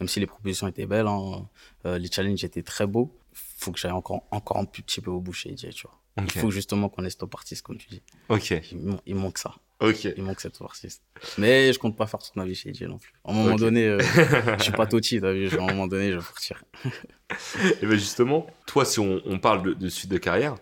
même 0.00 0.08
si 0.08 0.20
les 0.20 0.26
propositions 0.26 0.68
étaient 0.68 0.86
belles, 0.86 1.06
hein, 1.06 1.48
euh, 1.86 1.98
les 1.98 2.10
challenges 2.10 2.44
étaient 2.44 2.62
très 2.62 2.86
beaux. 2.86 3.14
Faut 3.32 3.72
que 3.72 3.78
j'aille 3.78 3.92
encore, 3.92 4.22
encore 4.30 4.56
un 4.58 4.64
petit 4.64 5.00
peu 5.00 5.10
au 5.10 5.20
bout 5.20 5.32
chez 5.32 5.50
Eddie, 5.50 5.70
tu 5.70 5.86
vois. 5.86 5.98
Il 6.18 6.30
faut 6.30 6.50
justement 6.50 6.88
qu'on 6.88 7.04
ait 7.04 7.10
stop 7.10 7.34
artiste, 7.34 7.62
comme 7.62 7.78
tu 7.78 7.88
dis. 7.88 8.02
Ok. 8.28 8.50
Il, 8.50 8.98
il 9.06 9.14
manque 9.14 9.38
ça. 9.38 9.54
Ok. 9.80 10.04
Il 10.16 10.22
manque 10.22 10.40
cette 10.40 10.60
artiste. 10.60 11.02
Mais 11.38 11.72
je 11.72 11.78
compte 11.78 11.96
pas 11.96 12.06
faire 12.06 12.20
toute 12.20 12.36
ma 12.36 12.44
vie 12.44 12.54
chez 12.54 12.72
DJ 12.72 12.82
non 12.82 12.98
plus. 12.98 13.12
À 13.24 13.32
un 13.32 13.34
moment 13.34 13.56
donné, 13.56 13.86
euh, 13.86 13.98
je 14.58 14.62
suis 14.62 14.72
pas 14.72 14.86
Toti, 14.86 15.20
t'as 15.20 15.32
vu. 15.32 15.48
À 15.58 15.62
un 15.62 15.66
moment 15.66 15.86
donné, 15.86 16.12
je 16.12 16.18
vais 16.18 16.22
partir. 16.22 16.62
Et 17.80 17.86
ben 17.86 17.98
justement, 17.98 18.46
toi, 18.66 18.84
si 18.84 19.00
on, 19.00 19.20
on 19.24 19.38
parle 19.38 19.74
de, 19.74 19.88
suite 19.88 20.10
de 20.10 20.18
carrière, 20.18 20.56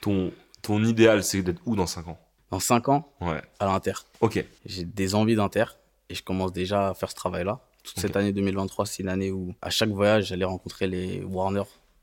ton, 0.00 0.30
ton 0.60 0.84
idéal, 0.84 1.24
c'est 1.24 1.42
d'être 1.42 1.62
où 1.64 1.74
dans 1.74 1.86
5 1.86 2.08
ans? 2.08 2.20
Dans 2.52 2.60
5 2.60 2.90
ans 2.90 3.10
Ouais. 3.22 3.40
À 3.60 3.64
l'Inter. 3.64 3.94
Ok. 4.20 4.44
J'ai 4.66 4.84
des 4.84 5.14
envies 5.14 5.36
d'Inter 5.36 5.64
et 6.10 6.14
je 6.14 6.22
commence 6.22 6.52
déjà 6.52 6.90
à 6.90 6.94
faire 6.94 7.10
ce 7.10 7.14
travail-là. 7.14 7.60
Toute 7.82 7.98
cette 7.98 8.14
année 8.14 8.30
2023, 8.30 8.84
c'est 8.84 9.02
une 9.02 9.08
année 9.08 9.30
où, 9.30 9.54
à 9.62 9.70
chaque 9.70 9.88
voyage, 9.88 10.26
j'allais 10.26 10.44
rencontrer 10.44 10.86
les 10.86 11.22
Warner 11.24 11.62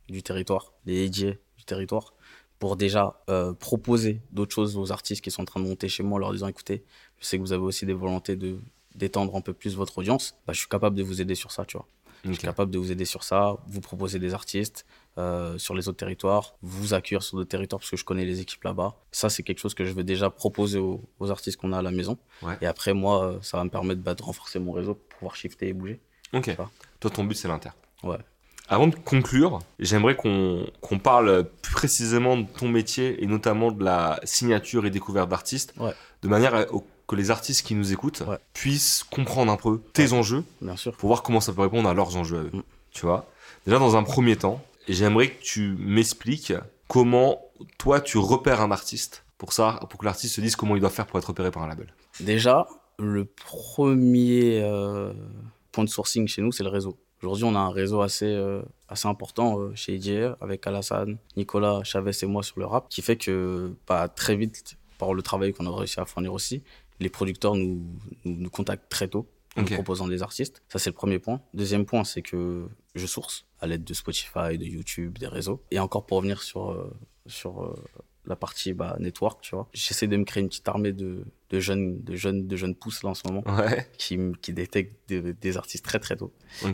du 0.09 0.23
territoire, 0.23 0.73
les 0.87 1.05
DJ 1.07 1.37
du 1.55 1.63
territoire 1.67 2.15
pour 2.57 2.75
déjà 2.77 3.21
euh, 3.29 3.53
proposer 3.53 4.21
d'autres 4.31 4.53
choses 4.55 4.75
aux 4.75 4.91
artistes 4.91 5.23
qui 5.23 5.29
sont 5.29 5.43
en 5.43 5.45
train 5.45 5.59
de 5.61 5.67
monter 5.67 5.87
chez 5.87 6.01
moi 6.01 6.15
en 6.15 6.19
leur 6.19 6.31
disant 6.33 6.47
écoutez, 6.47 6.83
je 7.19 7.25
sais 7.27 7.37
que 7.37 7.43
vous 7.43 7.53
avez 7.53 7.63
aussi 7.63 7.85
des 7.85 7.93
volontés 7.93 8.35
de 8.35 8.59
d'étendre 8.95 9.35
un 9.35 9.41
peu 9.41 9.53
plus 9.53 9.75
votre 9.75 9.99
audience, 9.99 10.35
bah, 10.47 10.51
je 10.51 10.59
suis 10.59 10.67
capable 10.67 10.95
de 10.95 11.03
vous 11.03 11.21
aider 11.21 11.35
sur 11.35 11.51
ça, 11.51 11.63
tu 11.63 11.77
vois. 11.77 11.85
Je 12.25 12.31
suis 12.33 12.41
capable 12.41 12.71
de 12.71 12.79
vous 12.79 12.91
aider 12.91 13.05
sur 13.05 13.23
ça, 13.23 13.55
vous 13.67 13.79
proposer 13.81 14.17
des 14.19 14.33
artistes 14.33 14.85
euh, 15.19 15.57
sur 15.57 15.75
les 15.75 15.87
autres 15.87 15.97
territoires, 15.97 16.55
vous 16.61 16.93
accueillir 16.93 17.21
sur 17.21 17.37
d'autres 17.37 17.49
territoires 17.49 17.79
parce 17.79 17.91
que 17.91 17.97
je 17.97 18.05
connais 18.05 18.25
les 18.25 18.39
équipes 18.39 18.63
là-bas. 18.63 18.95
Ça, 19.11 19.29
c'est 19.29 19.43
quelque 19.43 19.59
chose 19.59 19.73
que 19.73 19.83
je 19.83 19.91
veux 19.91 20.03
déjà 20.03 20.29
proposer 20.29 20.79
aux, 20.79 21.01
artistes 21.29 21.57
qu'on 21.57 21.73
a 21.73 21.79
à 21.79 21.81
la 21.81 21.91
maison. 21.91 22.17
Et 22.61 22.65
après, 22.65 22.93
moi, 22.93 23.25
euh, 23.25 23.39
ça 23.41 23.57
va 23.57 23.63
me 23.63 23.69
permettre 23.69 24.01
bah, 24.01 24.15
de 24.15 24.23
renforcer 24.23 24.59
mon 24.59 24.71
réseau 24.71 24.95
pour 24.95 25.19
pouvoir 25.19 25.35
shifter 25.35 25.67
et 25.67 25.73
bouger. 25.73 25.99
Ok. 26.33 26.55
Toi, 26.99 27.09
ton 27.09 27.23
but, 27.25 27.35
c'est 27.35 27.47
l'inter. 27.47 27.71
Ouais. 28.03 28.17
Avant 28.69 28.87
de 28.87 28.95
conclure, 28.95 29.59
j'aimerais 29.79 30.15
qu'on 30.15 30.99
parle 31.01 31.49
plus 31.61 31.73
précisément 31.73 32.37
de 32.37 32.45
ton 32.45 32.69
métier 32.69 33.21
et 33.23 33.25
notamment 33.25 33.71
de 33.71 33.83
la 33.83 34.19
signature 34.23 34.85
et 34.85 34.91
découverte 34.91 35.27
d'artistes, 35.27 35.73
de 36.21 36.27
manière 36.27 36.67
que 37.07 37.15
les 37.15 37.31
artistes 37.31 37.65
qui 37.65 37.73
nous 37.73 37.91
écoutent 37.91 38.21
puissent 38.53 39.03
comprendre 39.03 39.51
un 39.51 39.57
peu 39.57 39.81
tes 39.93 40.13
enjeux, 40.13 40.43
Bien 40.61 40.75
sûr. 40.75 40.95
pour 40.95 41.07
voir 41.07 41.23
comment 41.23 41.41
ça 41.41 41.51
peut 41.51 41.61
répondre 41.61 41.89
à 41.89 41.95
leurs 41.95 42.15
enjeux 42.15 42.37
à 42.37 42.41
eux. 42.41 42.51
Mm. 42.53 42.63
Tu 42.91 43.05
vois? 43.07 43.27
Déjà, 43.65 43.79
dans 43.79 43.95
un 43.95 44.03
premier 44.03 44.35
temps, 44.35 44.61
j'aimerais 44.93 45.29
que 45.31 45.41
tu 45.41 45.75
m'expliques 45.79 46.53
comment 46.87 47.41
toi 47.77 48.01
tu 48.01 48.17
repères 48.17 48.61
un 48.61 48.71
artiste 48.71 49.23
pour 49.37 49.53
ça, 49.53 49.79
pour 49.89 49.99
que 49.99 50.05
l'artiste 50.05 50.35
se 50.35 50.41
dise 50.41 50.55
comment 50.55 50.75
il 50.75 50.81
doit 50.81 50.89
faire 50.89 51.07
pour 51.07 51.17
être 51.17 51.25
repéré 51.25 51.49
par 51.49 51.63
un 51.63 51.67
label. 51.67 51.87
Déjà, 52.19 52.67
le 52.97 53.23
premier 53.23 54.61
euh, 54.61 55.13
point 55.71 55.85
de 55.85 55.89
sourcing 55.89 56.27
chez 56.27 56.41
nous, 56.41 56.51
c'est 56.51 56.63
le 56.63 56.69
réseau. 56.69 56.97
Aujourd'hui, 57.21 57.45
on 57.45 57.55
a 57.55 57.59
un 57.59 57.69
réseau 57.69 58.01
assez, 58.01 58.25
euh, 58.25 58.61
assez 58.89 59.07
important 59.07 59.59
euh, 59.59 59.71
chez 59.75 59.95
IDR 59.95 60.35
avec 60.41 60.65
Alassane, 60.67 61.17
Nicolas, 61.37 61.81
Chavez 61.83 62.11
et 62.21 62.25
moi 62.25 62.43
sur 62.43 62.59
le 62.59 62.65
rap, 62.65 62.87
qui 62.89 63.01
fait 63.01 63.15
que 63.15 63.73
bah, 63.87 64.09
très 64.09 64.35
vite, 64.35 64.77
par 64.97 65.13
le 65.13 65.21
travail 65.21 65.53
qu'on 65.53 65.65
a 65.65 65.75
réussi 65.75 65.99
à 65.99 66.05
fournir 66.05 66.33
aussi, 66.33 66.61
les 66.99 67.09
producteurs 67.09 67.55
nous, 67.55 67.81
nous, 68.25 68.49
contactent 68.49 68.89
très 68.89 69.07
tôt 69.07 69.27
en 69.55 69.61
nous 69.61 69.67
proposant 69.67 70.07
des 70.07 70.21
artistes. 70.21 70.61
Ça, 70.67 70.79
c'est 70.79 70.89
le 70.89 70.95
premier 70.95 71.19
point. 71.19 71.41
Deuxième 71.53 71.85
point, 71.85 72.03
c'est 72.03 72.21
que 72.21 72.67
je 72.95 73.05
source 73.05 73.45
à 73.61 73.67
l'aide 73.67 73.83
de 73.83 73.93
Spotify, 73.93 74.57
de 74.57 74.65
YouTube, 74.65 75.17
des 75.17 75.27
réseaux. 75.27 75.63
Et 75.71 75.79
encore 75.79 76.05
pour 76.05 76.17
revenir 76.17 76.41
sur, 76.41 76.71
euh, 76.71 76.91
sur 77.27 77.75
la 78.29 78.35
partie 78.35 78.73
bah, 78.73 78.95
network, 78.99 79.41
tu 79.41 79.55
vois. 79.55 79.67
J'essaie 79.73 80.07
de 80.07 80.15
me 80.15 80.23
créer 80.23 80.41
une 80.41 80.49
petite 80.49 80.67
armée 80.67 80.93
de, 80.93 81.25
de 81.49 81.59
jeunes, 81.59 82.01
de 82.03 82.15
jeunes, 82.15 82.47
de 82.47 82.55
jeunes 82.55 82.75
pousses 82.75 83.03
là 83.03 83.09
en 83.09 83.13
ce 83.15 83.27
moment, 83.27 83.43
qui, 83.97 84.17
qui 84.41 84.53
détectent 84.53 85.09
des, 85.09 85.57
artistes 85.57 85.83
très 85.83 85.99
très 85.99 86.15
tôt. 86.15 86.31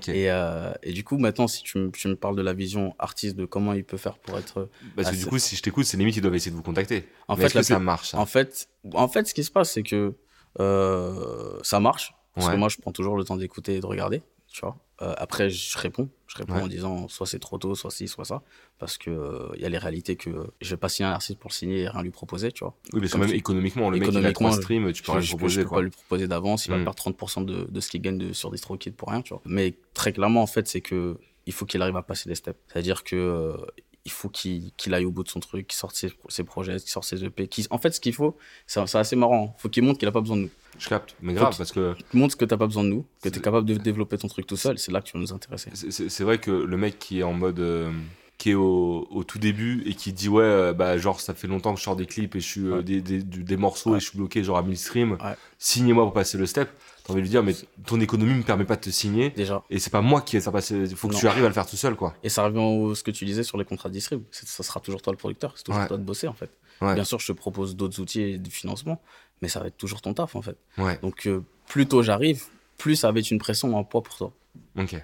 Et, 0.08 0.30
euh, 0.30 0.74
et, 0.84 0.92
du 0.92 1.04
coup, 1.04 1.18
maintenant, 1.18 1.48
si 1.48 1.64
tu 1.64 1.78
me, 1.78 1.92
tu 1.92 2.08
me, 2.10 2.16
parles 2.16 2.36
de 2.36 2.42
la 2.42 2.54
vision 2.54 2.94
artiste, 3.00 3.38
de 3.38 3.46
comment 3.46 3.74
il 3.74 3.86
peut 3.86 3.98
faire 3.98 4.18
pour 4.18 4.38
être. 4.38 4.70
Parce 4.96 5.12
que 5.12 5.16
du 5.16 5.26
coup, 5.26 5.40
si 5.40 5.56
je 5.56 5.62
t'écoute, 5.62 5.86
c'est 5.86 5.98
limite, 5.98 6.18
ils 6.18 6.22
doivent 6.22 6.36
essayer 6.36 6.52
de 6.52 6.58
vous 6.58 6.64
contacter. 6.64 7.08
En 7.28 7.38
fait, 7.38 7.50
ça 7.64 7.80
marche 7.80 8.14
En 8.14 8.26
fait, 8.26 8.68
en 8.94 9.08
fait, 9.08 9.26
ce 9.26 9.34
qui 9.34 9.44
se 9.44 9.52
passe, 9.52 9.72
c'est 9.72 9.84
que 9.84 10.14
euh, 10.60 11.58
ça 11.64 11.80
marche. 11.80 12.14
Parce 12.34 12.50
que 12.50 12.58
moi, 12.58 12.68
je 12.68 12.78
prends 12.78 12.92
toujours 12.92 13.16
le 13.16 13.24
temps 13.24 13.38
d'écouter 13.38 13.76
et 13.76 13.80
de 13.80 13.86
regarder, 13.86 14.22
tu 14.56 14.62
vois. 14.62 14.78
Euh, 15.02 15.14
après, 15.18 15.50
je 15.50 15.78
réponds. 15.78 16.10
Je 16.28 16.38
réponds 16.38 16.62
en 16.62 16.68
disant 16.68 17.10
soit 17.10 17.28
c'est 17.28 17.40
trop 17.40 17.58
tôt, 17.58 17.76
soit 17.76 17.92
ci, 17.92 18.08
soit 18.08 18.24
ça. 18.24 18.42
Parce 18.80 18.98
qu'il 18.98 19.18
il 19.56 19.62
y 19.62 19.66
a 19.66 19.70
les 19.70 19.78
réalités 19.78 20.16
que 20.16 20.30
je 20.62 20.70
vais 20.70 20.78
pas 20.78 20.88
signer 20.88 21.10
un 21.10 21.12
artiste 21.12 21.38
pour 21.38 21.50
le 21.50 21.54
signer 21.54 21.82
et 21.82 21.90
rien 21.90 22.02
lui 22.02 22.12
proposer, 22.12 22.54
tu 22.54 22.64
vois. 22.64 22.74
Oui, 22.94 23.02
mais 23.02 23.10
quand 23.10 23.18
même 23.18 23.34
économiquement, 23.34 23.90
le 23.90 24.00
mec 24.00 24.10
il 24.10 24.26
a 24.26 24.32
trois 24.32 24.54
streams, 24.54 24.94
tu 24.94 25.04
peux 25.04 25.12
rien 25.12 25.20
lui 25.20 25.28
proposer. 25.28 25.62
Je 25.62 25.68
peux 25.68 25.76
pas 25.76 25.82
lui 25.82 25.90
proposer 25.90 26.28
d'avance, 26.30 26.68
il 26.68 26.72
va 26.72 26.78
mm. 26.78 26.84
perdre 26.86 27.04
30% 27.04 27.44
de, 27.44 27.68
de 27.70 27.80
ce 27.82 27.90
qu'il 27.90 28.02
gagne 28.02 28.18
de, 28.18 28.32
sur 28.32 28.50
DistroKid 28.50 28.96
pour 28.96 29.10
rien, 29.10 29.22
tu 29.22 29.34
vois. 29.34 29.42
Mais 29.46 29.76
très 29.94 30.14
clairement, 30.14 30.42
en 30.42 30.48
fait, 30.48 30.70
c'est 30.70 30.82
que 30.82 31.18
il 31.46 31.54
faut 31.54 31.66
qu'il 31.66 31.82
arrive 31.82 31.98
à 31.98 32.02
passer 32.02 32.30
des 32.30 32.36
steps. 32.36 32.60
C'est-à-dire 32.68 33.04
que 33.04 33.16
euh, 33.16 33.58
il 34.06 34.12
faut 34.12 34.30
qu'il 34.30 34.72
aille 34.94 35.06
au 35.06 35.12
bout 35.12 35.24
de 35.24 35.30
son 35.30 35.40
truc, 35.40 35.68
qu'il 35.68 35.76
sorte 35.76 35.96
ses, 35.96 36.12
ses 36.30 36.44
projets, 36.44 36.78
qu'il 36.78 36.90
sorte 36.90 37.06
ses 37.06 37.24
EP. 37.26 37.50
En 37.72 37.78
fait, 37.80 37.92
ce 37.92 38.00
qu'il 38.00 38.14
faut, 38.14 38.38
c'est 38.68 38.80
assez 38.96 39.16
marrant. 39.16 39.56
Il 39.58 39.62
faut 39.62 39.70
qu'il 39.70 39.84
montre 39.84 39.98
qu'il 40.00 40.08
a 40.08 40.12
pas 40.12 40.22
besoin 40.22 40.38
de 40.38 40.44
nous. 40.44 40.50
Je 40.78 40.90
capte, 40.90 41.16
mais 41.22 41.34
grave, 41.34 41.56
parce 41.58 41.72
que. 41.72 41.96
Montre 42.14 42.38
que 42.38 42.46
t'as 42.46 42.58
pas 42.58 42.68
besoin 42.68 42.84
de 42.84 42.90
nous, 42.90 43.06
que 43.24 43.30
tu 43.30 43.40
es 43.40 43.42
capable 43.42 43.66
de 43.68 43.74
développer 43.76 44.18
ton 44.18 44.28
truc 44.28 44.46
tout 44.46 44.58
seul, 44.58 44.78
c'est 44.78 44.92
là 44.92 45.02
que 45.02 45.08
tu 45.08 45.14
vas 45.14 45.20
nous 45.20 45.34
intéresser. 45.34 45.72
C'est 45.74 46.24
vrai 46.24 46.38
que 46.38 46.52
le 46.52 46.78
mec 46.78 47.00
qui 47.00 47.20
est 47.20 47.24
en 47.24 47.34
mode. 47.34 47.60
Euh, 47.60 47.92
qui 48.38 48.50
est 48.52 48.54
au, 48.54 49.08
au 49.12 49.24
tout 49.24 49.40
début 49.40 49.82
et 49.86 49.94
qui 49.94 50.12
dit 50.12 50.28
ouais 50.28 50.44
euh, 50.44 50.74
bah 50.74 50.98
genre 50.98 51.22
ça 51.22 51.34
fait 51.34 51.48
longtemps 51.48 51.74
que 51.74 51.80
je 51.80 51.86
sors 51.86 51.96
des 51.96 52.06
clips 52.06 52.36
et 52.36 52.42
je 52.42 52.46
suis 52.46 52.66
euh, 52.66 52.80
Ouais. 52.80 52.84
des, 52.84 53.00
des, 53.02 53.56
morceaux 53.56 53.92
Ouais. 53.92 53.98
et 53.98 54.00
je 54.02 54.10
suis 54.10 54.18
bloqué 54.18 54.44
genre 54.44 54.58
à 54.58 54.62
1000 54.62 54.78
streams 54.78 55.12
Ouais. 55.14 55.36
signez-moi 55.58 56.04
pour 56.04 56.12
passer 56.12 56.38
le 56.38 56.46
step 56.46 56.70
t'as 57.06 57.14
envie 57.14 57.22
de 57.22 57.26
lui 57.26 57.30
dire 57.30 57.44
mais 57.44 57.54
ton 57.86 58.00
économie 58.02 58.34
me 58.34 58.44
permet 58.44 58.66
pas 58.66 58.76
de 58.76 58.82
te 58.82 58.90
signer 58.90 59.30
Déjà. 59.30 59.64
et 59.70 59.80
c'est 59.80 59.90
pas 59.92 60.02
moi 60.02 60.22
qui 60.22 60.36
ai 60.38 60.42
ça 60.42 60.52
passer 60.52 60.76
il 60.76 60.96
faut 60.96 61.08
que 61.08 61.14
Non. 61.14 61.20
tu 61.20 61.28
arrives 61.28 61.46
à 61.46 61.48
le 61.48 61.54
faire 61.54 61.66
tout 61.68 61.76
seul 61.78 61.96
quoi 61.96 62.16
Et 62.24 62.30
ça 62.30 62.44
revient 62.44 62.58
au 62.60 62.96
ce 62.96 63.04
que 63.04 63.12
tu 63.12 63.26
disais 63.26 63.44
sur 63.44 63.58
les 63.58 63.66
contrats 63.66 63.90
de 63.90 63.94
distrib. 63.94 64.22
Ça 64.32 64.64
sera 64.64 64.80
toujours 64.80 65.02
toi 65.02 65.14
le 65.14 65.18
producteur. 65.18 65.54
C'est 65.56 65.64
toujours 65.64 65.82
Ouais. 65.82 65.88
toi 65.88 65.98
de 65.98 66.04
bosser, 66.04 66.28
en 66.28 66.34
fait. 66.34 66.50
Ouais. 66.82 66.94
Bien 66.96 67.04
sûr, 67.06 67.20
je 67.20 67.28
te 67.28 67.32
propose 67.32 67.76
d'autres 67.76 68.00
outils 68.02 68.22
et 68.22 68.38
du 68.38 68.50
financement, 68.52 69.02
mais 69.42 69.48
ça 69.48 69.60
va 69.60 69.68
être 69.68 69.78
toujours 69.78 70.02
ton 70.02 70.14
taf, 70.14 70.36
en 70.36 70.42
fait. 70.42 70.58
ouais 70.78 70.98
Donc, 71.02 71.28
euh, 71.28 71.42
plus 71.68 71.86
tôt 71.88 72.02
j'arrive, 72.04 72.44
plus 72.78 72.96
ça 72.96 73.12
va 73.12 73.20
être 73.20 73.32
une 73.32 73.38
pression, 73.40 73.78
un 73.78 73.84
poids 73.84 74.04
pour 74.04 74.16
toi. 74.18 74.34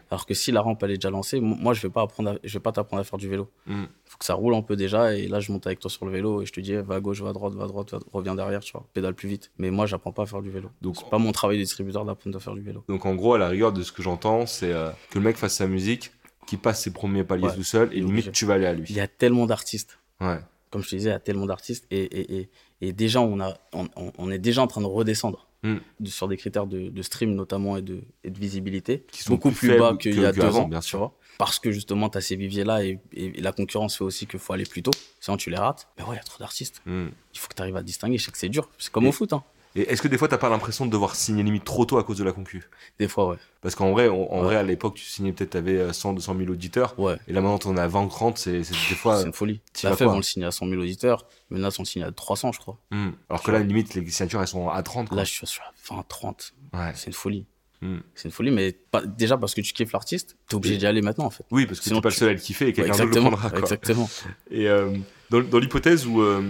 Alors 0.10 0.26
que 0.26 0.34
si 0.34 0.52
la 0.52 0.62
rampe, 0.62 0.84
elle 0.84 0.92
est 0.92 0.96
déjà 0.98 1.10
lancée, 1.10 1.40
mo- 1.40 1.56
moi, 1.56 1.74
je 1.74 1.82
vais 1.82 1.90
pas 1.90 2.02
apprendre 2.02 2.32
à- 2.32 2.36
je 2.44 2.54
vais 2.54 2.60
pas 2.60 2.72
t'apprendre 2.72 3.00
à 3.02 3.04
faire 3.04 3.18
du 3.18 3.30
vélo. 3.30 3.50
Mm. 3.68 3.84
faut 4.06 4.18
que 4.18 4.26
ça 4.26 4.34
roule 4.34 4.54
un 4.56 4.62
peu 4.62 4.76
déjà. 4.76 5.14
Et 5.16 5.28
là, 5.28 5.40
je 5.40 5.52
monte 5.52 5.66
avec 5.68 5.80
toi 5.80 5.90
sur 5.90 6.06
le 6.06 6.12
vélo 6.12 6.42
et 6.42 6.46
je 6.46 6.52
te 6.52 6.60
dis, 6.60 6.74
va 6.76 6.96
à 6.96 7.00
gauche, 7.00 7.22
va 7.22 7.30
à 7.30 7.34
droite, 7.34 7.54
va 7.54 7.64
à 7.64 7.68
droite, 7.68 7.92
va- 7.92 8.00
reviens 8.12 8.36
derrière, 8.36 8.60
tu 8.60 8.74
vois, 8.74 8.86
pédale 8.94 9.14
plus 9.16 9.30
vite. 9.30 9.52
Mais 9.58 9.72
moi, 9.72 9.86
j'apprends 9.86 10.12
pas 10.12 10.24
à 10.24 10.26
faire 10.26 10.42
du 10.42 10.50
vélo. 10.52 10.70
Donc- 10.82 10.98
c'est 10.98 11.10
pas 11.10 11.18
mon 11.18 11.32
travail 11.32 11.58
de 11.58 11.64
distributeur 11.64 12.04
d'apprendre 12.04 12.36
à 12.36 12.40
faire 12.42 12.54
du 12.54 12.62
vélo. 12.62 12.84
donc 12.90 13.06
en 13.06 13.16
gros 13.16 13.34
à 13.36 13.38
la 13.38 13.48
rigueur 13.48 13.72
de 13.72 13.82
ce 13.84 13.92
que 13.94 14.02
j'entends 14.04 14.46
c'est 14.46 14.72
euh, 14.74 14.90
que 15.10 15.20
le 15.20 15.24
mec 15.24 15.38
fasse 15.38 15.56
sa 15.56 15.68
musique 15.68 16.12
qu'il 16.48 16.60
passe 16.60 16.82
ses 16.84 16.92
premiers 16.92 17.24
paliers 17.24 17.46
Ouais. 17.48 17.56
tout 17.56 17.64
seul 17.64 17.88
et 17.94 17.98
Il 17.98 18.06
limite 18.06 18.26
obligé. 18.26 18.32
tu 18.32 18.46
vas 18.46 18.56
aller 18.56 18.66
à 18.66 18.74
Il 18.74 18.80
lui 18.82 18.94
y 18.94 19.00
a 19.00 19.08
tellement 19.08 19.46
d'artistes. 19.46 20.00
ouais 20.20 20.40
Comme 20.72 20.82
je 20.84 20.90
te 20.90 20.96
disais, 20.96 21.10
il 21.10 21.14
y 21.14 21.16
a 21.16 21.20
tellement 21.20 21.46
d'artistes 21.46 21.86
et, 21.92 22.02
et, 22.04 22.40
et, 22.42 22.50
et 22.82 22.94
déjà, 22.94 23.22
on, 23.22 23.40
a, 23.40 23.54
on, 23.74 23.88
on- 23.96 24.12
on 24.18 24.32
est 24.32 24.40
déjà 24.40 24.62
en 24.62 24.68
train 24.68 24.82
de 24.82 24.86
redescendre 24.88 25.48
Mm. 25.64 25.78
de- 26.00 26.10
sur 26.10 26.28
des 26.28 26.38
critères 26.38 26.66
de, 26.66 26.90
de 26.90 27.02
stream 27.04 27.36
notamment 27.36 27.78
et 27.78 27.82
de, 27.84 28.02
et 28.24 28.32
de 28.32 28.40
visibilité 28.40 29.06
Qui 29.12 29.22
sont 29.24 29.34
beaucoup 29.34 29.52
plus 29.52 29.78
bas 29.78 29.96
qu'il 29.96 30.20
y 30.20 30.26
a 30.26 30.32
deux 30.32 30.56
ans, 30.56 30.68
bien 30.68 30.82
sûr. 30.82 31.12
Parce 31.38 31.60
que 31.60 31.72
justement, 31.72 32.10
tu 32.10 32.18
as 32.18 32.22
ces 32.22 32.36
viviers-là 32.36 32.84
et, 32.84 33.00
et 33.14 33.40
la 33.42 33.52
concurrence 33.52 33.98
fait 33.98 34.04
aussi 34.04 34.26
qu'il 34.28 34.40
faut 34.40 34.54
aller 34.54 34.66
plus 34.66 34.82
tôt, 34.84 34.92
sinon 35.20 35.38
tu 35.38 35.50
les 35.50 35.58
rates. 35.58 35.88
Mais 35.98 36.04
ouais, 36.04 36.16
il 36.16 36.18
y 36.18 36.20
a 36.20 36.24
trop 36.24 36.40
d'artistes. 36.40 36.82
Mm. 36.86 37.08
Il 37.34 37.40
faut 37.40 37.48
que 37.48 37.56
tu 37.56 37.62
arrives 37.62 37.76
à 37.78 37.84
distinguer. 37.84 38.18
Je 38.18 38.26
sais 38.26 38.32
que 38.32 38.38
c'est 38.38 38.50
dur. 38.50 38.70
C'est 38.78 38.92
comme 38.92 39.06
Et- 39.06 39.10
au 39.10 39.12
foot. 39.12 39.34
Hein. 39.34 39.44
Et 39.76 39.82
est-ce 39.92 40.02
que 40.02 40.08
des 40.08 40.18
fois 40.18 40.28
t'as 40.28 40.38
pas 40.38 40.50
l'impression 40.50 40.86
de 40.86 40.92
devoir 40.92 41.16
signer 41.16 41.44
limite 41.44 41.64
trop 41.64 41.86
tôt 41.86 41.98
à 41.98 42.04
cause 42.04 42.18
de 42.18 42.24
la 42.24 42.32
concu? 42.32 42.70
Des 43.00 43.08
fois, 43.08 43.28
ouais. 43.30 43.38
parce 43.62 43.76
qu'en 43.76 43.92
vrai 43.92 44.08
on- 44.10 44.32
en 44.34 44.40
Ouais. 44.40 44.44
vrai 44.46 44.56
à 44.58 44.64
l'époque 44.64 44.96
tu 44.96 45.06
signais 45.06 45.32
peut-être 45.32 45.52
t'avais 45.52 45.78
euh, 45.78 45.94
100 45.94 46.14
200 46.14 46.36
000 46.38 46.50
auditeurs 46.52 46.98
Ouais, 47.00 47.18
et 47.28 47.34
là 47.34 47.42
maintenant 47.42 47.58
t'en 47.60 47.78
as 47.78 47.88
20 47.88 48.08
30 48.08 48.38
c'est 48.38 48.64
c'est 48.64 48.74
des 48.90 48.96
fois 48.96 49.18
c'est 49.20 49.26
une 49.28 49.34
folie. 49.34 49.62
t'y 49.74 49.86
La 49.86 49.92
vas 49.92 49.96
FEV, 49.98 50.06
quoi 50.08 50.14
on 50.16 50.18
le 50.18 50.24
signe 50.24 50.44
à 50.44 50.52
100 50.52 50.68
000 50.68 50.82
auditeurs. 50.82 51.26
Menace, 51.50 51.80
on 51.80 51.84
le 51.84 51.88
signe 51.88 52.04
à 52.04 52.12
300, 52.12 52.52
je 52.54 52.60
crois. 52.60 52.78
Hmm. 52.92 53.10
Alors 53.30 53.44
que 53.44 53.52
là, 53.52 53.60
limite, 53.60 53.94
les 53.94 54.10
signatures, 54.10 54.40
elles 54.42 54.48
sont 54.48 54.70
à 54.70 54.82
30. 54.84 55.10
Quoi. 55.10 55.18
Là, 55.18 55.26
je 55.26 55.32
suis 55.34 55.46
sur 55.48 55.62
20, 55.90 56.04
30. 56.08 56.54
Ouais. 56.74 56.92
C'est 56.96 57.08
une 57.08 57.14
folie. 57.14 57.46
Hmm. 57.82 57.98
C'est 58.16 58.30
une 58.30 58.32
folie, 58.32 58.52
mais 58.52 58.72
pas, 58.72 59.02
déjà 59.06 59.38
parce 59.38 59.54
que 59.54 59.60
tu 59.60 59.74
kiffes 59.74 59.92
l'artiste, 59.92 60.38
t'es 60.48 60.56
obligé 60.56 60.78
d'y 60.78 60.86
aller 60.86 61.02
maintenant, 61.02 61.26
en 61.26 61.30
fait. 61.30 61.44
Oui, 61.52 61.66
parce 61.66 61.80
que 61.80 61.84
Sinon, 61.86 61.98
t'es 61.98 62.04
pas 62.04 62.10
le 62.10 62.14
tu- 62.14 62.20
seul 62.20 62.30
à 62.30 62.34
le 62.34 62.40
kiffer 62.40 62.66
et 62.66 62.68
Ouais, 62.70 62.74
quelqu'un 62.74 62.92
d'autre 63.06 63.16
le 63.16 63.22
prendra. 63.22 63.50
Quoi. 63.50 63.60
exactement. 63.60 64.10
Et 64.50 64.70
euh, 64.70 64.96
dans, 65.30 65.42
dans 65.42 65.60
l'hypothèse 65.60 66.06
où, 66.08 66.22
euh, 66.22 66.42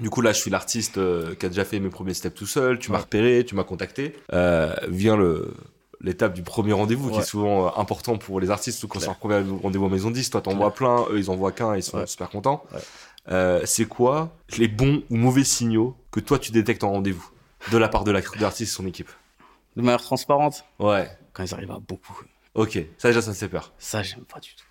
du 0.00 0.10
coup, 0.10 0.20
là, 0.20 0.32
je 0.32 0.38
suis 0.40 0.50
l'artiste 0.50 0.98
euh, 0.98 1.34
qui 1.34 1.46
a 1.46 1.48
déjà 1.48 1.64
fait 1.64 1.78
mes 1.80 1.88
premiers 1.90 2.14
steps 2.14 2.34
tout 2.36 2.46
seul, 2.46 2.78
tu 2.78 2.90
m'as 2.90 2.98
Ouais. 2.98 3.04
repéré, 3.04 3.44
tu 3.46 3.54
m'as 3.54 3.64
contacté, 3.64 4.14
euh, 4.32 4.74
vient 4.88 5.16
le 5.16 5.54
l'étape 6.00 6.34
du 6.34 6.42
premier 6.42 6.74
rendez-vous 6.74 7.10
qui 7.10 7.18
est 7.20 7.22
souvent 7.22 7.66
euh, 7.66 7.70
important 7.80 8.18
pour 8.18 8.38
les 8.38 8.50
artistes 8.50 8.78
surtout 8.78 8.92
quand 8.94 9.00
c'est 9.00 9.06
leur 9.06 9.16
premier 9.16 9.36
rendez-vous 9.62 9.86
en 9.86 9.88
maison 9.88 10.10
10 10.10 10.28
toi 10.28 10.42
t'envoies 10.42 10.74
plein. 10.74 11.06
Eux 11.10 11.18
ils 11.18 11.30
envoient 11.30 11.52
qu'un 11.52 11.74
et 11.74 11.78
ils 11.78 11.82
sont 11.82 11.98
Ouais. 11.98 12.06
super 12.06 12.28
contents. 12.28 12.64
C'est 13.64 13.86
quoi 13.88 14.36
les 14.58 14.68
bons 14.68 15.02
ou 15.10 15.16
mauvais 15.16 15.44
signaux 15.44 15.96
que 16.10 16.20
toi 16.20 16.38
tu 16.38 16.52
détectes 16.52 16.84
en 16.84 16.90
rendez-vous 16.90 17.26
de 17.72 17.78
la 17.78 17.88
part 17.88 18.04
de 18.04 18.10
la- 18.10 18.20
de 18.20 18.40
l'artiste 18.40 18.72
et 18.72 18.76
son 18.76 18.86
équipe? 18.86 19.08
De 19.76 19.82
manière 19.82 20.02
transparente, 20.02 20.64
ouais. 20.78 21.08
Quand 21.32 21.42
ils 21.44 21.54
arrivent 21.54 21.70
à 21.72 21.78
beaucoup, 21.78 22.20
ok. 22.54 22.78
Ça 22.98 23.08
déjà 23.08 23.22
ça 23.22 23.30
me 23.30 23.34
fait 23.34 23.48
peur. 23.48 23.72
Ça, 23.78 24.02
j'aime 24.02 24.24
pas 24.24 24.40
du 24.40 24.54
tout. 24.54 24.64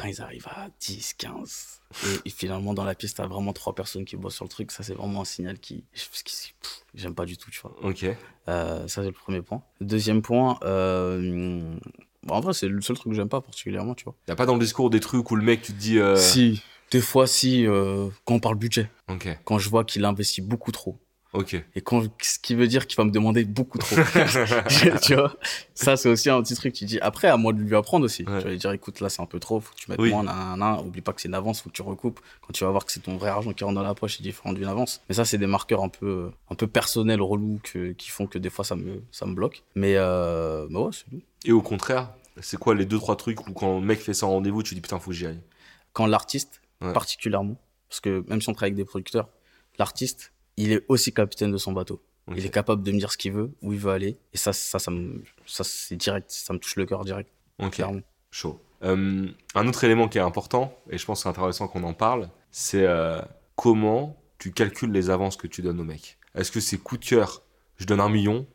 Quand 0.00 0.08
ils 0.08 0.22
arrivent 0.22 0.48
à 0.48 0.68
10, 0.80 1.14
15, 1.14 1.80
et, 2.24 2.28
et 2.28 2.30
finalement, 2.30 2.72
dans 2.74 2.84
la 2.84 2.94
piste, 2.94 3.18
t'as 3.18 3.26
vraiment 3.26 3.52
trois 3.52 3.74
personnes 3.74 4.04
qui 4.04 4.16
bossent 4.16 4.36
sur 4.36 4.44
le 4.44 4.48
truc, 4.50 4.70
ça, 4.72 4.82
c'est 4.82 4.94
vraiment 4.94 5.20
un 5.20 5.24
signal 5.24 5.58
qui. 5.58 5.84
qui- 6.24 6.54
J'aime 6.94 7.14
pas 7.14 7.26
du 7.26 7.36
tout, 7.36 7.50
tu 7.50 7.60
vois. 7.60 7.74
ok 7.82 8.06
Euh, 8.48 8.88
ça, 8.88 9.02
c'est 9.02 9.06
le 9.06 9.12
premier 9.12 9.42
point. 9.42 9.62
Deuxième 9.80 10.22
point, 10.22 10.58
euh, 10.62 11.76
bon, 12.22 12.34
en 12.34 12.40
vrai, 12.40 12.54
c'est 12.54 12.68
le 12.68 12.80
seul 12.80 12.96
truc 12.96 13.10
que 13.12 13.16
j'aime 13.16 13.28
pas 13.28 13.40
particulièrement, 13.40 13.94
tu 13.94 14.04
vois. 14.04 14.14
y 14.28 14.30
a 14.30 14.36
pas 14.36 14.46
dans 14.46 14.54
le 14.54 14.60
discours 14.60 14.88
des 14.90 15.00
trucs 15.00 15.30
où 15.30 15.36
le 15.36 15.42
mec 15.44 15.62
tu 15.62 15.72
te 15.72 15.78
dis 15.78 15.98
euh, 15.98 16.16
Si, 16.16 16.62
des 16.90 17.00
fois, 17.00 17.26
si, 17.26 17.66
euh, 17.66 18.08
quand 18.24 18.34
on 18.34 18.40
parle 18.40 18.54
budget, 18.56 18.90
ok 19.08 19.28
quand 19.44 19.58
je 19.58 19.68
vois 19.68 19.84
qu'il 19.84 20.04
investit 20.04 20.40
beaucoup 20.42 20.72
trop, 20.72 20.98
ok 21.32 21.54
et 21.74 21.80
quand, 21.80 22.02
ce 22.22 22.38
qui 22.38 22.54
veut 22.54 22.66
dire 22.66 22.86
qu'il 22.86 22.96
va 22.96 23.04
me 23.04 23.10
demander 23.10 23.44
beaucoup 23.44 23.78
trop. 23.78 23.96
tu 25.02 25.14
vois, 25.14 25.34
ça, 25.74 25.96
c'est 25.96 26.08
aussi 26.08 26.30
un 26.30 26.40
petit 26.42 26.54
truc. 26.54 26.72
Tu 26.72 26.84
dis, 26.84 26.98
après, 27.00 27.28
à 27.28 27.36
moi 27.36 27.52
de 27.52 27.60
lui 27.60 27.74
apprendre 27.76 28.04
aussi. 28.04 28.22
Ouais. 28.24 28.38
Tu 28.38 28.44
vas 28.44 28.50
lui 28.50 28.58
dire, 28.58 28.72
écoute, 28.72 29.00
là, 29.00 29.08
c'est 29.08 29.20
un 29.22 29.26
peu 29.26 29.38
trop, 29.38 29.60
faut 29.60 29.72
que 29.74 29.78
tu 29.78 29.90
mettes 29.90 30.00
Oui. 30.00 30.10
moins, 30.10 30.22
nan, 30.22 30.36
nan, 30.36 30.58
nan. 30.58 30.86
oublie 30.86 31.00
pas 31.02 31.12
que 31.12 31.20
c'est 31.20 31.28
une 31.28 31.34
avance, 31.34 31.60
faut 31.62 31.68
que 31.70 31.74
tu 31.74 31.82
recoupes. 31.82 32.20
Quand 32.40 32.52
tu 32.52 32.64
vas 32.64 32.70
voir 32.70 32.84
que 32.86 32.92
c'est 32.92 33.00
ton 33.00 33.16
vrai 33.16 33.28
argent 33.30 33.52
qui 33.52 33.64
rentre 33.64 33.74
dans 33.76 33.82
la 33.82 33.94
poche, 33.94 34.16
c'est 34.16 34.22
différent 34.22 34.52
d'une 34.52 34.64
avance. 34.66 35.02
Mais 35.08 35.14
ça, 35.14 35.24
c'est 35.24 35.38
des 35.38 35.46
marqueurs 35.46 35.82
un 35.82 35.88
peu, 35.88 36.30
un 36.50 36.54
peu 36.54 36.66
personnels, 36.66 37.20
relous, 37.20 37.60
que, 37.62 37.92
qui 37.92 38.10
font 38.10 38.26
que 38.26 38.38
des 38.38 38.50
fois, 38.50 38.64
ça 38.64 38.76
me, 38.76 39.02
ça 39.12 39.26
me 39.26 39.34
bloque. 39.34 39.62
Mais, 39.74 39.94
euh, 39.96 40.66
bah 40.70 40.80
ouais, 40.80 40.90
c'est 40.92 41.04
tout. 41.10 41.20
et 41.44 41.52
au 41.52 41.62
contraire 41.62 42.10
c'est 42.42 42.58
quoi 42.58 42.74
les 42.74 42.84
deux 42.84 42.98
trois 42.98 43.16
trucs 43.16 43.46
où 43.48 43.52
quand 43.54 43.78
le 43.80 43.86
mec 43.86 43.98
fait 43.98 44.12
ça 44.12 44.26
en 44.26 44.30
rendez-vous 44.32 44.62
tu 44.62 44.74
dis 44.74 44.82
putain 44.82 44.98
faut 44.98 45.10
que 45.10 45.16
j'y 45.16 45.26
aille? 45.26 45.40
Quand 45.94 46.06
l'artiste, 46.06 46.60
Ouais. 46.82 46.92
particulièrement, 46.92 47.56
parce 47.88 48.00
que 48.00 48.22
même 48.28 48.42
si 48.42 48.50
on 48.50 48.52
travaille 48.52 48.72
avec 48.72 48.76
des 48.76 48.84
producteurs, 48.84 49.30
l'artiste, 49.78 50.32
il 50.56 50.72
est 50.72 50.84
aussi 50.88 51.12
capitaine 51.12 51.52
de 51.52 51.58
son 51.58 51.72
bateau. 51.72 52.02
Il 52.34 52.44
est 52.44 52.50
capable 52.50 52.82
de 52.82 52.90
me 52.90 52.98
dire 52.98 53.12
ce 53.12 53.16
qu'il 53.16 53.32
veut, 53.32 53.52
où 53.62 53.72
il 53.72 53.78
veut 53.78 53.92
aller. 53.92 54.18
Et 54.32 54.36
ça, 54.36 54.52
ça, 54.52 54.80
ça, 54.80 54.90
me, 54.90 55.22
ça 55.46 55.62
c'est 55.62 55.94
direct. 55.94 56.28
Ça 56.30 56.52
me 56.52 56.58
touche 56.58 56.74
le 56.76 56.84
cœur 56.84 57.04
direct, 57.04 57.30
ok 57.60 57.70
clairement. 57.70 58.00
Chaud. 58.30 58.60
Euh, 58.82 59.28
un 59.54 59.68
autre 59.68 59.84
élément 59.84 60.08
qui 60.08 60.18
est 60.18 60.22
important, 60.22 60.76
et 60.90 60.98
je 60.98 61.06
pense 61.06 61.20
que 61.20 61.22
c'est 61.22 61.28
intéressant 61.28 61.68
qu'on 61.68 61.84
en 61.84 61.94
parle, 61.94 62.28
c'est 62.50 62.84
euh, 62.84 63.22
comment 63.54 64.16
tu 64.38 64.52
calcules 64.52 64.90
les 64.92 65.08
avances 65.08 65.36
que 65.36 65.46
tu 65.46 65.62
donnes 65.62 65.80
au 65.80 65.84
mec. 65.84 66.18
Est-ce 66.34 66.50
que 66.50 66.60
c'est 66.60 66.78
coup 66.78 66.98
de 66.98 67.04
cœur, 67.04 67.42
je 67.76 67.86
donne 67.86 68.00
un 68.00 68.08
million 68.08 68.46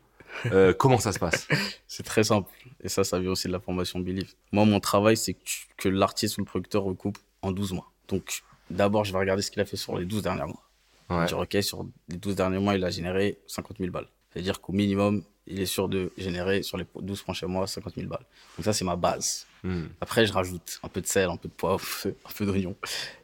Euh, 0.45 0.73
Comment 0.77 0.97
ça 0.97 1.11
se 1.11 1.19
passe? 1.19 1.47
C'est 1.87 2.03
très 2.03 2.23
simple. 2.23 2.49
Et 2.83 2.89
ça, 2.89 3.03
ça 3.03 3.19
vient 3.19 3.31
aussi 3.31 3.47
de 3.47 3.51
la 3.51 3.59
formation 3.59 3.99
Believe. 3.99 4.33
Moi, 4.51 4.65
mon 4.65 4.79
travail, 4.79 5.17
c'est 5.17 5.33
que, 5.33 5.39
que 5.77 5.89
l'artiste 5.89 6.37
ou 6.37 6.41
le 6.41 6.45
producteur 6.45 6.83
recoupe 6.83 7.17
en 7.41 7.51
12 7.51 7.73
mois. 7.73 7.91
Donc, 8.07 8.43
d'abord, 8.69 9.03
je 9.03 9.11
vais 9.11 9.19
regarder 9.19 9.41
ce 9.41 9.51
qu'il 9.51 9.61
a 9.61 9.65
fait 9.65 9.77
sur 9.77 9.97
les 9.97 10.05
12 10.05 10.23
derniers 10.23 10.45
mois. 10.45 10.70
Ouais. 11.09 11.27
Je 11.27 11.35
dis, 11.35 11.41
OK, 11.41 11.63
sur 11.63 11.85
les 12.09 12.17
12 12.17 12.35
derniers 12.35 12.59
mois, 12.59 12.75
il 12.75 12.83
a 12.83 12.89
généré 12.89 13.39
50 13.47 13.77
000 13.79 13.91
balles. 13.91 14.07
C'est-à-dire 14.31 14.61
qu'au 14.61 14.73
minimum, 14.73 15.23
il 15.47 15.59
est 15.59 15.65
sûr 15.65 15.89
de 15.89 16.11
générer 16.17 16.63
sur 16.63 16.77
les 16.77 16.85
12 16.95 17.21
prochains 17.23 17.47
mois 17.47 17.67
50 17.67 17.95
000 17.95 18.07
balles. 18.07 18.25
Donc, 18.57 18.65
ça, 18.65 18.73
c'est 18.73 18.85
ma 18.85 18.95
base. 18.95 19.45
Hmm. 19.63 19.85
Après, 19.99 20.25
je 20.25 20.33
rajoute 20.33 20.79
un 20.83 20.87
peu 20.87 21.01
de 21.01 21.07
sel, 21.07 21.29
un 21.29 21.37
peu 21.37 21.49
de 21.49 21.53
poivre, 21.53 21.83
un 22.05 22.33
peu 22.35 22.45
d'oignon. 22.45 22.75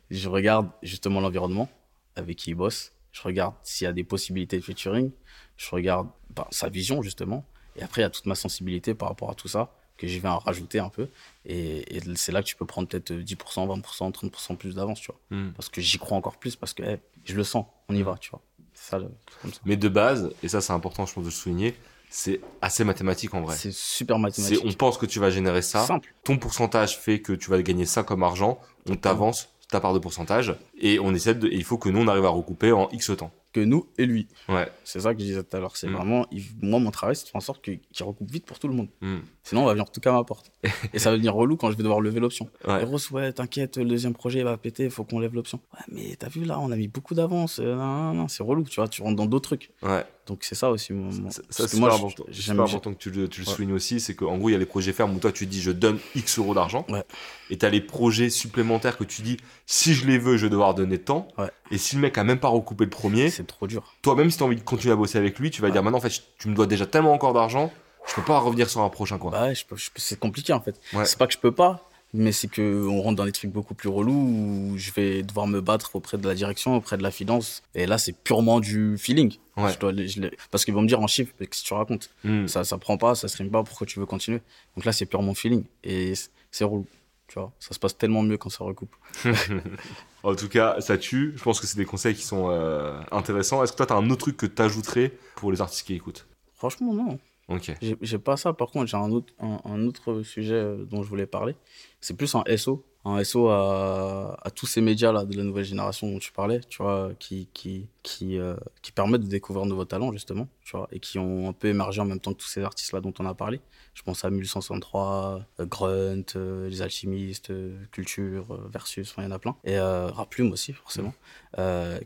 Je 0.10 0.30
regarde 0.30 0.70
justement 0.84 1.22
l'environnement 1.22 1.70
avec 2.16 2.38
qui 2.38 2.52
il 2.52 2.56
bosse. 2.56 2.94
Je 3.12 3.22
regarde 3.22 3.56
s'il 3.64 3.86
y 3.86 3.88
a 3.88 3.94
des 3.94 4.04
possibilités 4.04 4.58
de 4.58 4.64
featuring. 4.64 5.12
Je 5.56 5.70
regarde 5.70 6.10
ben, 6.30 6.46
sa 6.52 6.70
vision, 6.70 7.02
justement. 7.02 7.46
Et 7.76 7.84
après, 7.84 8.02
il 8.02 8.04
y 8.04 8.08
a 8.08 8.10
toute 8.10 8.26
ma 8.26 8.36
sensibilité 8.36 8.94
par 8.94 9.10
rapport 9.10 9.30
à 9.30 9.36
tout 9.36 9.48
ça 9.48 9.74
que 9.98 10.08
je 10.08 10.20
vais 10.20 10.28
en 10.30 10.38
rajouter 10.40 10.80
un 10.80 10.90
peu. 10.90 11.10
Et, 11.46 11.98
et 11.98 12.02
c'est 12.16 12.32
là 12.32 12.42
que 12.42 12.48
tu 12.48 12.56
peux 12.56 12.66
prendre 12.66 12.88
peut-être 12.88 13.12
10%, 13.14 13.82
20%, 13.82 14.12
30% 14.12 14.56
plus 14.58 14.76
d'avance, 14.76 15.00
tu 15.02 15.12
vois. 15.12 15.20
Hmm. 15.38 15.52
Parce 15.54 15.70
que 15.70 15.82
j'y 15.82 15.98
crois 15.98 16.18
encore 16.18 16.38
plus, 16.38 16.56
parce 16.56 16.74
que 16.74 16.84
hey, 16.84 16.98
je 17.26 17.36
le 17.36 17.44
sens, 17.44 17.66
on 17.90 17.96
y 17.96 18.02
va, 18.04 18.16
tu 18.20 18.30
vois. 18.30 18.42
Ça, 18.74 19.00
le- 19.00 19.10
c'est 19.32 19.42
comme 19.42 19.54
ça. 19.54 19.60
Mais 19.66 19.76
de 19.78 19.90
base, 19.90 20.32
et 20.44 20.48
ça 20.48 20.62
c'est 20.62 20.74
important 20.74 21.06
je 21.06 21.14
pense 21.14 21.24
de 21.24 21.30
le 21.30 21.34
souligner, 21.34 21.76
c'est 22.10 22.40
assez 22.62 22.84
mathématique 22.84 23.34
en 23.34 23.42
vrai. 23.42 23.56
C'est 23.56 23.74
super 23.74 24.20
mathématique. 24.20 24.62
on 24.64 24.72
pense 24.74 24.98
que 24.98 25.06
tu 25.06 25.20
vas 25.20 25.30
générer 25.30 25.62
ça, 25.62 25.86
Simple. 25.86 26.14
ton 26.24 26.38
pourcentage 26.38 26.98
fait 27.00 27.20
que 27.22 27.34
tu 27.34 27.50
vas 27.50 27.62
gagner 27.62 27.86
ça 27.86 28.04
comme 28.04 28.24
argent, 28.24 28.60
on 28.90 28.96
t'avance 28.96 29.50
ta 29.70 29.82
part 29.82 29.94
de 29.94 30.00
pourcentage 30.00 30.56
et 30.80 31.00
on 31.00 31.14
essaie 31.14 31.36
de, 31.36 31.48
et 31.48 31.56
il 31.56 31.64
faut 31.66 31.78
que 31.78 31.90
nous 31.90 32.00
on 32.02 32.08
arrive 32.08 32.24
à 32.26 32.30
recouper 32.30 32.72
en 32.72 32.88
X 32.92 33.12
temps. 33.18 33.32
Que 33.54 33.62
nous 33.62 33.88
et 33.98 34.06
lui. 34.06 34.28
Ouais. 34.50 34.70
C'est 34.84 35.00
ça 35.00 35.14
que 35.16 35.22
je 35.22 35.26
disais 35.26 35.42
tout 35.44 35.56
à 35.56 35.60
l'heure. 35.60 35.78
C'est 35.78 35.88
Mm. 35.88 35.94
vraiment, 35.94 36.28
il- 36.32 36.44
moi, 36.62 36.80
mon 36.80 36.92
travail, 36.92 37.16
c'est 37.16 37.24
de 37.24 37.30
faire 37.30 37.38
en 37.38 37.40
sorte 37.40 37.64
qu'il 37.64 37.80
recoupe 38.02 38.30
vite 38.30 38.46
pour 38.46 38.60
tout 38.60 38.68
le 38.68 38.74
monde. 38.76 38.90
Hmm. 39.02 39.20
Sinon, 39.44 39.64
on 39.64 39.66
va 39.66 39.72
venir 39.74 39.90
tout 39.90 40.02
cas 40.02 40.12
à 40.12 40.14
ma 40.14 40.24
porte. 40.26 40.52
et 40.94 41.00
ça 41.00 41.10
va 41.10 41.16
devenir 41.16 41.34
relou 41.34 41.56
quand 41.56 41.72
je 41.72 41.78
vais 41.78 41.82
devoir 41.84 42.02
lever 42.02 42.20
l'option. 42.20 42.50
Ouais. 42.68 42.82
Et 42.82 42.86
Ross, 42.86 43.10
ouais, 43.10 43.32
t'inquiète, 43.32 43.78
le 43.78 43.86
deuxième 43.86 44.14
projet 44.14 44.44
va 44.44 44.58
péter, 44.58 44.84
il 44.84 44.92
faut 44.92 45.06
qu'on 45.06 45.20
lève 45.20 45.34
l'option. 45.34 45.60
Ouais, 45.74 45.80
mais 45.92 46.16
t'as 46.18 46.28
vu 46.28 46.44
là, 46.44 46.60
on 46.60 46.72
a 46.72 46.76
mis 46.76 46.90
beaucoup 46.90 47.16
d'avance. 47.16 47.60
euh, 47.60 47.74
non, 47.76 47.86
non, 47.86 48.14
non, 48.14 48.28
c'est 48.28 48.44
relou, 48.44 48.64
tu 48.64 48.76
vois, 48.82 48.90
tu 48.90 49.02
rentres 49.02 49.16
dans 49.16 49.26
d'autres 49.26 49.48
trucs. 49.56 49.72
Ouais. 49.82 50.06
Donc 50.28 50.44
c'est 50.44 50.56
ça 50.56 50.70
aussi. 50.70 50.92
Mon, 50.92 51.10
Ça, 51.32 51.42
c'est 51.50 51.68
super 51.70 51.94
important. 51.94 52.26
Important 52.50 52.94
que 52.94 53.00
tu 53.00 53.10
le, 53.12 53.30
tu 53.30 53.42
le 53.42 53.48
Ouais. 53.48 53.54
soulignes 53.54 53.72
aussi, 53.74 54.02
c'est 54.02 54.14
qu'en 54.14 54.38
gros, 54.38 54.50
il 54.50 54.52
y 54.52 54.56
a 54.56 54.60
les 54.60 54.66
projets 54.66 54.92
fermes 54.92 55.16
où 55.16 55.20
toi 55.20 55.32
tu 55.32 55.46
dis 55.46 55.62
je 55.62 55.72
donne 55.72 56.00
X 56.16 56.38
euros 56.38 56.54
d'argent. 56.54 56.86
Ouais. 56.90 57.04
Et 57.50 57.58
tu 57.58 57.66
as 57.66 57.70
les 57.70 57.82
projets 57.82 58.30
supplémentaires 58.30 58.98
que 58.98 59.04
tu 59.04 59.22
dis 59.22 59.38
si 59.66 59.94
je 59.94 60.06
les 60.06 60.18
veux, 60.18 60.38
je 60.38 60.46
vais 60.46 60.50
devoir 60.50 60.74
donner 60.74 60.98
tant. 61.00 61.28
Ouais. 61.38 61.50
Et 61.72 61.78
si 61.78 61.96
le 61.96 62.02
mec 62.02 62.18
a 62.18 62.24
même 62.24 62.40
pas 62.40 62.48
recoupé 62.50 62.84
le 62.84 62.90
premier, 62.90 63.30
C'est 63.30 63.48
trop 63.48 63.68
dur. 63.68 63.96
toi, 64.02 64.16
même 64.16 64.30
si 64.32 64.38
tu 64.38 64.44
as 64.44 64.46
envie 64.46 64.56
de 64.58 64.62
continuer 64.62 64.94
à 64.94 64.96
bosser 64.98 65.18
avec 65.18 65.40
lui, 65.40 65.50
tu 65.52 65.62
vas 65.62 65.68
Ouais. 65.68 65.72
dire 65.72 65.84
maintenant, 65.84 65.98
en 66.00 66.02
fait, 66.02 66.22
tu 66.38 66.48
me 66.50 66.56
dois 66.56 66.68
déjà 66.68 66.86
tellement 66.86 67.14
encore 67.14 67.34
d'argent, 67.34 67.72
je 68.08 68.14
peux 68.16 68.22
pas 68.22 68.40
revenir 68.40 68.70
sur 68.70 68.82
un 68.82 68.90
prochain 68.90 69.18
quoi. 69.18 69.32
Bah 69.32 69.48
ouais, 69.48 69.54
c'est 69.96 70.20
compliqué 70.20 70.54
en 70.54 70.62
fait. 70.62 70.80
Ouais. 70.94 71.06
C'est 71.06 71.18
pas 71.18 71.28
que 71.28 71.34
je 71.34 71.38
peux 71.38 71.52
pas, 71.52 71.90
mais 72.14 72.32
c'est 72.32 72.48
que 72.48 72.86
on 72.88 73.02
rentre 73.02 73.18
dans 73.18 73.26
des 73.26 73.32
trucs 73.34 73.52
beaucoup 73.52 73.74
plus 73.74 73.90
relous 73.90 74.14
où 74.14 74.74
je 74.78 74.92
vais 74.92 75.24
devoir 75.24 75.46
me 75.48 75.60
battre 75.62 75.96
auprès 75.98 76.18
de 76.18 76.26
la 76.28 76.34
direction, 76.36 76.76
auprès 76.78 76.98
de 76.98 77.04
la 77.04 77.12
finance. 77.12 77.64
Et 77.76 77.86
là, 77.86 77.98
c'est 77.98 78.14
purement 78.14 78.60
du 78.62 78.98
feeling. 78.98 79.36
Ouais. 79.58 79.74
Je 79.74 79.80
dois 79.80 79.92
les- 79.92 80.08
je 80.08 80.22
les- 80.22 80.32
Parce 80.52 80.64
qu'ils 80.66 80.74
vont 80.74 80.82
me 80.84 80.88
dire 80.88 81.02
en 81.02 81.08
chiffres, 81.08 81.34
que 81.38 81.46
tu 81.46 81.74
racontes? 81.74 82.10
Hmm. 82.24 82.48
ça, 82.48 82.64
ça 82.64 82.78
prend 82.78 82.98
pas, 82.98 83.14
ça 83.16 83.28
stream 83.28 83.50
pas, 83.50 83.64
pourquoi 83.64 83.86
tu 83.88 84.00
veux 84.00 84.06
continuer? 84.06 84.42
Donc 84.76 84.86
là, 84.86 84.92
c'est 84.94 85.06
purement 85.06 85.34
feeling. 85.34 85.64
Et 85.84 86.14
c'est 86.52 86.64
relou. 86.64 86.86
Tu 87.28 87.40
vois, 87.40 87.52
ça 87.60 87.74
se 87.74 87.80
passe 87.80 87.98
tellement 87.98 88.24
mieux 88.24 88.38
quand 88.38 88.50
ça 88.50 88.64
recoupe. 88.64 88.96
en 90.24 90.36
tout 90.36 90.48
cas, 90.48 90.80
ça 90.80 90.98
tue. 90.98 91.34
Je 91.36 91.44
pense 91.44 91.60
que 91.60 91.68
c'est 91.68 91.78
des 91.78 91.86
conseils 91.86 92.16
qui 92.16 92.24
sont 92.24 92.50
euh, 92.50 93.02
intéressants. 93.12 93.62
Est-ce 93.64 93.74
que 93.74 93.78
toi, 93.78 93.86
tu 93.86 93.94
as 93.94 93.98
un 93.98 94.10
autre 94.10 94.22
truc 94.22 94.38
que 94.38 94.46
tu 94.46 94.62
ajouterais 94.62 95.12
pour 95.36 95.52
les 95.52 95.60
artistes 95.60 95.86
qui 95.86 95.94
écoutent? 95.94 96.26
Franchement, 96.54 96.94
non. 96.94 97.20
Ok. 97.50 97.72
J'ai 98.02 98.18
pas 98.18 98.38
ça. 98.38 98.54
Par 98.54 98.70
contre, 98.70 98.88
j'ai 98.88 98.98
un 98.98 99.12
autre, 99.12 99.34
un, 99.40 99.86
autre 99.86 100.22
sujet 100.22 100.56
euh, 100.56 100.86
dont 100.86 101.04
je 101.04 101.10
voulais 101.10 101.26
parler. 101.26 101.56
C'est 102.02 102.16
plus 102.16 102.34
un 102.36 102.44
SO. 102.56 102.86
Un 103.10 103.24
SO 103.24 103.48
à, 103.48 104.38
à 104.44 104.50
tous 104.52 104.66
ces 104.66 104.82
médias-là 104.82 105.24
de 105.24 105.38
la 105.38 105.44
nouvelle 105.44 105.64
génération 105.64 106.12
dont 106.12 106.20
tu 106.20 106.34
parlais, 106.34 106.60
tu 106.60 106.84
vois, 106.84 107.12
qui, 107.20 107.48
qui, 107.54 107.88
qui, 108.04 108.38
euh, 108.38 108.56
qui 108.82 108.92
permettent 108.92 109.22
de 109.22 109.30
découvrir 109.30 109.64
de 109.64 109.70
nouveaux 109.70 109.86
talents, 109.86 110.12
justement, 110.12 110.50
tu 110.66 110.76
vois, 110.76 110.90
et 110.92 111.00
qui 111.00 111.18
ont 111.18 111.48
un 111.48 111.54
peu 111.54 111.70
émergé 111.70 112.02
en 112.02 112.06
même 112.06 112.20
temps 112.20 112.34
que 112.34 112.40
tous 112.40 112.48
ces 112.48 112.64
artistes-là 112.64 113.00
dont 113.00 113.14
on 113.20 113.26
a 113.26 113.34
parlé. 113.34 113.62
Je 113.94 114.04
pense 114.04 114.26
à 114.26 114.30
1163, 114.30 115.42
euh, 115.62 115.66
Grunt, 115.66 116.36
Les 116.70 116.82
Alchimistes, 116.82 117.54
Culture, 117.92 118.46
Versus, 118.70 119.14
il 119.18 119.24
y 119.24 119.28
en 119.28 119.32
a 119.32 119.40
plein. 119.40 119.56
Et 119.64 119.80
Raplume 119.80 120.52
aussi, 120.52 120.74
forcément, 120.74 121.14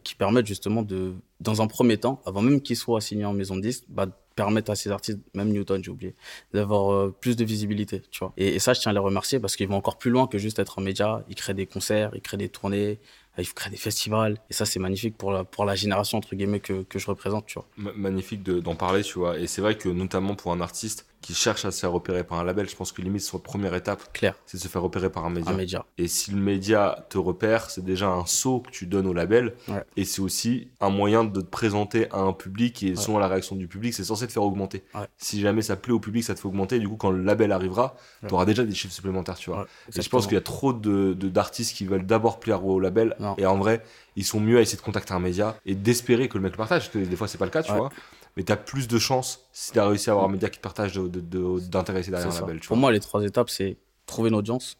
qui 0.03 0.13
permettent 0.13 0.47
justement 0.47 0.83
de, 0.83 1.13
dans 1.39 1.63
un 1.63 1.67
premier 1.67 1.97
temps, 1.97 2.21
avant 2.25 2.43
même 2.43 2.61
qu'ils 2.61 2.77
soient 2.77 3.01
signés 3.01 3.25
en 3.25 3.33
maison 3.33 3.55
de 3.55 3.61
disque, 3.61 3.85
bah, 3.89 4.05
permettre 4.35 4.71
à 4.71 4.75
ces 4.75 4.89
artistes, 4.91 5.19
même 5.33 5.49
Newton, 5.49 5.83
j'ai 5.83 5.91
oublié, 5.91 6.15
d'avoir 6.53 6.93
euh, 6.93 7.15
plus 7.19 7.35
de 7.35 7.43
visibilité, 7.43 8.01
tu 8.11 8.19
vois. 8.19 8.33
Et, 8.37 8.59
ça, 8.59 8.73
je 8.73 8.79
tiens 8.79 8.91
à 8.91 8.93
les 8.93 8.99
remercier 8.99 9.39
parce 9.39 9.55
qu'ils 9.55 9.67
vont 9.67 9.75
encore 9.75 9.97
plus 9.97 10.11
loin 10.11 10.27
que 10.27 10.37
juste 10.37 10.59
être 10.59 10.79
un 10.79 10.81
média. 10.83 11.23
Ils 11.29 11.35
créent 11.35 11.53
des 11.53 11.65
concerts, 11.65 12.11
ils 12.13 12.21
créent 12.21 12.37
des 12.37 12.49
tournées, 12.49 12.99
ils 13.37 13.53
créent 13.53 13.69
des 13.69 13.77
festivals. 13.77 14.37
Et 14.49 14.53
ça, 14.53 14.65
c'est 14.65 14.79
magnifique 14.79 15.17
pour 15.17 15.31
la, 15.31 15.43
pour 15.43 15.65
la 15.65 15.75
génération, 15.75 16.17
entre 16.17 16.35
que, 16.35 16.99
je 16.99 17.05
représente, 17.07 17.45
tu 17.45 17.59
vois. 17.59 17.93
magnifique 17.95 18.43
d'en 18.43 18.75
parler, 18.75 19.03
tu 19.03 19.19
vois. 19.19 19.37
Et 19.37 19.47
c'est 19.47 19.61
vrai 19.61 19.77
que, 19.77 19.89
notamment 19.89 20.35
pour 20.35 20.51
un 20.51 20.61
artiste, 20.61 21.05
qui 21.21 21.35
cherche 21.35 21.65
à 21.65 21.71
se 21.71 21.79
faire 21.79 21.91
repérer 21.91 22.23
par 22.23 22.39
un 22.39 22.43
label, 22.43 22.67
je 22.67 22.75
pense 22.75 22.91
que 22.91 23.01
limite, 23.01 23.21
son 23.21 23.39
première 23.39 23.75
étape, 23.75 24.11
Claire. 24.11 24.35
c'est 24.45 24.57
de 24.57 24.63
se 24.63 24.67
faire 24.67 24.81
repérer 24.81 25.11
par 25.11 25.23
un 25.25 25.29
média. 25.29 25.51
Un 25.51 25.55
média. 25.55 25.85
Et 25.97 26.07
si 26.07 26.31
le 26.31 26.41
média 26.41 27.05
te 27.09 27.17
repère, 27.17 27.69
c'est 27.69 27.83
déjà 27.83 28.09
un 28.09 28.25
saut 28.25 28.59
que 28.59 28.71
tu 28.71 28.87
donnes 28.87 29.07
au 29.07 29.13
label. 29.13 29.53
Et 29.95 30.05
c'est 30.05 30.21
aussi 30.21 30.69
un 30.79 30.89
moyen 30.89 31.23
de 31.23 31.41
te 31.41 31.45
présenter 31.45 32.09
à 32.11 32.19
un 32.19 32.33
public 32.33 32.81
et 32.83 32.95
selon 32.95 33.19
la 33.19 33.27
réaction 33.27 33.55
du 33.55 33.67
public, 33.67 33.93
c'est 33.93 34.03
censé 34.03 34.27
te 34.27 34.31
faire 34.31 34.43
augmenter. 34.43 34.83
Si 35.17 35.39
jamais 35.41 35.61
ça 35.61 35.75
plaît 35.75 35.93
au 35.93 35.99
public, 35.99 36.23
ça 36.23 36.33
te 36.33 36.39
fait 36.39 36.47
augmenter. 36.47 36.77
Et 36.77 36.79
du 36.79 36.89
coup, 36.89 36.97
quand 36.97 37.11
le 37.11 37.23
label 37.23 37.51
arrivera, 37.51 37.95
tu 38.27 38.33
auras 38.33 38.45
déjà 38.45 38.63
des 38.63 38.73
chiffres 38.73 38.93
supplémentaires, 38.93 39.35
tu 39.35 39.51
vois. 39.51 39.67
et 39.95 40.01
je 40.01 40.09
pense 40.09 40.25
qu'il 40.25 40.35
y 40.35 40.37
a 40.37 40.41
trop 40.41 40.73
de, 40.73 41.13
d'artistes 41.13 41.75
qui 41.75 41.85
veulent 41.85 42.05
d'abord 42.05 42.39
plaire 42.39 42.65
au 42.65 42.79
label. 42.79 43.15
Et 43.37 43.45
en 43.45 43.57
vrai, 43.57 43.83
ils 44.15 44.25
sont 44.25 44.39
mieux 44.39 44.57
à 44.57 44.61
essayer 44.61 44.77
de 44.77 44.83
contacter 44.83 45.13
un 45.13 45.19
média 45.19 45.55
et 45.65 45.75
d'espérer 45.75 46.27
que 46.27 46.37
le 46.37 46.43
mec 46.43 46.53
le 46.53 46.57
partage, 46.57 46.83
parce 46.83 46.89
que 46.89 46.99
des 46.99 47.15
fois, 47.15 47.27
c'est 47.27 47.37
pas 47.37 47.45
le 47.45 47.51
cas, 47.51 47.63
tu 47.63 47.71
vois 47.71 47.89
mais 48.37 48.43
tu 48.43 48.51
as 48.51 48.57
plus 48.57 48.87
de 48.87 48.97
chances 48.97 49.47
si 49.51 49.71
tu 49.71 49.79
as 49.79 49.87
réussi 49.87 50.09
à 50.09 50.13
avoir 50.13 50.27
un 50.27 50.31
média 50.31 50.49
qui 50.49 50.57
te 50.57 50.63
partage 50.63 50.93
d'intéresser 50.95 52.11
derrière 52.11 52.35
un 52.35 52.39
label. 52.41 52.59
Pour 52.61 52.77
moi, 52.77 52.91
les 52.91 52.99
trois 52.99 53.23
étapes, 53.23 53.49
c'est 53.49 53.77
trouver 54.05 54.29
une 54.29 54.35
audience 54.35 54.77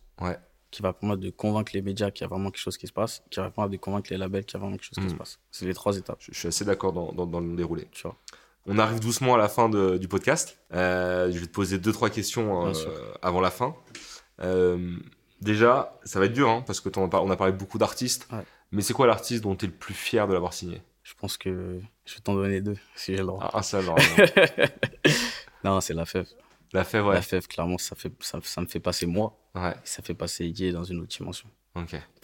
qui 0.72 0.82
va 0.82 0.94
permettre 0.94 1.22
de 1.22 1.30
convaincre 1.30 1.74
les 1.74 1.82
médias 1.82 2.12
qu'il 2.12 2.24
y 2.24 2.26
a 2.26 2.28
vraiment 2.30 2.50
quelque 2.50 2.62
chose 2.62 2.78
qui 2.78 2.88
se 2.88 2.94
passe, 2.94 3.24
qui 3.30 3.40
va 3.40 3.52
permettre 3.52 3.74
de 3.74 3.78
convaincre 3.78 4.08
les 4.10 4.18
labels 4.18 4.46
qu'il 4.46 4.54
y 4.54 4.58
a 4.58 4.60
vraiment 4.62 4.78
quelque 4.78 4.86
chose 4.86 5.04
qui 5.04 5.10
se 5.10 5.16
hmm. 5.16 5.18
passe. 5.18 5.40
C'est 5.52 5.66
les 5.66 5.74
trois 5.74 5.98
étapes. 5.98 6.20
Je, 6.22 6.34
suis 6.34 6.48
assez 6.48 6.64
d'accord 6.64 6.94
dans, 6.94 7.12
dans, 7.12 7.40
le 7.42 7.56
déroulé. 7.56 7.88
Tu 7.92 8.04
vois. 8.04 8.16
On 8.68 8.78
arrive 8.80 9.02
doucement 9.02 9.36
à 9.36 9.38
la 9.38 9.50
fin 9.50 9.70
du 9.70 10.08
podcast. 10.08 10.58
Euh, 10.74 11.30
je 11.32 11.40
vais 11.40 11.46
te 11.46 11.52
poser 11.52 11.78
deux, 11.78 11.92
trois 11.92 12.10
questions 12.10 12.68
euh, 12.68 12.74
avant 13.22 13.42
la 13.42 13.52
fin. 13.52 13.76
Euh, 14.40 14.96
déjà, 15.42 16.00
ça 16.06 16.20
va 16.20 16.26
être 16.26 16.34
dur, 16.34 16.50
hein, 16.50 16.64
parce 16.66 16.80
que 16.80 16.90
on 16.98 17.10
a, 17.10 17.18
on 17.18 17.30
a 17.30 17.36
parlé 17.36 17.54
beaucoup 17.54 17.78
d'artistes. 17.78 18.30
Mais 18.72 18.82
c'est 18.82 18.94
quoi 18.94 19.08
l'artiste 19.08 19.44
dont 19.44 19.56
tu 19.56 19.66
es 19.66 19.68
le 19.68 19.74
plus 19.74 19.94
fier 19.94 20.28
de 20.28 20.34
l'avoir 20.34 20.54
signé? 20.54 20.82
Je 21.04 21.14
pense 21.16 21.36
que 21.38 21.82
je 22.12 22.16
vais 22.16 22.22
t'en 22.22 22.36
donner 22.36 22.62
deux, 22.62 22.78
si 22.96 23.14
j'ai 23.14 23.20
le 23.20 23.28
droit. 23.28 23.40
Ah, 23.42 23.60
un 23.60 23.62
seul, 23.62 23.86
Non, 25.64 25.80
c'est 25.80 25.94
la 25.94 26.06
fève. 26.06 26.28
La 26.74 26.84
fève, 26.84 27.06
ouais. 27.06 27.16
La 27.16 27.22
fève, 27.22 27.48
clairement, 27.48 27.78
ça, 27.78 27.96
fait, 27.96 28.12
ça, 28.20 28.40
ça 28.44 28.62
me 28.62 28.68
fait 28.68 28.80
passer 28.80 29.06
moi. 29.06 29.38
Ouais. 29.56 29.74
ça 29.84 30.02
fait 30.02 30.14
passer 30.14 30.46
Iggy 30.46 30.72
dans 30.72 30.84
une 30.84 31.00
autre 31.00 31.16
dimension. 31.16 31.50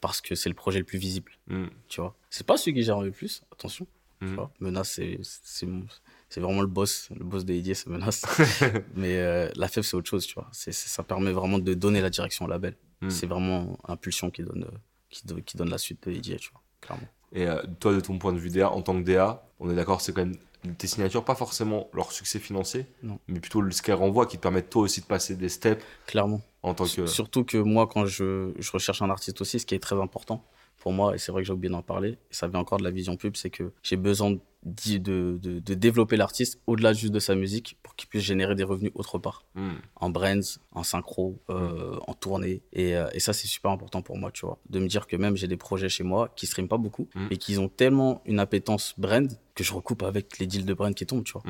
Parce 0.01 0.19
que 0.21 0.35
c'est 0.35 0.49
le 0.49 0.55
projet 0.55 0.79
le 0.79 0.85
plus 0.85 0.99
visible. 0.99 1.31
Hmm. 1.47 1.67
Tu 1.87 2.01
vois. 2.01 2.15
C'est 2.29 2.45
pas 2.45 2.57
celui 2.57 2.73
qui 2.73 2.83
gère 2.83 3.01
le 3.01 3.11
plus, 3.11 3.43
attention. 3.51 3.87
Mm. 4.19 4.35
Menace, 4.61 4.93
c'est, 4.93 5.19
c'est, 5.21 6.39
vraiment 6.39 6.61
le 6.61 6.67
boss. 6.67 7.09
Le 7.15 7.23
boss 7.23 7.45
des 7.45 7.73
c'est 7.75 7.87
Menace. 7.87 8.25
Mais 8.95 9.17
euh, 9.17 9.49
la 9.55 9.67
fève, 9.67 9.83
c'est 9.83 9.95
autre 9.95 10.09
chose, 10.09 10.25
tu 10.25 10.33
vois. 10.33 10.49
Ça 10.51 11.03
permet 11.03 11.31
vraiment 11.31 11.59
de 11.59 11.73
donner 11.75 12.01
la 12.01 12.09
direction 12.09 12.45
au 12.45 12.47
label. 12.47 12.75
Hmm. 13.01 13.09
C'est 13.11 13.27
vraiment 13.27 13.77
Impulsion 13.87 14.31
qui 14.31 14.41
donne, 14.41 14.67
qui, 15.09 15.21
qui 15.43 15.55
donne 15.55 15.69
la 15.69 15.77
suite 15.77 16.07
de 16.07 16.13
Iggy, 16.13 16.37
tu 16.37 16.49
vois, 16.51 16.61
clairement. 16.81 17.07
Et 17.33 17.47
euh, 17.47 17.61
toi, 17.79 17.93
de 17.93 17.99
ton 17.99 18.17
point 18.17 18.33
de 18.33 18.37
vue 18.37 18.49
DA, 18.49 18.71
en 18.71 18.81
tant 18.81 18.93
que 18.99 19.05
DA, 19.05 19.43
on 19.59 19.69
est 19.69 19.75
d'accord, 19.75 20.01
c'est 20.01 20.13
quand 20.13 20.25
même 20.25 20.35
tes 20.77 20.87
signatures, 20.87 21.23
pas 21.23 21.35
forcément 21.35 21.87
leur 21.93 22.11
succès 22.11 22.39
financier, 22.39 22.85
mais 23.27 23.39
plutôt 23.39 23.69
ce 23.69 23.81
qu'elles 23.81 23.95
renvoient 23.95 24.25
qui 24.25 24.37
te 24.37 24.41
permettent 24.41 24.69
toi 24.69 24.81
aussi 24.81 25.01
de 25.01 25.05
passer 25.05 25.35
des 25.35 25.49
steps. 25.49 25.83
Clairement. 26.07 26.41
En 26.63 26.73
tant 26.73 26.85
que... 26.85 27.05
Surtout 27.05 27.43
que 27.45 27.57
moi, 27.57 27.87
quand 27.87 28.05
je, 28.05 28.51
je 28.57 28.71
recherche 28.71 29.01
un 29.01 29.09
artiste 29.09 29.39
aussi, 29.39 29.59
ce 29.59 29.65
qui 29.65 29.75
est 29.75 29.79
très 29.79 29.95
important, 29.95 30.43
pour 30.77 30.93
moi, 30.93 31.15
et 31.15 31.17
c'est 31.17 31.31
vrai 31.31 31.41
que 31.41 31.47
j'ai 31.47 31.53
oublié 31.53 31.71
d'en 31.71 31.81
parler, 31.81 32.09
et 32.09 32.33
ça 32.33 32.47
vient 32.47 32.59
encore 32.59 32.77
de 32.77 32.83
la 32.83 32.91
vision 32.91 33.17
pub, 33.17 33.35
c'est 33.35 33.49
que 33.49 33.71
j'ai 33.83 33.97
besoin 33.97 34.37
de, 34.63 34.97
de, 34.97 35.59
de, 35.59 35.73
développer 35.73 36.17
l'artiste 36.17 36.59
au-delà 36.67 36.93
juste 36.93 37.13
de 37.13 37.19
sa 37.19 37.35
musique 37.35 37.77
pour 37.83 37.95
qu'il 37.95 38.09
puisse 38.09 38.23
générer 38.23 38.55
des 38.55 38.63
revenus 38.63 38.91
autre 38.95 39.17
part. 39.17 39.45
Hmm. 39.55 39.75
En 39.95 40.09
brands, 40.09 40.39
en 40.71 40.83
synchro, 40.83 41.39
euh, 41.49 41.95
hmm. 41.95 41.99
en 42.07 42.13
tournée. 42.13 42.61
Et, 42.73 42.95
euh, 42.95 43.07
et 43.13 43.19
ça, 43.19 43.33
c'est 43.33 43.47
super 43.47 43.71
important 43.71 44.01
pour 44.01 44.17
moi, 44.17 44.31
tu 44.31 44.45
vois. 44.45 44.59
De 44.69 44.79
me 44.79 44.87
dire 44.87 45.07
que 45.07 45.15
même 45.15 45.35
j'ai 45.35 45.47
des 45.47 45.57
projets 45.57 45.89
chez 45.89 46.03
moi 46.03 46.29
qui 46.35 46.47
streament 46.47 46.67
pas 46.67 46.77
beaucoup, 46.77 47.07
hmm. 47.15 47.27
mais 47.29 47.37
qui 47.37 47.57
ont 47.57 47.69
tellement 47.69 48.21
une 48.25 48.39
appétence 48.39 48.93
brand 48.97 49.31
que 49.55 49.63
je 49.63 49.73
recoupe 49.73 50.03
avec 50.03 50.37
les 50.39 50.47
deals 50.47 50.65
de 50.65 50.73
brand 50.73 50.93
qui 50.93 51.05
tombent, 51.05 51.23
tu 51.23 51.33
vois. 51.33 51.43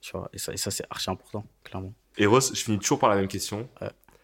Tu 0.00 0.12
vois 0.12 0.30
et 0.32 0.38
ça, 0.38 0.52
et 0.52 0.56
ça 0.56 0.70
c'est 0.70 0.84
archi 0.88 1.10
important, 1.10 1.44
clairement. 1.62 1.92
Et 2.16 2.24
Ross, 2.24 2.52
je 2.54 2.62
finis 2.62 2.78
toujours 2.78 2.98
par 2.98 3.10
la 3.10 3.16
même 3.16 3.28
question. 3.28 3.68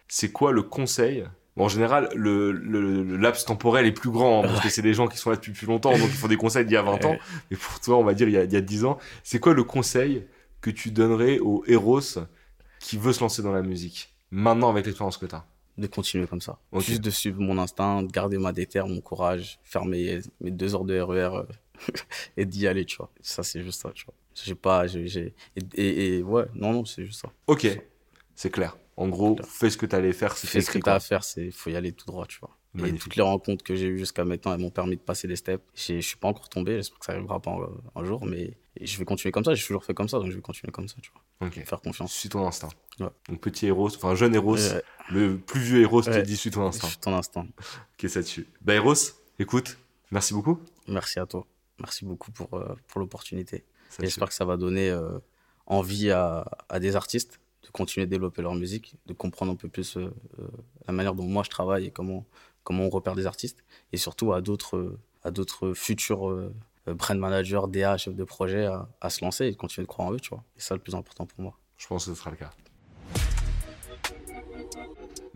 C'est 0.08 0.32
quoi 0.32 0.52
le 0.52 0.62
conseil 0.62 1.26
en 1.64 1.68
général, 1.68 2.10
le, 2.14 2.52
le, 2.52 3.16
laps 3.16 3.44
temporel 3.46 3.86
est 3.86 3.92
plus 3.92 4.10
grand, 4.10 4.44
hein, 4.44 4.48
parce 4.48 4.60
que 4.60 4.68
c'est 4.68 4.82
des 4.82 4.92
gens 4.92 5.08
qui 5.08 5.16
sont 5.16 5.30
là 5.30 5.36
depuis 5.36 5.52
plus 5.52 5.66
longtemps, 5.66 5.92
donc 5.92 6.08
ils 6.08 6.16
font 6.16 6.28
des 6.28 6.36
conseils 6.36 6.66
d'il 6.66 6.74
y 6.74 6.76
a 6.76 6.82
20 6.82 7.04
ans. 7.06 7.16
Mais 7.50 7.56
pour 7.56 7.80
toi, 7.80 7.96
on 7.96 8.04
va 8.04 8.12
dire 8.14 8.28
il 8.28 8.34
y 8.34 8.36
a, 8.36 8.44
il 8.44 8.52
y 8.52 8.56
a 8.56 8.60
10 8.60 8.84
ans. 8.84 8.98
C'est 9.24 9.38
quoi 9.38 9.54
le 9.54 9.64
conseil 9.64 10.26
que 10.60 10.70
tu 10.70 10.90
donnerais 10.90 11.38
aux 11.38 11.64
héros 11.66 12.00
qui 12.80 12.98
veut 12.98 13.12
se 13.12 13.20
lancer 13.20 13.42
dans 13.42 13.52
la 13.52 13.62
musique, 13.62 14.14
maintenant 14.30 14.68
avec 14.68 14.84
l'expérience 14.84 15.16
que 15.16 15.26
tu 15.26 15.34
as 15.34 15.46
De 15.78 15.86
continuer 15.86 16.26
comme 16.26 16.40
ça. 16.40 16.58
Juste 16.78 17.00
de 17.00 17.10
suivre 17.10 17.40
mon 17.40 17.58
instinct, 17.58 18.02
de 18.02 18.12
garder 18.12 18.36
ma 18.36 18.52
déterre, 18.52 18.86
mon 18.86 19.00
courage, 19.00 19.58
faire 19.64 19.84
mes, 19.84 20.20
mes 20.40 20.50
deux 20.50 20.74
heures 20.74 20.84
de 20.84 21.00
RER 21.00 21.14
e 21.14 21.36
euh, 21.38 21.92
et 22.36 22.44
d'y 22.44 22.66
aller, 22.66 22.84
tu 22.84 22.96
vois. 22.98 23.10
Ça, 23.22 23.42
c'est 23.42 23.62
juste 23.62 23.80
ça, 23.80 23.90
tu 23.94 24.04
vois. 24.04 24.14
J'ai 24.34 24.54
pas, 24.54 24.86
j'ai, 24.86 25.34
et, 25.74 26.16
et, 26.18 26.22
ouais, 26.22 26.44
non, 26.54 26.72
non, 26.72 26.84
c'est 26.84 27.06
juste 27.06 27.22
ça. 27.22 27.32
Ok, 27.46 27.66
c'est 28.34 28.50
clair. 28.50 28.76
En 28.96 29.08
gros, 29.08 29.36
fais 29.46 29.68
ce 29.68 29.76
que 29.76 29.86
tu 29.86 29.94
allais 29.94 30.12
faire. 30.12 30.36
Fais 30.36 30.60
ce 30.60 30.70
que 30.70 30.78
tu 30.78 30.88
as 30.88 30.94
à 30.94 31.00
faire, 31.00 31.22
il 31.36 31.52
faut 31.52 31.70
y 31.70 31.76
aller 31.76 31.92
tout 31.92 32.06
droit, 32.06 32.26
tu 32.26 32.38
vois. 32.40 32.56
Et 32.84 32.92
toutes 32.94 33.16
les 33.16 33.22
rencontres 33.22 33.64
que 33.64 33.74
j'ai 33.74 33.86
eues 33.86 33.98
jusqu'à 33.98 34.24
maintenant, 34.24 34.52
elles 34.52 34.60
m'ont 34.60 34.70
permis 34.70 34.96
de 34.96 35.00
passer 35.00 35.28
des 35.28 35.36
steps. 35.36 35.62
Je 35.74 36.00
suis 36.00 36.16
pas 36.16 36.28
encore 36.28 36.48
tombé, 36.48 36.76
j'espère 36.76 36.98
que 36.98 37.06
ça 37.06 37.12
arrivera 37.12 37.40
pas 37.40 37.56
un, 37.94 38.04
jour, 38.04 38.26
mais 38.26 38.54
je 38.80 38.98
vais 38.98 39.04
continuer 39.04 39.32
comme 39.32 39.44
ça. 39.44 39.54
J'ai 39.54 39.64
toujours 39.64 39.84
fait 39.84 39.94
comme 39.94 40.08
ça, 40.08 40.18
donc 40.18 40.30
je 40.30 40.36
vais 40.36 40.42
continuer 40.42 40.72
comme 40.72 40.88
ça, 40.88 40.96
tu 41.00 41.10
vois. 41.10 41.50
Faire 41.50 41.80
confiance. 41.80 42.12
Suis 42.12 42.28
ton 42.28 42.46
instinct. 42.46 42.68
Donc 42.98 43.40
petit 43.40 43.66
héros, 43.66 43.88
enfin 43.94 44.14
jeune 44.14 44.34
héros, 44.34 44.56
le 45.10 45.36
plus 45.38 45.60
vieux 45.60 45.80
héros 45.80 46.02
te 46.02 46.20
dit 46.20 46.36
suis 46.36 46.50
ton 46.50 46.66
instinct. 46.66 46.88
Suis 46.88 46.98
ton 46.98 47.14
instinct. 47.14 47.46
Ok, 48.02 48.10
ça 48.10 48.20
dessus. 48.20 48.46
Bah 48.62 48.74
héros, 48.74 48.94
écoute, 49.38 49.78
merci 50.10 50.34
beaucoup. 50.34 50.60
Merci 50.88 51.18
à 51.18 51.26
toi. 51.26 51.46
Merci 51.78 52.04
beaucoup 52.06 52.30
pour, 52.30 52.54
euh, 52.54 52.74
pour 52.88 53.00
l'opportunité. 53.00 53.64
J'espère 54.00 54.28
que 54.28 54.34
ça 54.34 54.44
va 54.44 54.56
donner 54.56 54.90
euh, 54.90 55.18
envie 55.66 56.10
à, 56.10 56.46
à 56.68 56.80
des 56.80 56.96
artistes 56.96 57.38
de 57.66 57.70
continuer 57.72 58.04
à 58.04 58.06
développer 58.06 58.42
leur 58.42 58.54
musique, 58.54 58.94
de 59.06 59.12
comprendre 59.12 59.52
un 59.52 59.56
peu 59.56 59.68
plus 59.68 59.96
euh, 59.96 60.12
euh, 60.38 60.48
la 60.86 60.92
manière 60.92 61.14
dont 61.14 61.26
moi 61.26 61.42
je 61.42 61.50
travaille 61.50 61.86
et 61.86 61.90
comment, 61.90 62.24
comment 62.64 62.84
on 62.84 62.90
repère 62.90 63.14
des 63.14 63.26
artistes, 63.26 63.64
et 63.92 63.96
surtout 63.96 64.32
à 64.32 64.40
d'autres, 64.40 64.96
à 65.24 65.30
d'autres 65.30 65.72
futurs 65.74 66.30
euh, 66.30 66.54
brand 66.86 67.18
managers, 67.18 67.62
DA, 67.68 67.96
chefs 67.96 68.14
de 68.14 68.24
projet 68.24 68.66
à, 68.66 68.88
à, 69.00 69.10
se 69.10 69.24
lancer 69.24 69.46
et 69.46 69.50
de 69.50 69.56
continuer 69.56 69.84
de 69.84 69.88
croire 69.88 70.08
en 70.08 70.12
eux, 70.12 70.20
tu 70.20 70.30
vois. 70.30 70.44
Et 70.56 70.60
ça, 70.60 70.74
le 70.74 70.80
plus 70.80 70.94
important 70.94 71.26
pour 71.26 71.40
moi. 71.40 71.58
Je 71.76 71.86
pense 71.86 72.06
que 72.06 72.12
ce 72.12 72.18
sera 72.18 72.30
le 72.30 72.36
cas. 72.36 72.50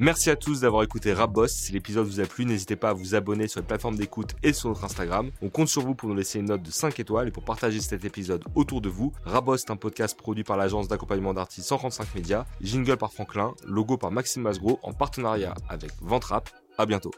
Merci 0.02 0.30
à 0.30 0.36
tous 0.36 0.62
d'avoir 0.62 0.82
écouté 0.82 1.12
Rapboss. 1.12 1.52
Si 1.52 1.72
l'épisode 1.72 2.06
vous 2.06 2.20
a 2.20 2.24
plu, 2.24 2.46
n'hésitez 2.46 2.74
pas 2.74 2.88
à 2.88 2.92
vous 2.94 3.14
abonner 3.14 3.48
sur 3.48 3.60
la 3.60 3.66
plateforme 3.66 3.96
d'écoute 3.96 4.30
et 4.42 4.54
sur 4.54 4.70
notre 4.70 4.82
Instagram. 4.82 5.30
On 5.42 5.50
compte 5.50 5.68
sur 5.68 5.82
vous 5.82 5.94
pour 5.94 6.08
nous 6.08 6.14
laisser 6.14 6.38
une 6.38 6.46
note 6.46 6.62
de 6.62 6.70
5 6.70 6.98
étoiles 7.00 7.28
et 7.28 7.30
pour 7.30 7.44
partager 7.44 7.80
cet 7.82 8.06
épisode 8.06 8.42
autour 8.54 8.80
de 8.80 8.88
vous. 8.88 9.12
Raboss 9.26 9.64
est 9.64 9.70
un 9.70 9.76
podcast 9.76 10.16
produit 10.16 10.42
par 10.42 10.56
l'agence 10.56 10.88
d'accompagnement 10.88 11.34
d'artistes 11.34 11.68
135 11.68 12.14
médias, 12.14 12.46
jingle 12.62 12.96
par 12.96 13.12
Franklin, 13.12 13.52
logo 13.66 13.98
par 13.98 14.10
Maxime 14.10 14.40
Masgro 14.40 14.80
en 14.82 14.94
partenariat 14.94 15.54
avec 15.68 15.90
Ventrap. 16.00 16.48
À 16.78 16.86
bientôt. 16.86 17.10